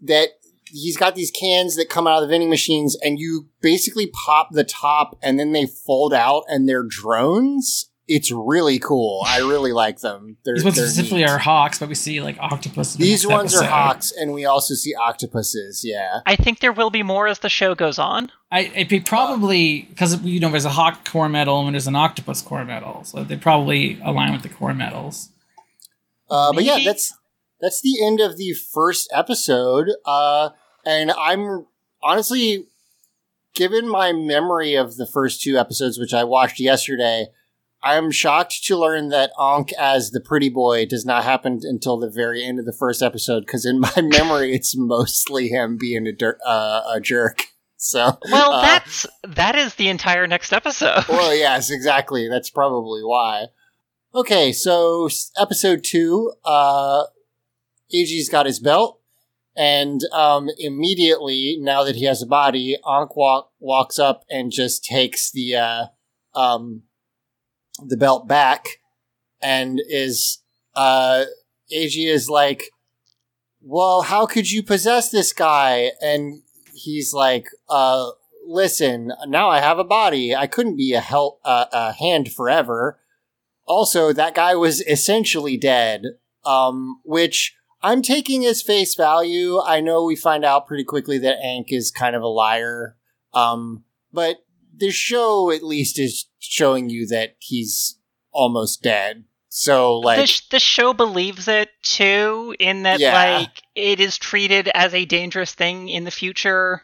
that 0.00 0.30
he's 0.66 0.96
got 0.96 1.14
these 1.14 1.30
cans 1.30 1.76
that 1.76 1.88
come 1.88 2.06
out 2.06 2.22
of 2.22 2.28
the 2.28 2.32
vending 2.32 2.50
machines, 2.50 2.96
and 3.02 3.18
you 3.18 3.48
basically 3.60 4.10
pop 4.26 4.48
the 4.50 4.64
top, 4.64 5.16
and 5.22 5.38
then 5.38 5.52
they 5.52 5.66
fold 5.66 6.12
out, 6.12 6.44
and 6.48 6.68
they're 6.68 6.82
drones. 6.82 7.90
It's 8.06 8.30
really 8.30 8.78
cool. 8.78 9.22
I 9.26 9.38
really 9.38 9.72
like 9.72 10.00
them. 10.00 10.36
They're, 10.44 10.54
These 10.54 10.64
ones 10.64 10.76
they're 10.76 10.86
specifically 10.86 11.20
neat. 11.20 11.30
are 11.30 11.38
hawks, 11.38 11.78
but 11.78 11.88
we 11.88 11.94
see 11.94 12.20
like 12.20 12.36
octopuses. 12.38 12.96
These 12.96 13.24
next 13.24 13.32
ones 13.32 13.54
are 13.56 13.64
hawks, 13.64 14.12
and 14.12 14.34
we 14.34 14.44
also 14.44 14.74
see 14.74 14.94
octopuses. 14.94 15.82
Yeah. 15.84 16.20
I 16.26 16.36
think 16.36 16.60
there 16.60 16.72
will 16.72 16.90
be 16.90 17.02
more 17.02 17.26
as 17.26 17.38
the 17.38 17.48
show 17.48 17.74
goes 17.74 17.98
on. 17.98 18.30
I 18.52 18.60
it'd 18.60 18.88
be 18.88 19.00
probably 19.00 19.82
because 19.88 20.20
you 20.22 20.38
know 20.38 20.50
there's 20.50 20.66
a 20.66 20.70
hawk 20.70 21.08
core 21.08 21.30
medal 21.30 21.64
and 21.64 21.74
there's 21.74 21.86
an 21.86 21.96
octopus 21.96 22.42
core 22.42 22.64
medal, 22.64 23.04
so 23.04 23.24
they 23.24 23.36
probably 23.36 23.98
align 24.04 24.32
with 24.32 24.42
the 24.42 24.50
core 24.50 24.74
medals. 24.74 25.30
Uh, 26.30 26.52
but 26.52 26.64
yeah, 26.64 26.80
that's 26.84 27.14
that's 27.60 27.80
the 27.80 28.04
end 28.04 28.20
of 28.20 28.36
the 28.36 28.52
first 28.52 29.08
episode. 29.14 29.88
Uh, 30.04 30.50
and 30.84 31.10
I'm 31.12 31.66
honestly, 32.02 32.66
given 33.54 33.88
my 33.88 34.12
memory 34.12 34.74
of 34.74 34.96
the 34.96 35.06
first 35.06 35.40
two 35.40 35.56
episodes, 35.56 35.98
which 35.98 36.12
I 36.12 36.24
watched 36.24 36.60
yesterday, 36.60 37.28
I'm 37.84 38.10
shocked 38.10 38.64
to 38.64 38.76
learn 38.78 39.10
that 39.10 39.30
Ankh 39.38 39.72
as 39.78 40.10
the 40.10 40.20
pretty 40.20 40.48
boy 40.48 40.86
does 40.86 41.04
not 41.04 41.22
happen 41.22 41.60
until 41.62 41.98
the 41.98 42.08
very 42.10 42.42
end 42.42 42.58
of 42.58 42.64
the 42.64 42.72
first 42.72 43.02
episode. 43.02 43.40
Because 43.46 43.66
in 43.66 43.78
my 43.78 43.92
memory, 44.02 44.54
it's 44.54 44.74
mostly 44.76 45.48
him 45.48 45.76
being 45.78 46.06
a, 46.06 46.12
dir- 46.12 46.38
uh, 46.46 46.80
a 46.94 47.00
jerk. 47.00 47.42
So, 47.76 48.18
Well, 48.32 48.52
uh, 48.52 48.62
that's 48.62 49.06
that 49.28 49.54
is 49.56 49.74
the 49.74 49.88
entire 49.90 50.26
next 50.26 50.54
episode. 50.54 51.04
well, 51.06 51.34
yes, 51.36 51.70
exactly. 51.70 52.28
That's 52.30 52.48
probably 52.48 53.02
why. 53.04 53.48
Okay, 54.14 54.52
so 54.52 55.08
episode 55.36 55.84
two, 55.84 56.32
uh, 56.44 57.04
Eiji's 57.94 58.30
got 58.30 58.46
his 58.46 58.58
belt, 58.60 59.00
and 59.54 60.00
um, 60.12 60.48
immediately, 60.56 61.58
now 61.60 61.84
that 61.84 61.96
he 61.96 62.04
has 62.06 62.22
a 62.22 62.26
body, 62.26 62.78
Ankh 62.88 63.16
walk, 63.16 63.50
walks 63.58 63.98
up 63.98 64.22
and 64.30 64.50
just 64.50 64.84
takes 64.84 65.30
the 65.30 65.56
uh, 65.56 65.84
um, 66.34 66.84
the 67.82 67.96
belt 67.96 68.28
back, 68.28 68.80
and 69.42 69.80
is 69.88 70.38
uh, 70.74 71.24
Eiji 71.72 72.06
is 72.06 72.28
like, 72.28 72.70
"Well, 73.60 74.02
how 74.02 74.26
could 74.26 74.50
you 74.50 74.62
possess 74.62 75.10
this 75.10 75.32
guy?" 75.32 75.92
And 76.00 76.42
he's 76.74 77.12
like, 77.12 77.48
uh, 77.68 78.10
listen, 78.46 79.12
now 79.26 79.48
I 79.48 79.60
have 79.60 79.78
a 79.78 79.84
body. 79.84 80.34
I 80.34 80.46
couldn't 80.46 80.76
be 80.76 80.92
a 80.92 81.00
help, 81.00 81.40
uh, 81.44 81.66
a 81.72 81.92
hand 81.92 82.32
forever. 82.32 83.00
Also, 83.66 84.12
that 84.12 84.34
guy 84.34 84.54
was 84.54 84.82
essentially 84.82 85.56
dead. 85.56 86.02
Um, 86.44 87.00
which 87.04 87.56
I'm 87.82 88.02
taking 88.02 88.44
as 88.44 88.60
face 88.60 88.94
value. 88.94 89.60
I 89.60 89.80
know 89.80 90.04
we 90.04 90.14
find 90.14 90.44
out 90.44 90.66
pretty 90.66 90.84
quickly 90.84 91.16
that 91.18 91.42
Ankh 91.42 91.72
is 91.72 91.90
kind 91.90 92.14
of 92.14 92.22
a 92.22 92.26
liar. 92.26 92.96
Um, 93.32 93.84
but 94.12 94.44
this 94.70 94.94
show 94.94 95.50
at 95.50 95.62
least 95.62 95.98
is 95.98 96.26
showing 96.44 96.90
you 96.90 97.06
that 97.08 97.36
he's 97.38 97.98
almost 98.32 98.82
dead. 98.82 99.24
So, 99.48 99.98
like, 100.00 100.18
the, 100.18 100.26
sh- 100.26 100.48
the 100.48 100.58
show 100.60 100.92
believes 100.92 101.46
it 101.46 101.70
too, 101.82 102.56
in 102.58 102.82
that 102.82 102.98
Yeah. 102.98 103.36
like 103.38 103.62
it 103.76 104.00
is 104.00 104.18
treated 104.18 104.68
as 104.74 104.92
a 104.94 105.04
dangerous 105.04 105.54
thing 105.54 105.88
in 105.88 106.02
the 106.04 106.10
future. 106.10 106.82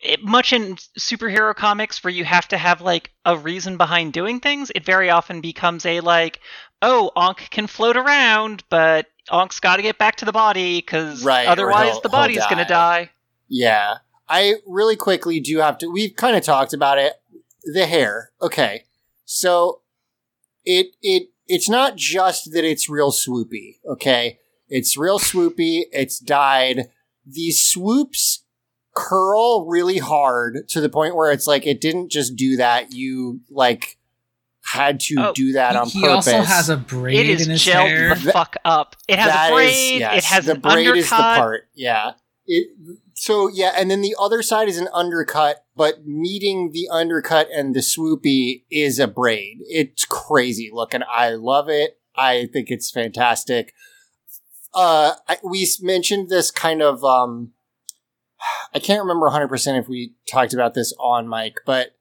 It, 0.00 0.20
much 0.24 0.52
in 0.52 0.74
superhero 0.98 1.54
comics, 1.54 2.02
where 2.02 2.12
you 2.12 2.24
have 2.24 2.48
to 2.48 2.58
have 2.58 2.80
like 2.80 3.12
a 3.24 3.36
reason 3.36 3.76
behind 3.76 4.12
doing 4.12 4.40
things, 4.40 4.72
it 4.74 4.84
very 4.84 5.10
often 5.10 5.40
becomes 5.40 5.86
a 5.86 6.00
like, 6.00 6.40
oh, 6.82 7.12
Ankh 7.16 7.48
can 7.50 7.68
float 7.68 7.96
around, 7.96 8.64
but 8.68 9.06
Ankh's 9.30 9.60
got 9.60 9.76
to 9.76 9.82
get 9.82 9.98
back 9.98 10.16
to 10.16 10.24
the 10.24 10.32
body 10.32 10.80
because 10.80 11.22
Right, 11.24 11.46
otherwise 11.46 12.00
the 12.02 12.08
body's 12.08 12.44
gonna 12.50 12.64
die. 12.66 13.04
die. 13.04 13.10
Yeah. 13.48 13.98
I 14.28 14.54
really 14.66 14.96
quickly 14.96 15.38
do 15.38 15.58
have 15.58 15.78
to 15.78 15.86
we've 15.86 16.16
kind 16.16 16.34
of 16.36 16.42
talked 16.42 16.72
about 16.72 16.98
it. 16.98 17.12
The 17.64 17.86
hair. 17.86 18.30
Okay. 18.40 18.84
So 19.24 19.82
it 20.64 20.88
it 21.02 21.28
it's 21.46 21.68
not 21.68 21.96
just 21.96 22.52
that 22.52 22.64
it's 22.64 22.88
real 22.88 23.10
swoopy, 23.12 23.76
okay? 23.86 24.38
It's 24.68 24.96
real 24.96 25.18
swoopy, 25.18 25.82
it's 25.92 26.18
dyed. 26.18 26.88
These 27.26 27.64
swoops 27.64 28.44
curl 28.94 29.66
really 29.68 29.98
hard 29.98 30.68
to 30.68 30.80
the 30.80 30.88
point 30.88 31.16
where 31.16 31.30
it's 31.30 31.46
like 31.46 31.66
it 31.66 31.80
didn't 31.80 32.10
just 32.10 32.36
do 32.36 32.56
that, 32.56 32.92
you 32.92 33.40
like 33.50 33.96
had 34.64 35.00
to 35.00 35.14
Oh, 35.18 35.32
do 35.34 35.52
that 35.52 35.74
on 35.76 35.88
he 35.88 36.00
purpose. 36.00 36.28
also 36.28 36.42
has 36.42 36.68
a 36.68 36.76
braid 36.76 37.18
It 37.18 37.28
is 37.30 37.42
in 37.46 37.50
his 37.50 37.64
gelled 37.64 37.88
hair. 37.88 38.14
the 38.14 38.32
fuck 38.32 38.56
up. 38.64 38.96
It 39.08 39.18
has 39.18 39.28
That 39.32 39.52
a 39.52 39.54
is- 39.56 39.60
braid. 39.72 40.00
yes, 40.00 40.18
it 40.18 40.24
has 40.24 40.44
the 40.46 40.52
an 40.52 40.60
braid 40.60 40.86
undercut. 40.88 40.96
is 40.98 41.10
the 41.10 41.16
part. 41.16 41.68
Yeah. 41.74 42.12
It 42.46 42.68
so 43.22 43.46
yeah, 43.46 43.72
and 43.76 43.88
then 43.88 44.00
the 44.00 44.16
other 44.18 44.42
side 44.42 44.68
is 44.68 44.78
an 44.78 44.88
undercut, 44.92 45.64
but 45.76 46.04
meeting 46.04 46.72
the 46.72 46.88
undercut 46.90 47.46
and 47.54 47.72
the 47.72 47.78
swoopy 47.78 48.64
is 48.68 48.98
a 48.98 49.06
braid. 49.06 49.58
It's 49.60 50.04
crazy 50.04 50.70
looking. 50.72 51.02
I 51.08 51.28
love 51.28 51.68
it. 51.68 52.00
I 52.16 52.48
think 52.52 52.68
it's 52.68 52.90
fantastic. 52.90 53.74
Uh, 54.74 55.12
I, 55.28 55.36
we 55.44 55.64
mentioned 55.80 56.30
this 56.30 56.50
kind 56.50 56.82
of, 56.82 57.04
um, 57.04 57.52
I 58.74 58.80
can't 58.80 59.02
remember 59.02 59.30
100% 59.30 59.78
if 59.78 59.88
we 59.88 60.14
talked 60.28 60.52
about 60.52 60.74
this 60.74 60.92
on 60.98 61.28
mic, 61.28 61.58
but, 61.64 61.94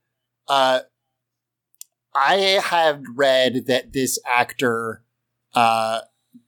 uh, 0.48 0.80
I 2.15 2.35
have 2.64 3.03
read 3.14 3.68
that 3.68 3.93
this 3.93 4.18
actor, 4.27 5.03
uh, 5.53 5.99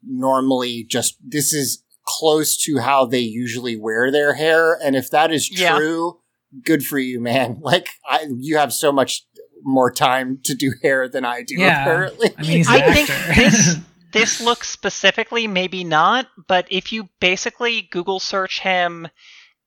normally 0.01 0.83
just, 0.83 1.17
this 1.23 1.53
is 1.53 1.82
close 2.19 2.57
to 2.65 2.79
how 2.79 3.05
they 3.05 3.19
usually 3.19 3.75
wear 3.77 4.11
their 4.11 4.33
hair. 4.33 4.77
And 4.83 4.95
if 4.95 5.09
that 5.11 5.31
is 5.31 5.49
Yeah. 5.51 5.75
true, 5.77 6.19
good 6.63 6.85
for 6.85 6.99
you, 6.99 7.19
man. 7.19 7.57
Like, 7.61 7.89
I, 8.07 8.27
you 8.37 8.57
have 8.57 8.71
so 8.73 8.91
much 8.91 9.25
more 9.63 9.91
time 9.91 10.39
to 10.43 10.53
do 10.55 10.73
hair 10.81 11.07
than 11.07 11.23
I 11.25 11.41
do, 11.43 11.55
Yeah. 11.55 11.81
apparently. 11.81 12.29
I 12.37 12.41
mean, 12.41 12.49
he's 12.51 12.67
an 12.67 12.73
I 12.81 12.93
think 12.93 13.07
this- 13.35 13.77
this 14.11 14.41
looks 14.41 14.69
specifically 14.69 15.47
maybe 15.47 15.83
not 15.83 16.27
but 16.47 16.67
if 16.69 16.91
you 16.91 17.09
basically 17.19 17.81
google 17.91 18.19
search 18.19 18.59
him 18.59 19.07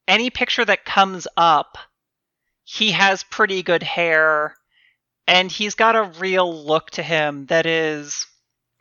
any 0.07 0.31
picture 0.31 0.65
that 0.65 0.85
comes 0.85 1.27
up 1.37 1.77
he 2.63 2.93
has 2.93 3.25
pretty 3.25 3.65
good 3.65 3.83
hair 3.83 4.55
and 5.27 5.51
he's 5.51 5.75
got 5.75 5.97
a 5.97 6.13
real 6.21 6.65
look 6.65 6.91
to 6.93 7.03
him 7.03 7.47
that 7.47 7.67
is 7.67 8.25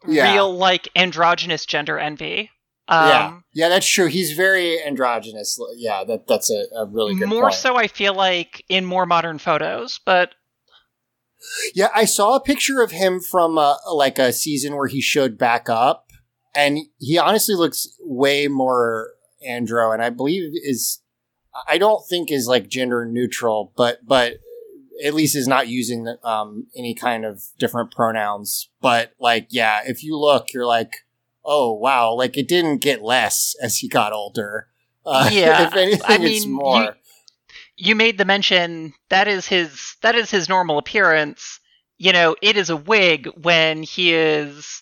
Yeah. 0.08 0.34
real 0.34 0.56
like 0.56 0.88
androgynous 0.96 1.66
gender 1.66 1.98
envy 1.98 2.52
um, 2.88 3.08
yeah, 3.08 3.40
yeah, 3.54 3.70
that's 3.70 3.88
true. 3.88 4.08
He's 4.08 4.34
very 4.34 4.82
androgynous. 4.84 5.60
Yeah, 5.76 6.04
that 6.04 6.28
that's 6.28 6.52
a, 6.52 6.66
a 6.76 6.86
really 6.86 7.16
good 7.16 7.30
more 7.30 7.44
point. 7.44 7.56
so 7.56 7.76
i 7.76 7.88
feel 7.88 8.14
like 8.14 8.64
in 8.70 8.86
more 8.86 9.06
modern 9.06 9.40
photos 9.40 10.00
but 10.06 10.36
Yeah, 11.74 11.90
I 11.94 12.06
saw 12.06 12.36
a 12.36 12.40
picture 12.40 12.82
of 12.82 12.92
him 12.92 13.20
from 13.20 13.58
uh, 13.58 13.76
like 13.92 14.20
a 14.20 14.34
season 14.34 14.76
where 14.76 14.88
he 14.88 15.02
showed 15.02 15.38
back 15.38 15.70
up, 15.70 16.08
and 16.56 16.80
he 17.00 17.18
honestly 17.18 17.56
looks 17.56 17.88
way 18.00 18.48
more 18.48 19.12
andro, 19.48 19.94
and 19.94 20.02
I 20.02 20.10
believe 20.10 20.52
is 20.64 21.02
I 21.68 21.78
don't 21.78 22.06
think 22.08 22.32
is 22.32 22.48
like 22.48 22.68
gender 22.68 23.06
neutral, 23.06 23.72
but 23.76 24.06
but 24.06 24.38
at 25.04 25.14
least 25.14 25.36
is 25.36 25.48
not 25.48 25.68
using 25.68 26.16
um, 26.24 26.68
any 26.76 26.94
kind 26.94 27.26
of 27.26 27.44
different 27.60 27.92
pronouns. 27.92 28.70
But 28.82 29.12
like, 29.20 29.48
yeah, 29.50 29.82
if 29.86 30.04
you 30.04 30.18
look, 30.18 30.54
you're 30.54 30.66
like, 30.66 31.05
oh 31.46 31.74
wow, 31.74 32.14
like 32.14 32.38
it 32.38 32.48
didn't 32.48 32.80
get 32.82 33.02
less 33.02 33.56
as 33.62 33.78
he 33.78 33.88
got 33.88 34.12
older. 34.14 34.68
Uh, 35.06 35.30
Yeah, 35.34 35.68
if 35.68 35.76
anything, 35.76 36.02
I 36.06 36.16
it's 36.16 36.46
mean, 36.46 36.52
more. 36.54 36.84
you- 36.84 36.92
you 37.78 37.94
made 37.94 38.18
the 38.18 38.24
mention 38.24 38.94
that 39.10 39.28
is 39.28 39.48
his 39.48 39.96
that 40.02 40.16
is 40.16 40.32
his 40.32 40.48
normal 40.48 40.78
appearance. 40.78 41.60
You 41.98 42.14
know, 42.14 42.36
it 42.42 42.56
is 42.56 42.70
a 42.70 42.76
wig 42.78 43.28
when 43.42 43.84
he 43.84 44.14
is 44.14 44.82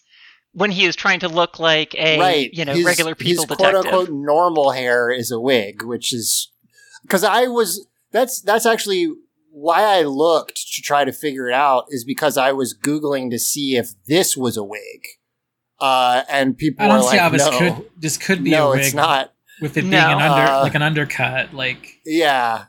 when 0.51 0.69
he 0.69 0.85
is 0.85 0.95
trying 0.95 1.19
to 1.21 1.27
look 1.27 1.57
like 1.59 1.95
a 1.95 2.19
right. 2.19 2.53
you 2.53 2.63
know 2.65 2.73
His- 2.73 2.85
regular 2.85 3.15
people 3.15 3.45
his 3.45 3.57
detective. 3.57 3.81
quote 3.81 3.85
unquote 3.87 4.09
normal 4.11 4.71
hair 4.71 5.09
is 5.09 5.31
a 5.31 5.39
wig, 5.39 5.81
which 5.83 6.13
is 6.13 6.51
because 7.01 7.23
I 7.23 7.47
was 7.47 7.87
that's 8.11 8.39
that's 8.41 8.67
actually 8.67 9.11
why 9.49 9.81
I 9.83 10.03
looked 10.03 10.57
to 10.75 10.81
try 10.83 11.03
to 11.03 11.11
figure 11.11 11.47
it 11.49 11.53
out 11.55 11.85
is 11.89 12.03
because 12.03 12.37
I 12.37 12.51
was 12.51 12.77
googling 12.77 13.31
to 13.31 13.39
see 13.39 13.75
if 13.75 13.93
this 14.05 14.37
was 14.37 14.55
a 14.55 14.63
wig, 14.63 15.01
uh, 15.79 16.23
and 16.29 16.57
people 16.57 16.85
I 16.85 16.87
don't 16.89 16.97
were 16.97 17.03
see 17.03 17.07
like, 17.09 17.19
how 17.19 17.29
this 17.29 17.45
no, 17.49 17.57
could 17.59 17.89
this 17.97 18.17
could 18.17 18.43
be 18.43 18.51
no, 18.51 18.67
a 18.69 18.71
wig 18.75 18.85
it's 18.85 18.93
not. 18.93 19.33
with 19.61 19.77
it 19.77 19.81
being 19.81 19.93
an 19.93 20.21
under 20.21 20.51
Uh, 20.51 20.61
like 20.61 20.75
an 20.75 20.81
undercut. 20.81 21.53
Like 21.53 21.99
Yeah. 22.05 22.65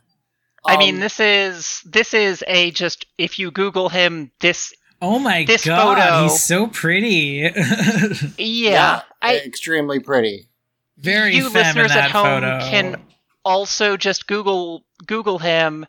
I 0.66 0.76
mean, 0.78 0.94
Um, 0.96 1.00
this 1.00 1.20
is 1.20 1.82
this 1.84 2.14
is 2.14 2.42
a 2.46 2.70
just 2.70 3.06
if 3.18 3.38
you 3.38 3.50
Google 3.50 3.88
him, 3.90 4.30
this 4.40 4.72
oh 5.02 5.18
my 5.18 5.44
this 5.44 5.64
god, 5.64 5.98
photo- 5.98 6.22
he's 6.22 6.42
so 6.42 6.66
pretty. 6.68 7.50
yeah, 8.38 9.02
I 9.20 9.36
extremely 9.38 10.00
pretty. 10.00 10.48
Very 10.96 11.34
you 11.36 11.50
femme 11.50 11.76
in 11.76 11.82
listeners 11.82 11.88
that 11.88 12.04
at 12.06 12.10
home 12.12 12.24
photo. 12.42 12.60
can 12.70 13.02
also 13.44 13.96
just 13.98 14.26
Google 14.26 14.84
Google 15.06 15.38
him, 15.38 15.84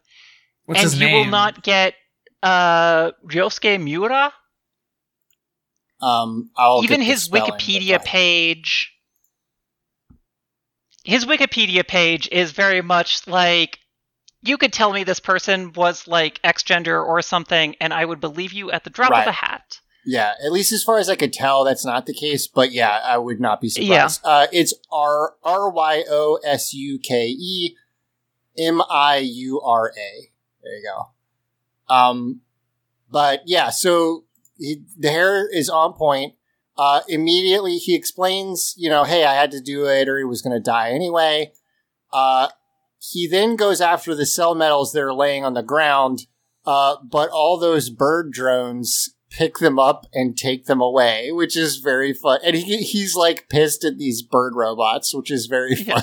What's 0.65 0.81
and 0.81 0.91
his 0.91 0.99
you 0.99 1.05
name? 1.07 1.15
will 1.25 1.31
not 1.31 1.63
get 1.63 1.93
uh 2.43 3.11
Ryosuke 3.25 3.81
Miura. 3.81 4.33
Um, 6.01 6.51
I'll 6.57 6.83
even 6.83 7.01
his 7.01 7.29
Wikipedia 7.29 8.03
page 8.03 8.91
his 11.03 11.25
Wikipedia 11.25 11.87
page 11.87 12.27
is 12.31 12.51
very 12.51 12.81
much 12.81 13.27
like 13.27 13.79
you 14.41 14.57
could 14.57 14.73
tell 14.73 14.91
me 14.91 15.03
this 15.03 15.19
person 15.19 15.71
was 15.73 16.07
like 16.07 16.39
X 16.43 16.63
gender 16.63 17.01
or 17.01 17.21
something, 17.21 17.75
and 17.79 17.93
I 17.93 18.03
would 18.05 18.19
believe 18.19 18.53
you 18.53 18.71
at 18.71 18.83
the 18.83 18.89
drop 18.89 19.11
Right. 19.11 19.21
of 19.21 19.27
a 19.27 19.31
hat. 19.31 19.79
Yeah, 20.05 20.33
at 20.43 20.51
least 20.51 20.71
as 20.71 20.83
far 20.83 20.99
as 20.99 21.09
I 21.09 21.15
could 21.15 21.33
tell, 21.33 21.63
that's 21.63 21.85
not 21.85 22.05
the 22.05 22.13
case. 22.13 22.47
But 22.47 22.71
yeah, 22.71 22.99
I 23.03 23.17
would 23.17 23.39
not 23.39 23.59
be 23.61 23.69
surprised. 23.69 24.21
Uh, 24.23 24.47
it's 24.51 24.73
R 24.91 25.35
R 25.43 25.69
Y 25.69 26.03
O 26.09 26.39
S 26.43 26.73
U 26.73 26.99
K 26.99 27.27
E 27.27 27.75
M 28.57 28.81
I 28.89 29.17
U 29.17 29.61
R 29.61 29.89
A. 29.89 30.29
There 30.63 30.75
you 30.77 30.83
go. 30.93 31.93
Um, 31.93 32.41
but 33.09 33.41
yeah, 33.45 33.69
so 33.71 34.24
he, 34.57 34.83
the 34.97 35.09
hair 35.09 35.47
is 35.51 35.69
on 35.69 35.93
point. 35.93 36.33
Uh, 36.77 37.01
immediately 37.07 37.77
he 37.77 37.95
explains, 37.95 38.73
you 38.77 38.89
know, 38.89 39.03
hey, 39.03 39.23
I 39.23 39.33
had 39.33 39.51
to 39.51 39.61
do 39.61 39.85
it, 39.87 40.09
or 40.09 40.17
he 40.17 40.25
was 40.25 40.41
going 40.41 40.55
to 40.55 40.59
die 40.59 40.91
anyway. 40.91 41.53
Uh, 42.11 42.49
he 42.99 43.27
then 43.27 43.55
goes 43.55 43.79
after 43.81 44.13
the 44.13 44.25
cell 44.25 44.55
medals 44.55 44.91
that 44.91 45.01
are 45.01 45.13
laying 45.13 45.45
on 45.45 45.53
the 45.53 45.63
ground. 45.63 46.27
Uh, 46.65 46.95
but 47.03 47.29
all 47.29 47.59
those 47.59 47.89
bird 47.89 48.31
drones 48.31 49.09
pick 49.29 49.57
them 49.59 49.77
up 49.77 50.07
and 50.13 50.37
take 50.37 50.65
them 50.65 50.81
away, 50.81 51.31
which 51.31 51.55
is 51.55 51.77
very 51.77 52.13
fun. 52.13 52.39
And 52.43 52.55
he, 52.55 52.77
he's 52.77 53.15
like 53.15 53.49
pissed 53.49 53.83
at 53.83 53.97
these 53.97 54.21
bird 54.21 54.53
robots, 54.55 55.13
which 55.13 55.29
is 55.29 55.45
very 55.45 55.75
Yeah. 55.75 56.01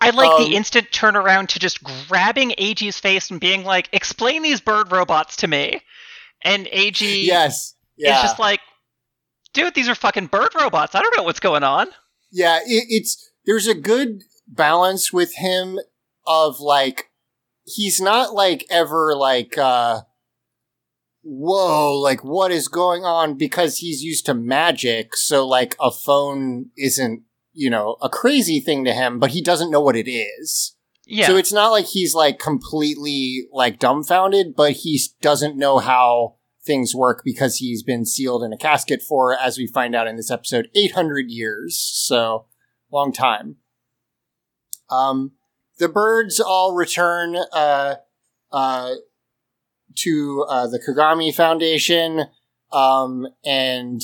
I 0.00 0.10
like 0.10 0.30
Um, 0.30 0.44
the 0.44 0.56
instant 0.56 0.90
turnaround 0.90 1.48
to 1.48 1.58
just 1.58 1.82
grabbing 2.08 2.50
Eiji's 2.58 2.98
face 2.98 3.30
and 3.30 3.40
being 3.40 3.64
like, 3.64 3.88
"Explain 3.92 4.42
these 4.42 4.60
bird 4.60 4.90
robots 4.90 5.36
to 5.36 5.48
me," 5.48 5.80
and 6.44 6.66
Eiji 6.66 7.24
yes. 7.24 7.74
Yeah. 7.96 8.16
is 8.16 8.22
just 8.22 8.38
like, 8.38 8.60
"Dude, 9.52 9.74
these 9.74 9.88
are 9.88 9.94
fucking 9.94 10.26
bird 10.26 10.54
robots. 10.54 10.94
I 10.94 11.02
don't 11.02 11.16
know 11.16 11.22
what's 11.22 11.40
going 11.40 11.62
on." 11.62 11.88
yeah. 12.32 12.58
It, 12.66 12.86
it's, 12.88 13.30
there's 13.44 13.68
a 13.68 13.74
good 13.74 14.22
balance 14.48 15.12
with 15.12 15.36
him 15.36 15.78
of 16.26 16.58
like, 16.60 17.10
he's 17.64 18.00
not 18.00 18.32
like 18.34 18.64
ever 18.70 19.14
like, 19.14 19.56
uh, 19.56 20.00
whoa, 21.22 21.98
like 21.98 22.24
what 22.24 22.50
is 22.50 22.66
going 22.68 23.04
on? 23.04 23.36
Because 23.36 23.78
he's 23.78 24.02
used 24.02 24.26
to 24.26 24.34
magic. 24.34 25.14
So 25.14 25.46
like 25.46 25.76
a 25.80 25.90
phone 25.90 26.70
isn't, 26.76 27.22
you 27.52 27.70
know, 27.70 27.96
a 28.00 28.08
crazy 28.08 28.60
thing 28.60 28.84
to 28.84 28.92
him, 28.92 29.18
but 29.18 29.30
he 29.30 29.42
doesn't 29.42 29.70
know 29.70 29.80
what 29.80 29.96
it 29.96 30.10
is. 30.10 30.74
Yeah, 31.06 31.26
So 31.26 31.36
it's 31.36 31.52
not 31.52 31.70
like 31.70 31.86
he's 31.86 32.14
like 32.14 32.38
completely 32.38 33.48
like 33.52 33.78
dumbfounded, 33.78 34.54
but 34.56 34.72
he 34.72 35.00
doesn't 35.20 35.56
know 35.56 35.78
how 35.78 36.36
things 36.64 36.94
work 36.94 37.22
because 37.24 37.56
he's 37.56 37.82
been 37.82 38.06
sealed 38.06 38.44
in 38.44 38.52
a 38.52 38.56
casket 38.56 39.02
for, 39.02 39.36
as 39.36 39.58
we 39.58 39.66
find 39.66 39.94
out 39.94 40.06
in 40.06 40.16
this 40.16 40.30
episode, 40.30 40.68
800 40.74 41.28
years. 41.28 41.76
So 41.76 42.46
long 42.90 43.12
time. 43.12 43.56
Um, 44.90 45.32
the 45.78 45.88
birds 45.88 46.38
all 46.38 46.74
return, 46.74 47.36
uh, 47.52 47.96
uh, 48.52 48.94
to, 49.96 50.46
uh, 50.48 50.66
the 50.68 50.78
Kogami 50.78 51.34
Foundation, 51.34 52.26
um, 52.70 53.26
and, 53.44 54.00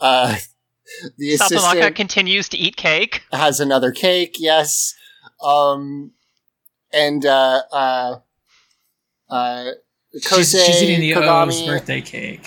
uh, 0.00 0.36
the 1.18 1.34
Satonaka 1.34 1.56
assistant 1.56 1.96
continues 1.96 2.48
to 2.48 2.56
eat 2.56 2.76
cake. 2.76 3.22
has 3.32 3.60
another 3.60 3.92
cake, 3.92 4.36
yes. 4.38 4.94
Um, 5.42 6.12
and 6.92 7.24
uh, 7.24 7.62
uh, 7.72 8.16
uh, 9.28 9.64
Kosei 10.16 10.36
she's, 10.38 10.64
she's 10.64 10.82
eating 10.82 11.00
the 11.00 11.12
OOO's 11.12 11.62
birthday 11.62 12.00
cake. 12.00 12.46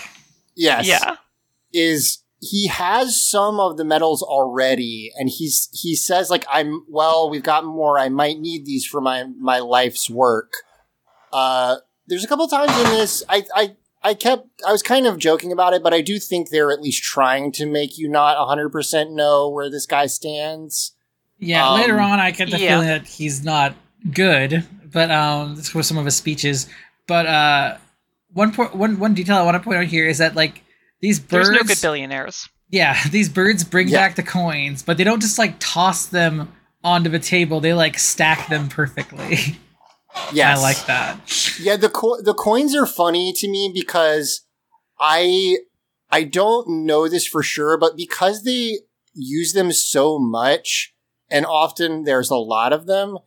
yes, 0.55 0.87
Yeah, 0.87 1.17
is 1.73 2.23
he 2.41 2.67
has 2.67 3.21
some 3.21 3.59
of 3.59 3.77
the 3.77 3.83
medals 3.83 4.23
already, 4.23 5.11
and 5.17 5.29
he's 5.29 5.69
he 5.73 5.95
says 5.95 6.29
like 6.29 6.45
I'm 6.51 6.85
well, 6.87 7.29
we've 7.29 7.43
got 7.43 7.65
more. 7.65 7.99
I 7.99 8.09
might 8.09 8.39
need 8.39 8.65
these 8.65 8.85
for 8.85 9.01
my 9.01 9.25
my 9.37 9.59
life's 9.59 10.09
work. 10.09 10.53
Uh, 11.31 11.77
there's 12.07 12.23
a 12.23 12.27
couple 12.27 12.47
times 12.47 12.71
in 12.71 12.97
this 12.97 13.23
I 13.29 13.45
I. 13.55 13.75
I 14.01 14.13
kept, 14.13 14.47
I 14.65 14.71
was 14.71 14.81
kind 14.81 15.05
of 15.05 15.17
joking 15.17 15.51
about 15.51 15.73
it, 15.73 15.83
but 15.83 15.93
I 15.93 15.99
do 15.99 16.19
think 16.19 16.49
they're 16.49 16.71
at 16.71 16.81
least 16.81 17.03
trying 17.03 17.51
to 17.51 17.65
make 17.65 17.97
you 17.97 18.07
not 18.07 18.37
100% 18.37 19.11
know 19.11 19.49
where 19.49 19.69
this 19.69 19.85
guy 19.85 20.05
stands. 20.05 20.95
Yeah, 21.39 21.67
Um, 21.69 21.79
later 21.79 21.99
on, 21.99 22.19
I 22.19 22.31
get 22.31 22.51
the 22.51 22.59
yeah. 22.59 22.69
feeling 22.75 22.87
that 22.87 23.07
he's 23.07 23.43
not 23.43 23.73
good, 24.13 24.65
but 24.91 25.09
um, 25.11 25.55
this 25.55 25.73
was 25.73 25.87
some 25.87 25.97
of 25.97 26.05
his 26.05 26.15
speeches. 26.17 26.67
But 27.07 27.25
uh, 27.25 27.77
one 28.33 28.51
point, 28.53 28.75
one 28.75 28.99
one 28.99 29.13
detail 29.13 29.37
I 29.37 29.43
want 29.43 29.55
to 29.55 29.63
point 29.63 29.77
out 29.77 29.85
here 29.85 30.07
is 30.07 30.17
that 30.19 30.35
like 30.35 30.63
these 31.01 31.19
birds, 31.19 31.47
there's 31.47 31.61
no 31.61 31.65
good 31.67 31.81
billionaires. 31.81 32.49
yeah, 32.69 32.97
these 33.09 33.29
birds 33.29 33.63
bring 33.63 33.87
Yeah. 33.87 33.99
back 34.07 34.15
the 34.15 34.23
coins, 34.23 34.83
but 34.83 34.97
they 34.97 35.03
don't 35.03 35.21
just 35.21 35.39
like 35.39 35.55
toss 35.59 36.05
them 36.07 36.51
onto 36.83 37.09
the 37.09 37.19
table, 37.19 37.59
they 37.59 37.73
like 37.73 37.97
stack 37.99 38.47
them 38.49 38.67
perfectly. 38.69 39.37
Yes. 40.33 40.57
I 40.57 40.61
like 40.61 40.85
that. 40.87 41.59
Yeah, 41.61 41.77
the 41.77 41.87
co- 41.87 42.19
the 42.21 42.33
coins 42.33 42.75
are 42.75 42.87
funny 42.87 43.31
to 43.33 43.47
me 43.47 43.71
because 43.71 44.41
I 44.99 45.57
I 46.09 46.23
don't 46.23 46.85
know 46.85 47.07
this 47.07 47.27
for 47.27 47.43
sure, 47.43 47.77
but 47.77 47.95
because 47.95 48.43
they 48.43 48.79
use 49.13 49.53
them 49.53 49.71
so 49.71 50.17
much 50.17 50.93
and 51.31 51.45
often 51.45 52.03
there's 52.03 52.29
a 52.29 52.35
lot 52.35 52.73
of 52.73 52.85
them, 52.85 53.17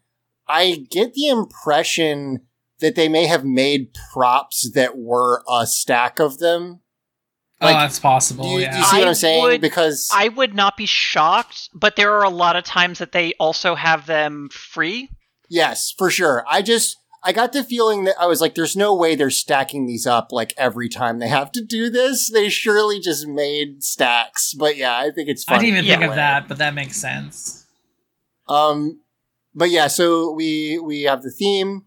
I 0.49 0.87
get 0.91 1.15
the 1.15 1.29
impression 1.29 2.41
that 2.81 2.95
they 2.97 3.09
may 3.09 3.27
have 3.27 3.45
made 3.45 3.95
props 4.13 4.71
that 4.73 4.99
were 4.99 5.43
a 5.49 5.67
stack 5.67 6.19
of 6.19 6.39
them. 6.39 6.81
Oh, 7.61 7.67
like, 7.67 7.77
oh, 7.77 7.79
that's 7.79 8.01
possible. 8.01 8.45
Do 8.45 8.51
you, 8.51 8.59
yeah. 8.61 8.73
do 8.73 8.79
you 8.79 8.85
see 8.85 8.99
what 8.99 9.05
I 9.07 9.09
I'm 9.11 9.15
saying? 9.15 9.43
would- 9.45 9.61
because 9.61 10.11
I 10.13 10.29
would 10.29 10.53
not 10.55 10.77
be 10.77 10.87
shocked, 10.87 11.71
but 11.73 11.95
there 11.95 12.13
are 12.15 12.25
a 12.25 12.29
lot 12.31 12.57
of 12.57 12.65
times 12.65 12.99
that 12.99 13.13
they 13.13 13.35
also 13.39 13.77
have 13.77 14.07
them 14.07 14.49
free. 14.53 15.11
Yes, 15.49 15.95
for 15.97 16.11
sure. 16.11 16.45
I 16.49 16.63
just 16.63 16.97
I 17.23 17.33
got 17.33 17.53
the 17.53 17.63
feeling 17.63 18.03
that 18.05 18.17
I 18.19 18.27
was 18.27 18.41
like, 18.41 18.57
there's 18.57 18.75
no 18.75 18.93
way 18.97 19.15
they're 19.15 19.31
stacking 19.31 19.87
these 19.87 20.09
up 20.09 20.33
like 20.33 20.53
every 20.57 20.89
time 20.89 21.21
they 21.21 21.29
have 21.29 21.53
to 21.53 21.65
do 21.65 21.89
this. 21.89 22.29
They 22.33 22.49
surely 22.49 22.99
just 22.99 23.29
made 23.29 23.85
stacks. 23.85 24.55
But 24.55 24.77
yeah, 24.77 24.99
I 24.99 25.11
think 25.13 25.29
it's 25.29 25.45
I 25.47 25.55
funny. 25.55 25.67
didn't 25.71 25.85
even 25.85 25.89
Yeah. 25.89 25.99
think 25.99 26.11
of 26.11 26.17
that, 26.17 26.49
but 26.49 26.59
that 26.59 26.75
makes 26.75 26.97
sense. 26.97 27.62
Um 28.49 29.01
but 29.55 29.71
yeah, 29.71 29.87
so 29.89 30.33
we 30.33 30.79
we 30.79 31.03
have 31.03 31.23
the 31.23 31.31
theme. 31.31 31.85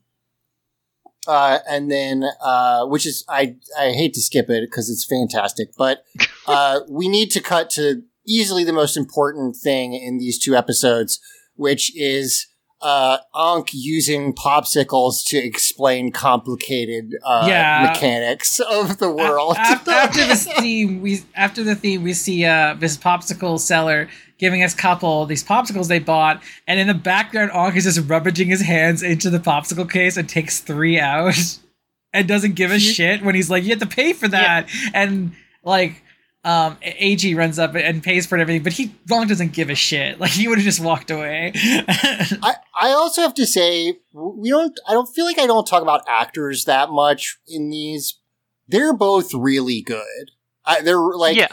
Uh, 1.28 1.58
and 1.68 1.90
then, 1.90 2.24
uh, 2.44 2.86
which 2.86 3.08
is, 3.08 3.26
I, 3.28 3.56
I 3.80 3.94
hate 3.94 4.14
to 4.14 4.22
skip 4.22 4.48
it 4.48 4.62
because 4.70 4.92
it's 4.92 5.04
fantastic, 5.04 5.70
but, 5.76 6.04
uh, 6.46 6.82
we 6.88 7.08
need 7.08 7.32
to 7.32 7.42
cut 7.42 7.72
to 7.72 8.04
easily 8.28 8.64
the 8.64 8.72
most 8.74 8.96
important 8.96 9.56
thing 9.56 9.96
in 9.96 10.20
these 10.20 10.38
two 10.38 10.56
episodes, 10.56 11.20
which 11.56 11.92
is, 11.98 12.46
uh, 12.84 13.18
Ankh 13.36 13.70
using 13.74 14.36
popsicles 14.36 15.26
to 15.30 15.38
explain 15.38 16.12
complicated, 16.12 17.16
uh, 17.26 17.48
Yeah. 17.50 17.88
mechanics 17.92 18.60
of 18.60 19.00
the 19.00 19.10
world. 19.12 19.56
After, 19.58 19.90
after 19.90 20.26
this 20.28 20.46
theme, 20.60 21.02
we 21.02 21.24
after 21.34 21.64
the 21.64 21.74
theme, 21.74 22.04
we 22.04 22.14
see 22.14 22.46
uh 22.46 22.76
this 22.76 22.98
popsicle 22.98 23.60
seller 23.60 24.10
giving 24.38 24.64
us 24.64 24.74
couple 24.74 25.26
these 25.26 25.44
popsicles 25.44 25.88
they 25.88 26.00
bought, 26.00 26.42
and 26.68 26.80
in 26.80 26.88
the 26.88 26.94
background, 26.94 27.52
Ankh 27.54 27.76
is 27.76 27.86
just 27.86 28.10
rummaging 28.10 28.48
his 28.48 28.62
hands 28.62 29.04
into 29.04 29.30
the 29.30 29.40
popsicle 29.40 29.90
case 29.90 30.18
and 30.18 30.28
takes 30.28 30.60
three 30.60 31.00
out, 31.00 31.36
and 32.14 32.28
doesn't 32.28 32.56
give 32.56 32.72
a 32.72 32.80
shit 32.80 33.24
when 33.24 33.36
he's 33.36 33.50
like, 33.50 33.64
"You 33.64 33.72
have 33.72 33.80
to 33.80 33.88
pay 33.88 34.14
for 34.14 34.28
that," 34.28 34.70
and 34.94 35.34
like. 35.64 36.02
Um, 36.44 36.78
Eiji 36.84 37.36
runs 37.36 37.58
up 37.58 37.74
and 37.74 38.04
pays 38.04 38.28
for 38.28 38.38
it 38.38 38.42
everything, 38.42 38.62
but 38.62 38.74
he 38.74 38.94
Ronk 39.08 39.30
doesn't 39.30 39.54
give 39.54 39.72
a 39.72 39.74
shit. 39.74 40.20
Like 40.20 40.30
he 40.30 40.48
would 40.48 40.60
have 40.60 40.64
just 40.66 40.80
walked 40.80 41.10
away. 41.10 41.52
I, 41.56 42.58
I 42.80 42.90
also 42.90 43.24
have 43.24 43.34
to 43.34 43.48
say 43.48 43.96
we 44.14 44.52
don't 44.52 44.80
I 44.88 44.94
don't 44.94 45.08
feel 45.08 45.26
like 45.26 45.40
I 45.40 45.48
don't 45.48 45.66
talk 45.66 45.82
about 45.82 46.04
actors 46.08 46.66
that 46.66 46.92
much 46.92 47.40
in 47.48 47.72
these. 47.72 48.20
They're 48.68 48.94
both 48.94 49.34
really 49.34 49.82
good. 49.82 50.30
I, 50.64 50.82
they're 50.82 51.00
like 51.00 51.36
yeah, 51.36 51.48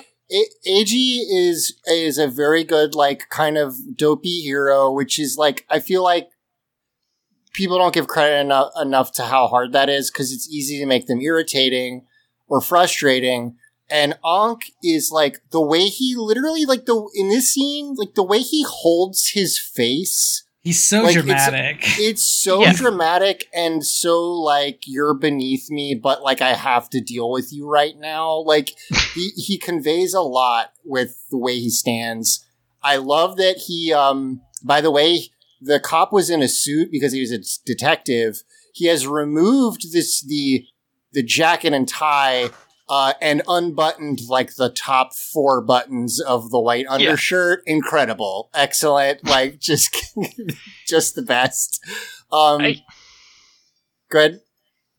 Eiji 0.66 1.20
is 1.28 1.74
is 1.86 2.18
a 2.18 2.28
very 2.28 2.64
good 2.64 2.94
like 2.94 3.28
kind 3.28 3.58
of 3.58 3.74
dopey 3.96 4.40
hero, 4.40 4.90
which 4.90 5.18
is 5.18 5.36
like 5.36 5.66
I 5.68 5.78
feel 5.78 6.02
like 6.02 6.28
people 7.52 7.78
don't 7.78 7.94
give 7.94 8.06
credit 8.06 8.40
enough 8.40 8.70
enough 8.80 9.12
to 9.12 9.24
how 9.24 9.46
hard 9.48 9.72
that 9.72 9.88
is 9.88 10.10
because 10.10 10.32
it's 10.32 10.48
easy 10.48 10.78
to 10.78 10.86
make 10.86 11.06
them 11.06 11.20
irritating 11.20 12.06
or 12.48 12.60
frustrating. 12.60 13.56
And 13.90 14.18
Ankh 14.24 14.72
is 14.82 15.10
like 15.12 15.40
the 15.50 15.60
way 15.60 15.86
he 15.86 16.14
literally 16.16 16.64
like 16.64 16.86
the 16.86 17.10
in 17.14 17.28
this 17.28 17.52
scene 17.52 17.94
like 17.96 18.14
the 18.14 18.22
way 18.22 18.38
he 18.38 18.64
holds 18.66 19.32
his 19.34 19.58
face 19.58 20.44
He's 20.62 20.82
so 20.82 21.02
Like, 21.02 21.14
dramatic. 21.14 21.78
it's 21.98 22.24
so 22.42 22.62
Yeah. 22.62 22.72
dramatic 22.72 23.48
and 23.52 23.84
so 23.84 24.30
like 24.30 24.80
you're 24.86 25.14
beneath 25.14 25.68
me, 25.70 25.94
but 25.94 26.22
like 26.22 26.40
I 26.40 26.54
have 26.54 26.88
to 26.90 27.00
deal 27.00 27.30
with 27.30 27.52
you 27.52 27.68
right 27.68 27.98
now. 27.98 28.36
Like 28.36 28.72
he 29.14 29.30
he 29.36 29.58
conveys 29.58 30.14
a 30.14 30.20
lot 30.20 30.72
with 30.84 31.24
the 31.30 31.38
way 31.38 31.58
he 31.58 31.68
stands. 31.70 32.44
I 32.82 32.96
love 32.96 33.36
that 33.38 33.56
he 33.66 33.92
um 33.92 34.40
by 34.64 34.80
the 34.80 34.90
way, 34.92 35.30
the 35.60 35.80
cop 35.80 36.12
was 36.12 36.30
in 36.30 36.42
a 36.42 36.48
suit 36.48 36.90
because 36.92 37.12
he 37.12 37.20
was 37.20 37.32
a 37.32 37.40
detective. 37.66 38.42
He 38.74 38.86
has 38.86 39.06
removed 39.06 39.92
this 39.92 40.22
the 40.24 40.64
the 41.12 41.22
jacket 41.24 41.72
and 41.74 41.86
tie 41.88 42.50
uh, 42.92 43.14
and 43.22 43.40
unbuttoned 43.48 44.20
like 44.28 44.56
the 44.56 44.68
top 44.68 45.14
four 45.14 45.62
buttons 45.62 46.20
of 46.20 46.50
the 46.50 46.60
white 46.60 46.84
undershirt. 46.90 47.62
Incredible, 47.66 48.50
excellent, 48.52 49.24
like 49.24 49.58
just 49.58 49.96
just 50.86 51.14
the 51.14 51.22
best. 51.22 51.82
Um, 52.30 52.60
I- 52.60 52.82
good. 54.10 54.40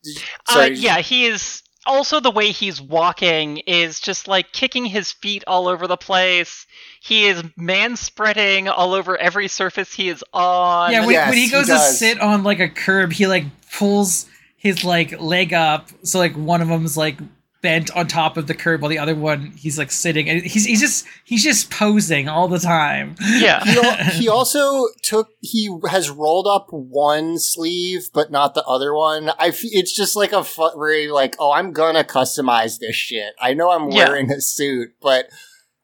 Did- 0.03 0.17
uh, 0.49 0.53
Sorry. 0.53 0.73
yeah. 0.73 0.97
He 1.01 1.27
is 1.27 1.61
also 1.85 2.19
the 2.19 2.31
way 2.31 2.49
he's 2.49 2.81
walking 2.81 3.57
is 3.67 3.99
just 3.99 4.27
like 4.27 4.51
kicking 4.53 4.85
his 4.85 5.11
feet 5.11 5.43
all 5.45 5.67
over 5.67 5.85
the 5.85 5.95
place. 5.95 6.65
He 6.99 7.27
is 7.27 7.43
man 7.55 7.95
spreading 7.95 8.69
all 8.69 8.93
over 8.95 9.17
every 9.17 9.47
surface 9.47 9.93
he 9.93 10.09
is 10.09 10.23
on. 10.33 10.91
Yeah, 10.93 11.01
when, 11.05 11.11
Yes, 11.11 11.29
when 11.29 11.37
he 11.37 11.45
he 11.45 11.51
goes 11.51 11.67
to 11.67 11.77
sit 11.77 12.19
on 12.19 12.43
like 12.43 12.59
a 12.59 12.69
curb, 12.69 13.11
he 13.13 13.27
like 13.27 13.45
pulls 13.77 14.25
his 14.57 14.83
like 14.83 15.21
leg 15.21 15.53
up, 15.53 15.89
so 16.01 16.17
like 16.17 16.33
one 16.33 16.61
of 16.63 16.69
them's 16.69 16.97
like 16.97 17.19
bent 17.64 17.90
on 17.95 18.07
top 18.07 18.38
of 18.38 18.45
the 18.45 18.53
curb, 18.53 18.81
while 18.81 18.90
the 18.90 18.99
other 18.99 19.15
one 19.15 19.53
he's 19.57 19.80
like 19.80 19.91
sitting, 19.91 20.30
and 20.30 20.44
he's 20.44 20.65
he's 20.65 20.80
just 20.81 21.07
he's 21.23 21.44
just 21.44 21.72
posing 21.72 22.27
all 22.30 22.48
the 22.48 22.60
time. 22.60 23.15
yeah. 23.19 23.64
he, 23.64 23.80
al- 23.80 24.03
he 24.19 24.30
also 24.30 24.85
took 25.02 25.30
he 25.41 25.76
has 25.90 26.11
rolled 26.11 26.45
up 26.45 26.68
one 26.72 27.40
sleeve 27.40 28.10
but 28.14 28.30
not 28.30 28.53
the 28.53 28.64
other 28.65 28.94
one 28.94 29.30
i 29.40 29.48
f- 29.48 29.60
it's 29.64 29.95
just 29.95 30.15
like 30.15 30.31
a 30.34 30.44
fu- 30.44 30.77
very 30.77 31.07
like 31.10 31.35
oh 31.40 31.52
i'm 31.52 31.72
gonna 31.72 32.03
customize 32.03 32.77
this 32.80 32.95
shit 32.95 33.34
i 33.41 33.53
know 33.53 33.72
i'm 33.72 33.90
Yeah. 33.91 34.07
wearing 34.10 34.30
a 34.31 34.40
suit 34.41 34.90
but 35.02 35.30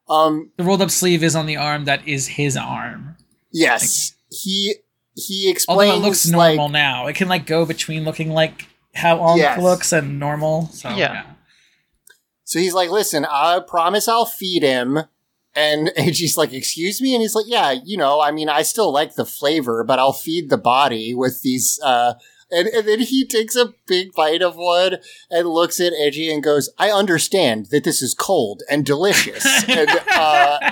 um 0.08 0.50
The 0.56 0.64
rolled 0.64 0.82
up 0.82 0.90
sleeve 0.90 1.22
is 1.24 1.34
on 1.34 1.46
the 1.46 1.56
arm 1.56 1.84
that 1.86 2.06
is 2.06 2.28
his 2.28 2.56
arm. 2.56 3.16
yes 3.52 4.12
he 4.30 4.74
he 5.14 5.50
explains 5.50 5.90
Although 5.90 5.96
it 6.02 6.06
looks 6.06 6.30
like 6.32 6.56
normal 6.56 6.68
now, 6.70 7.06
it 7.08 7.16
can 7.16 7.28
like 7.28 7.44
go 7.44 7.66
between 7.66 8.04
looking 8.04 8.30
like 8.30 8.66
how 8.94 9.18
Ankh 9.28 9.38
Yes. 9.40 9.60
looks 9.60 9.92
and 9.92 10.18
normal. 10.18 10.68
So 10.68 10.88
Yeah. 10.90 10.96
yeah. 10.96 11.22
So 12.50 12.58
he's 12.58 12.74
like 12.74 12.90
listen 12.90 13.24
i 13.30 13.60
promise 13.60 14.08
i'll 14.08 14.26
feed 14.26 14.64
him 14.64 14.98
and 15.54 15.88
Eiji's 15.96 16.36
like, 16.36 16.52
excuse 16.52 17.00
me? 17.00 17.14
And 17.14 17.22
he's 17.22 17.34
like, 17.34 17.46
yeah, 17.48 17.72
you 17.72 17.96
know, 17.96 18.20
I 18.20 18.30
mean, 18.30 18.48
I 18.48 18.62
still 18.62 18.92
like 18.92 19.14
the 19.14 19.24
flavor, 19.24 19.84
but 19.84 19.98
I'll 19.98 20.12
feed 20.12 20.50
the 20.50 20.58
body 20.58 21.14
with 21.14 21.42
these, 21.42 21.78
uh, 21.82 22.14
and, 22.50 22.68
and 22.68 22.86
then 22.86 23.00
he 23.00 23.26
takes 23.26 23.54
a 23.54 23.74
big 23.86 24.12
bite 24.12 24.42
of 24.42 24.56
one 24.56 24.96
and 25.30 25.48
looks 25.48 25.80
at 25.80 25.92
Eiji 25.92 26.32
and 26.32 26.42
goes, 26.42 26.68
I 26.78 26.90
understand 26.90 27.66
that 27.66 27.84
this 27.84 28.02
is 28.02 28.14
cold 28.14 28.62
and 28.68 28.84
delicious. 28.84 29.44
and, 29.68 29.90
uh, 30.12 30.70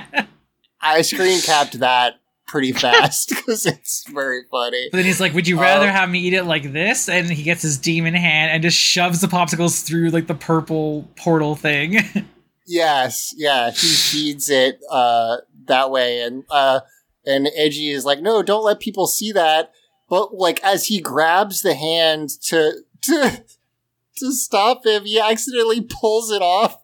I 0.80 1.02
screen 1.02 1.40
capped 1.40 1.80
that 1.80 2.20
pretty 2.48 2.72
fast 2.72 3.28
because 3.36 3.64
it's 3.66 4.04
very 4.10 4.42
funny. 4.50 4.88
But 4.90 4.96
then 4.98 5.06
he's 5.06 5.20
like, 5.20 5.34
"Would 5.34 5.46
you 5.46 5.60
rather 5.60 5.86
Uh, 5.88 5.92
have 5.92 6.10
me 6.10 6.18
eat 6.20 6.32
it 6.34 6.44
like 6.44 6.72
this?" 6.72 7.08
And 7.08 7.30
he 7.30 7.42
gets 7.44 7.62
his 7.62 7.78
demon 7.78 8.14
hand 8.14 8.50
and 8.50 8.62
just 8.62 8.76
shoves 8.76 9.20
the 9.20 9.28
popsicles 9.28 9.84
through 9.86 10.10
like 10.10 10.26
the 10.26 10.34
purple 10.34 11.08
portal 11.16 11.54
thing. 11.54 11.98
Yes, 12.70 13.32
yeah, 13.34 13.70
he 13.70 13.88
feeds 13.88 14.50
it 14.50 14.78
uh 14.90 15.38
that 15.68 15.90
way 15.90 16.20
and 16.20 16.44
uh 16.50 16.80
and 17.24 17.46
Eiji 17.58 17.92
is 17.94 18.04
like, 18.04 18.20
"No, 18.20 18.42
don't 18.42 18.62
let 18.62 18.78
people 18.78 19.06
see 19.06 19.32
that." 19.32 19.72
But 20.10 20.34
like 20.34 20.62
as 20.62 20.86
he 20.88 21.00
grabs 21.00 21.62
the 21.62 21.74
hand 21.74 22.28
to 22.42 22.82
to 23.04 23.42
to 24.18 24.32
stop 24.32 24.84
him, 24.84 25.06
he 25.06 25.18
accidentally 25.18 25.80
pulls 25.80 26.30
it 26.30 26.42
off 26.42 26.76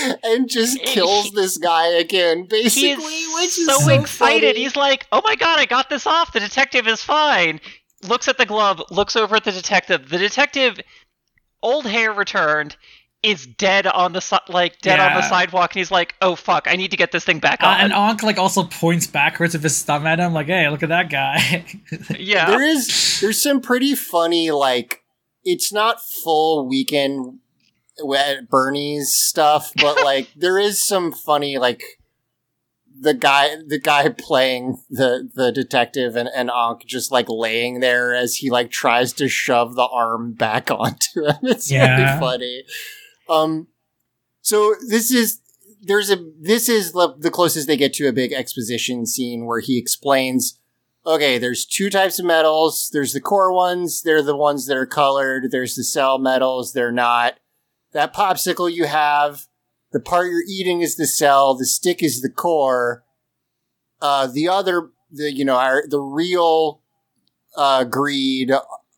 and 0.24 0.48
just 0.48 0.82
kills 0.84 1.30
this 1.32 1.58
guy 1.58 1.86
again, 1.88 2.44
basically, 2.48 2.90
He's 3.04 3.34
which 3.34 3.58
is 3.58 3.66
so, 3.66 3.78
so 3.78 3.88
excited. 4.00 4.48
funny. 4.52 4.58
He's 4.62 4.76
like, 4.76 5.06
"Oh 5.12 5.20
my 5.24 5.34
god, 5.36 5.58
I 5.58 5.66
got 5.66 5.90
this 5.90 6.06
off. 6.06 6.32
The 6.32 6.40
detective 6.40 6.86
is 6.86 7.02
fine." 7.02 7.60
Looks 8.08 8.26
at 8.28 8.36
the 8.38 8.46
glove, 8.46 8.82
looks 8.90 9.14
over 9.16 9.36
at 9.36 9.44
the 9.44 9.52
detective. 9.52 10.08
The 10.08 10.18
detective, 10.18 10.80
old 11.62 11.86
hair 11.86 12.12
returned, 12.12 12.76
is 13.22 13.46
dead 13.46 13.86
on 13.86 14.12
the 14.12 14.20
si- 14.20 14.36
like 14.48 14.80
dead 14.80 14.98
on 14.98 15.14
the 15.14 15.22
sidewalk, 15.28 15.72
and 15.72 15.78
he's 15.78 15.90
like, 15.92 16.14
"Oh 16.20 16.34
fuck, 16.34 16.66
I 16.68 16.74
need 16.76 16.90
to 16.90 16.96
get 16.96 17.12
this 17.12 17.24
thing 17.24 17.38
back 17.38 17.62
Uh, 17.62 17.76
and 17.78 17.92
Ankh 17.92 18.22
like 18.24 18.38
also 18.38 18.64
points 18.64 19.06
backwards 19.06 19.54
with 19.54 19.62
his 19.62 19.80
thumb 19.82 20.06
at 20.06 20.18
him, 20.18 20.32
like, 20.32 20.46
"Hey, 20.48 20.68
look 20.68 20.82
at 20.82 20.88
that 20.88 21.10
guy." 21.10 21.64
yeah, 22.18 22.46
There 22.50 22.62
is 22.62 23.20
there's 23.20 23.40
some 23.40 23.60
pretty 23.60 23.94
funny 23.94 24.50
like 24.50 25.02
it's 25.44 25.72
not 25.72 26.00
full 26.00 26.66
weekend 26.68 27.38
at 28.16 28.48
Bernie's 28.48 29.12
stuff, 29.12 29.72
but 29.76 29.96
like 30.04 30.28
there 30.36 30.58
is 30.58 30.84
some 30.86 31.12
funny 31.12 31.58
like 31.58 31.82
the 33.00 33.14
guy 33.14 33.56
the 33.66 33.78
guy 33.80 34.08
playing 34.10 34.78
the 34.90 35.28
the 35.34 35.50
detective 35.50 36.14
and, 36.14 36.28
and 36.34 36.50
Ankh 36.50 36.86
just 36.86 37.10
like 37.10 37.26
laying 37.28 37.80
there 37.80 38.14
as 38.14 38.36
he 38.36 38.50
like 38.50 38.70
tries 38.70 39.12
to 39.14 39.28
shove 39.28 39.74
the 39.74 39.86
arm 39.86 40.32
back 40.34 40.70
onto 40.70 41.24
him. 41.26 41.36
It's 41.42 41.70
Yeah. 41.70 41.96
very 41.96 42.20
funny. 42.20 42.64
Um 43.28 43.68
so 44.42 44.74
this 44.88 45.10
is 45.12 45.40
there's 45.84 46.10
a 46.10 46.16
this 46.40 46.68
is 46.68 46.92
the, 46.92 47.14
the 47.18 47.30
closest 47.30 47.66
they 47.66 47.76
get 47.76 47.92
to 47.94 48.06
a 48.06 48.12
big 48.12 48.32
exposition 48.32 49.04
scene 49.06 49.46
where 49.46 49.60
he 49.60 49.78
explains 49.78 50.58
okay, 51.04 51.36
there's 51.38 51.66
two 51.66 51.90
types 51.90 52.20
of 52.20 52.24
metals. 52.24 52.88
There's 52.92 53.12
the 53.12 53.20
core 53.20 53.52
ones. 53.52 54.02
They're 54.02 54.22
the 54.22 54.36
ones 54.36 54.66
that 54.66 54.76
are 54.76 54.86
colored. 54.86 55.50
There's 55.50 55.74
the 55.74 55.82
cell 55.82 56.18
medals. 56.18 56.72
They're 56.74 56.92
not. 56.92 57.38
That 57.92 58.14
popsicle 58.14 58.72
you 58.72 58.86
have, 58.86 59.46
the 59.92 60.00
part 60.00 60.28
you're 60.28 60.44
eating 60.48 60.80
is 60.80 60.96
the 60.96 61.06
cell. 61.06 61.54
The 61.54 61.66
stick 61.66 62.02
is 62.02 62.20
the 62.20 62.30
core. 62.30 63.04
Uh, 64.00 64.26
the 64.26 64.48
other, 64.48 64.90
the, 65.10 65.32
you 65.32 65.44
know, 65.44 65.56
our, 65.56 65.84
the 65.86 66.00
real, 66.00 66.80
uh, 67.56 67.84
greed 67.84 68.50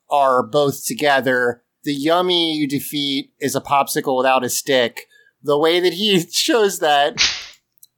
are 0.09 0.43
both 0.43 0.87
together. 0.87 1.63
The 1.83 1.93
yummy 1.93 2.57
you 2.57 2.69
defeat 2.69 3.33
is 3.41 3.57
a 3.57 3.61
popsicle 3.61 4.17
without 4.17 4.45
a 4.45 4.49
stick. 4.49 5.07
The 5.43 5.59
way 5.59 5.81
that 5.81 5.95
he 5.95 6.21
shows 6.31 6.79
that 6.79 7.21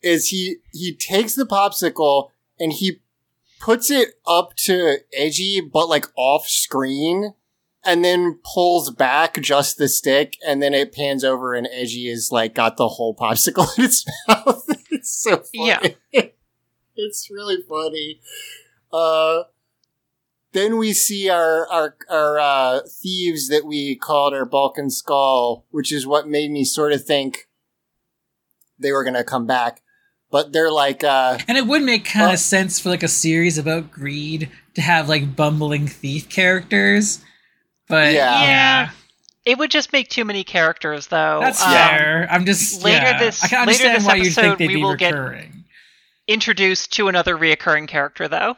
is 0.02 0.28
he, 0.28 0.56
he 0.72 0.94
takes 0.94 1.34
the 1.34 1.46
popsicle 1.46 2.30
and 2.58 2.72
he 2.72 3.00
puts 3.60 3.90
it 3.90 4.14
up 4.26 4.54
to 4.56 4.98
edgy, 5.12 5.60
but 5.60 5.88
like 5.88 6.06
off 6.16 6.46
screen, 6.46 7.34
and 7.86 8.04
then 8.04 8.40
pulls 8.42 8.90
back 8.90 9.40
just 9.40 9.78
the 9.78 9.88
stick, 9.88 10.36
and 10.46 10.62
then 10.62 10.74
it 10.74 10.92
pans 10.92 11.24
over, 11.24 11.54
and 11.54 11.66
Eiji 11.66 12.10
is 12.10 12.30
like 12.32 12.54
got 12.54 12.76
the 12.76 12.88
whole 12.88 13.14
popsicle 13.14 13.66
in 13.78 13.84
its 13.84 14.04
mouth. 14.28 14.64
it's 14.90 15.10
so 15.10 15.36
funny. 15.54 15.96
Yeah. 16.12 16.22
it's 16.96 17.30
really 17.30 17.58
funny. 17.68 18.20
Uh, 18.92 19.44
then 20.52 20.78
we 20.78 20.92
see 20.92 21.28
our 21.28 21.68
our 21.68 21.96
our 22.10 22.38
uh, 22.38 22.80
thieves 22.88 23.48
that 23.48 23.64
we 23.64 23.94
called 23.94 24.34
our 24.34 24.44
Bulk 24.44 24.78
and 24.78 24.92
Skull, 24.92 25.66
which 25.70 25.92
is 25.92 26.06
what 26.06 26.28
made 26.28 26.50
me 26.50 26.64
sort 26.64 26.92
of 26.92 27.04
think 27.04 27.48
they 28.78 28.92
were 28.92 29.04
gonna 29.04 29.24
come 29.24 29.46
back. 29.46 29.82
But 30.28 30.52
they're 30.52 30.72
like, 30.72 31.04
uh, 31.04 31.38
And 31.46 31.56
it 31.56 31.66
would 31.66 31.82
make 31.82 32.04
kind 32.04 32.32
of 32.32 32.40
sense 32.40 32.80
for 32.80 32.88
like 32.88 33.04
a 33.04 33.08
series 33.08 33.58
about 33.58 33.92
greed 33.92 34.50
to 34.74 34.80
have 34.80 35.08
like 35.08 35.36
bumbling 35.36 35.86
thief 35.86 36.28
characters. 36.28 37.24
But 37.88 38.12
Yeah. 38.12 38.42
yeah, 38.42 38.90
It 39.44 39.58
would 39.58 39.70
just 39.70 39.92
make 39.92 40.08
too 40.08 40.24
many 40.24 40.42
characters, 40.42 41.06
though. 41.06 41.38
that's 41.40 41.62
Um, 41.62 41.70
fair. 41.72 42.26
I'm 42.30 42.44
just 42.44 42.82
later 42.82 43.04
yeah. 43.04 43.18
this- 43.18 43.44
I 43.44 43.48
can 43.48 43.66
later 43.68 43.84
this 43.84 44.04
why 44.04 44.16
you'd 44.16 44.26
episode, 44.26 44.40
think 44.42 44.58
they'd 44.58 44.68
we 44.68 44.74
be 44.76 44.82
will 44.82 44.96
get- 44.96 45.14
Introduced 46.26 46.92
to 46.94 47.06
another 47.06 47.36
reoccurring 47.36 47.86
character, 47.86 48.26
though. 48.26 48.56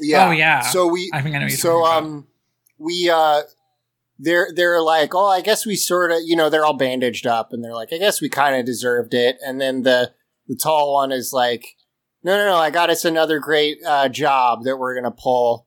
yeah, 0.00 0.26
Oh, 0.28 0.30
yeah. 0.32 0.60
So 0.62 0.88
we, 0.88 1.08
I 1.14 1.22
think 1.22 1.36
I 1.36 1.38
know. 1.38 1.48
So 1.48 1.84
um, 1.84 2.26
we 2.78 3.08
uh, 3.08 3.42
they're 4.18 4.48
they're 4.54 4.82
like, 4.82 5.14
oh, 5.14 5.28
I 5.28 5.40
guess 5.40 5.64
we 5.64 5.76
sort 5.76 6.10
of, 6.10 6.18
you 6.24 6.34
know, 6.34 6.50
they're 6.50 6.64
all 6.64 6.74
bandaged 6.76 7.26
up, 7.28 7.52
and 7.52 7.62
they're 7.62 7.74
like, 7.74 7.92
I 7.92 7.98
guess 7.98 8.20
we 8.20 8.28
kind 8.28 8.56
of 8.56 8.66
deserved 8.66 9.14
it. 9.14 9.36
And 9.46 9.60
then 9.60 9.82
the 9.84 10.12
the 10.48 10.56
tall 10.56 10.94
one 10.94 11.12
is 11.12 11.32
like, 11.32 11.76
no, 12.24 12.36
no, 12.36 12.46
no, 12.46 12.56
I 12.56 12.70
got 12.70 12.90
us 12.90 13.04
another 13.04 13.38
great 13.38 13.78
uh, 13.86 14.08
job 14.08 14.64
that 14.64 14.76
we're 14.78 14.94
gonna 15.00 15.14
pull. 15.16 15.65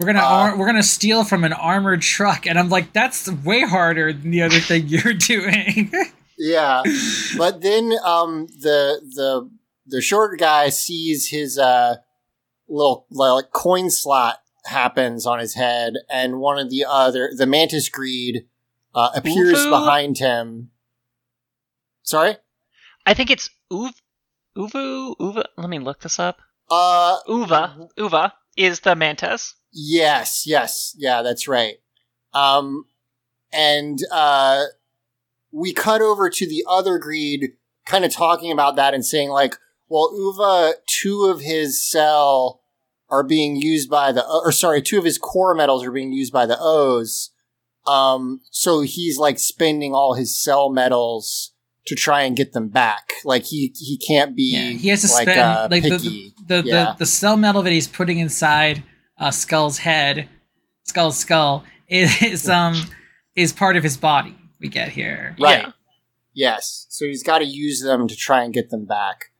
We're 0.00 0.06
gonna 0.06 0.20
Uh, 0.20 0.22
ar- 0.28 0.56
we're 0.56 0.66
gonna 0.66 0.82
steal 0.82 1.24
from 1.24 1.44
an 1.44 1.52
armored 1.52 2.00
truck, 2.00 2.46
and 2.46 2.58
I'm 2.58 2.70
like, 2.70 2.94
that's 2.94 3.30
way 3.30 3.60
harder 3.60 4.12
than 4.14 4.30
the 4.30 4.40
other 4.42 4.58
thing 4.58 4.88
you're 4.88 5.12
doing. 5.14 5.92
Yeah, 6.38 6.82
but 7.36 7.60
then 7.60 7.92
um, 8.02 8.46
the 8.46 9.00
the 9.14 9.50
the 9.86 10.00
short 10.00 10.38
guy 10.38 10.70
sees 10.70 11.28
his 11.28 11.58
uh 11.58 11.96
little 12.66 13.06
like 13.10 13.50
coin 13.52 13.90
slot 13.90 14.38
happens 14.64 15.26
on 15.26 15.38
his 15.38 15.52
head, 15.54 15.94
and 16.10 16.40
one 16.40 16.58
of 16.58 16.70
the 16.70 16.86
other 16.88 17.30
the 17.36 17.46
mantis 17.46 17.90
greed 17.90 18.46
uh, 18.94 19.10
appears 19.14 19.58
Ufu? 19.58 19.68
behind 19.70 20.16
him. 20.16 20.70
Sorry. 22.02 22.36
I 23.04 23.12
think 23.14 23.30
it's 23.30 23.50
Uv, 23.70 23.92
Uvu, 24.56 25.14
Uva. 25.20 25.44
Let 25.58 25.68
me 25.68 25.78
look 25.78 26.00
this 26.00 26.18
up. 26.18 26.38
Uh, 26.70 27.18
Uva, 27.28 27.88
Uva 27.98 28.32
is 28.56 28.80
the 28.80 28.96
mantis. 28.96 29.54
Yes, 29.72 30.46
yes, 30.46 30.94
yeah, 30.98 31.22
that's 31.22 31.46
right. 31.46 31.76
Um, 32.32 32.86
and 33.52 33.98
uh, 34.10 34.64
we 35.52 35.72
cut 35.72 36.02
over 36.02 36.30
to 36.30 36.46
the 36.46 36.64
other 36.68 36.98
greed, 36.98 37.52
kind 37.86 38.04
of 38.04 38.12
talking 38.12 38.52
about 38.52 38.76
that 38.76 38.94
and 38.94 39.04
saying 39.04 39.30
like, 39.30 39.56
well, 39.88 40.12
Uva, 40.16 40.74
two 40.86 41.24
of 41.24 41.40
his 41.40 41.82
cell 41.82 42.60
are 43.08 43.24
being 43.24 43.56
used 43.56 43.90
by 43.90 44.12
the, 44.12 44.24
or 44.24 44.52
sorry, 44.52 44.80
two 44.82 44.98
of 44.98 45.04
his 45.04 45.18
core 45.18 45.54
medals 45.54 45.84
are 45.84 45.90
being 45.90 46.12
used 46.12 46.32
by 46.32 46.46
the 46.46 46.58
OOO's. 46.60 47.30
Um, 47.86 48.40
so 48.50 48.82
he's 48.82 49.18
like 49.18 49.38
spending 49.38 49.94
all 49.94 50.14
his 50.14 50.40
cell 50.40 50.70
medals 50.70 51.52
to 51.86 51.94
try 51.96 52.22
and 52.22 52.36
get 52.36 52.52
them 52.52 52.68
back. 52.68 53.14
Like 53.24 53.44
he 53.46 53.74
he 53.76 53.98
can't 53.98 54.36
be 54.36 54.52
yeah, 54.52 54.78
he 54.78 54.88
has 54.88 55.00
to 55.02 55.12
like, 55.12 55.22
spend 55.22 55.40
uh, 55.40 55.68
like 55.70 55.82
the 55.82 55.98
the, 55.98 56.32
the, 56.46 56.62
Yeah. 56.64 56.84
the 56.92 56.98
the 57.00 57.06
cell 57.06 57.36
medal 57.36 57.62
that 57.62 57.72
he's 57.72 57.88
putting 57.88 58.18
inside 58.18 58.84
uh, 59.20 59.30
Skull's 59.30 59.78
head, 59.78 60.28
Skull's 60.84 61.18
skull 61.18 61.64
is 61.88 62.48
um 62.48 62.74
is 63.36 63.52
part 63.52 63.76
of 63.76 63.82
his 63.82 63.96
body. 63.96 64.36
We 64.58 64.68
get 64.68 64.88
here. 64.88 65.36
Right. 65.40 65.62
Yeah. 65.62 65.72
Yes. 66.34 66.86
So 66.90 67.06
he's 67.06 67.22
got 67.22 67.38
to 67.38 67.44
use 67.44 67.82
them 67.82 68.08
to 68.08 68.16
try 68.16 68.44
and 68.44 68.52
get 68.52 68.70
them 68.70 68.84
back. 68.84 69.32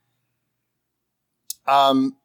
Um, 1.67 2.17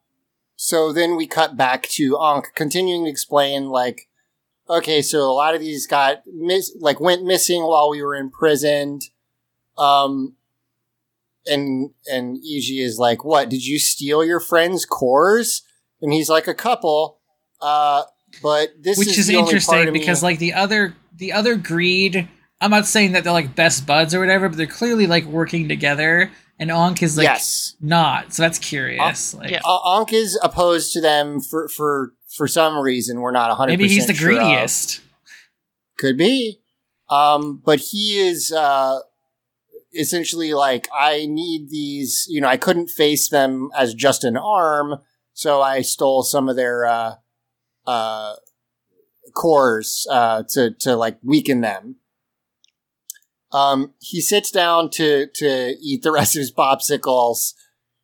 so 0.56 0.92
then 0.92 1.16
we 1.16 1.26
cut 1.26 1.56
back 1.56 1.82
to 1.90 2.18
Ankh 2.18 2.54
continuing 2.54 3.04
to 3.04 3.10
explain, 3.10 3.68
like, 3.68 4.08
okay, 4.68 5.02
so 5.02 5.20
a 5.20 5.32
lot 5.32 5.54
of 5.54 5.60
these 5.60 5.86
got 5.86 6.22
miss, 6.26 6.74
like 6.80 6.98
went 6.98 7.24
missing 7.24 7.62
while 7.62 7.90
we 7.90 8.02
were 8.02 8.16
imprisoned. 8.16 9.02
Um, 9.76 10.36
and, 11.46 11.90
and 12.10 12.38
Eiji 12.38 12.82
is 12.82 12.98
like, 12.98 13.24
what, 13.24 13.50
did 13.50 13.64
you 13.64 13.78
steal 13.78 14.24
your 14.24 14.40
friend's 14.40 14.86
cores? 14.86 15.62
And 16.00 16.12
he's 16.12 16.30
like, 16.30 16.48
a 16.48 16.54
couple. 16.54 17.15
Uh, 17.60 18.02
but 18.42 18.70
this 18.80 18.98
Which 18.98 19.08
is, 19.08 19.18
is 19.18 19.26
the 19.26 19.36
only 19.36 19.52
part 19.60 19.78
interesting 19.78 19.92
because 19.92 20.22
like 20.22 20.38
the 20.38 20.54
other 20.54 20.94
the 21.16 21.32
other 21.32 21.56
greed 21.56 22.28
I'm 22.60 22.70
not 22.70 22.86
saying 22.86 23.12
that 23.12 23.24
they're 23.24 23.32
like 23.32 23.54
best 23.54 23.86
buds 23.86 24.14
or 24.14 24.20
whatever, 24.20 24.48
but 24.48 24.56
they're 24.56 24.66
clearly 24.66 25.06
like 25.06 25.24
working 25.24 25.68
together 25.68 26.30
and 26.58 26.70
Ankh 26.70 27.02
is 27.02 27.16
like 27.16 27.24
yes. 27.24 27.76
not. 27.80 28.32
So 28.32 28.42
that's 28.42 28.58
curious. 28.58 29.34
like 29.34 29.50
yeah. 29.50 29.60
Ankh 29.66 30.12
is 30.12 30.38
opposed 30.42 30.92
to 30.94 31.00
them 31.00 31.40
for 31.40 31.68
for 31.68 32.14
for 32.28 32.48
some 32.48 32.78
reason. 32.78 33.20
We're 33.20 33.32
not 33.32 33.48
100. 33.48 33.72
maybe 33.72 33.88
he's 33.88 34.06
the 34.06 34.14
sure 34.14 34.32
of. 34.32 34.38
greediest. 34.38 35.00
Could 35.98 36.18
be, 36.18 36.60
um, 37.08 37.62
but 37.64 37.80
he 37.80 38.18
is 38.18 38.52
uh, 38.52 38.98
essentially 39.94 40.52
like 40.52 40.88
I 40.94 41.26
need 41.26 41.70
these. 41.70 42.26
You 42.28 42.40
know, 42.40 42.48
I 42.48 42.56
couldn't 42.56 42.88
face 42.88 43.28
them 43.28 43.70
as 43.76 43.94
just 43.94 44.24
an 44.24 44.36
arm, 44.36 44.96
so 45.32 45.62
I 45.62 45.82
stole 45.82 46.22
some 46.22 46.48
of 46.48 46.56
their 46.56 46.86
uh, 46.86 47.14
uh, 47.86 48.34
cores 49.34 50.06
uh, 50.10 50.42
to 50.50 50.70
to 50.80 50.96
like 50.96 51.18
weaken 51.22 51.60
them. 51.60 51.96
Um, 53.52 53.94
he 54.00 54.20
sits 54.20 54.50
down 54.50 54.90
to 54.90 55.26
to 55.34 55.76
eat 55.80 56.02
the 56.02 56.12
rest 56.18 56.34
of 56.36 56.40
his 56.40 56.52
popsicles, 56.52 57.54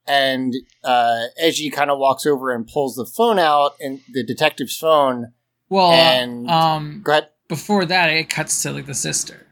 and 0.07 0.55
uh, 0.85 1.25
Eiji 1.43 1.73
kind 1.73 1.91
of 1.91 1.99
walks 1.99 2.27
over 2.27 2.53
and 2.53 2.67
pulls 2.67 2.97
the 2.97 3.07
phone 3.07 3.39
out, 3.39 3.73
and 3.81 4.01
the 4.13 4.25
detective's 4.25 4.77
phone. 4.77 5.33
Well, 5.69 5.91
And- 5.93 6.51
um, 6.51 7.01
Go 7.03 7.13
ahead. 7.13 7.29
before 7.49 7.85
that, 7.87 8.11
it 8.11 8.29
cuts 8.29 8.61
to 8.63 8.73
like 8.73 8.87
the 8.87 8.95
sister. 8.95 9.47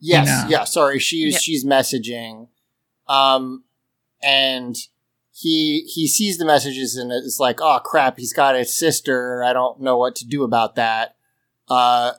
Yes, 0.00 0.26
No. 0.44 0.48
yeah. 0.50 0.64
Sorry, 0.64 0.98
she's 0.98 1.34
Yeah. 1.34 1.38
she's 1.38 1.64
messaging, 1.64 2.48
um, 3.08 3.64
and 4.22 4.76
he 5.36 5.80
he 5.92 6.06
sees 6.06 6.38
the 6.38 6.44
messages 6.44 6.96
and 6.96 7.10
it's 7.10 7.40
like, 7.40 7.60
oh 7.60 7.80
crap, 7.84 8.18
he's 8.18 8.32
got 8.32 8.54
a 8.54 8.64
sister. 8.64 9.42
I 9.42 9.52
don't 9.52 9.80
know 9.80 9.98
what 9.98 10.14
to 10.16 10.26
do 10.26 10.44
about 10.44 10.76
that. 10.76 11.16
Uh, 11.68 12.12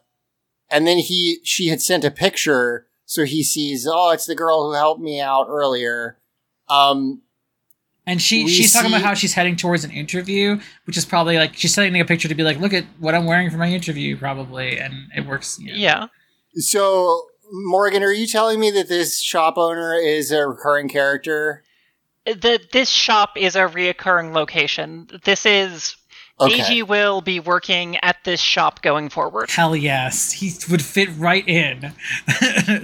and 0.69 0.85
then 0.85 0.97
he 0.97 1.39
she 1.43 1.69
had 1.69 1.81
sent 1.81 2.03
a 2.03 2.11
picture, 2.11 2.87
so 3.05 3.23
he 3.23 3.41
sees, 3.41 3.87
oh, 3.89 4.11
it's 4.11 4.25
the 4.25 4.35
girl 4.35 4.65
who 4.65 4.73
helped 4.73 5.01
me 5.01 5.21
out 5.21 5.47
earlier. 5.47 6.17
Um, 6.67 7.21
And 8.05 8.21
she 8.21 8.43
We 8.43 8.49
she's 8.51 8.73
talking 8.73 8.91
about 8.91 9.01
how 9.01 9.13
she's 9.13 9.33
heading 9.33 9.55
towards 9.55 9.85
an 9.85 9.91
interview, 9.91 10.59
which 10.83 10.97
is 10.97 11.05
probably 11.05 11.37
like 11.37 11.55
she's 11.55 11.73
sending 11.73 12.01
a 12.01 12.05
picture 12.05 12.27
to 12.27 12.35
be 12.35 12.43
like, 12.43 12.59
look 12.59 12.73
at 12.73 12.83
what 12.99 13.15
I'm 13.15 13.25
wearing 13.25 13.49
for 13.49 13.57
my 13.57 13.69
interview, 13.69 14.17
probably, 14.17 14.77
and 14.77 14.93
it 15.15 15.25
works. 15.25 15.57
you 15.57 15.71
know. 15.71 15.77
Yeah. 15.77 16.07
so 16.55 17.27
Morgan, 17.49 18.03
are 18.03 18.11
you 18.11 18.27
telling 18.27 18.59
me 18.59 18.71
that 18.71 18.89
this 18.89 19.21
shop 19.21 19.53
owner 19.57 19.93
is 19.93 20.31
a 20.31 20.45
recurring 20.45 20.89
character? 20.89 21.63
The, 22.25 22.59
this 22.71 22.89
shop 22.89 23.37
is 23.37 23.55
a 23.55 23.61
reoccurring 23.61 24.33
location. 24.33 25.07
This 25.23 25.45
is 25.45 25.95
Okay. 26.37 26.59
Eiji 26.59 26.83
will 26.83 27.21
be 27.21 27.39
working 27.39 27.95
at 27.97 28.17
this 28.25 28.41
shop 28.41 28.81
going 28.81 29.07
forward. 29.07 29.49
Hell 29.49 29.73
yes, 29.73 30.33
he 30.33 30.51
would 30.69 30.83
fit 30.83 31.09
right 31.17 31.47
in. 31.47 31.93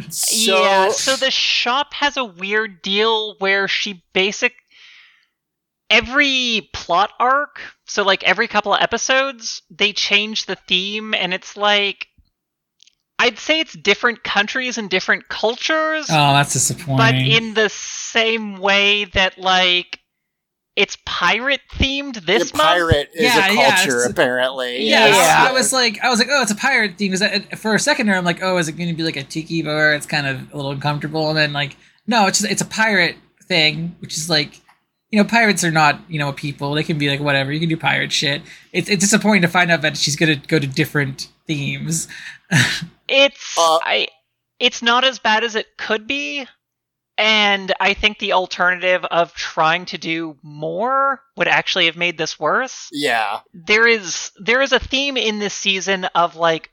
So, 0.09 0.61
yeah, 0.63 0.89
so 0.91 1.15
the 1.15 1.31
shop 1.31 1.93
has 1.93 2.18
a 2.18 2.23
weird 2.23 2.81
deal 2.81 3.35
where 3.39 3.68
she 3.68 4.03
basic 4.13 4.53
every 5.89 6.69
plot 6.73 7.11
arc, 7.19 7.61
so 7.85 8.03
like 8.03 8.23
every 8.23 8.47
couple 8.47 8.73
of 8.73 8.81
episodes, 8.81 9.61
they 9.69 9.93
change 9.93 10.45
the 10.45 10.55
theme 10.55 11.13
and 11.13 11.34
it's 11.34 11.55
like 11.57 12.07
I'd 13.22 13.38
say 13.39 13.60
it's 13.60 13.73
different 13.73 14.23
countries 14.23 14.77
and 14.77 14.89
different 14.89 15.30
cultures, 15.30 16.07
oh, 16.10 16.34
that's 16.34 16.53
disappointing. 16.53 16.98
but 16.98 17.15
in 17.15 17.53
the 17.53 17.69
same 17.69 18.57
way 18.57 19.06
that 19.06 19.38
like 19.38 19.99
it's 20.76 20.98
pirate 21.06 21.60
themed 21.73 22.26
this 22.26 22.52
the 22.52 22.57
month. 22.57 22.69
pirate 22.69 23.10
is 23.14 23.23
Yeah, 23.23 23.45
a 23.52 23.56
culture, 23.56 23.98
it's- 23.99 24.10
apparently. 24.10 24.84
Yeah, 24.89 25.07
Yeah. 25.07 25.45
I 25.49 25.52
was 25.52 25.73
like, 25.73 25.99
I 26.02 26.10
was 26.10 26.18
like, 26.19 26.30
oh, 26.31 26.41
it's 26.41 26.52
a 26.52 26.56
pirate 26.56 26.98
theme. 26.98 27.11
Because 27.11 27.60
for 27.60 27.76
a 27.76 27.80
second 27.80 28.07
there, 28.07 28.15
I'm 28.15 28.23
like, 28.23 28.41
oh, 28.41 28.57
is 28.57 28.69
it 28.69 28.73
going 28.77 28.88
to 28.89 28.95
be 28.95 29.03
like 29.03 29.18
a 29.18 29.23
tiki 29.23 29.61
bar? 29.61 29.93
It's 29.93 30.06
kind 30.06 30.26
of 30.27 30.52
a 30.53 30.56
little 30.56 30.72
uncomfortable. 30.72 31.27
And 31.27 31.38
then 31.38 31.52
like, 31.52 31.76
no, 32.07 32.26
it's 32.27 32.39
just, 32.39 32.49
it's 32.49 32.61
a 32.61 32.65
pirate 32.65 33.18
thing, 33.49 33.98
which 33.99 34.18
is 34.18 34.30
like, 34.30 34.61
you 35.10 35.22
know, 35.22 35.26
pirates 35.27 35.61
are 35.65 35.72
not, 35.72 35.99
you 36.07 36.19
know, 36.19 36.31
people. 36.31 36.73
They 36.73 36.84
can 36.84 36.98
be 36.98 37.10
like 37.10 37.19
whatever. 37.19 37.52
You 37.52 37.60
can 37.60 37.68
do 37.68 37.76
pirate 37.76 38.14
shit. 38.14 38.41
It's 38.72 38.89
it's 38.89 39.02
disappointing 39.03 39.41
to 39.41 39.49
find 39.49 39.69
out 39.72 39.81
that 39.81 39.98
she's 39.98 40.15
going 40.15 40.39
to 40.39 40.48
go 40.48 40.57
to 40.57 40.65
different 40.68 41.27
themes. 41.48 42.07
It's 43.11 43.57
Uh, 43.57 43.79
I 43.83 44.07
it's 44.59 44.81
not 44.81 45.03
as 45.03 45.19
bad 45.19 45.43
as 45.43 45.55
it 45.55 45.77
could 45.77 46.07
be. 46.07 46.47
And 47.17 47.71
I 47.79 47.93
think 47.93 48.17
the 48.17 48.33
alternative 48.33 49.05
of 49.05 49.33
trying 49.35 49.85
to 49.88 49.97
do 49.97 50.38
more 50.41 51.21
would 51.35 51.47
actually 51.47 51.85
have 51.85 51.97
made 51.97 52.17
this 52.17 52.39
worse. 52.39 52.88
Yeah. 52.91 53.41
There 53.53 53.88
is 53.88 54.31
there 54.39 54.61
is 54.61 54.71
a 54.71 54.79
theme 54.79 55.17
in 55.17 55.39
this 55.39 55.53
season 55.53 56.05
of 56.05 56.35
like 56.35 56.71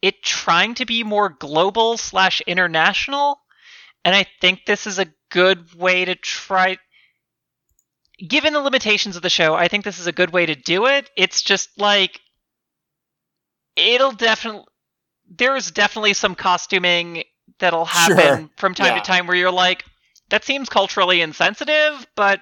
it 0.00 0.22
trying 0.22 0.74
to 0.76 0.86
be 0.86 1.02
more 1.02 1.28
global 1.28 1.96
slash 1.96 2.40
international. 2.42 3.40
And 4.04 4.14
I 4.14 4.26
think 4.40 4.64
this 4.64 4.86
is 4.86 4.98
a 4.98 5.12
good 5.30 5.74
way 5.74 6.04
to 6.04 6.14
try 6.14 6.78
given 8.26 8.52
the 8.52 8.60
limitations 8.60 9.16
of 9.16 9.22
the 9.22 9.30
show, 9.30 9.54
I 9.54 9.68
think 9.68 9.84
this 9.84 9.98
is 9.98 10.06
a 10.06 10.12
good 10.12 10.32
way 10.32 10.46
to 10.46 10.54
do 10.54 10.86
it. 10.86 11.10
It's 11.16 11.42
just 11.42 11.78
like 11.78 12.20
it'll 13.76 14.12
definitely 14.12 14.64
there's 15.36 15.70
definitely 15.70 16.14
some 16.14 16.34
costuming 16.34 17.24
that'll 17.58 17.84
happen 17.84 18.16
Sure. 18.16 18.50
from 18.56 18.74
time 18.74 18.94
Yeah. 18.94 19.00
to 19.00 19.06
time 19.06 19.26
where 19.26 19.36
you're 19.36 19.50
like 19.50 19.84
that 20.30 20.44
seems 20.44 20.68
culturally 20.68 21.20
insensitive, 21.20 22.06
but 22.16 22.40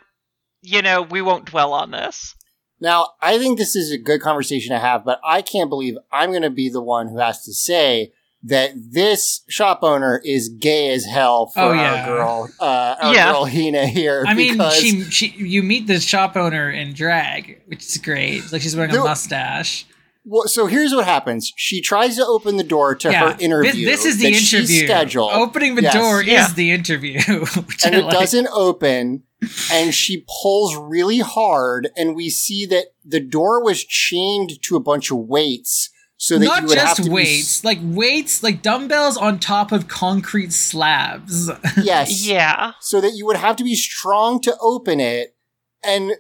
you 0.63 0.81
know, 0.83 1.03
we 1.03 1.21
won't 1.21 1.47
dwell 1.47 1.73
on 1.73 1.91
this. 1.91 2.35
Now, 2.81 3.11
I 3.21 3.39
think 3.39 3.59
this 3.59 3.75
is 3.77 3.91
a 3.93 3.99
good 3.99 4.21
conversation 4.21 4.73
to 4.73 4.79
have, 4.79 5.05
but 5.05 5.21
I 5.25 5.43
can't 5.43 5.69
believe 5.69 5.97
I'm 6.13 6.31
going 6.31 6.43
to 6.43 6.51
be 6.51 6.69
the 6.69 6.81
one 6.83 7.09
who 7.09 7.19
has 7.19 7.43
to 7.45 7.53
say 7.53 8.13
that 8.45 8.73
this 8.77 9.43
shop 9.49 9.81
owner 9.83 10.21
is 10.25 10.49
gay 10.49 10.91
as 10.91 11.05
hell 11.05 11.47
for 11.47 11.61
Oh, 11.61 11.73
yeah. 11.73 11.95
our 11.95 12.07
girl, 12.07 12.49
uh, 12.61 12.97
our 13.01 13.15
Yeah. 13.15 13.33
girl 13.33 13.45
Hina 13.47 13.87
here. 13.87 14.25
I 14.27 14.35
mean, 14.35 14.61
she 14.73 15.03
she 15.11 15.27
you 15.37 15.63
meet 15.63 15.87
the 15.87 16.01
shop 16.01 16.37
owner 16.37 16.71
in 16.71 16.93
drag, 16.93 17.61
which 17.67 17.85
is 17.87 17.99
great. 17.99 18.51
Like 18.53 18.63
she's 18.63 18.75
wearing 18.75 18.95
a 18.97 18.99
mustache. 18.99 19.87
Well, 20.25 20.47
so 20.47 20.67
here's 20.67 20.95
what 20.95 21.05
happens. 21.05 21.53
She 21.57 21.81
tries 21.81 22.17
to 22.17 22.25
open 22.27 22.57
the 22.57 22.63
door 22.63 22.95
to 22.95 23.11
yeah, 23.11 23.33
her 23.33 23.37
interview. 23.41 23.85
This, 23.87 24.05
this 24.05 24.15
is 24.15 24.19
the 24.19 24.31
that 24.33 24.53
interview. 24.55 24.85
scheduled, 24.87 25.33
Opening 25.33 25.75
the 25.75 25.83
Yes. 25.83 25.95
door 25.95 26.23
Yeah. 26.23 26.47
is 26.47 26.55
the 26.55 26.71
interview, 26.71 27.19
and 27.85 27.95
it 27.95 28.05
like. 28.05 28.13
doesn't 28.13 28.49
open. 28.53 29.25
And 29.73 29.93
she 29.93 30.25
pulls 30.43 30.77
really 30.77 31.19
hard, 31.19 31.89
and 31.97 32.15
we 32.15 32.31
see 32.31 32.65
that 32.67 32.87
the 33.05 33.19
door 33.19 33.63
was 33.65 33.83
chained 33.83 34.63
to 34.63 34.77
a 34.77 34.81
bunch 34.81 35.11
of 35.11 35.17
weights, 35.19 35.91
so 36.17 36.39
that 36.39 36.45
you 36.45 36.49
Not 36.51 36.63
would 36.69 36.79
have 36.79 36.97
just 36.97 37.05
to 37.05 37.11
weights, 37.11 37.65
like 37.65 37.79
weights, 37.83 38.45
like 38.45 38.63
dumbbells 38.63 39.17
on 39.17 39.41
top 39.41 39.73
of 39.73 39.89
concrete 39.89 40.53
slabs. 40.53 41.51
Yes, 41.83 42.25
Yeah. 42.25 42.75
so 42.81 43.01
that 43.01 43.15
you 43.17 43.27
would 43.27 43.37
have 43.37 43.57
to 43.57 43.65
be 43.65 43.75
strong 43.75 44.41
to 44.43 44.57
open 44.61 45.01
it. 45.01 45.35
And 45.83 46.13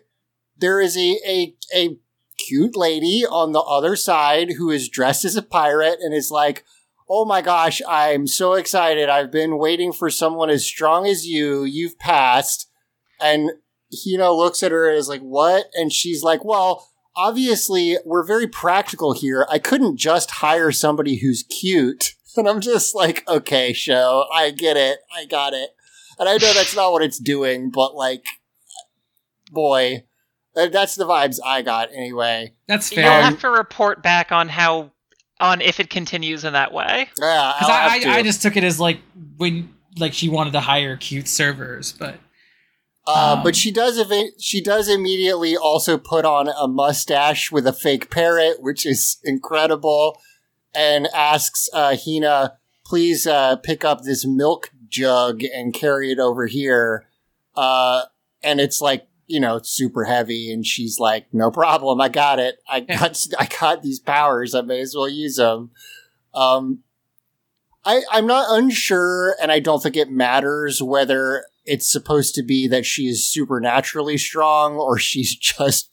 there 0.58 0.80
is 0.80 0.96
a 0.96 1.20
a 1.24 1.54
a 1.72 1.96
cute 2.46 2.76
lady 2.76 3.24
on 3.28 3.52
the 3.52 3.60
other 3.60 3.96
side 3.96 4.52
who 4.52 4.70
is 4.70 4.88
dressed 4.88 5.24
as 5.24 5.36
a 5.36 5.42
pirate 5.42 5.98
and 6.00 6.14
is 6.14 6.30
like, 6.30 6.64
"Oh 7.08 7.24
my 7.24 7.42
gosh, 7.42 7.80
I'm 7.88 8.26
so 8.26 8.54
excited! 8.54 9.08
I've 9.08 9.30
been 9.30 9.58
waiting 9.58 9.92
for 9.92 10.10
someone 10.10 10.50
as 10.50 10.64
strong 10.64 11.06
as 11.06 11.26
you. 11.26 11.64
You've 11.64 11.98
passed." 11.98 12.68
And 13.20 13.52
Hina 13.92 14.32
looks 14.32 14.62
at 14.62 14.72
her 14.72 14.88
and 14.88 14.98
is 14.98 15.08
like, 15.08 15.22
"What?" 15.22 15.66
And 15.74 15.92
she's 15.92 16.22
like, 16.22 16.44
"Well." 16.44 16.88
Obviously, 17.14 17.98
we're 18.06 18.24
very 18.24 18.46
practical 18.46 19.12
here. 19.12 19.46
I 19.50 19.58
couldn't 19.58 19.98
just 19.98 20.30
hire 20.30 20.72
somebody 20.72 21.16
who's 21.16 21.42
cute. 21.42 22.14
And 22.34 22.48
I'm 22.48 22.62
just 22.62 22.94
like, 22.94 23.28
okay, 23.28 23.74
show, 23.74 24.24
I 24.32 24.52
get 24.52 24.78
it. 24.78 25.00
I 25.14 25.26
got 25.26 25.52
it. 25.52 25.76
And 26.18 26.26
I 26.26 26.32
know 26.38 26.54
that's 26.54 26.74
not 26.74 26.92
what 26.92 27.02
it's 27.02 27.18
doing, 27.18 27.70
but 27.70 27.94
like, 27.94 28.24
boy, 29.50 30.04
that's 30.54 30.94
the 30.96 31.04
vibes 31.06 31.38
I 31.44 31.62
got 31.62 31.90
anyway. 31.92 32.54
That's 32.66 32.90
fair. 32.92 33.04
You'll 33.04 33.22
have 33.22 33.40
to 33.40 33.50
report 33.50 34.02
back 34.02 34.32
on 34.32 34.48
how 34.48 34.92
on 35.40 35.60
if 35.60 35.80
it 35.80 35.90
continues 35.90 36.44
in 36.44 36.52
that 36.52 36.72
way. 36.72 37.08
Yeah, 37.20 37.52
Because 37.58 37.68
I'll 37.68 37.70
I, 37.70 37.88
have 37.94 38.02
to. 38.02 38.08
I, 38.10 38.14
I 38.16 38.22
just 38.22 38.42
took 38.42 38.56
it 38.56 38.64
as 38.64 38.78
like 38.78 38.98
when 39.36 39.74
like 39.98 40.12
she 40.12 40.28
wanted 40.28 40.52
to 40.52 40.60
hire 40.60 40.96
cute 40.96 41.28
servers, 41.28 41.92
but 41.92 42.16
Uh, 43.06 43.34
um, 43.36 43.42
but 43.42 43.56
she 43.56 43.72
does. 43.72 43.98
Ev- 43.98 44.30
she 44.38 44.60
does 44.62 44.88
immediately 44.88 45.56
also 45.56 45.98
put 45.98 46.24
on 46.24 46.48
a 46.48 46.68
mustache 46.68 47.50
with 47.50 47.66
a 47.66 47.72
fake 47.72 48.10
parrot, 48.10 48.62
which 48.62 48.86
is 48.86 49.18
incredible, 49.24 50.20
and 50.74 51.08
asks 51.12 51.68
uh, 51.72 51.96
Hina, 51.96 52.58
"Please 52.86 53.26
uh, 53.26 53.56
pick 53.56 53.84
up 53.84 54.02
this 54.02 54.24
milk 54.24 54.70
jug 54.88 55.42
and 55.42 55.74
carry 55.74 56.12
it 56.12 56.20
over 56.20 56.46
here." 56.46 57.06
Uh, 57.56 58.02
and 58.42 58.60
it's 58.60 58.80
like 58.80 59.06
you 59.32 59.40
know 59.40 59.56
it's 59.56 59.70
super 59.70 60.04
heavy, 60.04 60.52
and 60.52 60.64
she's 60.66 60.98
like, 61.00 61.26
"No 61.32 61.50
problem, 61.50 62.00
I 62.00 62.08
got 62.08 62.38
it. 62.38 62.56
I 62.68 62.80
got 62.80 63.18
I 63.38 63.46
got 63.60 63.82
these 63.82 63.98
powers. 63.98 64.54
I 64.54 64.60
may 64.60 64.80
as 64.80 64.94
well 64.94 65.08
use 65.08 65.36
them." 65.36 65.70
Um, 66.34 66.80
I 67.84 68.02
I'm 68.12 68.26
not 68.26 68.46
unsure, 68.50 69.34
and 69.40 69.50
I 69.50 69.58
don't 69.58 69.82
think 69.82 69.96
it 69.96 70.10
matters 70.10 70.82
whether 70.82 71.46
it's 71.64 71.90
supposed 71.90 72.34
to 72.34 72.42
be 72.42 72.66
that 72.68 72.84
she 72.84 73.04
is 73.08 73.24
supernaturally 73.24 74.18
strong 74.18 74.74
or 74.76 74.98
she's 74.98 75.34
just 75.56 75.88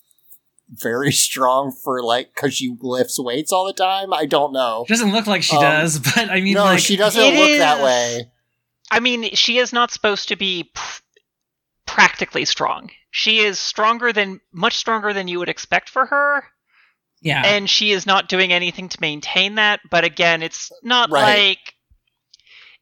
very 0.71 1.11
strong 1.11 1.71
for 1.71 2.03
like 2.03 2.33
because 2.35 2.53
she 2.53 2.75
lifts 2.81 3.19
weights 3.19 3.51
all 3.51 3.65
the 3.65 3.73
time. 3.73 4.13
I 4.13 4.25
don't 4.25 4.51
know. 4.53 4.83
it 4.87 4.89
doesn't 4.89 5.11
look 5.13 5.27
like 5.27 5.43
she 5.43 5.55
Um, 5.55 5.61
does. 5.63 5.99
But 6.15 6.29
I 6.29 6.41
mean, 6.41 6.53
no, 6.55 6.63
like, 6.65 6.79
she 6.79 6.95
doesn't 6.95 7.21
It 7.21 7.33
look 7.39 7.57
that 7.59 7.83
way. 7.83 8.29
I 8.91 8.99
mean, 8.99 9.29
she 9.35 9.57
is 9.59 9.71
not 9.73 9.91
supposed 9.91 10.27
to 10.29 10.35
be 10.35 10.69
pr- 10.73 11.01
practically 11.85 12.45
strong. 12.45 12.89
She 13.11 13.39
is 13.39 13.57
stronger 13.59 14.13
than 14.13 14.39
much 14.51 14.77
stronger 14.77 15.13
than 15.13 15.27
you 15.27 15.39
would 15.39 15.49
expect 15.49 15.89
for 15.89 16.05
her, 16.05 16.43
yeah. 17.21 17.41
and 17.45 17.69
she 17.69 17.91
is 17.91 18.05
not 18.05 18.29
doing 18.29 18.53
anything 18.53 18.87
to 18.89 18.97
maintain 19.01 19.55
that. 19.55 19.79
But 19.89 20.03
again, 20.03 20.43
it's 20.43 20.71
not 20.83 21.09
Right. 21.09 21.37
like 21.37 21.73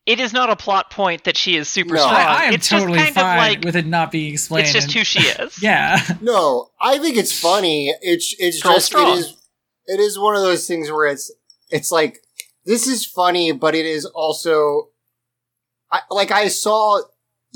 it 0.06 0.20
is 0.20 0.32
not 0.34 0.49
a 0.49 0.56
plot 0.56 0.90
point 0.91 1.26
that 1.26 1.36
she 1.38 1.56
is 1.58 1.68
super 1.68 1.95
No. 1.95 2.02
strong. 2.02 2.16
I, 2.16 2.24
I 2.26 2.44
am 2.45 2.54
it's 2.54 2.70
totally 2.70 2.98
just 2.99 3.14
kind 3.14 3.16
fine 3.16 3.49
of 3.49 3.56
like 3.56 3.66
with 3.66 3.76
it 3.76 3.86
not 3.86 4.12
being 4.12 4.34
explained. 4.34 4.66
it's 4.66 4.74
just 4.74 4.91
who 4.94 5.04
she 5.04 5.20
is. 5.20 5.62
yeah. 5.62 5.99
No, 6.22 6.70
I 6.80 6.98
think 6.98 7.18
it's 7.18 7.38
funny. 7.38 7.94
It's 8.02 8.36
it's 8.40 8.62
Girl 8.62 8.74
just 8.74 8.88
strong. 8.88 9.18
it 9.18 9.20
is 9.20 9.36
it 9.86 9.99
is 9.99 10.20
one 10.20 10.36
of 10.36 10.41
those 10.41 10.68
things 10.68 10.91
where 10.91 11.08
it's 11.08 11.32
it's 11.70 11.91
like 11.91 12.20
this 12.66 12.86
is 12.88 13.06
funny, 13.06 13.54
but 13.54 13.76
it 13.76 13.86
is 13.86 14.06
also 14.06 14.90
I, 15.91 16.02
like 16.10 16.32
I 16.32 16.49
saw 16.49 17.02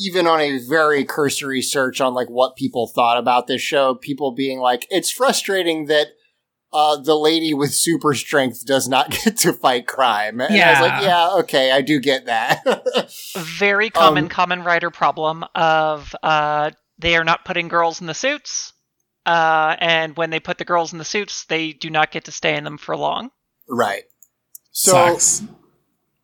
even 0.04 0.26
on 0.28 0.40
a 0.42 0.58
very 0.58 1.04
cursory 1.06 1.62
search 1.62 2.02
on 2.02 2.14
like 2.14 2.30
what 2.30 2.56
people 2.56 2.88
thought 2.88 3.18
about 3.18 3.48
this 3.48 3.62
show, 3.62 3.94
people 3.96 4.32
being 4.32 4.60
like, 4.60 4.88
it's 4.90 5.12
frustrating 5.12 5.86
that 5.86 6.08
uh, 6.74 6.96
the 6.98 7.16
lady 7.16 7.54
with 7.54 7.74
super 7.74 8.14
strength 8.14 8.66
does 8.66 8.88
not 8.88 9.10
get 9.24 9.38
to 9.38 9.54
fight 9.54 9.86
crime. 9.88 10.40
And 10.42 10.54
I 10.62 10.72
was 10.72 10.80
like, 10.82 11.02
Yeah. 11.04 11.08
yeah, 11.30 11.40
okay, 11.42 11.72
I 11.72 11.82
do 11.82 12.00
get 12.00 12.26
that. 12.26 12.64
Very 13.38 13.90
common 13.90 14.24
Um, 14.26 14.30
common 14.30 14.64
writer 14.64 14.90
problem 14.90 15.44
of 15.54 16.16
uh, 16.24 16.72
they 16.98 17.16
are 17.18 17.24
not 17.26 17.46
putting 17.46 17.68
girls 17.68 18.00
in 18.02 18.08
the 18.08 18.14
suits, 18.14 18.74
uh, 19.26 19.76
and 19.80 20.16
when 20.18 20.30
they 20.30 20.40
put 20.40 20.58
the 20.58 20.66
girls 20.66 20.94
in 20.94 20.98
the 21.00 21.06
suits, 21.06 21.46
they 21.46 21.74
do 21.74 21.90
not 21.90 22.12
get 22.12 22.26
to 22.26 22.32
stay 22.32 22.56
in 22.56 22.64
them 22.64 22.78
for 22.78 22.96
long. 22.98 23.32
right. 23.68 24.04
So 24.72 25.18
Sucks. 25.18 25.44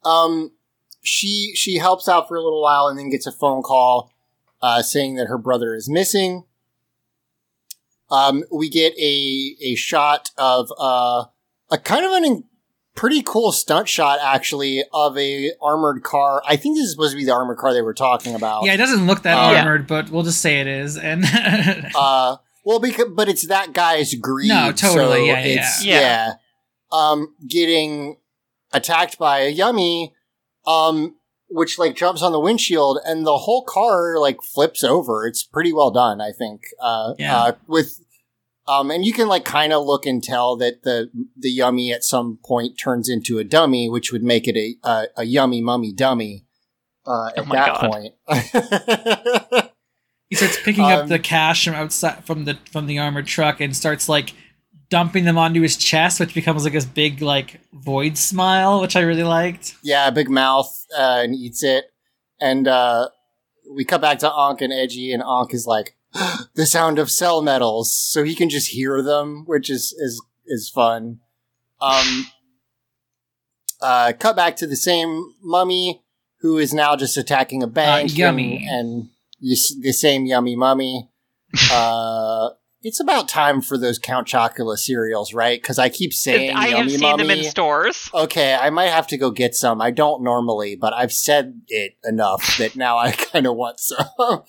um 0.06 0.52
she 1.08 1.54
she 1.56 1.78
helps 1.78 2.10
out 2.10 2.28
for 2.28 2.36
a 2.36 2.42
little 2.44 2.62
while 2.62 2.88
and 2.88 3.00
then 3.00 3.10
gets 3.10 3.26
a 3.26 3.32
phone 3.32 3.62
call 3.64 4.12
uh 4.62 4.82
saying 4.82 5.16
that 5.16 5.28
her 5.28 5.38
brother 5.38 5.74
is 5.74 5.88
missing. 5.90 6.44
Um 8.10 8.44
we 8.52 8.70
get 8.70 8.94
a 8.98 9.56
a 9.62 9.76
shot 9.76 10.30
of 10.38 10.72
uh 10.78 11.26
a 11.72 11.78
kind 11.78 12.06
of 12.06 12.12
an 12.12 12.26
in- 12.26 12.44
pretty 12.96 13.22
cool 13.22 13.52
stunt 13.52 13.88
shot 13.88 14.20
actually 14.22 14.84
of 14.94 15.18
a 15.18 15.52
armored 15.62 16.04
car. 16.04 16.42
I 16.48 16.56
think 16.58 16.76
this 16.78 16.86
is 16.86 16.92
supposed 16.92 17.12
to 17.12 17.18
be 17.18 17.26
the 17.26 17.34
armored 17.34 17.58
car 17.58 17.74
they 17.74 17.82
were 17.82 17.94
talking 17.94 18.34
about. 18.36 18.66
Yeah, 18.66 18.74
it 18.74 18.78
doesn't 18.78 19.06
look 19.08 19.22
that 19.24 19.38
Uh, 19.38 19.58
armored, 19.60 19.88
but 19.88 20.10
we'll 20.10 20.24
just 20.24 20.42
say 20.42 20.60
it 20.60 20.68
is. 20.68 20.98
And 20.98 21.24
uh 21.96 22.38
well 22.66 22.80
because 22.80 23.08
but 23.16 23.30
it's 23.30 23.48
that 23.48 23.72
guy's 23.72 24.14
greed 24.16 24.50
No, 24.50 24.72
totally, 24.74 25.20
so 25.20 25.24
yeah, 25.26 25.40
yeah, 25.40 25.62
it's 25.62 25.86
yeah. 25.86 26.00
yeah. 26.02 26.34
Um 26.92 27.34
getting 27.48 28.18
attacked 28.74 29.18
by 29.18 29.40
a 29.40 29.50
yummy 29.50 30.14
um 30.68 31.16
which 31.50 31.80
like 31.80 31.96
jumps 31.96 32.22
on 32.22 32.34
the 32.34 32.40
windshield 32.40 33.00
and 33.06 33.26
the 33.26 33.38
whole 33.40 33.64
car 33.64 34.20
like 34.20 34.38
flips 34.44 34.84
over 34.84 35.26
it's 35.26 35.44
pretty 35.44 35.72
well 35.74 35.92
done 35.92 36.20
i 36.22 36.32
think 36.38 36.64
uh, 36.82 37.14
Yeah. 37.18 37.38
uh 37.38 37.52
with 37.68 38.02
um 38.68 38.92
and 38.92 39.06
you 39.06 39.14
can 39.14 39.28
like 39.30 39.46
kind 39.46 39.72
of 39.72 39.86
look 39.86 40.06
and 40.06 40.22
tell 40.24 40.58
that 40.58 40.84
the 40.84 41.10
the 41.38 41.50
yummy 41.50 41.94
at 41.94 42.04
some 42.04 42.38
point 42.46 42.78
turns 42.78 43.08
into 43.10 43.40
a 43.40 43.44
dummy 43.46 43.90
which 43.90 44.12
would 44.12 44.24
make 44.24 44.46
it 44.48 44.58
a 44.58 44.76
a, 44.88 45.08
a 45.18 45.24
yummy 45.24 45.62
mummy 45.62 45.94
dummy 45.94 46.46
uh 47.06 47.32
Oh 47.38 47.42
at 47.42 47.48
my 47.48 47.56
that 47.56 47.82
God. 47.82 47.92
point 47.92 48.14
He 50.30 50.36
starts 50.36 50.62
picking 50.62 50.84
up 50.84 51.04
Um, 51.04 51.08
the 51.08 51.20
cash 51.20 51.64
from 51.64 51.76
outside 51.76 52.26
from 52.26 52.44
the 52.44 52.58
from 52.70 52.86
the 52.86 53.00
armored 53.00 53.28
truck 53.28 53.62
and 53.62 53.74
starts 53.74 54.10
like 54.10 54.34
dumping 54.90 55.26
them 55.26 55.38
onto 55.38 55.62
his 55.62 55.78
chest, 55.78 56.20
which 56.20 56.34
becomes 56.34 56.64
like 56.64 56.74
this 56.74 56.86
big 56.86 57.22
like 57.22 57.60
void 57.74 58.18
smile, 58.18 58.82
which 58.82 58.96
I 58.96 59.02
really 59.02 59.24
liked. 59.24 59.76
Yeah, 59.84 60.10
big 60.10 60.30
mouth 60.30 60.86
uh, 60.98 61.22
and 61.24 61.36
eats 61.36 61.64
it. 61.64 61.86
And 62.40 62.68
uh, 62.68 63.10
we 63.70 63.84
cut 63.84 64.02
back 64.02 64.20
to 64.20 64.32
Ankh 64.32 64.62
and 64.62 64.72
Eiji, 64.72 65.14
and 65.14 65.24
Ankh 65.24 65.54
is 65.54 65.66
like, 65.66 65.96
the 66.56 66.66
sound 66.66 67.00
of 67.00 67.12
cell 67.12 67.42
medals, 67.42 67.96
so 67.96 68.24
he 68.24 68.36
can 68.36 68.50
just 68.50 68.70
hear 68.70 69.02
them, 69.02 69.44
which 69.46 69.70
is 69.70 69.94
is 69.98 70.24
is 70.46 70.70
fun. 70.70 71.20
Um, 71.82 72.28
uh, 73.82 74.14
cut 74.18 74.36
back 74.36 74.56
to 74.58 74.68
the 74.68 74.76
same 74.76 75.34
mummy 75.42 76.02
who 76.40 76.58
is 76.58 76.74
now 76.74 76.96
just 76.96 77.18
attacking 77.18 77.62
a 77.64 77.68
bank. 77.68 78.12
Uh, 78.12 78.14
yummy. 78.14 78.66
and, 78.70 78.70
and 78.70 79.10
you 79.40 79.56
the 79.82 79.92
same 79.92 80.26
yummy 80.26 80.56
mummy. 80.56 81.10
uh, 81.72 82.50
it's 82.84 83.00
about 83.00 83.28
time 83.28 83.62
for 83.62 83.78
those 83.78 83.98
Count 83.98 84.28
Chocula 84.28 84.78
cereals, 84.78 85.34
right? 85.34 85.60
Because 85.60 85.80
I 85.80 85.90
keep 85.90 86.14
saying 86.14 86.56
I 86.56 86.68
have 86.70 86.92
seen 86.92 87.18
them 87.18 87.30
in 87.30 87.44
stores. 87.44 88.10
Okay, 88.14 88.54
I 88.54 88.70
might 88.70 88.90
have 88.90 89.08
to 89.08 89.18
go 89.18 89.32
get 89.32 89.56
some. 89.56 89.82
I 89.82 89.92
don't 89.92 90.24
normally, 90.24 90.76
but 90.76 90.94
I've 90.94 91.12
said 91.12 91.62
it 91.68 91.98
enough 92.04 92.58
that 92.58 92.76
now 92.76 92.98
I 92.98 93.12
kind 93.32 93.48
of 93.48 93.56
want 93.56 93.80
some. 93.80 94.44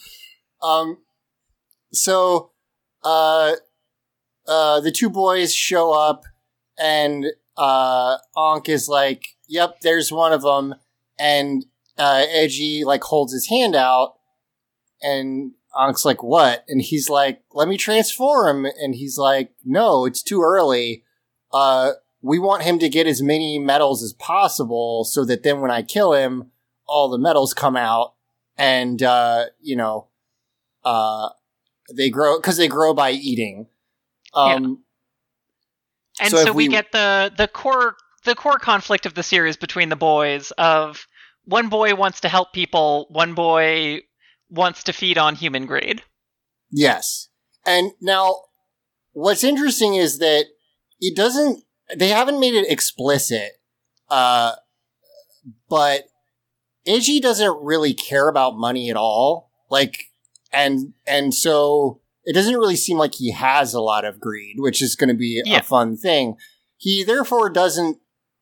um, 0.63 0.99
so, 1.93 2.53
uh, 3.03 3.55
uh, 4.47 4.81
the 4.81 4.93
two 4.93 5.09
boys 5.09 5.55
show 5.55 5.93
up, 5.93 6.25
and 6.79 7.27
uh, 7.57 8.19
Ankh 8.37 8.69
is 8.69 8.89
like, 8.89 9.37
"Yep, 9.49 9.81
there's 9.81 10.13
one 10.13 10.33
of 10.33 10.43
them," 10.43 10.75
and 11.19 11.65
uh, 11.97 12.25
Eiji 12.27 12.85
like 12.85 13.05
holds 13.05 13.33
his 13.33 13.49
hand 13.49 13.75
out, 13.75 14.17
and 15.03 15.53
Ankh's 15.79 16.05
like, 16.05 16.23
"What?" 16.23 16.65
And 16.69 16.81
he's 16.81 17.09
like, 17.09 17.43
"Let 17.53 17.69
me 17.69 17.77
transform," 17.77 18.65
and 18.67 18.95
he's 18.95 19.19
like, 19.19 19.53
"No, 19.65 20.05
it's 20.07 20.23
too 20.23 20.43
early." 20.43 21.05
Uh, 21.53 21.93
we 22.23 22.39
want 22.39 22.63
him 22.63 22.79
to 22.81 22.89
get 22.89 23.07
as 23.07 23.23
many 23.23 23.59
medals 23.59 24.03
as 24.03 24.13
possible 24.13 25.05
so 25.05 25.25
that 25.25 25.43
then 25.43 25.61
when 25.61 25.71
I 25.71 25.83
kill 25.83 26.13
him, 26.13 26.51
all 26.87 27.09
the 27.09 27.19
medals 27.19 27.55
come 27.55 27.77
out 27.77 28.15
and, 28.57 29.01
uh, 29.03 29.47
you 29.61 29.77
know, 29.77 30.09
uh, 30.85 31.29
they 31.95 32.11
grow, 32.11 32.41
cause 32.41 32.57
they 32.57 32.67
grow 32.69 32.93
by 32.93 33.11
eating. 33.13 33.67
Um, 34.35 34.83
And 36.21 36.31
So 36.31 36.45
so, 36.47 36.53
we, 36.53 36.65
we- 36.69 36.73
get 36.73 36.91
the 36.93 37.33
the 37.37 37.47
core 37.49 37.97
the 38.25 38.35
core 38.35 38.59
conflict 38.59 39.07
of 39.07 39.15
the 39.15 39.23
series 39.23 39.57
between 39.57 39.89
the 39.89 39.97
boys 39.97 40.51
of 40.59 41.07
one 41.45 41.69
boy 41.69 41.95
wants 41.95 42.21
to 42.21 42.29
help 42.29 42.53
people, 42.53 43.07
one 43.11 43.35
boy 43.35 44.01
wants 44.51 44.83
to 44.85 44.93
feed 44.93 45.19
on 45.19 45.35
human 45.35 45.67
greed. 45.67 46.03
yes. 46.71 47.29
And 47.67 47.93
now 48.01 48.45
what's 49.13 49.45
interesting 49.45 49.95
is 49.95 50.19
that 50.21 50.47
it 51.01 51.15
doesn't, 51.15 51.65
they 51.95 52.09
haven't 52.09 52.41
made 52.41 52.55
it 52.55 52.71
explicit, 52.71 53.53
uh, 54.09 54.53
but 55.69 56.05
Eiji 56.87 57.21
doesn't 57.21 57.63
really 57.63 57.93
care 57.93 58.29
about 58.29 58.57
money 58.57 58.89
at 58.91 58.97
all. 58.97 59.51
Like, 59.71 60.05
and, 60.53 60.95
and 61.07 61.35
so 61.35 62.01
it 62.25 62.33
doesn't 62.33 62.55
really 62.57 62.77
seem 62.77 62.97
like 62.97 63.17
he 63.17 63.33
has 63.33 63.75
a 63.75 63.81
lot 63.81 64.05
of 64.07 64.21
greed, 64.21 64.57
which 64.59 64.81
is 64.81 64.97
going 64.97 65.09
to 65.09 65.15
be 65.15 65.43
Yeah. 65.45 65.59
a 65.59 65.63
fun 65.63 65.97
thing. 65.97 66.37
He 66.79 67.05
therefore 67.05 67.51
doesn't 67.51 67.99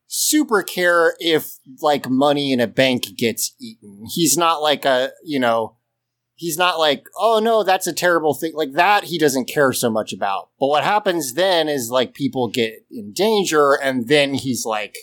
super 0.07 0.63
care 0.63 1.17
if 1.19 1.57
like 1.81 2.09
money 2.09 2.53
in 2.53 2.61
a 2.61 2.67
bank 2.69 3.17
gets 3.17 3.55
eaten. 3.61 4.05
He's 4.15 4.37
not 4.37 4.63
like 4.63 4.85
a, 4.85 5.11
you 5.25 5.41
know, 5.41 5.76
he's 6.37 6.57
not 6.57 6.79
like, 6.79 7.07
oh 7.19 7.41
no, 7.43 7.63
that's 7.65 7.87
a 7.87 7.93
terrible 7.93 8.35
thing. 8.35 8.53
Like 8.55 8.73
that, 8.73 9.05
he 9.05 9.19
doesn't 9.19 9.47
care 9.47 9.73
so 9.73 9.91
much 9.91 10.13
about. 10.13 10.51
But 10.61 10.69
what 10.69 10.85
happens 10.85 11.35
then 11.35 11.69
is 11.69 11.91
like 11.91 12.15
people 12.15 12.49
get 12.49 12.85
in 12.91 13.13
danger, 13.13 13.73
and 13.83 14.07
then 14.09 14.35
he's 14.35 14.65
like, 14.65 14.97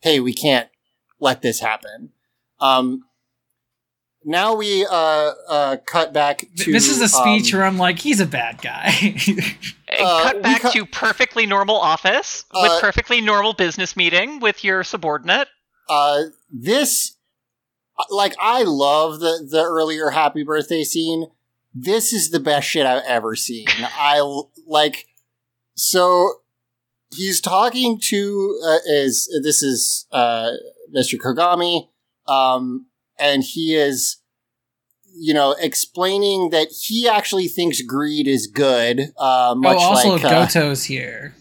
hey, 0.00 0.20
we 0.20 0.32
can't 0.32 0.68
let 1.20 1.42
this 1.42 1.60
happen. 1.60 2.10
Um, 2.60 3.04
now 4.24 4.54
we 4.54 4.84
uh 4.84 5.32
uh 5.48 5.76
cut 5.86 6.12
back 6.12 6.44
to 6.56 6.72
this 6.72 6.88
is 6.88 7.00
a 7.00 7.08
speech 7.08 7.52
um, 7.54 7.58
where 7.60 7.66
I'm 7.68 7.78
like, 7.78 7.98
he's 7.98 8.20
a 8.20 8.26
bad 8.26 8.62
guy. 8.62 8.92
Uh, 9.90 10.22
cut 10.22 10.42
back 10.42 10.60
cut- 10.60 10.72
to 10.74 10.84
perfectly 10.84 11.46
normal 11.46 11.74
office 11.76 12.44
Uh, 12.52 12.60
with 12.62 12.80
perfectly 12.82 13.22
normal 13.22 13.54
business 13.54 13.96
meeting 13.96 14.38
with 14.38 14.62
your 14.62 14.84
subordinate. 14.84 15.48
uh 15.88 16.24
this 16.50 17.16
like 18.10 18.34
I 18.40 18.62
love 18.62 19.20
the 19.20 19.46
the 19.50 19.62
earlier 19.62 20.10
happy 20.10 20.42
birthday 20.42 20.84
scene. 20.84 21.26
This 21.74 22.12
is 22.12 22.30
the 22.30 22.40
best 22.40 22.68
shit 22.68 22.86
I've 22.86 23.04
ever 23.06 23.36
seen. 23.36 23.66
I 23.68 24.20
like 24.66 25.06
so 25.74 26.40
he's 27.14 27.40
talking 27.40 28.00
to 28.04 28.60
uh, 28.64 28.78
is 28.86 29.28
this 29.42 29.62
is 29.62 30.06
uh 30.12 30.50
Mr. 30.94 31.18
Kogami 31.18 31.88
um 32.26 32.86
and 33.18 33.42
he 33.42 33.74
is 33.74 34.18
you 35.14 35.34
know 35.34 35.54
explaining 35.58 36.50
that 36.50 36.68
he 36.68 37.08
actually 37.08 37.48
thinks 37.48 37.80
greed 37.82 38.26
is 38.26 38.46
good 38.46 39.00
uh 39.18 39.50
oh, 39.50 39.54
much 39.56 39.78
also 39.78 40.16
like 40.16 40.24
uh, 40.24 40.30
Goto's 40.30 40.84
here. 40.84 41.34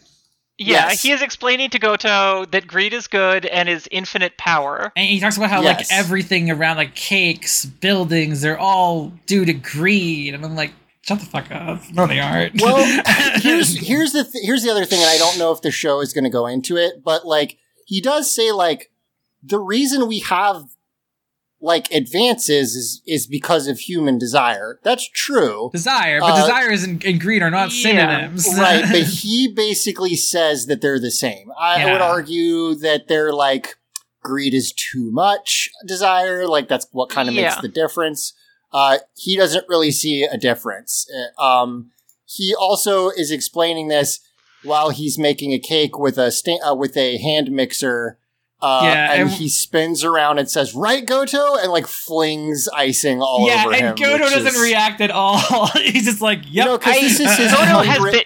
Yeah, 0.57 0.87
Yes. 0.87 1.03
he 1.03 1.11
is 1.11 1.21
explaining 1.21 1.69
to 1.71 1.79
Goto 1.79 2.45
that 2.45 2.65
greed 2.65 2.91
is 2.93 3.07
good 3.07 3.45
and 3.45 3.69
is 3.69 3.87
infinite 3.91 4.37
power. 4.37 4.91
And 4.95 5.05
he 5.07 5.19
talks 5.19 5.37
about 5.37 5.49
how 5.51 5.61
Yes. 5.61 5.89
like 5.91 5.99
everything 5.99 6.49
around 6.49 6.77
like 6.77 6.95
cakes, 6.95 7.65
buildings, 7.65 8.41
they're 8.41 8.57
all 8.59 9.09
due 9.27 9.45
to 9.45 9.53
greed. 9.53 10.33
And 10.33 10.43
I'm 10.43 10.55
like, 10.55 10.73
shut 11.03 11.19
the 11.19 11.25
fuck 11.27 11.51
up. 11.51 11.81
No, 11.93 12.07
they 12.07 12.19
aren't. 12.19 12.59
well, 12.61 12.77
here's 13.35 13.77
here's 13.87 14.13
the 14.13 14.23
th- 14.23 14.43
here's 14.43 14.63
the 14.63 14.71
other 14.71 14.83
thing, 14.85 14.99
and 14.99 15.09
I 15.09 15.17
don't 15.17 15.37
know 15.37 15.51
if 15.51 15.61
the 15.61 15.71
show 15.71 16.01
is 16.01 16.11
going 16.11 16.23
to 16.23 16.29
go 16.29 16.47
into 16.47 16.75
it, 16.75 17.03
but 17.03 17.25
like 17.25 17.57
he 17.85 18.01
does 18.01 18.33
say 18.33 18.51
like 18.51 18.91
the 19.43 19.59
reason 19.59 20.07
we 20.07 20.19
have 20.19 20.63
like 21.59 21.91
advances 21.91 22.75
is 22.75 23.01
is 23.07 23.25
because 23.27 23.67
of 23.67 23.79
human 23.79 24.17
desire. 24.17 24.79
That's 24.83 25.09
true, 25.09 25.69
desire, 25.73 26.19
but 26.19 26.31
Uh, 26.33 26.41
desire 26.41 26.69
and, 26.71 27.03
and 27.03 27.19
greed 27.19 27.41
are 27.41 27.49
not 27.49 27.71
yeah, 27.73 27.81
synonyms. 27.83 28.47
right? 28.57 28.85
But 28.91 29.03
he 29.21 29.47
basically 29.47 30.15
says 30.15 30.67
that 30.67 30.81
they're 30.81 30.99
the 30.99 31.11
same. 31.11 31.51
I 31.59 31.91
would 31.91 32.01
argue 32.01 32.75
that 32.75 33.07
they're 33.07 33.33
like 33.33 33.75
greed 34.21 34.53
is 34.53 34.71
too 34.73 35.09
much 35.11 35.69
desire. 35.85 36.47
Like 36.47 36.67
that's 36.67 36.87
what 36.91 37.09
kind 37.09 37.27
of 37.29 37.35
makes 37.35 37.55
Yeah. 37.55 37.61
the 37.61 37.69
difference. 37.69 38.33
Uh, 38.73 38.97
he 39.15 39.35
doesn't 39.37 39.65
really 39.69 39.91
see 39.91 40.23
a 40.23 40.37
difference. 40.37 41.07
Uh, 41.39 41.41
Um, 41.41 41.91
he 42.25 42.53
also 42.53 43.09
is 43.09 43.31
explaining 43.31 43.87
this 43.87 44.19
while 44.63 44.89
he's 44.89 45.17
making 45.17 45.53
a 45.53 45.59
cake 45.59 45.97
with 45.97 46.17
a 46.17 46.29
sta- 46.29 46.59
uh, 46.69 46.75
with 46.75 46.97
a 46.97 47.17
hand 47.17 47.49
mixer. 47.51 48.19
Uh, 48.59 48.81
Yeah, 48.83 49.11
and 49.13 49.21
and- 49.23 49.31
he 49.31 49.49
spins 49.49 50.03
around 50.03 50.39
and 50.39 50.49
says, 50.49 50.73
"Right, 50.73 51.05
Goto," 51.05 51.55
and 51.57 51.71
like 51.71 51.85
flings 51.87 52.67
icing 52.73 53.21
all 53.21 53.47
yeah, 53.47 53.63
over 53.65 53.73
him. 53.73 53.79
Yeah, 53.79 53.89
and 53.89 53.97
Goto 53.99 54.29
doesn't 54.29 54.47
is- 54.55 54.59
react 54.61 54.99
at 55.01 55.11
all. 55.11 55.67
He's 55.75 56.05
just 56.05 56.21
like, 56.21 56.39
You 56.45 56.51
yep. 56.53 56.65
know, 56.65 56.77
'cause 56.79 56.95
I- 56.95 57.01
this 57.01 57.19
is 57.19 57.37
his 57.37 57.51
Goto 57.51 57.81
has 57.83 58.11
been 58.11 58.23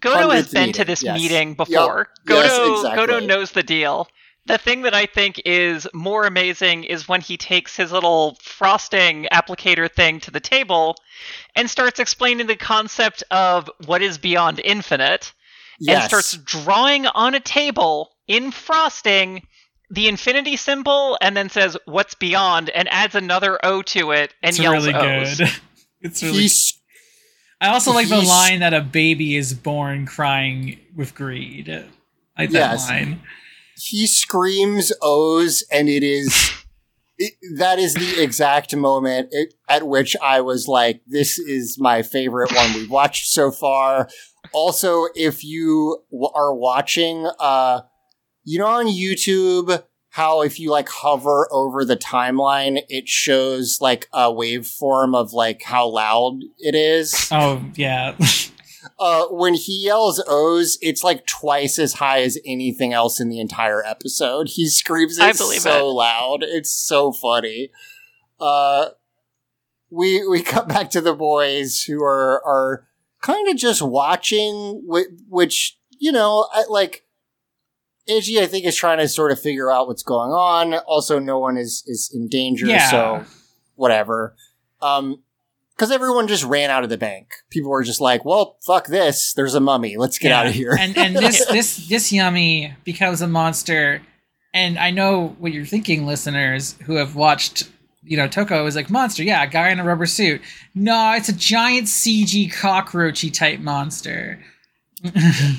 Goto 0.00 0.16
has 0.30 0.46
hundredth 0.46 0.52
been 0.52 0.72
to 0.72 0.84
this 0.84 1.02
yes. 1.02 1.14
meeting 1.20 1.48
Yep. 1.48 1.56
before. 1.58 2.08
Yes, 2.08 2.48
Goto 2.48 2.74
exactly. 2.76 3.06
Goto 3.06 3.26
knows 3.26 3.50
the 3.52 3.62
deal. 3.62 4.08
The 4.46 4.56
thing 4.58 4.80
that 4.82 4.94
I 4.94 5.04
think 5.04 5.42
is 5.44 5.86
more 5.92 6.24
amazing 6.26 6.84
is 6.84 7.06
when 7.06 7.20
he 7.20 7.36
takes 7.36 7.76
his 7.76 7.92
little 7.92 8.38
frosting 8.42 9.26
applicator 9.30 9.92
thing 9.92 10.20
to 10.20 10.30
the 10.30 10.40
table 10.40 10.96
and 11.54 11.68
starts 11.70 12.00
explaining 12.00 12.46
the 12.46 12.56
concept 12.56 13.22
of 13.30 13.70
what 13.84 14.00
is 14.00 14.16
beyond 14.16 14.60
infinite 14.64 15.32
and 15.86 16.02
starts 16.02 16.32
drawing 16.32 17.06
on 17.08 17.34
a 17.34 17.40
table 17.40 18.10
in 18.26 18.50
frosting 18.50 19.46
the 19.90 20.08
infinity 20.08 20.56
symbol 20.56 21.16
and 21.22 21.36
then 21.36 21.48
says 21.48 21.76
what's 21.86 22.14
beyond 22.14 22.68
and 22.70 22.88
adds 22.92 23.14
another 23.14 23.58
O 23.64 23.82
to 23.82 24.10
it 24.12 24.34
and 24.42 24.50
it's 24.50 24.58
yells 24.58 24.86
really 24.86 24.94
O's. 24.98 25.38
good. 25.38 25.48
It's 26.00 26.22
really. 26.22 26.42
He's 26.42 26.74
I 27.60 27.70
also 27.70 27.92
like 27.92 28.08
the 28.08 28.22
line 28.22 28.60
that 28.60 28.72
a 28.72 28.80
baby 28.80 29.34
is 29.34 29.52
born 29.52 30.06
crying 30.06 30.78
with 30.94 31.14
greed. 31.16 31.68
I 31.68 32.42
like 32.42 32.50
Yes. 32.52 32.86
that 32.86 32.92
line. 32.92 33.20
he 33.76 34.06
screams 34.06 34.92
O's, 35.02 35.64
and 35.72 35.88
it 35.88 36.04
is 36.04 36.52
it, 37.18 37.32
that 37.56 37.80
is 37.80 37.94
the 37.94 38.22
exact 38.22 38.76
moment 38.76 39.30
it, 39.32 39.54
at 39.68 39.88
which 39.88 40.16
I 40.22 40.40
was 40.40 40.68
like, 40.68 41.00
"This 41.04 41.36
is 41.40 41.78
my 41.80 42.02
favorite 42.02 42.54
one 42.54 42.74
we've 42.74 42.90
watched 42.90 43.26
so 43.32 43.50
far." 43.50 44.08
Also, 44.52 45.06
if 45.16 45.42
you 45.42 46.04
w- 46.12 46.30
are 46.34 46.54
watching, 46.54 47.28
uh, 47.40 47.80
you 48.48 48.58
know, 48.58 48.66
on 48.66 48.86
YouTube, 48.86 49.84
how 50.08 50.40
if 50.40 50.58
you 50.58 50.70
like 50.70 50.88
hover 50.88 51.46
over 51.52 51.84
the 51.84 51.98
timeline, 51.98 52.80
it 52.88 53.06
shows 53.06 53.78
like 53.78 54.08
a 54.10 54.32
waveform 54.32 55.14
of 55.14 55.34
like 55.34 55.62
how 55.62 55.86
loud 55.86 56.40
it 56.58 56.74
is. 56.74 57.28
Oh 57.30 57.62
yeah. 57.74 58.16
uh, 58.98 59.26
when 59.26 59.52
he 59.52 59.84
yells 59.84 60.22
O's, 60.26 60.78
it's 60.80 61.04
like 61.04 61.26
twice 61.26 61.78
as 61.78 61.92
high 61.94 62.22
as 62.22 62.38
anything 62.46 62.94
else 62.94 63.20
in 63.20 63.28
the 63.28 63.38
entire 63.38 63.84
episode. 63.84 64.48
He 64.48 64.66
screams 64.68 65.18
it 65.18 65.36
so 65.36 65.90
it. 65.90 65.92
loud. 65.92 66.38
It's 66.42 66.70
so 66.70 67.12
funny. 67.12 67.70
Uh, 68.40 68.86
we 69.90 70.26
we 70.26 70.42
cut 70.42 70.68
back 70.68 70.88
to 70.90 71.02
the 71.02 71.14
boys 71.14 71.82
who 71.82 72.02
are 72.02 72.42
are 72.46 72.86
kind 73.20 73.46
of 73.48 73.56
just 73.56 73.82
watching, 73.82 74.82
whi- 74.86 75.14
which 75.28 75.78
you 75.98 76.12
know, 76.12 76.48
I, 76.50 76.64
like 76.70 77.04
Eiji, 78.08 78.40
I 78.40 78.46
think 78.46 78.64
is 78.64 78.76
trying 78.76 78.98
to 78.98 79.08
sort 79.08 79.32
of 79.32 79.40
figure 79.40 79.70
out 79.70 79.86
what's 79.88 80.02
going 80.02 80.30
on. 80.30 80.74
Also, 80.86 81.18
no 81.18 81.38
one 81.38 81.56
is 81.56 81.82
is 81.86 82.10
in 82.14 82.28
danger, 82.28 82.66
Yeah. 82.66 82.90
so 82.90 83.24
whatever. 83.76 84.34
Um, 84.80 85.22
because 85.76 85.92
everyone 85.92 86.26
just 86.26 86.42
ran 86.42 86.70
out 86.70 86.82
of 86.82 86.90
the 86.90 86.98
bank. 86.98 87.28
People 87.50 87.70
were 87.70 87.84
just 87.84 88.00
like, 88.00 88.24
"Well, 88.24 88.56
fuck 88.66 88.88
this. 88.88 89.32
There's 89.34 89.54
a 89.54 89.60
mummy. 89.60 89.96
Let's 89.96 90.18
get 90.18 90.30
Yeah. 90.30 90.40
out 90.40 90.46
of 90.48 90.52
here." 90.54 90.76
and 90.78 90.96
and 90.96 91.14
this 91.16 91.44
this 91.50 91.88
this 91.88 92.12
yummy 92.12 92.74
becomes 92.84 93.20
a 93.22 93.28
monster. 93.28 94.02
And 94.54 94.78
I 94.78 94.90
know 94.90 95.36
what 95.38 95.52
you're 95.52 95.66
thinking, 95.66 96.06
listeners 96.06 96.74
who 96.86 96.94
have 96.94 97.14
watched, 97.14 97.68
you 98.02 98.16
know, 98.16 98.26
Toku 98.26 98.66
is 98.66 98.74
like 98.74 98.88
monster. 98.90 99.22
Yeah, 99.22 99.44
guy 99.46 99.68
in 99.68 99.78
a 99.78 99.84
rubber 99.84 100.06
suit. 100.06 100.40
No, 100.74 101.12
it's 101.12 101.28
a 101.28 101.32
giant 101.36 101.86
CG 101.86 102.50
cockroachy 102.52 103.32
type 103.32 103.60
monster. 103.60 104.40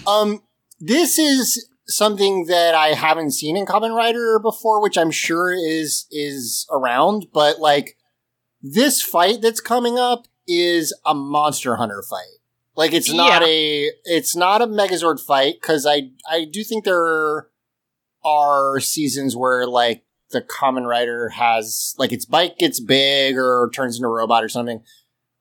Um, 0.08 0.42
this 0.82 1.18
is 1.20 1.69
something 1.90 2.46
that 2.46 2.76
I 2.76 2.90
haven't 2.90 3.32
seen 3.32 3.58
in 3.58 3.66
Kamen 3.66 3.96
Rider 3.96 4.40
before, 4.40 4.82
which 4.82 4.98
I'm 4.98 5.12
sure 5.12 5.52
is 5.52 6.06
is 6.12 6.68
around. 6.72 7.28
But 7.34 7.60
like 7.60 7.98
this 8.62 9.02
fight 9.02 9.42
that's 9.42 9.60
coming 9.62 9.98
up 9.98 10.28
is 10.48 10.94
a 11.06 11.14
Monster 11.14 11.76
Hunter 11.76 12.02
fight. 12.08 12.40
Like 12.76 12.94
it's 12.94 13.12
not 13.12 13.42
Yeah. 13.42 13.48
a 13.48 13.92
it's 14.06 14.36
not 14.36 14.62
a 14.62 14.68
Megazord 14.68 15.20
fight 15.20 15.56
because 15.62 15.86
I 15.86 16.12
I 16.30 16.46
do 16.46 16.64
think 16.64 16.86
there 16.86 17.48
are 18.24 18.80
seasons 18.80 19.36
where 19.36 19.66
like 19.68 20.04
the 20.32 20.42
Kamen 20.42 20.88
Rider 20.88 21.30
has 21.30 21.96
like 21.98 22.12
its 22.12 22.26
bike 22.26 22.58
gets 22.58 22.80
big 22.80 23.38
or 23.38 23.70
turns 23.74 23.98
into 23.98 24.08
a 24.08 24.12
robot 24.12 24.44
or 24.44 24.50
something. 24.50 24.84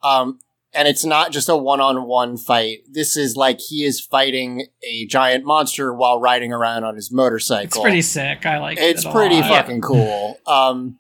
Um, 0.03 0.39
and 0.75 0.87
it's 0.89 1.05
not 1.05 1.33
just 1.33 1.49
a 1.49 1.57
one-on-one 1.57 2.37
fight. 2.37 2.79
This 2.91 3.17
is 3.17 3.37
like 3.37 3.61
he 3.61 3.85
is 3.85 4.01
fighting 4.01 4.67
a 4.83 5.07
giant 5.07 5.45
monster 5.45 5.93
while 5.95 6.21
riding 6.21 6.53
around 6.53 6.85
on 6.85 6.95
his 6.95 7.11
motorcycle. 7.13 7.65
It's 7.67 7.79
pretty 7.81 8.03
sick. 8.03 8.45
I 8.47 8.59
like 8.59 8.79
It's 8.79 9.05
it. 9.05 9.09
a 9.09 9.13
pretty 9.13 9.41
lot. 9.41 9.49
fucking 9.51 9.81
cool. 9.81 10.39
Um, 10.47 10.99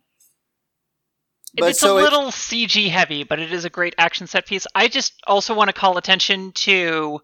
but 1.56 1.70
it's 1.70 1.80
so 1.80 1.96
a 1.96 2.00
it- 2.00 2.04
little 2.04 2.30
CG 2.30 2.88
heavy, 2.90 3.24
but 3.24 3.38
it 3.40 3.52
is 3.52 3.64
a 3.64 3.70
great 3.70 3.94
action 3.98 4.26
set 4.26 4.46
piece. 4.46 4.66
I 4.74 4.88
just 4.88 5.14
also 5.26 5.54
want 5.54 5.68
to 5.68 5.72
call 5.74 5.96
attention 5.96 6.52
to 6.52 7.20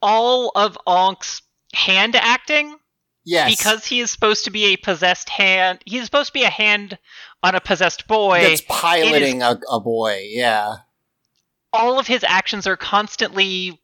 all 0.00 0.50
of 0.54 0.76
Ankh's 0.86 1.42
hand 1.74 2.16
acting 2.16 2.76
yes, 3.24 3.56
because 3.56 3.86
he 3.86 4.00
is 4.00 4.10
supposed 4.10 4.44
to 4.44 4.50
be 4.50 4.64
a 4.66 4.76
possessed 4.76 5.28
hand. 5.28 5.78
He's 5.86 6.04
supposed 6.04 6.28
to 6.28 6.32
be 6.32 6.42
a 6.42 6.50
hand 6.50 6.98
on 7.42 7.54
a 7.54 7.60
possessed 7.60 8.06
boy. 8.08 8.40
that's 8.42 8.62
piloting 8.68 9.42
a, 9.42 9.60
a 9.70 9.78
boy. 9.80 10.26
Yeah, 10.30 10.76
all 11.72 11.98
of 11.98 12.06
his 12.06 12.24
actions 12.24 12.66
are 12.66 12.76
constantly 12.76 13.80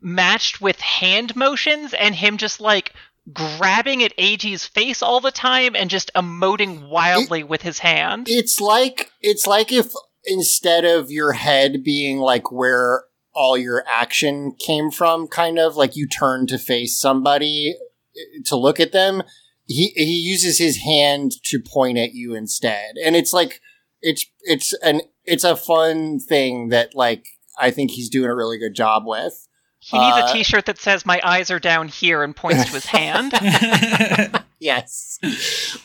matched 0.00 0.60
with 0.60 0.80
hand 0.80 1.34
motions 1.36 1.94
and 1.94 2.14
him 2.14 2.36
just 2.36 2.60
like 2.60 2.92
grabbing 3.32 4.02
at 4.02 4.16
Eiji's 4.16 4.66
face 4.66 5.02
all 5.02 5.20
the 5.20 5.30
time 5.30 5.76
and 5.76 5.88
just 5.88 6.10
emoting 6.14 6.88
wildly 6.88 7.44
with 7.44 7.62
his 7.62 7.78
hand. 7.78 8.26
it's 8.28 8.60
like 8.60 9.10
it's 9.20 9.46
like 9.46 9.70
if 9.70 9.92
instead 10.24 10.84
of 10.84 11.10
your 11.10 11.32
head 11.32 11.84
being 11.84 12.18
like 12.18 12.50
where 12.50 13.04
all 13.34 13.56
your 13.56 13.84
action 13.88 14.54
came 14.58 14.90
from, 14.90 15.26
kind 15.26 15.58
of 15.58 15.76
like 15.76 15.96
you 15.96 16.06
turn 16.06 16.46
to 16.48 16.58
face 16.58 16.98
somebody 16.98 17.74
uh, 18.16 18.42
to 18.46 18.56
look 18.56 18.80
at 18.80 18.92
them. 18.92 19.22
He 19.66 19.92
he 19.94 20.18
uses 20.18 20.58
his 20.58 20.78
hand 20.78 21.32
to 21.44 21.60
point 21.60 21.96
at 21.96 22.12
you 22.12 22.34
instead, 22.34 22.96
and 23.02 23.14
it's 23.14 23.32
like 23.32 23.60
it's 24.02 24.26
it's 24.42 24.72
an 24.82 25.02
it's 25.24 25.44
a 25.44 25.56
fun 25.56 26.18
thing 26.18 26.68
that 26.68 26.94
like 26.94 27.26
I 27.58 27.70
think 27.70 27.92
he's 27.92 28.08
doing 28.10 28.28
a 28.30 28.34
really 28.34 28.58
good 28.58 28.74
job 28.74 29.04
with. 29.06 29.48
he 29.78 29.98
needs 29.98 30.16
uh, 30.16 30.26
a 30.28 30.32
t-shirt 30.32 30.66
that 30.66 30.78
says 30.78 31.06
my 31.06 31.20
eyes 31.24 31.50
are 31.50 31.60
down 31.60 31.88
here 31.88 32.22
and 32.22 32.34
points 32.34 32.64
to 32.66 32.72
his 32.72 32.86
hand. 32.86 33.32
yes. 34.58 35.18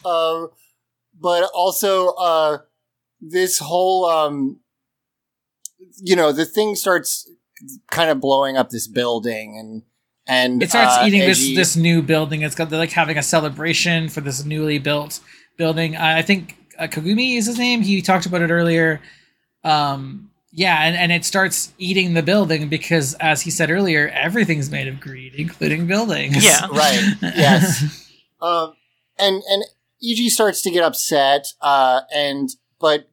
um, 0.06 0.50
but 1.20 1.50
also, 1.54 2.10
uh, 2.14 2.60
this 3.20 3.60
whole, 3.60 4.06
um, 4.06 4.60
you 6.02 6.16
know, 6.16 6.32
the 6.32 6.46
thing 6.46 6.76
starts 6.76 7.30
kind 7.90 8.10
of 8.10 8.20
blowing 8.20 8.56
up 8.56 8.70
this 8.70 8.88
building 8.88 9.58
and, 9.58 9.84
and 10.28 10.62
it 10.62 10.70
starts 10.70 10.98
uh, 10.98 11.06
eating 11.08 11.22
this 11.22 11.40
Eiji- 11.40 11.56
this 11.56 11.76
new 11.76 12.02
building. 12.02 12.42
It's 12.42 12.54
got 12.54 12.70
they're 12.70 12.78
like 12.78 12.92
having 12.92 13.18
a 13.18 13.24
celebration 13.24 14.10
for 14.10 14.22
this 14.22 14.44
newly 14.44 14.78
built 14.78 15.22
building. 15.58 15.96
I 15.96 16.18
I 16.18 16.22
think 16.22 16.58
uh, 16.67 16.67
Kogami 16.84 17.38
is 17.38 17.48
his 17.48 17.58
name. 17.58 17.82
He 17.82 18.02
talked 18.02 18.26
about 18.26 18.42
it 18.42 18.52
earlier. 18.52 19.02
Um, 19.64 20.30
yeah, 20.52 20.84
and, 20.84 20.96
and 20.96 21.12
it 21.12 21.26
starts 21.26 21.74
eating 21.78 22.14
the 22.14 22.24
building 22.24 22.70
because, 22.70 23.14
as 23.16 23.42
he 23.42 23.52
said 23.52 23.70
earlier, 23.70 24.10
everything's 24.10 24.72
made 24.72 24.88
of 24.88 25.00
greed, 25.00 25.36
including 25.36 25.88
buildings. 25.88 26.44
Yeah. 26.44 26.68
Right. 26.72 27.16
Yes. 27.22 28.12
Um, 28.42 28.74
and 29.18 29.42
and 29.50 29.64
Eiji 30.04 30.30
starts 30.30 30.62
to 30.64 30.72
get 30.72 30.84
upset. 30.84 31.48
Uh, 31.62 32.02
and 32.14 32.50
but 32.80 33.10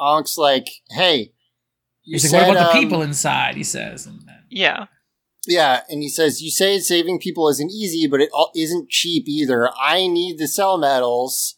Ankh's 0.00 0.38
like, 0.38 0.68
"Hey, 0.90 1.32
you 2.04 2.14
He's 2.14 2.32
like, 2.32 2.46
"What 2.46 2.56
about 2.56 2.72
the 2.72 2.78
um, 2.78 2.82
people 2.82 3.02
inside?" 3.02 3.56
He 3.56 3.64
says. 3.64 4.06
And 4.06 4.20
then, 4.26 4.44
yeah. 4.50 4.86
Yeah, 5.46 5.82
and 5.88 6.02
he 6.02 6.08
says, 6.08 6.42
"You 6.42 6.50
say 6.50 6.78
saving 6.78 7.20
people 7.20 7.48
isn't 7.48 7.70
easy, 7.70 8.06
but 8.06 8.20
it 8.20 8.30
all 8.32 8.50
isn't 8.56 8.90
cheap 8.90 9.28
either. 9.28 9.70
I 9.80 10.06
need 10.08 10.38
the 10.38 10.48
cell 10.48 10.76
medals, 10.76 11.55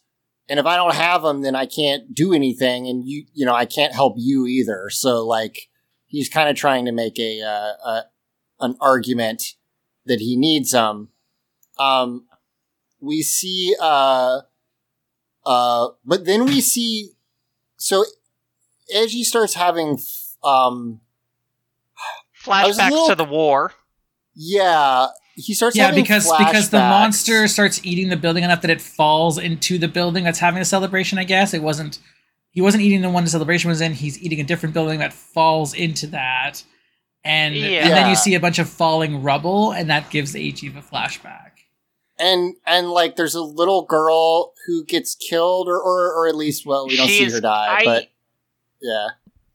and 0.49 0.59
if 0.59 0.65
I 0.65 0.75
don't 0.75 0.95
have 0.95 1.21
them, 1.21 1.41
then 1.41 1.55
I 1.55 1.65
can't 1.65 2.13
do 2.13 2.33
anything, 2.33 2.87
and 2.87 3.07
you, 3.07 3.25
you 3.33 3.45
know, 3.45 3.53
I 3.53 3.65
can't 3.65 3.93
help 3.93 4.15
you 4.17 4.45
either." 4.47 4.89
So, 4.89 5.25
like, 5.25 5.69
he's 6.05 6.29
kind 6.29 6.49
of 6.49 6.55
trying 6.55 6.85
to 6.85 6.91
make 6.91 7.19
a, 7.19 7.41
uh, 7.41 7.89
a 7.89 8.03
an 8.59 8.75
argument 8.81 9.55
that 10.05 10.19
he 10.19 10.35
needs 10.35 10.71
them. 10.71 11.09
Um, 11.77 12.25
we 12.99 13.21
see, 13.21 13.75
uh, 13.79 14.41
uh, 15.45 15.87
but 16.03 16.25
then 16.25 16.45
we 16.45 16.59
see, 16.59 17.11
so 17.77 18.03
Eiji 18.93 19.23
starts 19.23 19.53
having, 19.53 19.97
um, 20.43 20.99
Flashbacks 22.43 22.89
little- 22.89 23.07
to 23.07 23.15
the 23.15 23.23
war. 23.23 23.73
yeah, 24.35 25.07
he 25.39 25.53
starts 25.53 25.75
yeah, 25.75 25.85
having 25.87 26.03
because 26.03 26.31
because 26.37 26.69
the 26.69 26.79
monster 26.79 27.47
starts 27.47 27.79
eating 27.83 28.09
the 28.09 28.17
building 28.17 28.43
enough 28.43 28.61
that 28.61 28.71
it 28.71 28.81
falls 28.81 29.37
into 29.37 29.77
the 29.77 29.87
building 29.87 30.23
that's 30.23 30.39
having 30.39 30.61
a 30.61 30.65
celebration. 30.65 31.17
I 31.17 31.23
guess 31.23 31.53
it 31.53 31.61
wasn't. 31.63 31.99
He 32.51 32.61
wasn't 32.61 32.83
eating 32.83 33.01
the 33.01 33.09
one 33.09 33.23
the 33.23 33.29
celebration 33.29 33.69
was 33.69 33.79
in. 33.81 33.93
He's 33.93 34.21
eating 34.21 34.39
a 34.39 34.43
different 34.43 34.73
building 34.73 34.99
that 34.99 35.13
falls 35.13 35.73
into 35.73 36.07
that, 36.07 36.63
and 37.23 37.55
Yeah. 37.55 37.85
and 37.85 37.91
then 37.91 38.09
you 38.09 38.15
see 38.15 38.35
a 38.35 38.39
bunch 38.39 38.59
of 38.59 38.69
falling 38.69 39.21
rubble, 39.23 39.71
and 39.71 39.89
that 39.89 40.09
gives 40.09 40.33
Eiji 40.33 40.75
a 40.77 40.81
flashback. 40.81 41.51
and 42.17 42.55
and 42.65 42.89
like 42.91 43.15
there's 43.15 43.35
a 43.35 43.41
little 43.41 43.83
girl 43.85 44.53
who 44.67 44.83
gets 44.83 45.15
killed, 45.15 45.67
or 45.67 45.77
or, 45.79 46.11
or 46.13 46.27
at 46.27 46.35
least 46.35 46.65
well, 46.65 46.87
we 46.87 46.97
don't 46.97 47.07
see 47.07 47.29
her 47.29 47.39
die, 47.39 47.77
I- 47.79 47.85
but 47.85 48.07
yeah, 48.81 49.07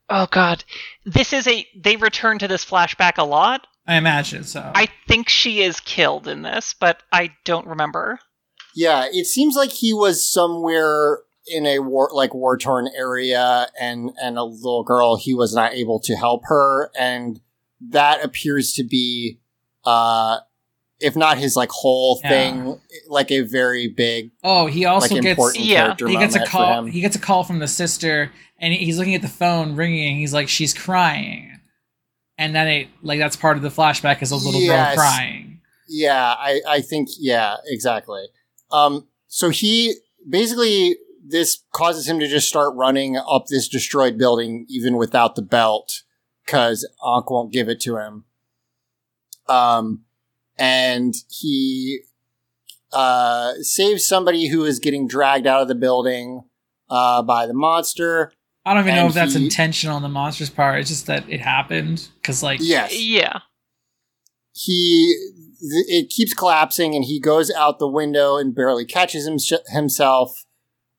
Oh 0.09 0.27
god. 0.31 0.65
This 1.05 1.33
is 1.33 1.47
a 1.47 1.67
they 1.77 1.97
return 1.97 2.39
to 2.39 2.49
this 2.49 2.65
flashback 2.65 3.19
a 3.19 3.25
lot. 3.25 3.67
I 3.87 3.97
imagine 3.97 4.45
so. 4.45 4.73
I 4.75 4.89
think 5.09 5.29
she 5.29 5.61
is 5.63 5.81
killed 5.81 6.27
in 6.27 6.43
this, 6.43 6.75
but 6.79 7.03
I 7.13 7.35
don't 7.45 7.67
remember. 7.67 8.19
yeah. 8.75 9.07
It 9.13 9.27
seems 9.27 9.57
like 9.57 9.71
he 9.71 9.93
was 9.93 10.27
somewhere 10.27 11.19
in 11.47 11.67
a 11.67 11.79
war 11.81 12.09
like 12.13 12.33
war 12.35 12.57
torn 12.57 12.89
area, 12.97 13.67
and 13.79 14.11
and 14.23 14.39
a 14.39 14.45
little 14.45 14.83
girl 14.85 15.17
he 15.17 15.35
was 15.35 15.55
not 15.55 15.75
able 15.75 16.01
to 16.01 16.15
help 16.17 16.43
her, 16.47 16.91
and 16.99 17.41
that 17.91 18.25
appears 18.25 18.73
to 18.73 18.83
be, 18.85 19.39
uh, 19.85 20.39
if 21.01 21.15
not 21.17 21.37
his 21.37 21.55
like 21.55 21.69
whole 21.71 22.19
Yeah. 22.25 22.31
thing, 22.31 22.81
like 23.09 23.31
a 23.31 23.43
very 23.43 23.89
big 23.89 24.31
oh, 24.43 24.65
he 24.67 24.87
also 24.87 25.17
like 25.17 25.23
gets 25.23 25.59
yeah, 25.59 25.95
he 25.99 26.17
gets 26.17 26.35
a 26.35 26.47
call. 26.47 26.85
He 26.87 27.03
gets 27.03 27.17
a 27.17 27.19
call 27.21 27.45
from 27.45 27.59
the 27.59 27.69
sister, 27.69 28.33
and 28.59 28.73
he's 28.73 28.97
looking 28.99 29.15
at 29.15 29.21
the 29.21 29.29
phone 29.29 29.77
ringing. 29.77 30.17
He's 30.17 30.33
like, 30.33 30.49
she's 30.49 30.73
crying, 30.73 31.54
and 32.39 32.55
then 32.55 32.69
it 32.69 32.89
like 33.03 33.19
that's 33.19 33.37
part 33.37 33.57
of 33.57 33.63
the 33.63 33.69
flashback 33.69 34.23
is 34.23 34.31
a 34.31 34.37
little 34.37 34.61
Yes. 34.61 34.95
girl 34.97 35.05
crying. 35.05 35.61
Yeah, 35.89 36.35
I, 36.39 36.61
I 36.69 36.81
think 36.81 37.09
yeah, 37.19 37.57
exactly. 37.67 38.25
Um, 38.71 39.07
so 39.29 39.51
he 39.51 39.95
basically 40.29 40.97
this 41.27 41.63
causes 41.73 42.09
him 42.09 42.19
to 42.21 42.29
just 42.29 42.49
start 42.49 42.75
running 42.75 43.17
up 43.17 43.47
this 43.47 43.69
destroyed 43.69 44.19
building 44.19 44.67
even 44.69 44.97
without 44.97 45.37
the 45.37 45.43
belt 45.43 46.03
because 46.45 46.87
Ankh 47.07 47.31
won't 47.31 47.53
give 47.53 47.69
it 47.69 47.81
to 47.81 47.97
him. 47.99 48.25
Um, 49.49 50.05
and 50.59 51.15
he 51.29 52.01
uh 52.93 53.55
saves 53.61 54.07
somebody 54.07 54.49
who 54.49 54.65
is 54.65 54.79
getting 54.79 55.09
dragged 55.09 55.47
out 55.47 55.61
of 55.63 55.69
the 55.69 55.75
building 55.75 56.43
uh 56.89 57.23
by 57.23 57.47
the 57.47 57.55
monster. 57.55 58.33
I 58.67 58.73
don't 58.75 58.85
even 58.85 58.95
know 58.95 59.01
And 59.03 59.09
if 59.11 59.15
that's 59.15 59.35
intentional 59.35 59.97
on 59.97 60.03
the 60.03 60.09
monster's 60.09 60.49
part. 60.51 60.81
It's 60.81 60.89
just 60.89 61.07
that 61.07 61.29
it 61.29 61.41
happened 61.41 62.09
because, 62.21 62.43
like, 62.43 62.61
Yes. 62.63 62.99
Yeah. 62.99 63.41
he 64.53 65.17
th- 65.61 65.87
it 65.89 66.11
keeps 66.11 66.33
collapsing 66.35 66.95
and 66.95 67.05
he 67.05 67.21
goes 67.21 67.51
out 67.51 67.79
the 67.79 67.89
window 67.89 68.37
and 68.37 68.55
barely 68.55 68.85
catches 68.85 69.27
him 69.27 69.39
himself 69.69 70.45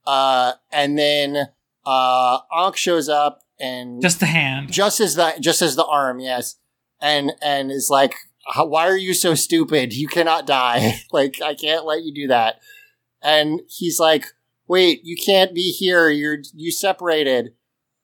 uh 0.05 0.53
and 0.71 0.97
then 0.97 1.47
uh 1.85 2.39
Ankh 2.55 2.75
shows 2.77 3.09
up 3.09 3.41
and 3.59 4.01
Just 4.01 4.19
the 4.19 4.25
hand. 4.25 4.71
just 4.71 4.99
as 4.99 5.15
the 5.15 5.33
just 5.39 5.61
as 5.61 5.75
the 5.75 5.85
arm, 5.85 6.19
yes, 6.19 6.57
and 7.01 7.31
and 7.41 7.71
is 7.71 7.89
like, 7.89 8.15
why 8.57 8.87
are 8.87 8.97
you 8.97 9.13
so 9.13 9.33
stupid? 9.33 9.93
You 9.93 10.07
cannot 10.07 10.45
die. 10.45 10.99
like 11.11 11.41
I 11.41 11.55
can't 11.55 11.85
let 11.85 12.03
you 12.03 12.13
do 12.13 12.27
that. 12.27 12.59
And 13.21 13.61
he's 13.69 13.99
like, 13.99 14.25
wait, 14.67 15.01
you 15.03 15.15
can't 15.15 15.53
be 15.53 15.71
here. 15.71 16.09
You're 16.09 16.39
you 16.53 16.71
separated. 16.71 17.53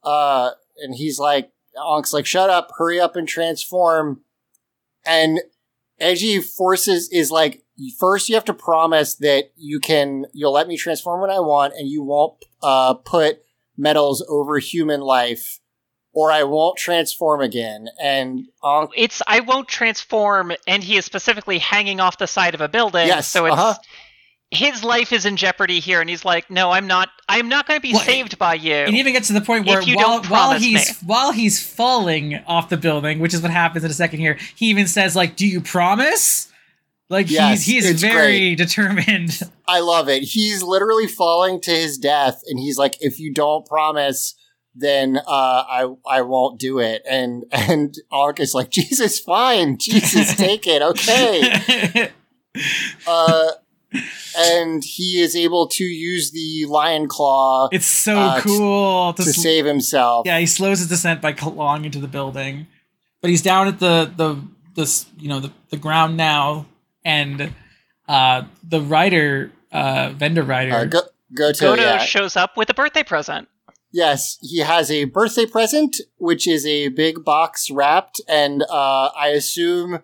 Uh, 0.04 0.52
and 0.78 0.96
he's 0.96 1.20
like, 1.20 1.52
Ankh's 1.78 2.14
like, 2.14 2.26
shut 2.26 2.50
up, 2.50 2.72
hurry 2.78 3.00
up 3.00 3.16
and 3.16 3.28
transform. 3.28 4.22
And 5.06 5.40
Eiji 6.02 6.44
forces 6.44 7.10
is 7.12 7.32
like, 7.32 7.64
first 8.00 8.30
you 8.30 8.36
have 8.36 8.46
to 8.46 8.54
promise 8.54 9.16
that 9.16 9.52
you 9.56 9.80
can, 9.80 10.26
you'll 10.34 10.54
let 10.54 10.68
me 10.68 10.78
transform 10.78 11.22
when 11.22 11.30
I 11.30 11.40
want, 11.40 11.74
and 11.76 11.88
you 11.88 12.04
won't 12.04 12.44
uh, 12.62 12.96
put 12.96 13.40
medals 13.78 14.24
over 14.28 14.60
human 14.60 15.02
life, 15.02 15.60
or 16.14 16.32
I 16.32 16.44
won't 16.44 16.78
transform 16.78 17.42
again. 17.42 17.88
And 18.02 18.48
Ankh, 18.64 18.92
It's 18.96 19.22
I 19.28 19.40
won't 19.40 19.68
transform, 19.68 20.52
and 20.68 20.84
he 20.84 20.98
is 20.98 21.06
specifically 21.06 21.58
hanging 21.58 22.00
off 22.00 22.18
the 22.18 22.28
side 22.28 22.54
of 22.54 22.62
a 22.62 22.68
building. 22.68 23.08
Yes, 23.08 23.28
so 23.28 23.46
it's 23.46 23.54
uh-huh. 23.56 23.76
His 24.52 24.84
life 24.84 25.14
is 25.14 25.26
in 25.26 25.38
jeopardy 25.38 25.80
here, 25.80 26.02
and 26.02 26.10
he's 26.10 26.26
like, 26.26 26.52
"No, 26.52 26.72
I'm 26.72 26.86
not. 26.86 27.08
I'm 27.30 27.48
not 27.48 27.68
going 27.68 27.78
to 27.78 27.82
be 27.82 27.94
Well, 27.94 28.02
saved 28.02 28.38
by 28.38 28.56
you." 28.56 28.74
It 28.74 28.94
even 28.94 29.14
gets 29.14 29.28
to 29.28 29.34
the 29.34 29.40
point 29.42 29.66
where 29.66 29.80
If 29.80 29.88
you 29.88 29.96
while, 29.96 30.20
don't 30.20 30.30
while 30.30 30.48
promise 30.50 30.64
he's 30.64 31.02
me. 31.02 31.08
while 31.08 31.32
he's 31.32 31.66
falling 31.66 32.36
off 32.46 32.68
the 32.68 32.76
building, 32.76 33.20
which 33.20 33.34
is 33.34 33.42
what 33.42 33.50
happens 33.52 33.86
in 33.86 33.92
a 33.92 33.94
second 33.94 34.20
here, 34.20 34.38
he 34.56 34.68
even 34.68 34.88
says 34.88 35.16
like, 35.16 35.38
"Do 35.38 35.48
you 35.48 35.62
promise?" 35.62 36.50
Like 37.10 37.30
Yes, 37.30 37.64
he's 37.64 37.86
he's 37.86 37.90
it's 37.92 38.02
very 38.02 38.56
determined. 38.56 39.40
I 39.68 39.80
love 39.80 40.10
it. 40.10 40.24
He's 40.24 40.62
literally 40.64 41.08
falling 41.08 41.62
to 41.62 41.72
his 41.72 41.98
death, 41.98 42.42
and 42.48 42.60
he's 42.60 42.78
like, 42.78 42.98
"If 43.00 43.20
you 43.20 43.34
don't 43.34 43.66
promise, 43.66 44.36
then 44.76 45.18
uh, 45.18 45.24
I 45.28 45.94
I 46.06 46.22
won't 46.24 46.60
do 46.60 46.80
it." 46.80 47.04
And 47.10 47.46
and 47.54 47.96
Ankh 48.12 48.40
is 48.42 48.54
like, 48.54 48.70
"Jesus, 48.70 49.18
fine, 49.20 49.78
Jesus, 49.78 50.36
take 50.38 50.68
it, 50.68 50.82
okay." 50.82 52.12
Uh, 53.08 53.52
and 54.38 54.84
he 54.84 55.22
is 55.22 55.36
able 55.36 55.68
to 55.68 55.84
use 55.84 56.32
the 56.32 56.66
lion 56.70 57.08
claw 57.08 57.68
it's 57.72 57.86
so 57.86 58.18
Uh, 58.18 58.36
t- 58.36 58.42
cool 58.44 59.14
to, 59.14 59.24
to 59.24 59.34
sl- 59.34 59.42
save 59.42 59.66
himself. 59.66 60.26
Yeah, 60.26 60.40
he 60.40 60.46
slows 60.46 60.80
his 60.80 60.88
descent 60.90 61.22
by 61.22 61.34
clawing 61.34 61.86
into 61.86 62.00
the 62.00 62.08
building, 62.08 62.68
but 63.22 63.30
he's 63.30 63.42
down 63.42 63.68
at 63.68 63.80
the 63.80 64.12
the 64.16 64.42
this 64.76 65.06
you 65.18 65.28
know 65.30 65.40
the, 65.40 65.52
the 65.70 65.78
ground 65.78 66.18
now, 66.18 66.66
and 67.04 67.54
uh 68.08 68.44
the 68.68 68.82
writer 68.82 69.52
uh 69.72 70.12
vendor 70.16 70.44
writer 70.44 70.74
Uh, 70.74 70.86
go 70.86 71.02
go 71.36 71.52
to 71.52 71.60
Goto 71.60 71.82
yeah. 71.82 71.98
shows 72.00 72.36
up 72.36 72.58
with 72.58 72.70
a 72.70 72.74
birthday 72.74 73.04
present. 73.04 73.48
Yes, 73.94 74.38
he 74.42 74.60
has 74.60 74.90
a 74.90 75.04
birthday 75.04 75.46
present, 75.46 75.98
which 76.18 76.48
is 76.48 76.66
a 76.66 76.88
big 76.88 77.26
box 77.26 77.70
wrapped, 77.70 78.22
and 78.28 78.64
uh, 78.64 79.10
I 79.18 79.28
assume 79.36 80.00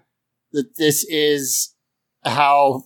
that 0.51 0.75
this 0.77 1.05
is 1.07 1.73
how 2.25 2.83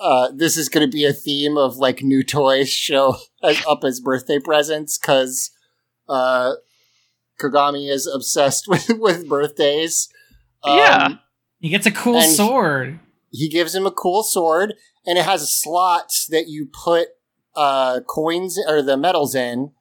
uh, 0.00 0.30
this 0.34 0.56
is 0.56 0.68
going 0.68 0.88
to 0.88 0.92
be 0.92 1.04
a 1.04 1.12
theme 1.12 1.56
of 1.58 1.76
like 1.76 2.02
new 2.02 2.22
toys 2.22 2.70
show 2.70 3.16
as, 3.42 3.62
up 3.66 3.84
as 3.84 4.00
birthday 4.00 4.38
presents 4.38 4.96
because 4.98 5.50
uh, 6.08 6.52
Kogami 7.40 7.90
is 7.90 8.06
obsessed 8.06 8.64
with 8.68 8.88
with 8.98 9.28
birthdays. 9.28 10.08
Um, 10.64 10.78
Yeah. 10.78 11.08
he 11.60 11.68
gets 11.68 11.86
a 11.86 11.90
cool 11.90 12.20
sword. 12.22 13.00
he 13.30 13.48
gives 13.48 13.74
him 13.74 13.86
a 13.86 13.90
cool 13.92 14.22
sword, 14.22 14.74
and 15.06 15.18
it 15.18 15.24
has 15.24 15.52
slots 15.54 16.26
that 16.28 16.48
you 16.48 16.66
put 16.66 17.08
uh, 17.54 18.00
coins 18.08 18.58
or 18.68 18.82
the 18.82 18.96
medals 18.96 19.34
in. 19.34 19.72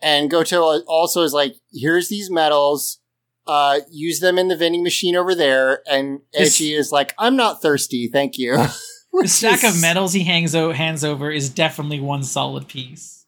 And 0.00 0.30
Goto 0.30 0.80
also 0.86 1.22
is 1.22 1.32
like, 1.32 1.54
"Here's 1.72 2.08
these 2.08 2.30
medals. 2.30 2.98
Uh, 3.46 3.80
use 3.90 4.20
them 4.20 4.38
in 4.38 4.48
the 4.48 4.56
vending 4.56 4.82
machine 4.82 5.16
over 5.16 5.34
there." 5.34 5.82
And 5.90 6.20
This- 6.32 6.58
Eiji 6.60 6.76
is 6.78 6.92
like, 6.92 7.14
"I'm 7.18 7.36
not 7.36 7.60
thirsty, 7.62 8.08
thank 8.08 8.38
you." 8.38 8.56
The 9.12 9.28
stack 9.28 9.62
is- 9.62 9.74
of 9.76 9.80
medals 9.80 10.14
he 10.14 10.24
hangs 10.24 10.54
o- 10.54 10.72
hands 10.72 11.04
over 11.04 11.30
is 11.30 11.50
definitely 11.50 12.00
one 12.00 12.22
solid 12.22 12.66
piece. 12.66 13.26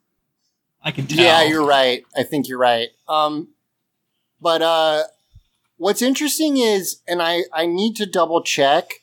I 0.82 0.90
can 0.92 1.06
tell. 1.06 1.22
Yeah, 1.22 1.42
you're 1.42 1.64
right. 1.66 2.04
I 2.16 2.22
think 2.22 2.48
you're 2.48 2.58
right. 2.58 2.88
Um, 3.08 3.48
but 4.40 4.62
uh, 4.62 5.02
what's 5.76 6.00
interesting 6.00 6.56
is, 6.56 7.02
and 7.06 7.20
I 7.22 7.42
I 7.52 7.66
need 7.66 7.96
to 7.96 8.06
double 8.06 8.42
check 8.42 9.02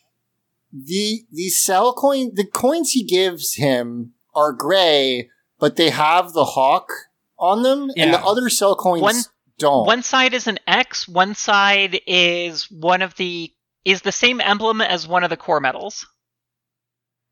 the 0.74 1.24
the 1.32 1.50
cell 1.50 1.94
coin. 1.94 2.34
The 2.34 2.46
coins 2.46 2.92
he 2.92 3.04
gives 3.04 3.56
him 3.56 4.14
are 4.34 4.52
gray, 4.52 5.30
but 5.60 5.76
they 5.76 5.90
have 5.92 6.34
the 6.34 6.46
hawk 6.46 6.90
on 7.38 7.62
them, 7.64 7.92
and 7.96 8.12
the 8.14 8.20
other 8.20 8.50
cell 8.50 8.76
coins 8.76 9.02
One- 9.04 9.24
don't. 9.62 9.86
One 9.86 10.04
side 10.04 10.34
is 10.34 10.48
an 10.48 10.60
X. 10.68 11.08
One 11.08 11.36
side 11.36 12.02
is 12.06 12.70
one 12.70 13.02
of 13.02 13.16
the 13.16 13.52
is 13.86 14.02
the 14.02 14.12
same 14.12 14.42
emblem 14.42 14.82
as 14.82 15.08
one 15.08 15.24
of 15.24 15.30
the 15.30 15.38
core 15.38 15.60
medals. 15.60 16.06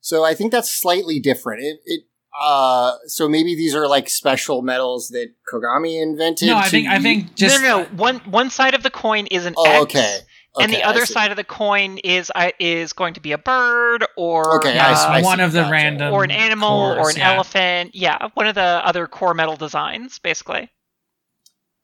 so 0.01 0.23
I 0.23 0.33
think 0.33 0.51
that's 0.51 0.71
slightly 0.71 1.19
different. 1.19 1.61
It. 1.63 1.79
it 1.85 2.03
uh, 2.39 2.93
so 3.07 3.27
maybe 3.27 3.55
these 3.55 3.75
are 3.75 3.87
like 3.87 4.07
special 4.07 4.61
medals 4.61 5.09
that 5.09 5.33
Kogami 5.51 6.01
invented. 6.01 6.47
No, 6.47 6.57
I 6.57 6.63
to 6.65 6.69
think 6.69 6.87
I 6.87 6.99
think 6.99 7.35
just 7.35 7.61
no, 7.61 7.67
no, 7.67 7.83
no. 7.83 7.89
One 7.97 8.17
one 8.19 8.49
side 8.49 8.75
of 8.75 8.83
the 8.83 8.89
coin 8.91 9.25
is 9.27 9.45
an 9.45 9.55
Oh, 9.57 9.65
X, 9.65 9.81
okay. 9.81 10.17
and 10.61 10.71
the 10.71 10.83
other 10.83 11.05
side 11.05 11.31
of 11.31 11.37
the 11.37 11.43
coin 11.43 11.97
is 12.03 12.31
I 12.33 12.53
is 12.59 12.93
going 12.93 13.15
to 13.15 13.19
be 13.19 13.31
a 13.33 13.37
bird 13.37 14.05
or 14.15 14.57
Okay, 14.57 14.75
yeah, 14.75 14.87
I 14.87 14.91
uh, 14.91 14.95
see, 14.95 15.07
I 15.07 15.21
see. 15.21 15.25
one 15.25 15.39
of 15.39 15.51
the 15.51 15.61
Gotcha. 15.61 15.71
random 15.71 16.13
or 16.13 16.23
an 16.23 16.31
animal 16.31 16.79
or 16.97 17.09
an 17.09 17.17
yeah. 17.17 17.33
elephant. 17.33 17.95
Yeah, 17.95 18.29
one 18.35 18.47
of 18.47 18.55
the 18.55 18.61
other 18.61 19.07
core 19.07 19.33
medal 19.33 19.55
designs, 19.57 20.19
basically. 20.19 20.69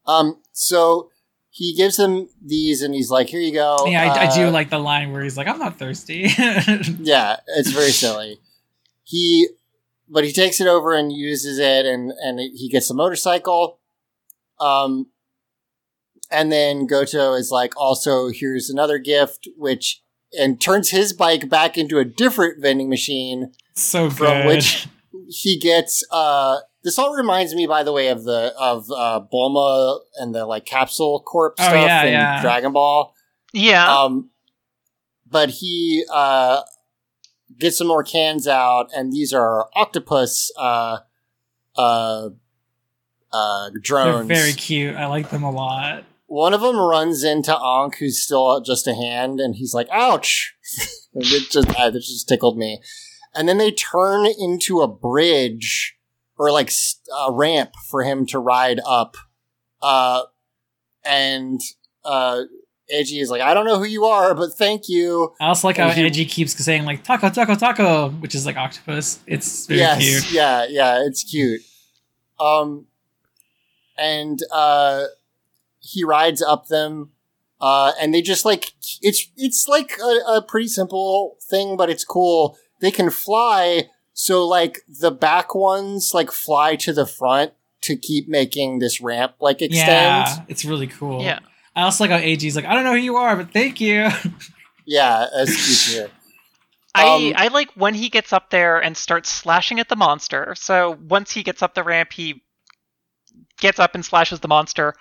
Um, 0.07 0.41
so 0.51 1.09
he 1.49 1.73
gives 1.73 1.97
him 1.97 2.29
these, 2.43 2.81
and 2.81 2.93
he's 2.93 3.09
like, 3.09 3.27
"Here 3.29 3.39
you 3.39 3.53
go." 3.53 3.85
Yeah, 3.87 4.03
I, 4.11 4.27
I 4.27 4.35
do 4.35 4.47
Uh, 4.47 4.51
like 4.51 4.69
the 4.69 4.79
line 4.79 5.11
where 5.11 5.23
he's 5.23 5.37
like, 5.37 5.47
"I'm 5.47 5.59
not 5.59 5.77
thirsty." 5.79 6.27
Yeah, 6.99 7.37
it's 7.55 7.71
very 7.71 7.91
silly. 7.91 8.39
He, 9.03 9.47
but 10.09 10.23
he 10.23 10.31
takes 10.31 10.59
it 10.59 10.67
over 10.67 10.93
and 10.93 11.11
uses 11.11 11.57
it, 11.59 11.85
and 11.85 12.11
and 12.11 12.39
he 12.39 12.69
gets 12.69 12.89
a 12.89 12.93
motorcycle. 12.93 13.79
Um, 14.59 15.07
and 16.31 16.51
then 16.51 16.87
Goto 16.87 17.33
is 17.33 17.51
like, 17.51 17.75
also 17.77 18.29
here's 18.29 18.69
another 18.69 18.97
gift, 18.97 19.47
which 19.57 20.01
and 20.37 20.59
turns 20.59 20.89
his 20.89 21.13
bike 21.13 21.49
back 21.49 21.77
into 21.77 21.97
a 21.99 22.05
different 22.05 22.61
vending 22.61 22.89
machine 22.89 23.53
so 23.75 24.09
good. 24.09 24.17
from 24.17 24.45
which 24.47 24.87
he 25.29 25.57
gets. 25.59 26.03
Uh, 26.11 26.57
this 26.83 26.99
all 26.99 27.13
reminds 27.15 27.53
me, 27.55 27.65
by 27.67 27.83
the 27.83 27.91
way, 27.91 28.09
of 28.09 28.23
the 28.23 28.53
of 28.59 28.87
uh, 28.91 29.21
Bulma 29.33 29.99
and 30.17 30.33
the 30.35 30.45
like 30.45 30.65
Capsule 30.65 31.21
Corp 31.21 31.55
Oh, 31.59 31.63
stuff 31.63 31.73
yeah, 31.85 32.03
in 32.03 32.13
yeah. 32.13 32.41
Dragon 32.41 32.71
Ball. 32.73 33.13
Yeah, 33.53 34.01
Um, 34.03 34.29
but 35.29 35.49
he 35.49 36.03
uh, 36.13 36.61
gets 37.57 37.77
some 37.77 37.87
more 37.87 38.03
cans 38.03 38.47
out, 38.47 38.89
and 38.95 39.11
these 39.13 39.31
are 39.33 39.69
octopus 39.75 40.51
uh, 40.59 40.97
uh, 41.77 42.29
uh, 43.31 43.69
They're 43.71 43.79
drones. 43.81 44.27
very 44.27 44.53
cute. 44.53 44.95
I 44.95 45.05
like 45.07 45.29
them 45.29 45.43
a 45.43 45.51
lot. 45.51 46.03
One 46.27 46.53
of 46.53 46.61
them 46.61 46.77
runs 46.77 47.23
into 47.23 47.55
Ankh, 47.57 47.97
who's 47.97 48.21
still 48.21 48.59
just 48.61 48.87
a 48.87 48.93
hand, 48.95 49.39
and 49.39 49.55
he's 49.55 49.73
like, 49.73 49.87
"Ouch!" 49.91 50.53
It 51.17 51.49
just 51.49 51.69
uh, 51.69 51.73
it 51.87 51.93
just 51.93 52.27
tickled 52.27 52.57
me. 52.57 52.81
And 53.35 53.49
then 53.49 53.57
they 53.57 53.71
turn 53.71 54.25
into 54.25 54.81
a 54.81 54.87
bridge 54.87 55.97
or 56.37 56.51
like 56.51 56.71
a 57.27 57.31
ramp 57.31 57.71
for 57.89 58.03
him 58.03 58.25
to 58.27 58.39
ride 58.39 58.79
up. 58.85 59.17
Uh, 59.81 60.23
and 61.03 61.61
uh, 62.03 62.43
Eiji 62.93 63.21
is 63.21 63.29
like, 63.29 63.41
"I 63.41 63.53
don't 63.53 63.65
know 63.65 63.77
who 63.77 63.85
you 63.85 64.05
are, 64.05 64.33
but 64.33 64.53
thank 64.53 64.87
you." 64.87 65.33
I 65.39 65.47
also 65.47 65.67
like 65.67 65.77
how 65.77 65.89
he- 65.89 66.03
Eiji 66.03 66.29
keeps 66.29 66.53
saying 66.55 66.85
like 66.85 67.03
taco, 67.03 67.29
taco, 67.29 67.55
taco, 67.55 68.09
which 68.09 68.35
is 68.35 68.45
like 68.45 68.57
octopus. 68.57 69.19
It's 69.27 69.65
very 69.65 69.79
yes, 69.79 69.99
cute. 69.99 70.31
yeah, 70.31 70.65
yeah, 70.69 71.05
it's 71.05 71.23
cute. 71.23 71.61
Um, 72.39 72.87
and 73.97 74.39
uh, 74.51 75.05
he 75.79 76.03
rides 76.03 76.41
up 76.41 76.67
them, 76.67 77.11
uh, 77.61 77.93
and 77.99 78.13
they 78.13 78.21
just 78.21 78.45
like 78.45 78.71
it's 79.01 79.29
it's 79.35 79.67
like 79.67 79.97
a, 79.99 80.37
a 80.37 80.41
pretty 80.41 80.67
simple 80.67 81.37
thing, 81.41 81.77
but 81.77 81.89
it's 81.89 82.03
cool. 82.03 82.57
They 82.85 82.91
can 82.91 83.09
fly, 83.09 83.89
so 84.13 84.47
like 84.47 84.81
the 84.87 85.09
back 85.09 85.55
ones 85.55 86.11
like 86.13 86.31
fly 86.31 86.75
to 86.75 86.93
the 86.93 87.07
front 87.07 87.53
to 87.81 87.95
keep 87.97 88.29
making 88.29 88.77
this 88.77 89.01
ramp 89.01 89.33
like 89.39 89.59
extend. 89.63 90.27
Yeah, 90.27 90.45
it's 90.47 90.63
really 90.65 90.85
cool. 90.85 91.23
yeah. 91.23 91.39
I 91.75 91.81
also 91.81 92.03
like 92.03 92.11
how 92.11 92.19
Eiji's 92.19 92.55
like, 92.55 92.65
I 92.65 92.75
don't 92.75 92.83
know 92.83 92.91
who 92.93 92.99
you 92.99 93.15
are, 93.17 93.35
but 93.35 93.51
thank 93.51 93.81
you. 93.81 94.09
Yeah, 94.85 95.25
that's 95.35 95.87
cute 95.87 96.05
too. 96.07 96.11
I, 96.93 97.07
Um, 97.07 97.33
I 97.35 97.47
like 97.47 97.71
when 97.73 97.95
he 97.95 98.07
gets 98.09 98.31
up 98.31 98.51
there 98.51 98.79
and 98.79 98.95
starts 98.95 99.29
slashing 99.29 99.79
at 99.79 99.89
the 99.89 99.95
monster. 99.95 100.53
So 100.55 100.99
once 101.09 101.31
he 101.31 101.41
gets 101.41 101.63
up 101.63 101.73
the 101.73 101.83
ramp, 101.83 102.13
he 102.13 102.43
gets 103.59 103.79
up 103.79 103.95
and 103.95 104.05
slashes 104.05 104.41
the 104.41 104.47
monster. 104.47 104.93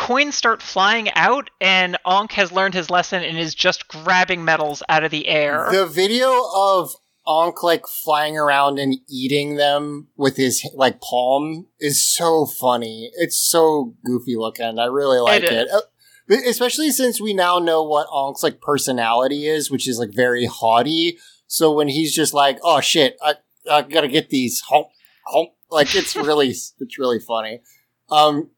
Coins 0.00 0.34
start 0.34 0.62
flying 0.62 1.10
out, 1.14 1.50
and 1.60 1.98
Ankh 2.06 2.32
has 2.32 2.50
learned 2.50 2.72
his 2.72 2.88
lesson 2.88 3.22
and 3.22 3.38
is 3.38 3.54
just 3.54 3.86
grabbing 3.86 4.42
medals 4.42 4.82
out 4.88 5.04
of 5.04 5.10
the 5.10 5.28
air. 5.28 5.68
The 5.70 5.84
video 5.84 6.42
of 6.56 6.94
Ankh 7.28 7.62
like 7.62 7.86
flying 7.86 8.38
around 8.38 8.78
and 8.78 8.96
eating 9.10 9.56
them 9.56 10.08
with 10.16 10.38
his 10.38 10.66
like 10.74 11.02
palm 11.02 11.66
is 11.78 12.02
so 12.02 12.46
funny. 12.46 13.10
It's 13.16 13.38
so 13.38 13.94
goofy 14.02 14.36
looking. 14.36 14.78
I 14.78 14.86
really 14.86 15.20
like 15.20 15.42
It 15.42 15.52
it. 15.52 15.68
Uh, 15.70 15.82
Especially 16.48 16.90
since 16.92 17.20
we 17.20 17.34
now 17.34 17.58
know 17.58 17.82
what 17.82 18.06
Ankh's 18.06 18.42
like 18.42 18.62
personality 18.62 19.46
is, 19.46 19.70
which 19.70 19.86
is 19.86 19.98
like 19.98 20.14
very 20.14 20.46
haughty. 20.46 21.18
So 21.46 21.72
when 21.72 21.88
he's 21.88 22.14
just 22.14 22.32
like, 22.32 22.58
"Oh 22.62 22.80
shit, 22.80 23.18
I, 23.22 23.34
I 23.70 23.82
gotta 23.82 24.08
get 24.08 24.30
these," 24.30 24.62
like 25.70 25.94
it's 25.94 26.16
really 26.16 26.48
it's 26.48 26.98
really 26.98 27.18
funny. 27.18 27.60
Um, 28.10 28.50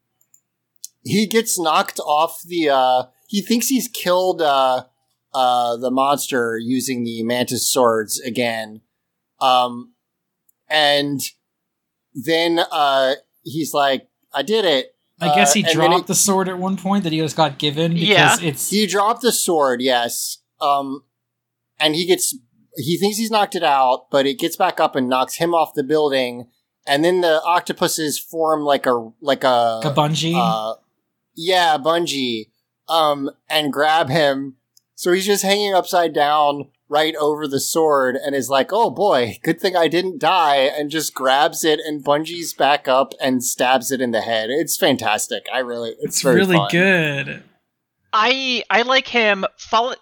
he 1.04 1.26
gets 1.26 1.58
knocked 1.58 1.98
off 2.00 2.42
the. 2.46 2.68
uh 2.70 3.04
He 3.28 3.40
thinks 3.42 3.68
he's 3.68 3.88
killed 3.88 4.42
uh 4.42 4.84
uh 5.34 5.76
the 5.76 5.90
monster 5.90 6.58
using 6.58 7.04
the 7.04 7.22
mantis 7.22 7.68
swords 7.70 8.20
again, 8.20 8.80
um, 9.40 9.94
and 10.68 11.20
then 12.14 12.58
uh 12.70 13.14
he's 13.42 13.72
like, 13.74 14.08
"I 14.32 14.42
did 14.42 14.64
it." 14.64 14.94
I 15.20 15.34
guess 15.34 15.52
he 15.54 15.64
Uh, 15.64 15.72
dropped 15.72 16.00
it- 16.00 16.06
the 16.08 16.14
sword 16.16 16.48
at 16.48 16.58
one 16.58 16.76
point 16.76 17.04
that 17.04 17.12
he 17.12 17.18
just 17.20 17.36
got 17.36 17.56
given 17.58 17.94
because 17.94 18.08
Yeah. 18.08 18.36
it's 18.40 18.70
He 18.70 18.86
dropped 18.86 19.22
the 19.22 19.30
sword, 19.32 19.80
yes. 19.80 20.38
Um, 20.60 21.04
and 21.78 21.94
he 21.94 22.06
gets, 22.06 22.34
he 22.76 22.96
thinks 22.98 23.18
he's 23.18 23.30
knocked 23.30 23.54
it 23.54 23.62
out, 23.62 24.10
but 24.10 24.26
it 24.26 24.38
gets 24.40 24.56
back 24.56 24.80
up 24.80 24.96
and 24.96 25.08
knocks 25.08 25.34
him 25.36 25.54
off 25.54 25.74
the 25.74 25.84
building. 25.84 26.48
And 26.88 27.04
then 27.04 27.20
the 27.20 27.40
octopuses 27.44 28.18
form 28.18 28.62
like 28.64 28.84
a, 28.86 29.10
like 29.20 29.44
a, 29.44 29.80
a 29.84 29.92
bungee. 29.94 30.34
uh, 30.34 30.74
yeah, 31.34 31.78
bungee, 31.78 32.50
um, 32.88 33.30
and 33.48 33.72
grab 33.72 34.08
him. 34.08 34.56
So 34.94 35.12
he's 35.12 35.26
just 35.26 35.42
hanging 35.42 35.74
upside 35.74 36.12
down 36.12 36.68
right 36.88 37.16
over 37.16 37.48
the 37.48 37.58
sword 37.58 38.16
and 38.16 38.34
is 38.34 38.50
like, 38.50 38.68
oh 38.70 38.90
boy, 38.90 39.38
good 39.42 39.60
thing 39.60 39.74
I 39.74 39.88
didn't 39.88 40.20
die, 40.20 40.56
and 40.56 40.90
just 40.90 41.14
grabs 41.14 41.64
it 41.64 41.80
and 41.80 42.04
bungees 42.04 42.56
back 42.56 42.86
up 42.86 43.14
and 43.20 43.42
stabs 43.42 43.90
it 43.90 44.00
in 44.00 44.10
the 44.10 44.20
head. 44.20 44.50
It's 44.50 44.76
fantastic. 44.76 45.46
I 45.52 45.60
really, 45.60 45.90
it's, 45.90 46.04
it's 46.04 46.22
very 46.22 46.36
really 46.36 46.56
fun. 46.56 46.68
good. 46.70 47.42
I 48.12 48.62
I 48.68 48.82
like 48.82 49.08
him. 49.08 49.44
Fall. 49.56 49.94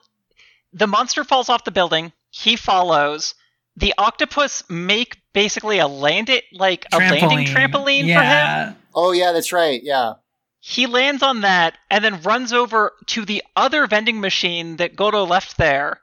The 0.72 0.86
monster 0.86 1.24
falls 1.24 1.48
off 1.48 1.64
the 1.64 1.70
building. 1.70 2.12
He 2.30 2.56
follows. 2.56 3.34
The 3.76 3.94
octopus 3.96 4.64
make 4.68 5.18
basically 5.32 5.78
a 5.78 5.86
land 5.86 6.28
it 6.28 6.44
like 6.52 6.86
a 6.92 6.98
landing 6.98 7.46
trampoline 7.46 8.12
for 8.12 8.20
him. 8.20 8.76
Oh 8.94 9.12
yeah, 9.12 9.32
that's 9.32 9.52
right. 9.52 9.80
Yeah. 9.82 10.14
He 10.60 10.86
lands 10.86 11.22
on 11.22 11.40
that 11.40 11.78
and 11.90 12.04
then 12.04 12.22
runs 12.22 12.52
over 12.52 12.92
to 13.06 13.24
the 13.24 13.42
other 13.56 13.86
vending 13.86 14.20
machine 14.20 14.76
that 14.76 14.94
Goto 14.94 15.24
left 15.24 15.56
there, 15.56 16.00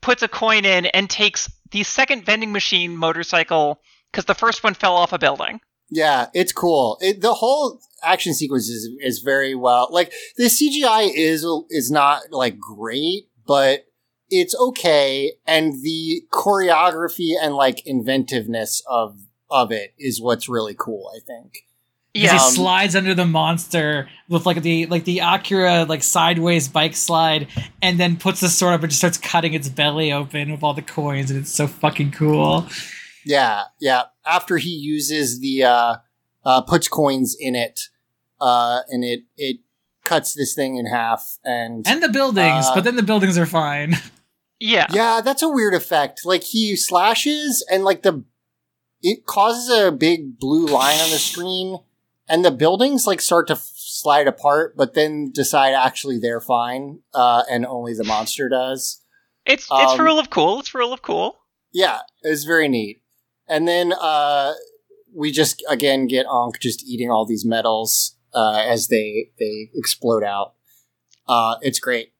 puts 0.00 0.22
a 0.22 0.28
coin 0.28 0.64
in, 0.64 0.86
and 0.86 1.10
takes 1.10 1.50
the 1.72 1.82
second 1.82 2.24
vending 2.24 2.52
machine 2.52 2.96
motorcycle 2.96 3.80
because 4.10 4.24
the 4.24 4.34
first 4.34 4.62
one 4.62 4.74
fell 4.74 4.94
off 4.94 5.12
a 5.12 5.18
building. 5.18 5.60
Yeah, 5.90 6.28
it's 6.34 6.52
cool. 6.52 6.98
It, 7.00 7.20
the 7.20 7.34
whole 7.34 7.80
action 8.02 8.34
sequence 8.34 8.68
is 8.68 8.88
is 9.00 9.18
very 9.20 9.54
well. 9.54 9.88
Like 9.90 10.12
the 10.36 10.44
CGI 10.44 11.10
is 11.14 11.46
is 11.70 11.90
not 11.90 12.22
like 12.30 12.58
great, 12.58 13.28
but 13.46 13.86
it's 14.28 14.54
okay, 14.56 15.32
and 15.46 15.82
the 15.82 16.22
choreography 16.32 17.32
and 17.40 17.54
like 17.54 17.86
inventiveness 17.86 18.82
of 18.88 19.18
of 19.48 19.70
it 19.70 19.94
is 19.98 20.20
what's 20.20 20.48
really 20.48 20.74
cool. 20.76 21.10
I 21.14 21.20
think. 21.20 21.66
Because 22.20 22.32
Yeah. 22.32 22.48
he 22.48 22.54
slides 22.54 22.96
under 22.96 23.14
the 23.14 23.26
monster 23.26 24.08
with 24.28 24.46
like 24.46 24.62
the 24.62 24.86
like 24.86 25.04
the 25.04 25.20
Akira 25.20 25.84
like 25.84 26.02
sideways 26.02 26.68
bike 26.68 26.96
slide, 26.96 27.48
and 27.82 27.98
then 28.00 28.16
puts 28.16 28.40
the 28.40 28.48
sword 28.48 28.74
up 28.74 28.82
and 28.82 28.90
just 28.90 29.00
starts 29.00 29.18
cutting 29.18 29.54
its 29.54 29.68
belly 29.68 30.12
open 30.12 30.50
with 30.50 30.62
all 30.62 30.74
the 30.74 30.82
coins, 30.82 31.30
and 31.30 31.40
it's 31.40 31.52
so 31.52 31.66
fucking 31.66 32.12
cool. 32.12 32.66
Yeah, 33.24 33.64
yeah. 33.80 34.04
After 34.24 34.56
he 34.56 34.70
uses 34.70 35.40
the 35.40 35.64
uh, 35.64 35.96
uh 36.44 36.62
puts 36.62 36.88
coins 36.88 37.36
in 37.38 37.54
it, 37.54 37.80
uh, 38.40 38.80
and 38.88 39.04
it 39.04 39.20
it 39.36 39.58
cuts 40.04 40.34
this 40.34 40.54
thing 40.54 40.76
in 40.76 40.86
half, 40.86 41.38
and 41.44 41.86
And 41.86 42.02
the 42.02 42.08
buildings, 42.08 42.66
Uh, 42.66 42.74
but 42.76 42.84
then 42.84 42.96
the 42.96 43.02
buildings 43.02 43.36
are 43.38 43.46
fine. 43.46 43.96
Yeah. 44.58 44.86
Yeah, 44.90 45.20
that's 45.22 45.42
a 45.42 45.50
weird 45.50 45.74
effect. 45.74 46.24
Like 46.24 46.42
he 46.42 46.76
slashes 46.76 47.62
and 47.70 47.84
like 47.84 48.02
the 48.02 48.24
it 49.02 49.26
causes 49.26 49.68
a 49.68 49.92
big 49.92 50.38
blue 50.38 50.64
line 50.64 50.98
on 50.98 51.10
the 51.10 51.18
screen 51.18 51.78
and 52.28 52.44
the 52.44 52.50
buildings 52.50 53.06
like 53.06 53.20
start 53.20 53.46
to 53.48 53.54
f- 53.54 53.70
slide 53.74 54.26
apart 54.26 54.76
but 54.76 54.94
then 54.94 55.30
decide 55.32 55.72
actually 55.72 56.18
they're 56.18 56.40
fine 56.40 57.00
uh 57.14 57.42
and 57.50 57.64
only 57.66 57.94
the 57.94 58.04
monster 58.04 58.48
does. 58.48 59.00
It's 59.44 59.68
it's 59.70 59.92
Um, 59.92 60.00
rule 60.00 60.18
of 60.18 60.28
cool. 60.30 60.60
It's 60.60 60.74
rule 60.74 60.92
of 60.92 61.02
cool. 61.02 61.38
Yeah, 61.72 62.00
it's 62.22 62.44
very 62.44 62.68
neat. 62.68 63.02
And 63.48 63.66
then 63.68 63.92
uh 63.92 64.54
we 65.14 65.30
just 65.30 65.62
again 65.68 66.06
get 66.08 66.26
Ankh 66.26 66.60
just 66.60 66.84
eating 66.84 67.10
all 67.10 67.24
these 67.26 67.44
medals 67.44 68.16
uh 68.34 68.62
as 68.66 68.88
they 68.88 69.30
they 69.38 69.70
explode 69.74 70.24
out. 70.24 70.54
Uh 71.28 71.56
it's 71.62 71.78
great. 71.78 72.12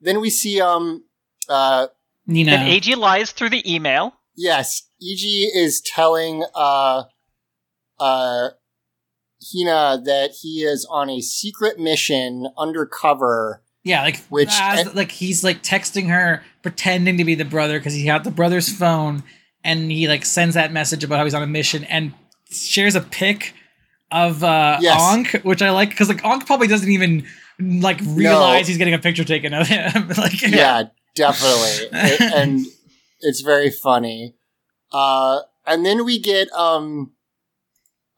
Then 0.00 0.20
we 0.20 0.30
see 0.30 0.60
um 0.60 1.04
uh 1.48 1.86
Nina, 2.26 2.50
Then 2.50 2.66
Eiji 2.68 2.96
lies 2.96 3.30
through 3.30 3.50
the 3.50 3.72
email. 3.74 4.12
Yes, 4.36 4.82
Eiji 5.02 5.46
is 5.54 5.80
telling 5.80 6.44
uh 6.54 7.04
uh 7.98 8.48
Hina 9.42 10.00
that 10.04 10.32
he 10.42 10.62
is 10.62 10.86
on 10.90 11.08
a 11.10 11.20
secret 11.20 11.78
mission 11.78 12.48
undercover. 12.58 13.62
yeah, 13.84 14.02
like 14.02 14.18
Which- 14.26 14.48
as, 14.52 14.94
like 14.94 15.10
he's 15.12 15.44
like 15.44 15.62
texting 15.62 16.08
her, 16.08 16.42
pretending 16.62 17.16
to 17.18 17.24
be 17.24 17.34
the 17.34 17.44
brother 17.44 17.78
because 17.78 17.94
he 17.94 18.04
got 18.04 18.24
the 18.24 18.30
brother's 18.30 18.68
phone, 18.72 19.22
and 19.64 19.90
he 19.92 20.08
like 20.08 20.24
sends 20.24 20.54
that 20.54 20.72
message 20.72 21.04
about 21.04 21.18
how 21.18 21.24
he's 21.24 21.34
on 21.34 21.42
a 21.42 21.46
mission 21.46 21.84
and 21.84 22.12
shares 22.50 22.94
a 22.94 23.00
pic 23.00 23.54
of 24.10 24.42
uh 24.42 24.78
Yes. 24.80 25.00
Ankh, 25.00 25.42
which 25.44 25.62
I 25.62 25.70
like 25.70 25.90
because 25.90 26.08
like 26.08 26.24
Ankh 26.24 26.46
probably 26.46 26.66
doesn't 26.66 26.90
even 26.90 27.26
like 27.60 28.00
realize 28.04 28.66
he's 28.68 28.78
getting 28.78 28.94
a 28.94 28.98
picture 28.98 29.24
taken 29.24 29.52
of 29.54 29.66
him. 29.68 30.08
like 30.16 30.40
Yeah, 30.42 30.84
definitely. 31.14 31.88
It- 31.92 32.20
and 32.34 32.66
it's 33.20 33.40
very 33.42 33.70
funny. 33.70 34.34
Uh 34.92 35.40
and 35.66 35.84
then 35.84 36.04
we 36.04 36.18
get 36.18 36.50
um 36.52 37.12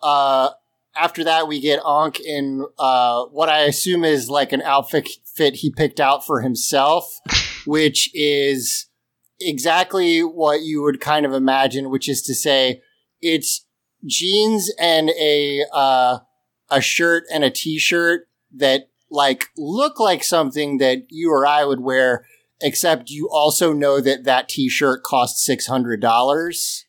uh 0.02 0.50
after 0.96 1.24
that 1.24 1.48
we 1.48 1.60
get 1.60 1.80
Ankh 1.86 2.20
in 2.20 2.66
uh 2.78 3.24
what 3.26 3.48
I 3.48 3.60
assume 3.60 4.04
is 4.04 4.28
like 4.28 4.52
an 4.52 4.62
outfit 4.62 5.08
fit 5.24 5.56
he 5.56 5.70
picked 5.70 6.00
out 6.00 6.24
for 6.24 6.40
himself, 6.40 7.20
which 7.66 8.10
is 8.14 8.86
exactly 9.40 10.20
what 10.20 10.62
you 10.62 10.82
would 10.82 11.00
kind 11.00 11.24
of 11.24 11.32
imagine, 11.32 11.90
which 11.90 12.08
is 12.08 12.22
to 12.22 12.34
say 12.34 12.82
it's 13.20 13.66
jeans 14.06 14.72
and 14.78 15.10
a 15.10 15.64
uh 15.72 16.18
a 16.70 16.80
shirt 16.80 17.24
and 17.32 17.44
a 17.44 17.50
t-shirt 17.50 18.28
that 18.54 18.88
like 19.10 19.46
look 19.56 19.98
like 19.98 20.22
something 20.22 20.78
that 20.78 21.02
you 21.08 21.32
or 21.32 21.46
I 21.46 21.64
would 21.64 21.80
wear 21.80 22.24
except 22.60 23.10
you 23.10 23.28
also 23.30 23.72
know 23.72 24.00
that 24.00 24.24
that 24.24 24.48
t-shirt 24.48 25.02
costs 25.02 25.48
$600 25.48 26.84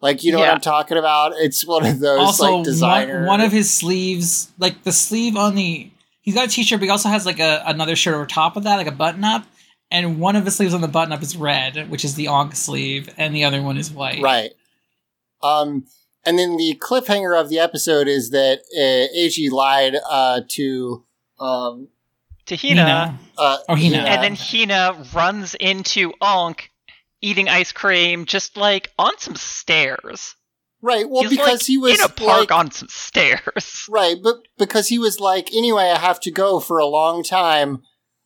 like 0.00 0.22
you 0.24 0.32
know 0.32 0.38
what 0.38 0.48
i'm 0.48 0.60
talking 0.60 0.96
about 0.96 1.32
it's 1.36 1.66
one 1.66 1.84
of 1.84 1.98
those 1.98 2.18
also 2.18 2.56
like 2.56 2.64
designer 2.64 3.18
one, 3.20 3.26
one 3.26 3.40
of 3.40 3.52
his 3.52 3.72
sleeves 3.72 4.50
like 4.58 4.82
the 4.84 4.92
sleeve 4.92 5.36
on 5.36 5.54
the 5.54 5.90
he's 6.20 6.34
got 6.34 6.46
a 6.46 6.48
t-shirt 6.50 6.78
but 6.80 6.84
he 6.84 6.90
also 6.90 7.08
has 7.08 7.26
like 7.26 7.40
a 7.40 7.62
another 7.66 7.96
shirt 7.96 8.14
over 8.14 8.26
top 8.26 8.56
of 8.56 8.64
that 8.64 8.76
like 8.76 8.86
a 8.86 8.92
button 8.92 9.24
up 9.24 9.44
and 9.90 10.18
one 10.20 10.36
of 10.36 10.44
his 10.44 10.56
sleeves 10.56 10.74
on 10.74 10.80
the 10.80 10.88
button 10.88 11.12
up 11.12 11.22
is 11.22 11.36
red 11.36 11.90
which 11.90 12.04
is 12.04 12.14
the 12.14 12.28
Ankh 12.28 12.54
sleeve 12.54 13.12
and 13.16 13.34
the 13.34 13.44
other 13.44 13.62
one 13.62 13.76
is 13.76 13.90
white 13.90 14.22
right 14.22 14.52
um 15.42 15.84
and 16.24 16.38
then 16.38 16.56
the 16.56 16.76
cliffhanger 16.80 17.38
of 17.40 17.48
the 17.48 17.58
episode 17.58 18.06
is 18.08 18.30
that 18.30 18.60
uh, 18.76 19.16
Eiji 19.16 19.50
lied 19.50 19.96
uh 20.08 20.42
to 20.48 21.04
um 21.40 21.88
To 22.46 22.56
Hina. 22.56 22.74
Nina. 22.74 23.18
uh 23.38 23.58
Oh, 23.68 23.76
Hina. 23.76 23.98
And 23.98 24.22
then 24.22 24.36
Hina 24.36 25.04
runs 25.14 25.54
into 25.54 26.12
Ankh 26.20 26.67
eating 27.20 27.48
ice 27.48 27.72
cream 27.72 28.24
just 28.24 28.56
like 28.56 28.90
on 28.98 29.12
some 29.18 29.36
stairs. 29.36 30.34
right 30.82 31.08
well 31.08 31.22
He's 31.22 31.30
because 31.30 31.60
like, 31.62 31.66
he 31.66 31.78
was 31.78 31.98
in 31.98 32.04
a 32.04 32.08
park 32.08 32.40
like, 32.40 32.52
on 32.52 32.70
some 32.70 32.88
stairs. 32.88 33.86
Right, 33.90 34.16
but 34.22 34.36
because 34.58 34.88
he 34.88 34.98
was 34.98 35.18
like, 35.18 35.48
anyway, 35.54 35.90
I 35.94 35.98
have 35.98 36.20
to 36.20 36.30
go 36.30 36.60
for 36.60 36.78
a 36.78 36.86
long 36.86 37.22
time 37.24 37.82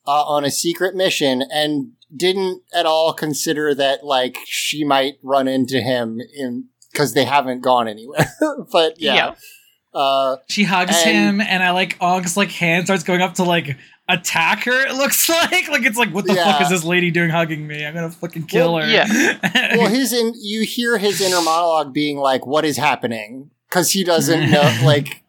uh, 0.06 0.24
on 0.24 0.44
a 0.44 0.51
secret 0.51 0.94
mission, 0.97 1.43
and 1.52 1.93
didn't 2.14 2.62
at 2.74 2.85
all 2.85 3.12
consider 3.14 3.74
that 3.77 4.05
like 4.05 4.36
she 4.44 4.82
might 4.85 5.14
run 5.23 5.47
into 5.48 5.81
him 5.81 6.20
in 6.36 6.64
because 6.90 7.14
they 7.14 7.24
haven't 7.24 7.60
gone 7.62 7.86
anywhere. 7.89 8.27
but 8.73 9.01
yeah, 9.01 9.35
Uh, 9.94 10.36
she 10.48 10.64
hugs 10.64 10.94
And- 11.05 11.10
him 11.10 11.40
and 11.40 11.62
i 11.62 11.70
like 11.70 11.97
Ankh's 12.02 12.36
like 12.36 12.51
hand 12.51 12.86
starts 12.86 13.02
going 13.05 13.20
up 13.23 13.35
to 13.35 13.44
like 13.44 13.77
attack 14.09 14.65
her 14.65 14.87
it 14.87 14.95
looks 14.95 15.29
like 15.29 15.69
like 15.69 15.85
it's 15.85 15.97
like 15.97 16.11
what 16.11 16.27
the 16.27 16.35
fuck 16.35 16.61
is 16.61 16.69
this 16.69 16.85
lady 16.85 17.11
doing 17.11 17.31
hugging 17.31 17.66
me 17.66 17.87
i'm 17.87 17.95
gonna 17.95 18.11
fucking 18.11 18.43
kill 18.45 18.74
Well, 18.74 18.83
her 18.85 18.91
yeah. 18.91 19.77
well, 19.77 19.89
his 19.89 20.12
in 20.12 20.33
you 20.41 20.62
hear 20.62 20.99
his 20.99 21.20
inner 21.20 21.41
monologue 21.41 21.93
being 21.95 22.19
like, 22.19 22.45
"What 22.47 22.65
is 22.65 22.77
happening?" 22.77 23.51
Because 23.69 23.93
he 23.93 24.05
doesn't 24.05 24.51
know, 24.51 24.79
like. 24.85 25.23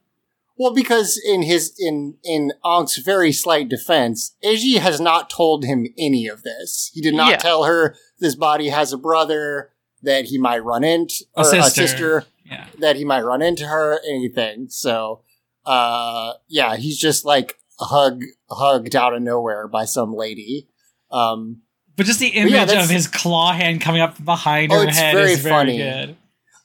Well, 0.57 0.73
because 0.73 1.19
in 1.25 1.41
his 1.43 1.73
in 1.79 2.15
in 2.23 2.51
Ankh's 2.63 2.97
very 2.97 3.31
slight 3.31 3.69
defense, 3.69 4.35
Eiji 4.45 4.77
has 4.77 4.99
not 4.99 5.29
told 5.29 5.65
him 5.65 5.87
any 5.97 6.27
of 6.27 6.43
this. 6.43 6.91
He 6.93 7.01
did 7.01 7.15
not 7.15 7.29
Yeah. 7.31 7.37
tell 7.37 7.63
her 7.63 7.95
this 8.19 8.35
body 8.35 8.69
has 8.69 8.93
a 8.93 8.97
brother, 8.97 9.71
that 10.03 10.25
he 10.25 10.37
might 10.37 10.63
run 10.63 10.83
into 10.83 11.25
A 11.35 11.41
or 11.41 11.43
sister. 11.45 11.59
a 11.59 11.69
sister 11.87 12.25
Yeah. 12.45 12.67
that 12.79 12.95
he 12.97 13.03
might 13.05 13.21
run 13.23 13.41
into 13.41 13.65
her, 13.67 13.99
anything. 14.07 14.67
So, 14.69 15.21
uh, 15.65 16.33
yeah, 16.47 16.75
he's 16.75 16.99
just 16.99 17.25
like 17.25 17.57
hug 17.79 18.23
hugged 18.49 18.95
out 18.95 19.13
of 19.13 19.21
nowhere 19.21 19.67
by 19.67 19.85
some 19.85 20.13
lady. 20.13 20.67
Um, 21.11 21.61
But 21.95 22.05
just 22.05 22.19
the 22.19 22.27
image 22.29 22.53
that's- 22.53 22.83
of 22.83 22.89
his 22.89 23.07
claw 23.07 23.53
hand 23.53 23.81
coming 23.81 24.01
up 24.01 24.23
behind 24.23 24.71
Oh, 24.71 24.79
her 24.81 24.87
it's 24.87 24.97
head 24.97 25.13
very 25.15 25.33
is 25.33 25.39
very 25.39 25.53
funny. 25.53 25.77
good. 25.77 26.17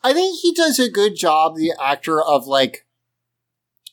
I 0.02 0.12
think 0.12 0.38
he 0.40 0.52
does 0.54 0.78
a 0.78 0.88
good 0.88 1.16
job, 1.16 1.56
the 1.56 1.72
actor 1.80 2.22
of 2.22 2.46
like. 2.46 2.86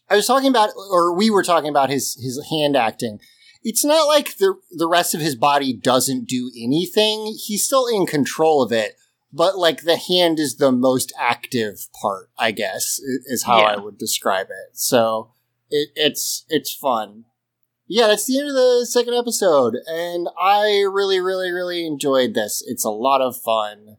I 0.09 0.15
was 0.15 0.27
talking 0.27 0.49
about, 0.49 0.69
or 0.91 1.15
we 1.15 1.29
were 1.31 1.43
talking 1.43 1.69
about 1.69 1.89
his 1.89 2.13
his 2.21 2.39
hand 2.51 2.77
acting. 2.77 3.19
It's 3.63 3.83
not 3.83 4.03
like 4.05 4.37
the 4.37 4.55
the 4.71 4.87
rest 4.87 5.15
of 5.15 5.21
his 5.21 5.35
body 5.35 5.73
doesn't 5.73 6.25
do 6.27 6.51
anything. 6.55 7.35
He's 7.43 7.65
still 7.65 7.87
in 7.87 8.05
control 8.05 8.61
of 8.61 8.71
it, 8.71 8.97
but 9.33 9.57
like 9.57 9.81
the 9.81 9.97
hand 9.97 10.39
is 10.39 10.57
the 10.57 10.71
most 10.71 11.11
active 11.19 11.87
part. 11.99 12.29
I 12.37 12.51
guess 12.51 12.99
is 13.25 13.43
how 13.43 13.61
I 13.61 13.77
would 13.77 13.97
describe 13.97 14.47
it. 14.51 14.77
So 14.77 15.31
it, 15.75 15.89
it's 15.95 16.45
it's 16.49 16.73
fun. 16.73 17.25
Yeah, 17.87 18.07
that's 18.07 18.25
the 18.25 18.39
end 18.39 18.49
of 18.49 18.55
the 18.55 18.85
second 18.89 19.13
episode, 19.13 19.75
and 19.87 20.27
I 20.41 20.85
really, 20.91 21.19
really, 21.19 21.51
really 21.51 21.85
enjoyed 21.85 22.33
this. 22.33 22.63
It's 22.65 22.83
a 22.83 22.89
lot 22.89 23.21
of 23.21 23.39
fun. 23.39 23.97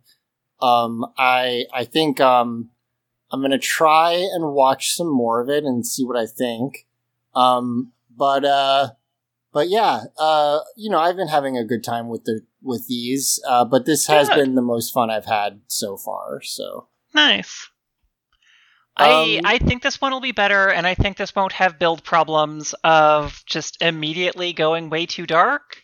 Um, 0.61 1.07
I 1.16 1.66
I 1.73 1.85
think 1.85 2.20
um, 2.20 2.70
I'm 3.31 3.40
gonna 3.43 3.59
try 3.59 4.12
and 4.12 4.53
watch 4.53 4.94
some 4.97 5.12
more 5.12 5.40
of 5.40 5.48
it 5.48 5.65
and 5.65 5.86
see 5.86 6.05
what 6.05 6.16
I 6.16 6.27
think. 6.27 6.86
Um, 7.35 7.93
but 8.16 8.44
uh, 8.44 8.90
but 9.53 9.69
yeah, 9.69 10.05
uh, 10.19 10.61
you 10.77 10.90
know, 10.90 10.98
I've 10.98 11.16
been 11.16 11.28
having 11.28 11.57
a 11.57 11.65
good 11.65 11.85
time 11.85 12.09
with 12.09 12.24
the 12.24 12.40
with 12.62 12.89
these. 12.89 13.40
Uh, 13.48 13.65
but 13.65 13.86
this 13.86 14.07
has 14.07 14.28
Good. 14.28 14.36
been 14.36 14.55
the 14.55 14.62
most 14.62 14.93
fun 14.93 15.11
I've 15.11 15.27
had 15.27 15.61
so 15.69 15.97
far. 15.97 16.40
So 16.43 16.89
Nice. 17.15 17.70
I 18.97 19.39
Um, 19.39 19.40
I 19.44 19.59
think 19.59 19.82
this 19.82 20.01
one 20.01 20.12
will 20.12 20.20
be 20.20 20.32
better, 20.32 20.68
and 20.68 20.86
I 20.86 20.94
think 20.94 21.16
this 21.16 21.35
won't 21.35 21.52
have 21.52 21.78
build 21.78 22.02
problems 22.02 22.74
of 22.85 23.43
just 23.47 23.81
immediately 23.82 24.52
going 24.52 24.90
way 24.90 25.06
too 25.06 25.27
dark. 25.27 25.82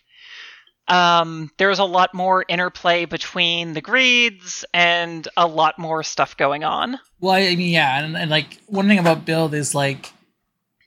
Um, 0.89 1.51
there's 1.59 1.78
a 1.78 1.84
lot 1.84 2.12
more 2.12 2.44
interplay 2.48 3.05
between 3.05 3.72
the 3.72 3.80
greeds 3.80 4.64
and 4.74 5.26
a 5.36 5.47
lot 5.47 5.78
more 5.78 6.02
stuff 6.02 6.36
going 6.36 6.64
on. 6.64 6.98
Well, 7.20 7.34
I 7.34 7.55
mean, 7.55 7.72
yeah, 7.72 8.02
and, 8.02 8.16
and 8.16 8.30
like 8.30 8.59
one 8.66 8.89
thing 8.89 8.98
about 8.98 9.24
Build 9.24 9.55
is 9.55 9.74
like 9.74 10.12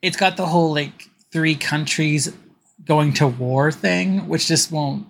it's 0.02 0.18
got 0.18 0.36
the 0.38 0.46
whole 0.46 0.74
like 0.74 1.10
three 1.32 1.56
countries 1.56 2.32
going 2.86 3.14
to 3.14 3.28
war 3.28 3.72
thing, 3.72 4.28
which 4.28 4.48
just 4.48 4.72
won't 4.72 5.08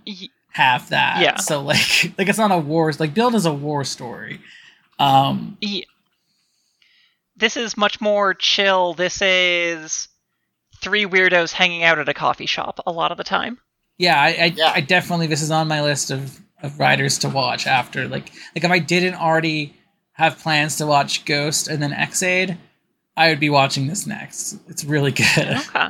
have 0.51 0.89
that. 0.89 1.19
Yeah. 1.21 1.37
So 1.37 1.61
like 1.61 2.13
like 2.17 2.29
it's 2.29 2.37
not 2.37 2.51
a 2.51 2.57
war. 2.57 2.91
Like 2.99 3.13
Build 3.13 3.35
is 3.35 3.45
a 3.45 3.53
war 3.53 3.83
story. 3.83 4.39
Um. 4.99 5.57
y- 5.61 5.83
This 7.38 7.57
is 7.57 7.78
much 7.78 7.99
more 7.99 8.34
chill. 8.34 8.94
This 8.94 9.22
is 9.22 10.07
three 10.82 11.06
weirdos 11.06 11.52
hanging 11.52 11.84
out 11.84 11.99
at 11.99 12.10
a 12.10 12.14
coffee 12.14 12.45
shop 12.45 12.80
a 12.86 12.91
lot 12.91 13.12
of 13.12 13.18
the 13.18 13.24
time. 13.24 13.60
Yeah, 13.98 14.20
I 14.20 14.28
I, 14.28 14.53
Yeah. 14.56 14.72
I 14.76 14.82
definitely 14.82 15.28
this 15.28 15.41
is 15.41 15.52
on 15.52 15.68
my 15.68 15.82
list 15.82 16.12
of 16.12 16.40
of 16.62 16.80
writers 16.80 17.20
to 17.20 17.30
watch 17.30 17.68
after 17.68 18.07
like 18.07 18.32
like 18.56 18.64
if 18.64 18.72
I 18.72 18.80
didn't 18.80 19.16
already 19.16 19.76
have 20.14 20.40
plans 20.40 20.78
to 20.78 20.86
watch 20.86 21.26
Ghost 21.26 21.68
and 21.68 21.84
then 21.84 21.91
Ex-Aid, 21.91 22.57
I 23.18 23.30
would 23.30 23.40
be 23.40 23.49
watching 23.49 23.88
this 23.88 24.07
next. 24.07 24.57
It's 24.68 24.86
really 24.86 25.12
good. 25.12 25.57
Okay. 25.57 25.88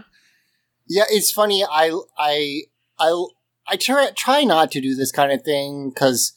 yeah, 0.88 1.04
it's 1.10 1.32
funny. 1.32 1.64
I 1.64 2.00
I 2.18 2.62
I 3.00 3.26
I 3.68 3.76
try 3.78 4.10
try 4.16 4.44
not 4.44 4.72
to 4.72 4.82
do 4.82 4.96
this 4.96 5.12
kind 5.12 5.32
of 5.32 5.44
thing 5.44 5.90
because 5.90 6.34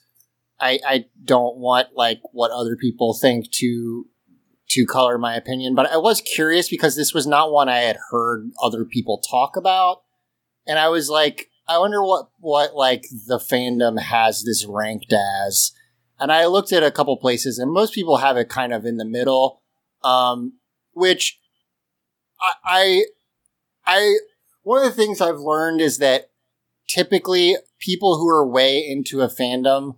I 0.61 0.81
I 0.87 1.05
don't 1.25 1.57
want 1.57 1.89
like 1.95 2.21
what 2.33 2.51
other 2.51 2.77
people 2.77 3.15
think 3.15 3.51
to 3.53 4.07
to 4.69 4.87
color 4.87 5.19
my 5.19 5.35
opinion. 5.35 5.75
But 5.75 5.91
I 5.91 5.97
was 5.97 6.21
curious 6.21 6.69
because 6.69 6.97
this 6.97 7.15
was 7.15 7.27
not 7.27 7.53
one 7.53 7.69
I 7.69 7.79
had 7.79 7.99
heard 8.11 8.51
other 8.63 8.85
people 8.85 9.19
talk 9.19 9.57
about, 9.57 10.03
and 10.67 10.79
I 10.79 10.89
was 10.89 11.09
like, 11.09 11.51
I 11.67 11.79
wonder 11.79 12.03
what 12.03 12.31
what 12.39 12.75
like 12.75 13.05
the 13.27 13.39
fandom 13.39 14.01
has 14.01 14.45
this 14.45 14.65
ranked 14.67 15.13
as. 15.13 15.73
And 16.21 16.33
I 16.33 16.47
looked 16.47 16.73
at 16.73 16.83
a 16.83 16.91
couple 16.91 17.17
places, 17.17 17.59
and 17.59 17.71
most 17.71 17.95
people 17.95 18.17
have 18.17 18.37
it 18.37 18.49
kind 18.49 18.73
of 18.73 18.85
in 18.85 18.97
the 18.97 19.05
middle, 19.05 19.63
um, 20.03 20.55
which 20.93 21.39
I, 22.41 22.53
I 22.65 23.05
I 23.87 24.19
one 24.63 24.85
of 24.85 24.91
the 24.91 25.03
things 25.03 25.21
I've 25.21 25.39
learned 25.39 25.81
is 25.81 25.99
that 25.99 26.31
typically 26.89 27.57
people 27.79 28.19
who 28.19 28.29
are 28.29 28.47
way 28.47 28.79
into 28.79 29.21
a 29.21 29.29
fandom 29.29 29.97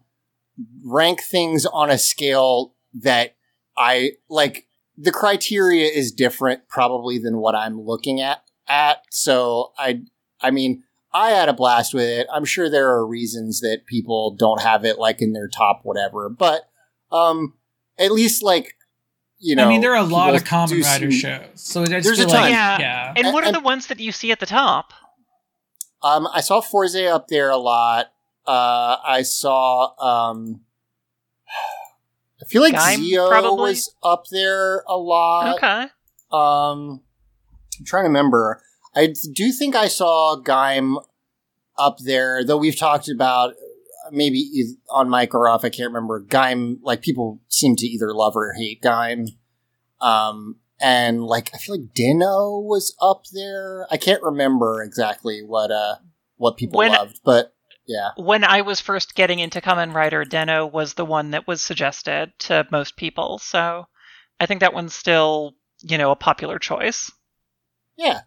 rank 0.85 1.23
things 1.23 1.65
on 1.67 1.91
a 1.91 1.99
scale 1.99 2.75
that 2.93 3.37
I 3.81 4.13
like 4.29 4.67
the 4.99 5.11
criteria 5.11 5.87
is 5.87 6.13
different 6.13 6.69
probably 6.69 7.19
than 7.19 7.39
what 7.39 7.55
I'm 7.55 7.81
looking 7.81 8.21
at 8.21 8.43
at 8.69 8.99
so 9.11 9.73
I 9.79 10.03
I 10.43 10.51
mean 10.51 10.83
I 11.13 11.31
had 11.31 11.49
a 11.49 11.53
blast 11.55 11.95
with 11.95 12.05
it. 12.05 12.27
I'm 12.33 12.45
sure 12.45 12.69
there 12.71 12.91
are 12.91 13.05
reasons 13.07 13.61
that 13.63 13.87
people 13.87 14.37
don't 14.39 14.61
have 14.61 14.85
it 14.85 14.99
like 14.99 15.23
in 15.23 15.33
their 15.33 15.49
top 15.49 15.81
whatever, 15.83 16.29
but 16.29 16.69
um 17.11 17.55
at 17.99 18.13
least 18.13 18.43
like 18.43 18.77
you 19.39 19.57
know 19.57 19.65
I 19.65 19.69
mean, 19.71 19.81
there 19.81 19.93
are 19.95 20.05
a 20.05 20.15
lot 20.21 20.35
of 20.35 20.45
common 20.45 20.77
do 20.77 20.83
rider 20.85 21.11
some- 21.11 21.19
shows, 21.19 21.47
so 21.55 21.83
I 21.83 21.87
just 21.87 22.05
There's 22.05 22.19
a 22.19 22.25
feel 22.25 22.29
ton. 22.31 22.43
like 22.43 22.51
Yeah. 22.53 22.79
yeah. 22.79 23.13
And 23.17 23.33
what 23.33 23.45
are 23.47 23.53
the 23.53 23.61
ones 23.61 23.87
that 23.87 23.99
you 23.99 24.13
see 24.13 24.31
at 24.33 24.39
the 24.41 24.47
top? 24.47 24.93
Um, 26.03 26.29
I 26.33 26.43
saw 26.43 26.61
Fourze 26.61 26.95
up 26.97 27.29
there 27.29 27.49
a 27.51 27.57
lot. 27.57 28.13
Uh, 28.47 28.97
I 29.05 29.23
saw, 29.23 29.93
um, 29.99 30.61
I 30.63 30.70
feel 32.51 32.63
like 32.63 32.75
Gaim, 32.75 32.97
Zi-O 32.99 33.29
probably? 33.29 33.71
was 33.71 33.95
up 34.03 34.25
there 34.31 34.83
a 34.89 34.97
lot. 34.97 35.57
Okay. 35.57 35.87
Um, 36.33 37.01
I'm 37.79 37.85
trying 37.87 38.05
to 38.05 38.09
remember. 38.09 38.63
I 38.95 39.15
do 39.33 39.53
think 39.53 39.75
I 39.77 39.89
saw 39.89 40.37
Gaim 40.43 41.03
up 41.79 41.99
there, 42.05 42.45
though 42.45 42.57
we've 42.57 42.79
talked 42.79 43.09
about 43.09 43.51
uh, 43.53 44.11
maybe 44.13 44.51
on 44.91 45.09
mic 45.09 45.35
or 45.35 45.49
off. 45.49 45.65
I 45.65 45.71
can't 45.71 45.93
remember. 45.93 46.23
Gaim, 46.25 46.79
like 46.83 47.03
people 47.03 47.41
seem 47.49 47.77
to 47.77 47.87
either 47.87 48.13
love 48.13 48.37
or 48.37 48.53
hate 48.59 48.83
Gaim. 48.83 49.29
Um, 50.01 50.57
and 50.81 51.23
like 51.25 51.51
I 51.55 51.59
feel 51.59 51.77
like 51.77 51.95
Den-O 51.95 52.59
was 52.61 52.95
up 53.01 53.25
there. 53.33 53.87
I 53.91 53.97
can't 53.97 54.23
remember 54.23 54.83
exactly 54.83 55.43
what 55.43 55.71
uh 55.71 55.97
what 56.37 56.57
people 56.57 56.79
When- 56.79 56.93
loved, 56.93 57.21
but 57.25 57.55
yeah, 57.91 58.11
When 58.17 58.45
I 58.45 58.61
was 58.63 58.79
first 58.81 59.15
getting 59.15 59.39
into 59.41 59.61
Kamen 59.61 59.93
Rider, 59.93 60.25
Den-O 60.25 60.67
was 60.67 60.95
the 60.95 61.05
one 61.05 61.33
that 61.33 61.47
was 61.49 61.61
suggested 61.61 62.33
to 62.41 62.67
most 62.71 62.97
people, 62.97 63.39
so 63.39 63.87
I 64.39 64.47
think 64.47 64.61
that 64.61 64.73
one's 64.75 64.95
still, 64.95 65.55
you 65.83 65.99
know, 65.99 66.11
a 66.13 66.17
popular 66.17 66.59
choice. 66.59 67.11
yeah. 67.97 68.21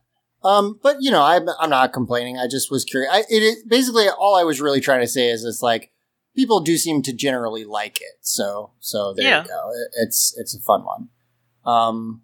Um, 0.45 0.77
but 0.83 0.97
you 0.99 1.09
know, 1.09 1.23
I'm 1.23 1.47
I'm 1.57 1.69
not 1.69 1.93
complaining. 1.93 2.37
I 2.37 2.47
just 2.47 2.69
was 2.69 2.83
curious. 2.83 3.09
I, 3.13 3.23
it, 3.29 3.59
basically 3.69 4.09
all 4.09 4.35
I 4.35 4.43
was 4.43 4.59
really 4.59 4.81
trying 4.81 4.99
to 4.99 5.07
say 5.07 5.29
is 5.29 5.45
it's 5.45 5.61
like 5.61 5.89
people 6.35 6.59
do 6.59 6.75
seem 6.75 7.01
to 7.03 7.13
generally 7.13 7.63
like 7.63 8.01
it. 8.01 8.17
So 8.19 8.71
so 8.81 9.13
there 9.15 9.23
Yeah. 9.25 9.43
you 9.43 9.47
go. 9.47 9.69
It, 9.69 10.03
it's 10.03 10.35
it's 10.37 10.53
a 10.53 10.59
fun 10.59 10.83
one. 10.83 11.07
Um, 11.65 12.23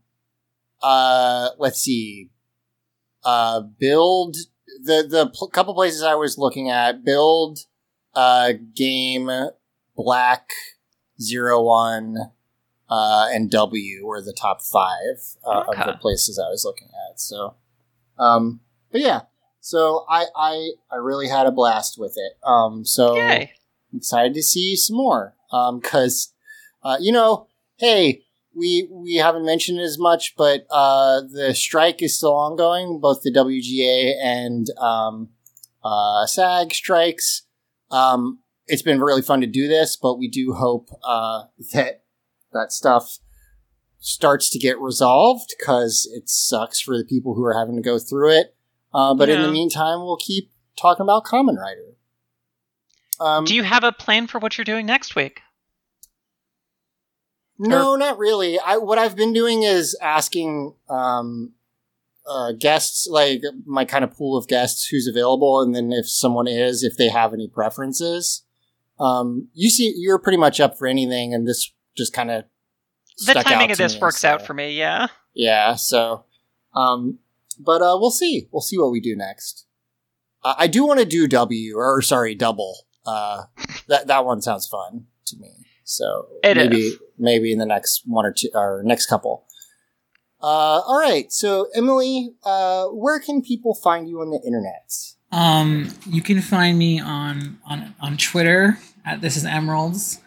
uh, 0.81 1.51
let's 1.59 1.79
see. 1.79 2.29
Uh, 3.23 3.61
build 3.61 4.35
the 4.81 5.05
the 5.07 5.31
pl- 5.33 5.49
couple 5.49 5.73
places 5.73 6.03
I 6.03 6.15
was 6.15 6.37
looking 6.37 6.69
at. 6.69 7.03
Build, 7.03 7.59
uh, 8.15 8.53
Gaim, 8.73 9.51
black, 9.95 10.49
zero 11.21 11.61
one, 11.61 12.17
uh, 12.89 13.27
and 13.31 13.51
W 13.51 14.05
were 14.05 14.21
the 14.21 14.33
top 14.33 14.61
five 14.61 15.37
uh, 15.45 15.63
of 15.67 15.85
the 15.85 15.97
places 15.99 16.39
I 16.39 16.49
was 16.49 16.63
looking 16.65 16.89
at. 17.09 17.19
So, 17.19 17.55
um, 18.17 18.61
but 18.91 19.01
yeah. 19.01 19.21
So 19.61 20.05
I 20.09 20.25
I 20.35 20.69
I 20.91 20.95
really 20.95 21.27
had 21.27 21.45
a 21.45 21.51
blast 21.51 21.97
with 21.97 22.13
it. 22.15 22.33
Um, 22.47 22.85
so 22.85 23.15
Yay. 23.15 23.51
excited 23.95 24.33
to 24.33 24.41
see 24.41 24.75
some 24.75 24.95
more. 24.95 25.35
Um, 25.51 25.81
cause, 25.81 26.33
uh, 26.83 26.97
you 26.99 27.11
know, 27.11 27.47
hey, 27.77 28.23
we, 28.59 28.87
we 28.91 29.15
haven't 29.15 29.45
mentioned 29.45 29.79
it 29.79 29.83
as 29.83 29.97
much, 29.97 30.35
but, 30.37 30.65
uh, 30.69 31.21
the 31.21 31.55
strike 31.55 32.03
is 32.03 32.17
still 32.17 32.35
ongoing, 32.35 32.99
both 33.01 33.21
the 33.21 33.31
WGA 33.31 34.13
and, 34.21 34.67
um, 34.77 35.29
uh, 35.83 36.25
SAG 36.25 36.73
strikes. 36.73 37.43
Um, 37.89 38.39
it's 38.67 38.81
been 38.83 38.99
really 38.99 39.21
fun 39.23 39.41
to 39.41 39.47
do 39.47 39.67
this, 39.67 39.95
but 39.95 40.19
we 40.19 40.27
do 40.27 40.53
hope, 40.53 40.89
uh, 41.03 41.45
that 41.73 42.03
that 42.51 42.71
stuff 42.71 43.19
starts 43.99 44.49
to 44.49 44.59
get 44.59 44.79
resolved 44.79 45.53
because 45.57 46.09
it 46.13 46.29
sucks 46.29 46.79
for 46.79 46.97
the 46.97 47.03
people 47.03 47.35
who 47.35 47.43
are 47.43 47.53
having 47.53 47.75
to 47.75 47.81
go 47.81 47.99
through 47.99 48.31
it. 48.31 48.55
Uh, 48.93 49.13
but 49.13 49.29
in 49.29 49.41
the 49.41 49.51
meantime, 49.51 49.99
we'll 49.99 50.17
keep 50.17 50.51
talking 50.79 51.03
about 51.03 51.25
Kamen 51.25 51.57
Rider. 51.57 51.95
Um, 53.19 53.45
Do 53.45 53.53
you 53.53 53.63
have 53.63 53.83
a 53.83 53.91
plan 53.91 54.27
for 54.27 54.39
what 54.39 54.57
you're 54.57 54.65
doing 54.65 54.85
next 54.85 55.15
week? 55.15 55.41
No, 57.59 57.95
not 57.95 58.17
really. 58.17 58.57
I 58.59 58.77
what 58.77 58.97
I've 58.97 59.15
been 59.15 59.33
doing 59.33 59.63
is 59.63 59.95
asking 60.01 60.73
um 60.89 61.51
uh 62.27 62.53
guests 62.53 63.07
like 63.09 63.41
my 63.65 63.85
kind 63.85 64.03
of 64.03 64.13
pool 64.15 64.37
of 64.37 64.47
guests 64.47 64.87
who's 64.87 65.07
available 65.07 65.61
and 65.61 65.75
then 65.75 65.91
if 65.91 66.09
someone 66.09 66.47
is 66.47 66.83
if 66.83 66.97
they 66.97 67.09
have 67.09 67.33
any 67.33 67.47
preferences. 67.47 68.43
Um, 68.99 69.47
you 69.53 69.69
see, 69.69 69.93
you're 69.95 70.19
pretty 70.19 70.37
much 70.37 70.59
up 70.59 70.77
for 70.77 70.85
anything, 70.85 71.33
and 71.33 71.47
this 71.47 71.71
just 71.95 72.11
kind 72.13 72.29
of 72.29 72.43
The 73.25 73.33
timing 73.35 73.71
of 73.71 73.77
this 73.77 73.99
works 73.99 74.25
out 74.25 74.45
for 74.45 74.53
me, 74.53 74.73
yeah. 74.73 75.07
Yeah, 75.33 75.75
so, 75.75 76.25
um, 76.75 77.19
but 77.57 77.81
uh, 77.81 77.97
we'll 77.99 78.11
see. 78.11 78.49
We'll 78.51 78.61
see 78.61 78.77
what 78.77 78.91
we 78.91 78.99
do 78.99 79.15
next. 79.15 79.65
Uh, 80.43 80.55
I 80.57 80.67
do 80.67 80.85
want 80.85 80.99
to 80.99 81.05
do 81.05 81.27
W, 81.27 81.77
or 81.77 82.01
sorry, 82.01 82.35
double. 82.35 82.87
Uh, 83.05 83.43
that 83.87 84.07
that 84.07 84.25
one 84.25 84.41
sounds 84.41 84.67
fun 84.67 85.05
to 85.27 85.37
me. 85.37 85.65
So 85.85 86.27
It 86.43 86.57
maybe 86.57 86.79
is. 86.79 86.99
Maybe 87.19 87.51
in 87.51 87.59
the 87.59 87.65
next 87.65 88.03
one 88.05 88.25
or 88.25 88.31
two 88.31 88.49
or 88.53 88.81
next 88.83 89.07
couple. 89.07 89.45
Uh, 90.41 90.81
all 90.85 90.99
right. 90.99 91.31
So 91.31 91.67
Emily, 91.75 92.33
uh, 92.43 92.87
where 92.87 93.19
can 93.19 93.41
people 93.41 93.75
find 93.75 94.07
you 94.07 94.21
on 94.21 94.29
the 94.31 94.41
internet? 94.45 94.93
Um, 95.31 95.93
you 96.07 96.21
can 96.21 96.41
find 96.41 96.77
me 96.77 96.99
on 96.99 97.59
on 97.65 97.93
on 97.99 98.17
Twitter 98.17 98.79
at 99.05 99.21
this 99.21 99.37
is 99.37 99.45
Emeralds, 99.45 100.19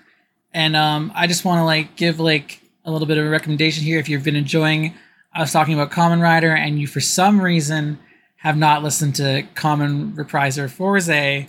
and 0.52 0.76
um, 0.76 1.10
I 1.14 1.26
just 1.26 1.44
want 1.44 1.58
to 1.58 1.64
like 1.64 1.96
give 1.96 2.20
like 2.20 2.60
a 2.84 2.90
little 2.90 3.06
bit 3.06 3.18
of 3.18 3.26
a 3.26 3.28
recommendation 3.28 3.84
here. 3.84 3.98
If 3.98 4.08
you've 4.08 4.22
been 4.22 4.36
enjoying 4.36 4.94
us 5.34 5.52
talking 5.52 5.74
about 5.74 5.90
Kamen 5.90 6.20
Rider, 6.20 6.54
and 6.54 6.78
you 6.78 6.86
for 6.86 7.00
some 7.00 7.40
reason 7.40 7.98
have 8.36 8.56
not 8.56 8.82
listened 8.82 9.14
to 9.16 9.44
Common 9.54 10.12
Repriser 10.12 10.68
Fourze, 10.70 11.48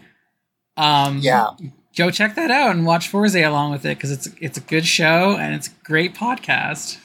um, 0.77 1.19
Yeah. 1.19 1.49
Go 1.95 2.09
check 2.09 2.35
that 2.35 2.49
out 2.51 2.75
and 2.75 2.85
watch 2.85 3.09
Fourze 3.11 3.35
along 3.35 3.71
with 3.71 3.85
it 3.85 3.97
because 3.97 4.11
it's 4.11 4.27
it's 4.41 4.57
a 4.57 4.61
good 4.61 4.85
show 4.85 5.37
and 5.37 5.53
it's 5.53 5.67
a 5.67 5.71
great 5.83 6.15
podcast. 6.15 6.97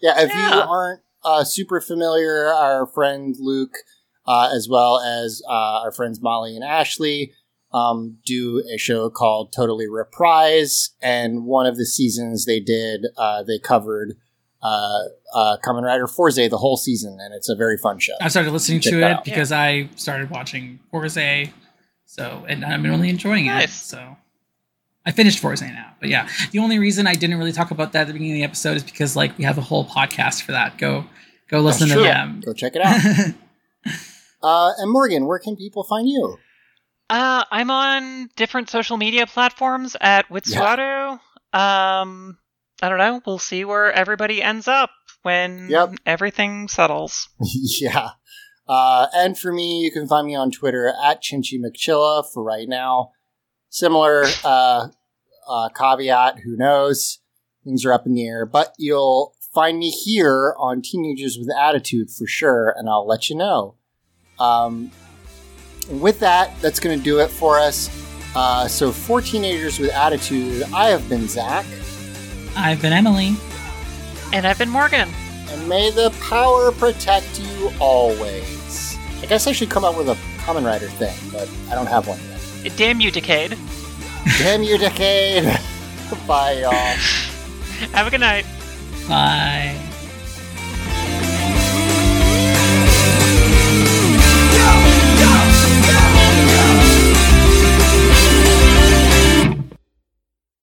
Yeah, 0.00 0.20
if 0.20 0.32
you 0.32 0.38
aren't 0.40 1.00
uh, 1.24 1.44
super 1.44 1.80
familiar, 1.80 2.46
our 2.46 2.86
friend 2.86 3.34
Luke, 3.38 3.74
uh, 4.26 4.50
as 4.54 4.68
well 4.70 5.00
as 5.00 5.42
uh, 5.48 5.80
our 5.82 5.92
friends 5.92 6.20
Molly 6.20 6.54
and 6.54 6.64
Ashley, 6.64 7.32
um, 7.72 8.18
do 8.24 8.62
a 8.72 8.78
show 8.78 9.10
called 9.10 9.52
Totally 9.52 9.88
Reprise. 9.88 10.90
And 11.02 11.44
one 11.44 11.66
of 11.66 11.76
the 11.76 11.86
seasons 11.86 12.44
they 12.44 12.60
did, 12.60 13.06
uh, 13.16 13.42
they 13.42 13.58
covered 13.58 14.16
uh, 14.62 15.04
uh, 15.34 15.56
Kamen 15.64 15.82
Rider 15.82 16.06
Fourze 16.06 16.48
the 16.48 16.58
whole 16.58 16.76
season, 16.76 17.18
and 17.20 17.34
it's 17.34 17.48
a 17.48 17.54
very 17.56 17.76
fun 17.76 17.98
show. 17.98 18.14
I 18.20 18.28
started 18.28 18.52
listening 18.52 18.80
Check 18.80 18.92
to 18.92 19.00
that 19.00 19.10
it 19.10 19.16
out. 19.18 19.24
because 19.24 19.52
I 19.52 19.88
started 19.96 20.30
watching 20.30 20.80
Fourze, 20.92 21.50
so 22.18 22.44
and 22.48 22.64
I'm 22.64 22.82
really 22.82 23.08
enjoying 23.08 23.46
it. 23.46 23.70
So 23.70 24.16
I 25.06 25.12
finished 25.12 25.40
Fourze 25.40 25.62
now, 25.62 25.94
but 26.00 26.08
yeah, 26.08 26.28
the 26.50 26.58
only 26.58 26.78
reason 26.78 27.06
I 27.06 27.14
didn't 27.14 27.38
really 27.38 27.52
talk 27.52 27.70
about 27.70 27.92
that 27.92 28.02
at 28.02 28.06
the 28.08 28.12
beginning 28.12 28.32
of 28.34 28.38
the 28.38 28.44
episode 28.44 28.76
is 28.76 28.82
because 28.84 29.16
like 29.16 29.38
we 29.38 29.44
have 29.44 29.56
a 29.58 29.62
whole 29.62 29.86
podcast 29.86 30.42
for 30.42 30.52
that. 30.52 30.76
Go 30.78 31.04
go 31.48 31.60
listen 31.60 31.88
to 31.88 31.94
true. 31.94 32.02
them. 32.02 32.42
Go 32.44 32.52
check 32.52 32.72
it 32.74 32.82
out. 32.82 33.34
uh, 34.42 34.72
and 34.78 34.90
Morgan, 34.90 35.26
where 35.26 35.38
can 35.38 35.56
people 35.56 35.84
find 35.84 36.08
you? 36.08 36.36
Uh, 37.10 37.44
I'm 37.50 37.70
on 37.70 38.28
different 38.36 38.68
social 38.68 38.98
media 38.98 39.26
platforms 39.26 39.96
at 40.00 40.28
Witsuaru. 40.28 41.12
Um, 41.54 42.38
I 42.82 42.88
don't 42.90 42.98
know. 42.98 43.22
We'll 43.24 43.38
see 43.38 43.64
where 43.64 43.90
everybody 43.90 44.42
ends 44.42 44.68
up 44.68 44.90
when 45.22 45.68
Yep. 45.70 45.94
everything 46.04 46.68
settles. 46.68 47.28
yeah. 47.80 48.10
Uh, 48.68 49.06
and 49.14 49.38
for 49.38 49.52
me, 49.52 49.80
you 49.80 49.90
can 49.90 50.06
find 50.06 50.26
me 50.26 50.34
on 50.34 50.50
Twitter 50.50 50.92
at 51.02 51.22
Chinchy 51.22 51.58
McChilla 51.58 52.24
for 52.24 52.42
right 52.42 52.68
now. 52.68 53.12
Similar 53.70 54.24
uh, 54.44 54.88
uh, 55.48 55.68
caveat, 55.70 56.40
who 56.44 56.56
knows? 56.56 57.20
Things 57.64 57.84
are 57.84 57.92
up 57.92 58.06
in 58.06 58.14
the 58.14 58.26
air, 58.26 58.44
but 58.46 58.74
you'll 58.78 59.34
find 59.54 59.78
me 59.78 59.90
here 59.90 60.54
on 60.58 60.82
Teenagers 60.82 61.38
with 61.38 61.50
Attitude 61.56 62.10
for 62.10 62.26
sure, 62.26 62.74
and 62.76 62.88
I'll 62.88 63.06
let 63.06 63.30
you 63.30 63.36
know. 63.36 63.76
Um, 64.38 64.90
with 65.90 66.20
that, 66.20 66.58
that's 66.60 66.80
going 66.80 66.96
to 66.96 67.02
do 67.02 67.18
it 67.20 67.28
for 67.28 67.58
us. 67.58 67.90
Uh, 68.36 68.68
so, 68.68 68.92
for 68.92 69.22
Teenagers 69.22 69.78
with 69.78 69.90
Attitude, 69.90 70.62
I 70.74 70.88
have 70.88 71.08
been 71.08 71.26
Zach, 71.28 71.64
I've 72.56 72.82
been 72.82 72.92
Emily. 72.92 73.36
And 74.32 74.46
I've 74.46 74.58
been 74.58 74.68
Morgan. 74.68 75.08
and 75.50 75.68
may 75.68 75.90
the 75.90 76.10
power 76.28 76.72
protect 76.72 77.40
you 77.40 77.70
always. 77.80 78.57
I 79.22 79.26
guess 79.26 79.46
I 79.46 79.52
should 79.52 79.70
come 79.70 79.84
up 79.84 79.96
with 79.96 80.08
a 80.08 80.14
Kamen 80.42 80.64
Rider 80.64 80.88
thing, 80.88 81.16
but 81.32 81.48
I 81.70 81.74
don't 81.74 81.86
have 81.86 82.06
one 82.06 82.18
yet. 82.62 82.76
Damn 82.76 83.00
you, 83.00 83.10
Decade. 83.10 83.56
Damn 84.38 84.62
you, 84.62 84.78
Decade! 84.78 85.44
Bye, 86.26 86.52
y'all. 86.60 86.72
Have 87.92 88.06
a 88.06 88.10
good 88.10 88.20
night. 88.20 88.44
Bye. 89.08 89.87